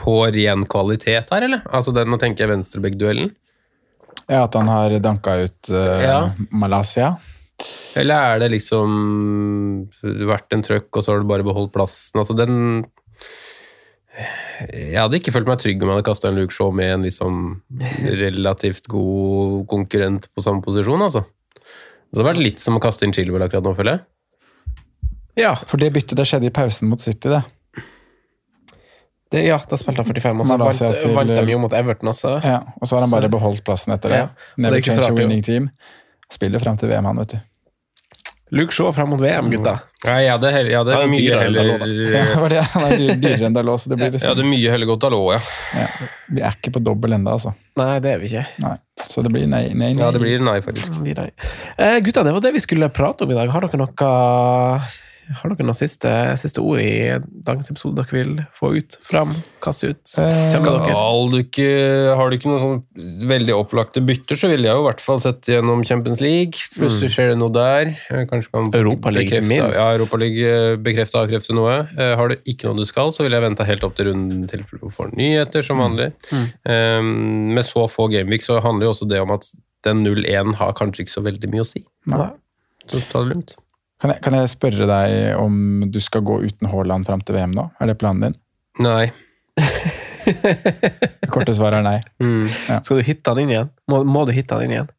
på 0.00 0.16
ren 0.32 0.64
kvalitet 0.70 1.30
her, 1.32 1.46
eller? 1.46 1.62
Altså 1.68 1.92
den, 1.96 2.10
Nå 2.10 2.18
tenker 2.20 2.46
jeg 2.46 2.54
venstrebekk-duellen. 2.54 3.32
Ja, 4.30 4.44
at 4.44 4.54
han 4.54 4.70
har 4.70 4.94
danka 5.02 5.36
ut 5.44 5.70
uh, 5.74 5.98
Ja. 6.02 6.20
Malaysia. 6.50 7.14
Eller 7.98 8.32
er 8.34 8.40
det 8.40 8.52
liksom 8.54 8.94
vært 10.02 10.54
en 10.54 10.64
trøkk, 10.64 10.88
og 10.96 11.04
så 11.04 11.12
har 11.12 11.20
du 11.20 11.28
bare 11.28 11.44
beholdt 11.44 11.74
plassen? 11.74 12.20
Altså 12.22 12.36
den 12.38 12.86
Jeg 14.70 14.96
hadde 14.96 15.18
ikke 15.20 15.34
følt 15.34 15.48
meg 15.50 15.60
trygg 15.60 15.82
om 15.82 15.90
jeg 15.90 15.98
hadde 15.98 16.08
kasta 16.08 16.30
en 16.30 16.38
Luke 16.40 16.54
Shaw 16.56 16.72
med 16.76 16.94
en 16.94 17.04
liksom 17.06 17.42
relativt 18.06 18.88
god 18.90 19.66
konkurrent 19.70 20.30
på 20.34 20.44
samme 20.44 20.64
posisjon, 20.64 21.04
altså. 21.04 21.24
Det 22.10 22.18
hadde 22.18 22.30
vært 22.32 22.42
litt 22.42 22.62
som 22.62 22.76
å 22.76 22.82
kaste 22.82 23.06
inn 23.06 23.14
Chilwell 23.14 23.44
akkurat 23.46 23.66
nå, 23.66 23.74
føler 23.78 23.98
jeg. 23.98 24.06
Ja, 25.44 25.54
For 25.68 25.80
det 25.80 25.92
byttet 25.94 26.18
det 26.18 26.26
skjedde 26.28 26.48
i 26.50 26.54
pausen 26.54 26.90
mot 26.90 27.00
City, 27.00 27.30
det. 27.30 27.44
Det, 29.30 29.44
ja, 29.46 29.60
da 29.70 29.76
spilte 29.78 30.02
han 30.02 30.08
45, 30.10 30.40
og 30.42 30.46
så 30.48 30.56
vant, 30.58 30.80
til- 31.00 31.14
vant 31.14 31.34
de 31.36 31.52
jo 31.52 31.58
mot 31.62 31.72
Everton 31.76 32.10
også. 32.10 32.32
Ja, 32.42 32.56
og 32.80 32.88
så 32.88 32.96
har 32.98 33.06
han 33.06 33.12
bare 33.14 33.30
beholdt 33.30 33.62
plassen 33.66 33.94
etter 33.94 34.10
det. 34.10 34.18
Ja, 34.24 34.30
er 34.58 34.64
Never 34.66 34.82
change 34.82 35.06
a 35.06 35.14
winning 35.14 35.42
team. 35.46 35.70
Spiller 36.30 36.58
frem 36.62 36.76
til 36.78 36.90
VM, 36.90 37.06
han, 37.06 37.16
vet 37.22 37.36
du. 37.36 37.40
Luke 38.50 38.74
Shaw 38.74 38.90
frem 38.90 39.06
mot 39.12 39.20
VM, 39.22 39.46
gutta. 39.52 39.76
Nei, 40.02 40.24
jeg 40.24 40.32
hadde, 40.32 40.50
heller, 40.50 40.70
jeg 40.72 40.78
hadde 40.80 40.94
er 40.96 41.10
mye 41.12 41.36
heller 41.38 41.68
Ja, 42.16 42.48
det. 42.50 42.62
Han 42.72 42.86
er 42.88 42.96
dyrere 43.22 43.46
enn 43.46 43.54
Dalot, 43.54 43.78
så 43.84 43.92
det 43.92 43.98
blir 44.00 44.08
Jeg 44.08 44.14
liksom 44.16 44.32
hadde 44.32 44.46
mye 44.50 44.72
heller 44.74 44.88
gått 44.90 45.04
Dalot, 45.04 45.28
ja. 45.36 45.84
ja. 45.84 46.08
Vi 46.34 46.42
er 46.48 46.56
ikke 46.58 46.72
på 46.74 46.82
dobbel 46.82 47.14
enda, 47.14 47.36
altså. 47.38 47.52
Nei, 47.78 47.92
det 48.02 48.10
er 48.16 48.18
vi 48.18 48.32
ikke. 48.32 48.42
Nei. 48.64 48.72
Så 49.06 49.22
det 49.22 49.30
blir 49.36 49.46
nei, 49.46 49.68
nei, 49.70 49.92
nei. 49.94 50.02
Ja, 50.02 50.10
det 50.10 50.22
blir 50.24 50.42
nei, 50.42 50.56
faktisk. 50.66 50.98
Nei. 50.98 51.28
Eh, 51.78 52.00
gutta, 52.02 52.26
det 52.26 52.34
var 52.34 52.42
det 52.48 52.52
vi 52.58 52.64
skulle 52.66 52.90
prate 52.90 53.22
om 53.22 53.30
i 53.30 53.38
dag. 53.38 53.54
Har 53.54 53.68
dere 53.68 53.78
noe, 53.84 54.10
har 55.36 55.52
dere 55.52 55.66
noen 55.66 55.76
siste, 55.78 56.10
siste 56.40 56.62
ord 56.62 56.80
i 56.82 57.18
dagens 57.46 57.70
episode 57.72 57.98
dere 58.00 58.14
vil 58.14 58.32
få 58.56 58.72
ut? 58.78 58.96
Fram? 59.06 59.32
Kaste 59.62 59.90
ut? 59.92 60.14
Eh, 60.20 60.30
Skal 60.54 60.64
dere? 60.78 60.90
Skal 60.94 61.30
du 61.34 61.38
ikke, 61.42 61.68
har 62.18 62.30
du 62.30 62.36
ikke 62.38 62.50
noen 62.52 62.62
sånn 62.64 63.28
veldig 63.30 63.56
opplagte 63.58 64.02
bytter, 64.06 64.38
så 64.40 64.50
ville 64.52 64.68
jeg 64.70 64.78
jo 64.78 64.84
i 64.84 64.88
hvert 64.88 65.04
fall 65.04 65.20
sett 65.22 65.50
gjennom 65.52 65.84
Champions 65.86 66.22
League. 66.24 66.62
Plutselig 66.76 67.12
skjer 67.14 67.32
det 67.34 67.38
noe 67.40 67.52
der. 67.54 67.92
Kanskje 68.30 68.52
kan 68.54 68.70
Europaligaen, 68.80 69.46
minst. 69.50 69.76
Ja, 69.78 69.90
Europaligaen 69.96 70.20
League 70.20 70.44
eh, 70.72 70.76
bekrefte 70.84 71.18
og 71.18 71.26
avkrefte 71.26 71.56
noe. 71.56 71.78
Eh, 71.96 72.14
Har 72.18 72.28
du 72.30 72.36
ikke 72.50 72.68
noe 72.68 72.80
du 72.80 72.86
skal, 72.88 73.12
så 73.14 73.24
ville 73.24 73.38
jeg 73.38 73.46
venta 73.46 73.66
helt 73.68 73.84
opp 73.86 73.96
til 73.98 74.10
runden 74.10 74.46
til 74.50 74.64
du 74.68 74.90
får 74.92 75.14
nyheter, 75.16 75.64
som 75.66 75.80
vanlig. 75.80 76.10
Eh, 76.34 77.00
Med 77.02 77.64
så 77.66 77.86
få 77.90 78.08
gameweek 78.12 78.44
så 78.44 78.60
handler 78.64 78.88
jo 78.88 78.94
også 78.94 79.08
det 79.10 79.20
om 79.22 79.32
at 79.36 79.48
den 79.86 80.04
0-1 80.04 80.54
har 80.60 80.74
kanskje 80.76 81.06
ikke 81.06 81.14
så 81.16 81.24
veldig 81.24 81.50
mye 81.52 81.64
å 81.64 81.68
si. 81.68 81.84
Nei. 82.12 82.28
Så 82.90 83.00
ta 83.08 83.22
det 83.24 83.32
lugnt. 83.32 83.56
Kan, 84.00 84.14
jeg, 84.14 84.22
kan 84.24 84.36
jeg 84.38 84.48
spørre 84.48 84.86
deg 84.88 85.34
om 85.36 85.56
du 85.92 85.98
skal 86.00 86.24
gå 86.24 86.38
uten 86.46 86.70
Haaland 86.72 87.04
frem 87.08 87.20
til 87.24 87.36
VM 87.36 87.52
nå? 87.56 87.66
Er 87.80 87.90
det 87.90 87.98
planen 88.00 88.30
din? 88.30 88.38
Nei. 88.86 89.10
Det 90.30 91.28
korte 91.32 91.52
svaret 91.56 91.80
er 91.80 91.84
nei. 91.84 91.98
Mm. 92.22 92.48
Skal 92.84 93.00
du 93.00 93.04
hitte 93.06 93.32
han 93.32 93.40
inn 93.42 93.52
igjen? 93.54 93.70
Må, 93.90 94.02
må 94.04 94.24
du 94.28 94.32
hitte 94.36 94.56
han 94.56 94.66
inn 94.66 94.74
igjen? 94.74 94.90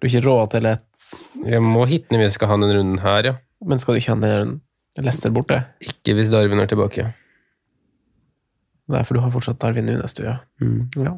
Du 0.00 0.06
har 0.06 0.10
ikke 0.10 0.24
råd 0.24 0.52
til 0.54 0.68
et 0.70 1.08
Jeg 1.52 1.60
må 1.64 1.84
hitte 1.88 2.12
han 2.12 2.20
hvis 2.20 2.32
jeg 2.32 2.36
skal 2.38 2.50
ha 2.50 2.56
den 2.60 2.72
runden 2.76 3.02
her, 3.04 3.28
ja. 3.28 3.34
Men 3.64 3.80
skal 3.80 3.96
du 3.96 4.00
ikke 4.00 4.16
ha 4.16 4.20
den 4.24 4.56
lester 5.04 5.32
borte? 5.34 5.60
Ikke 5.84 6.16
hvis 6.16 6.32
Darwin 6.32 6.60
er 6.64 6.68
tilbake. 6.70 7.06
Nei, 8.92 9.00
for 9.06 9.16
du 9.16 9.22
har 9.24 9.32
fortsatt 9.32 9.60
Darwin 9.62 9.88
Nunes, 9.88 10.16
du, 10.16 10.24
ja. 10.26 10.36
ja. 11.00 11.14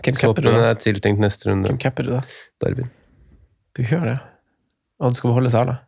Hvem 0.00 0.18
capper 0.18 0.42
du, 0.42 0.50
da? 0.50 0.72
er 0.72 0.82
tiltenkt 0.82 1.22
neste 1.22 1.50
runde. 1.50 1.70
Hvem 1.70 1.78
capper 1.82 2.08
du, 2.08 2.16
da? 2.16 2.22
Darwin. 2.64 2.90
Du 3.76 3.84
gjør 3.86 4.08
det? 4.10 4.18
Og 5.02 5.12
du 5.12 5.18
skal 5.20 5.30
beholde 5.34 5.52
Sala? 5.52 5.78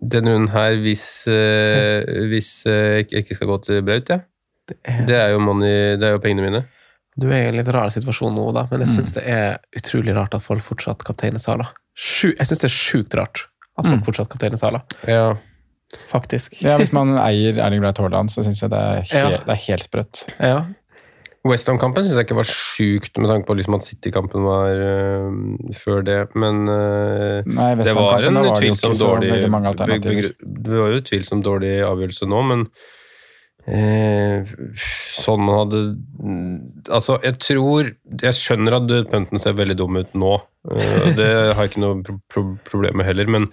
Den 0.00 0.28
runden 0.28 0.48
her, 0.54 0.76
hvis, 0.82 1.04
uh, 1.28 2.26
hvis 2.30 2.50
eh, 2.66 3.02
jeg 3.10 3.24
ikke 3.24 3.34
skal 3.38 3.48
gå 3.50 3.58
til 3.66 3.82
Braut, 3.82 4.08
ja. 4.08 4.20
Det 4.68 4.76
er, 4.86 5.04
Det 5.06 5.16
er 5.18 5.30
jo, 5.34 5.40
money, 5.42 5.96
det 5.98 6.06
er 6.06 6.12
jo 6.16 6.18
pengene 6.22 6.42
mine. 6.48 6.64
Du 7.18 7.26
er 7.28 7.42
i 7.42 7.48
en 7.50 7.56
litt 7.58 7.68
rar 7.74 7.90
situasjon 7.92 8.32
nå, 8.34 8.44
da, 8.54 8.66
men 8.70 8.80
jeg 8.86 8.88
Mm. 8.88 9.12
det 9.14 9.22
er 9.28 9.58
utrolig 9.76 10.14
rart 10.16 10.34
at 10.34 10.42
folk 10.42 10.62
fortsatt 10.62 11.02
kapteiner 11.04 11.38
Sala. 11.42 11.66
Sju, 11.94 12.30
jeg 12.38 12.46
syns 12.46 12.60
det 12.62 12.70
er 12.70 12.76
sjukt 12.76 13.14
rart 13.18 13.42
at 13.78 13.84
folk 13.84 13.98
Mm. 14.00 14.04
fortsatt 14.06 14.28
kapteiner 14.32 14.56
Sala. 14.56 14.82
Ja. 15.06 15.34
Faktisk. 16.08 16.62
Ja, 16.62 16.78
Hvis 16.78 16.92
man 16.92 17.18
eier 17.18 17.58
Erling 17.60 17.82
Braut 17.82 17.98
Haaland, 17.98 18.30
så 18.32 18.42
syns 18.46 18.62
jeg 18.62 18.70
det 18.70 18.78
er, 18.78 19.02
he 19.02 19.18
Ja. 19.18 19.28
det 19.44 19.48
er 19.48 19.60
helt 19.66 19.82
sprøtt. 19.84 20.22
Ja. 20.40 20.64
Westham-kampen 21.42 22.04
syns 22.06 22.20
jeg 22.20 22.28
ikke 22.28 22.38
var 22.38 22.46
sjukt, 22.46 23.18
med 23.18 23.30
tanke 23.32 23.48
på 23.48 23.56
liksom 23.58 23.74
at 23.74 23.82
City-kampen 23.86 24.44
var 24.46 24.78
uh, 24.78 25.72
før 25.74 26.04
det, 26.06 26.18
men 26.38 26.60
uh, 26.70 27.42
Nei, 27.50 27.72
det 27.80 27.94
var 27.96 28.26
en 28.28 28.38
utvilsomt 28.44 29.00
dårlig 29.00 29.32
Det 29.34 30.76
var 30.76 30.92
jo 30.92 31.00
utvilsomt 31.00 31.46
dårlig 31.46 31.72
avgjørelse 31.88 32.28
nå, 32.30 32.42
men 32.46 32.62
uh, 33.66 34.52
sånn 35.18 35.42
man 35.42 35.58
hadde 35.64 35.80
Altså, 36.86 37.18
jeg 37.26 37.38
tror 37.42 37.90
Jeg 37.90 38.38
skjønner 38.38 38.78
at 38.78 38.94
Punten 39.10 39.42
ser 39.42 39.58
veldig 39.58 39.76
dum 39.78 39.98
ut 39.98 40.14
nå. 40.14 40.36
det 41.18 41.30
har 41.56 41.58
jeg 41.64 41.72
ikke 41.72 41.82
noe 41.82 42.02
pro 42.06 42.20
pro 42.30 42.44
problem 42.68 43.00
med 43.02 43.08
heller, 43.08 43.26
men 43.34 43.48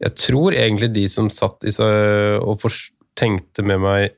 jeg 0.00 0.16
tror 0.20 0.56
egentlig 0.56 0.88
de 0.94 1.04
som 1.08 1.28
satt 1.32 1.68
i 1.68 1.72
seg 1.72 2.40
og 2.40 2.64
tenkte 3.16 3.64
med 3.64 3.80
meg 3.84 4.16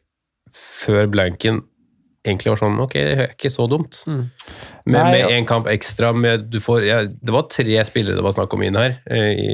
før 0.55 1.11
blanken, 1.11 1.61
egentlig 2.29 2.53
var 2.53 2.61
sånn 2.61 2.79
Ok, 2.85 2.95
det 2.95 3.15
er 3.19 3.33
ikke 3.35 3.51
så 3.51 3.67
dumt. 3.71 3.99
Mm. 4.07 4.21
Med, 4.89 4.95
Nei, 4.97 5.11
med 5.13 5.33
en 5.35 5.49
kamp 5.49 5.67
ekstra 5.69 6.13
med, 6.17 6.47
du 6.53 6.61
får, 6.65 6.87
ja, 6.87 7.01
Det 7.09 7.35
var 7.35 7.49
tre 7.53 7.77
spillere 7.89 8.17
det 8.17 8.25
var 8.25 8.33
snakk 8.37 8.55
om 8.57 8.63
inn 8.65 8.79
her, 8.79 8.95
eh, 9.11 9.33
i 9.35 9.49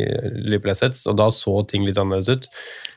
Liverpool 0.44 0.74
Assets, 0.74 1.06
og 1.10 1.16
da 1.18 1.30
så 1.34 1.56
ting 1.70 1.86
litt 1.86 1.98
annerledes 1.98 2.28
ut. 2.28 2.46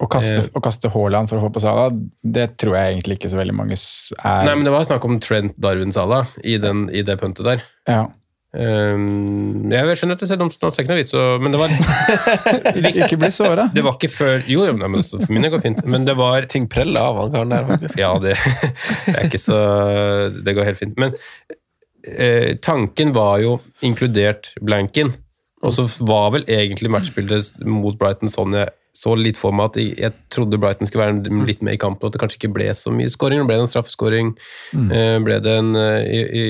Å 0.04 0.10
kaste, 0.12 0.44
Eh. 0.44 0.52
å 0.54 0.62
kaste 0.62 0.92
Haaland 0.94 1.30
for 1.32 1.40
å 1.40 1.48
få 1.48 1.54
på 1.56 1.64
Salah, 1.64 1.90
det 2.24 2.58
tror 2.62 2.76
jeg 2.78 2.98
egentlig 2.98 3.18
ikke 3.20 3.32
så 3.34 3.40
veldig 3.42 3.56
mange 3.58 3.74
er 3.78 4.46
Nei, 4.46 4.54
men 4.56 4.64
det 4.68 4.74
var 4.76 4.86
snakk 4.86 5.06
om 5.06 5.20
Trent 5.24 5.58
Darwin 5.58 5.92
Salah 5.96 6.28
i, 6.44 6.58
den, 6.62 6.90
i 6.94 7.02
det 7.02 7.18
puntet 7.22 7.46
der. 7.46 7.62
ja. 7.88 8.08
Um, 8.56 9.68
jeg 9.70 9.98
skjønner 10.00 10.16
at 10.16 10.22
det 10.24 10.30
ser 10.32 10.40
dumt 10.40 10.54
det 10.56 10.68
er 10.70 10.78
ikke 10.80 10.88
noe 10.94 11.00
vits, 11.02 11.12
så- 11.12 11.38
men 11.44 11.52
det 11.52 11.60
var 11.60 11.74
Ikke 13.04 13.20
bli 13.20 13.30
såra. 13.36 13.66
Det 13.76 13.84
var 13.84 13.98
ikke 13.98 14.10
før 14.10 14.48
Jo, 14.48 14.64
jo, 14.70 14.72
nei, 14.80 14.88
men 14.88 15.04
så 15.04 15.20
for 15.20 15.34
min 15.36 15.44
del 15.44 15.52
går 15.52 15.66
fint, 15.66 15.84
men 15.86 16.08
det 16.08 16.16
var 16.18 16.48
Ting 16.50 16.66
preller 16.72 17.04
av 17.04 17.20
han 17.20 17.34
karen 17.36 17.52
der, 17.52 17.68
faktisk. 17.68 18.00
Ja, 18.00 18.14
det, 18.24 18.38
det 19.06 19.18
er 19.18 19.28
ikke 19.28 19.42
så 19.44 19.60
Det 20.32 20.56
går 20.56 20.70
helt 20.72 20.80
fint. 20.80 20.96
Men 20.98 21.14
eh, 22.08 22.56
tanken 22.64 23.12
var 23.14 23.44
jo 23.44 23.58
inkludert 23.84 24.54
blanken. 24.64 25.12
Og 25.66 25.74
så 25.76 25.88
var 26.08 26.32
vel 26.38 26.48
egentlig 26.48 26.92
matchbildet 26.94 27.60
mot 27.68 27.98
Brighton 28.00 28.32
sånn 28.32 28.56
jeg 28.56 28.72
så 28.98 29.14
litt 29.18 29.38
for 29.38 29.54
meg 29.54 29.68
at 29.70 29.78
jeg, 29.78 29.92
jeg 30.00 30.14
trodde 30.34 30.58
Brighton 30.62 30.88
skulle 30.90 31.06
være 31.06 31.44
litt 31.46 31.62
med 31.66 31.76
i 31.78 31.82
kampen, 31.82 32.02
og 32.02 32.10
at 32.10 32.16
det 32.16 32.22
kanskje 32.24 32.40
ikke 32.40 32.54
ble 32.56 32.68
så 32.74 32.90
mye 32.94 33.12
skåring. 33.14 33.44
Ble 33.46 33.60
det 33.60 33.66
en 33.68 33.70
straffeskåring? 33.70 34.32
Mm. 34.74 34.88
Eh, 34.90 35.18
ble 35.26 35.38
det 35.46 35.54
en 35.60 35.70
eh, 35.78 36.08
i, 36.08 36.22
i, 36.42 36.48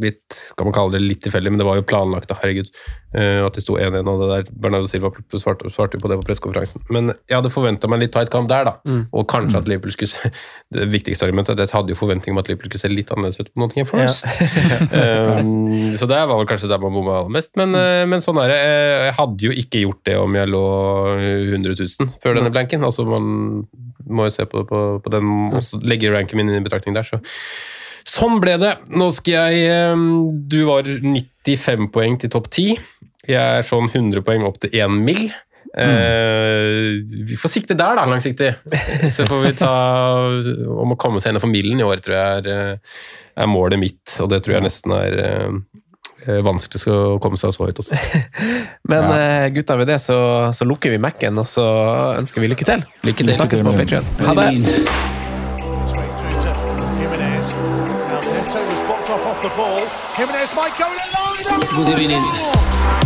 litt, 0.00 0.36
Kan 0.58 0.68
man 0.68 0.74
kalle 0.76 0.96
det 0.96 1.02
litt 1.04 1.22
tilfeldig, 1.24 1.52
men 1.52 1.60
det 1.60 1.66
var 1.68 1.78
jo 1.78 1.84
planlagt, 1.86 2.28
da, 2.30 2.36
herregud. 2.40 2.70
Eh, 3.16 3.40
at 3.46 3.56
det 3.56 3.62
sto 3.64 3.78
1-1, 3.80 4.08
og 4.10 4.22
det 4.22 4.28
der 4.28 4.50
Bernardo 4.60 4.88
Silva 4.90 5.12
svarte, 5.32 5.70
svarte 5.72 5.96
jo 5.96 6.02
på 6.02 6.10
det 6.10 6.18
på 6.20 6.26
pressekonferansen. 6.28 6.82
Men 6.92 7.12
jeg 7.30 7.38
hadde 7.38 7.52
forventa 7.54 7.88
meg 7.88 7.98
en 8.00 8.04
litt 8.04 8.14
tight 8.16 8.32
kamp 8.32 8.50
der, 8.50 8.66
da. 8.68 8.74
Mm. 8.88 9.04
Og 9.16 9.26
kanskje 9.30 9.60
at 9.62 9.70
Liverpool 9.70 9.94
skulle 9.94 10.12
se 10.12 10.32
Det 10.76 10.88
viktigste 10.92 11.28
argumentet 11.28 11.54
er 11.54 11.62
at 11.64 11.70
jeg 11.70 11.78
hadde 11.78 11.94
jo 11.94 11.98
forventning 11.98 12.34
om 12.34 12.42
at 12.42 12.50
Liverpool 12.50 12.72
skulle 12.72 12.84
se 12.84 12.92
litt 12.92 13.12
annerledes 13.14 13.40
ut 13.40 13.52
på 13.52 13.62
Nottingham 13.62 13.88
Forest. 13.88 14.26
um, 14.92 15.94
så 16.00 16.10
det 16.10 16.18
var 16.18 16.34
vel 16.34 16.50
kanskje 16.50 16.70
der 16.72 16.82
man 16.82 16.94
bomma 16.96 17.20
aller 17.22 17.32
mest. 17.38 17.54
Men, 17.56 17.72
mm. 17.72 18.12
men 18.12 18.24
sånn 18.24 18.42
er 18.42 18.52
det. 18.52 18.60
Eh, 18.66 19.06
Jeg 19.06 19.16
hadde 19.20 19.48
jo 19.48 19.56
ikke 19.64 19.84
gjort 19.86 20.02
det 20.10 20.18
om 20.20 20.36
jeg 20.36 20.52
lå 20.52 20.64
100 21.16 21.78
000 21.78 22.16
før 22.22 22.38
denne 22.40 22.52
blanken. 22.52 22.84
Altså 22.86 23.06
man 23.08 23.64
må 24.06 24.28
jo 24.28 24.34
se 24.34 24.46
på, 24.50 24.62
på, 24.68 24.84
på 25.02 25.12
den 25.14 25.32
og 25.56 25.86
legge 25.86 26.12
ranken 26.12 26.38
min 26.38 26.50
inn 26.50 26.60
i 26.60 26.66
betraktning 26.66 26.96
der, 26.96 27.06
så 27.06 27.20
Sånn 28.06 28.38
ble 28.42 28.54
det. 28.62 28.76
Nå 28.94 29.10
skal 29.14 29.50
jeg 29.50 29.72
eh, 29.72 30.04
Du 30.46 30.60
var 30.68 30.86
95 30.86 31.90
poeng 31.94 32.20
til 32.22 32.32
topp 32.32 32.50
10. 32.52 32.76
Jeg 33.26 33.58
er 33.58 33.66
sånn 33.66 33.90
100 33.90 34.22
poeng 34.26 34.46
opp 34.46 34.60
til 34.62 34.74
1 34.78 35.02
mill. 35.02 35.26
Mm. 35.76 37.26
vi 37.28 37.36
får 37.36 37.50
sikte 37.52 37.74
der, 37.76 37.98
da, 37.98 38.06
langsiktig. 38.08 38.54
Så 39.12 39.26
får 39.28 39.42
vi 39.42 39.50
ta 39.58 39.72
Om 40.72 40.94
å 40.94 40.96
komme 40.96 41.20
seg 41.20 41.34
innenfor 41.34 41.50
millen 41.52 41.82
i 41.82 41.84
år, 41.84 42.00
tror 42.00 42.16
jeg 42.16 42.38
er, 42.38 42.48
eh, 42.52 43.00
er 43.36 43.50
målet 43.50 43.82
mitt. 43.82 44.04
Og 44.24 44.30
det 44.32 44.40
tror 44.46 44.56
jeg 44.56 44.66
nesten 44.68 44.94
er 44.96 45.18
eh, 45.20 46.40
vanskelig 46.46 46.94
å 46.94 47.18
komme 47.22 47.36
seg 47.40 47.52
så 47.52 47.68
høyt 47.68 47.82
også. 47.82 47.98
Men 48.90 49.10
ja. 49.10 49.50
gutta, 49.58 49.76
ved 49.82 49.92
det 49.92 50.00
så, 50.06 50.18
så 50.56 50.68
lukker 50.68 50.94
vi 50.94 51.02
Mac-en, 51.02 51.42
og 51.42 51.50
så 51.50 51.66
ønsker 52.16 52.40
vi 52.40 52.54
lykke 52.54 52.70
til. 52.72 52.86
Lykke 53.04 53.26
til. 53.26 53.36
Snakkes 53.36 53.66
på 53.66 53.76
Patreon. 53.76 54.10
Ha 54.24 54.38
det! 54.40 55.16
Conte 58.56 58.68
was 58.68 58.86
blocked 58.86 59.10
off 59.10 59.26
off 59.26 59.42
the 59.42 59.48
ball. 59.50 59.86
Jimenez 60.14 60.54
might 60.54 60.72
go 60.78 60.90
in. 60.90 61.84
Good 61.84 61.98
evening. 61.98 63.05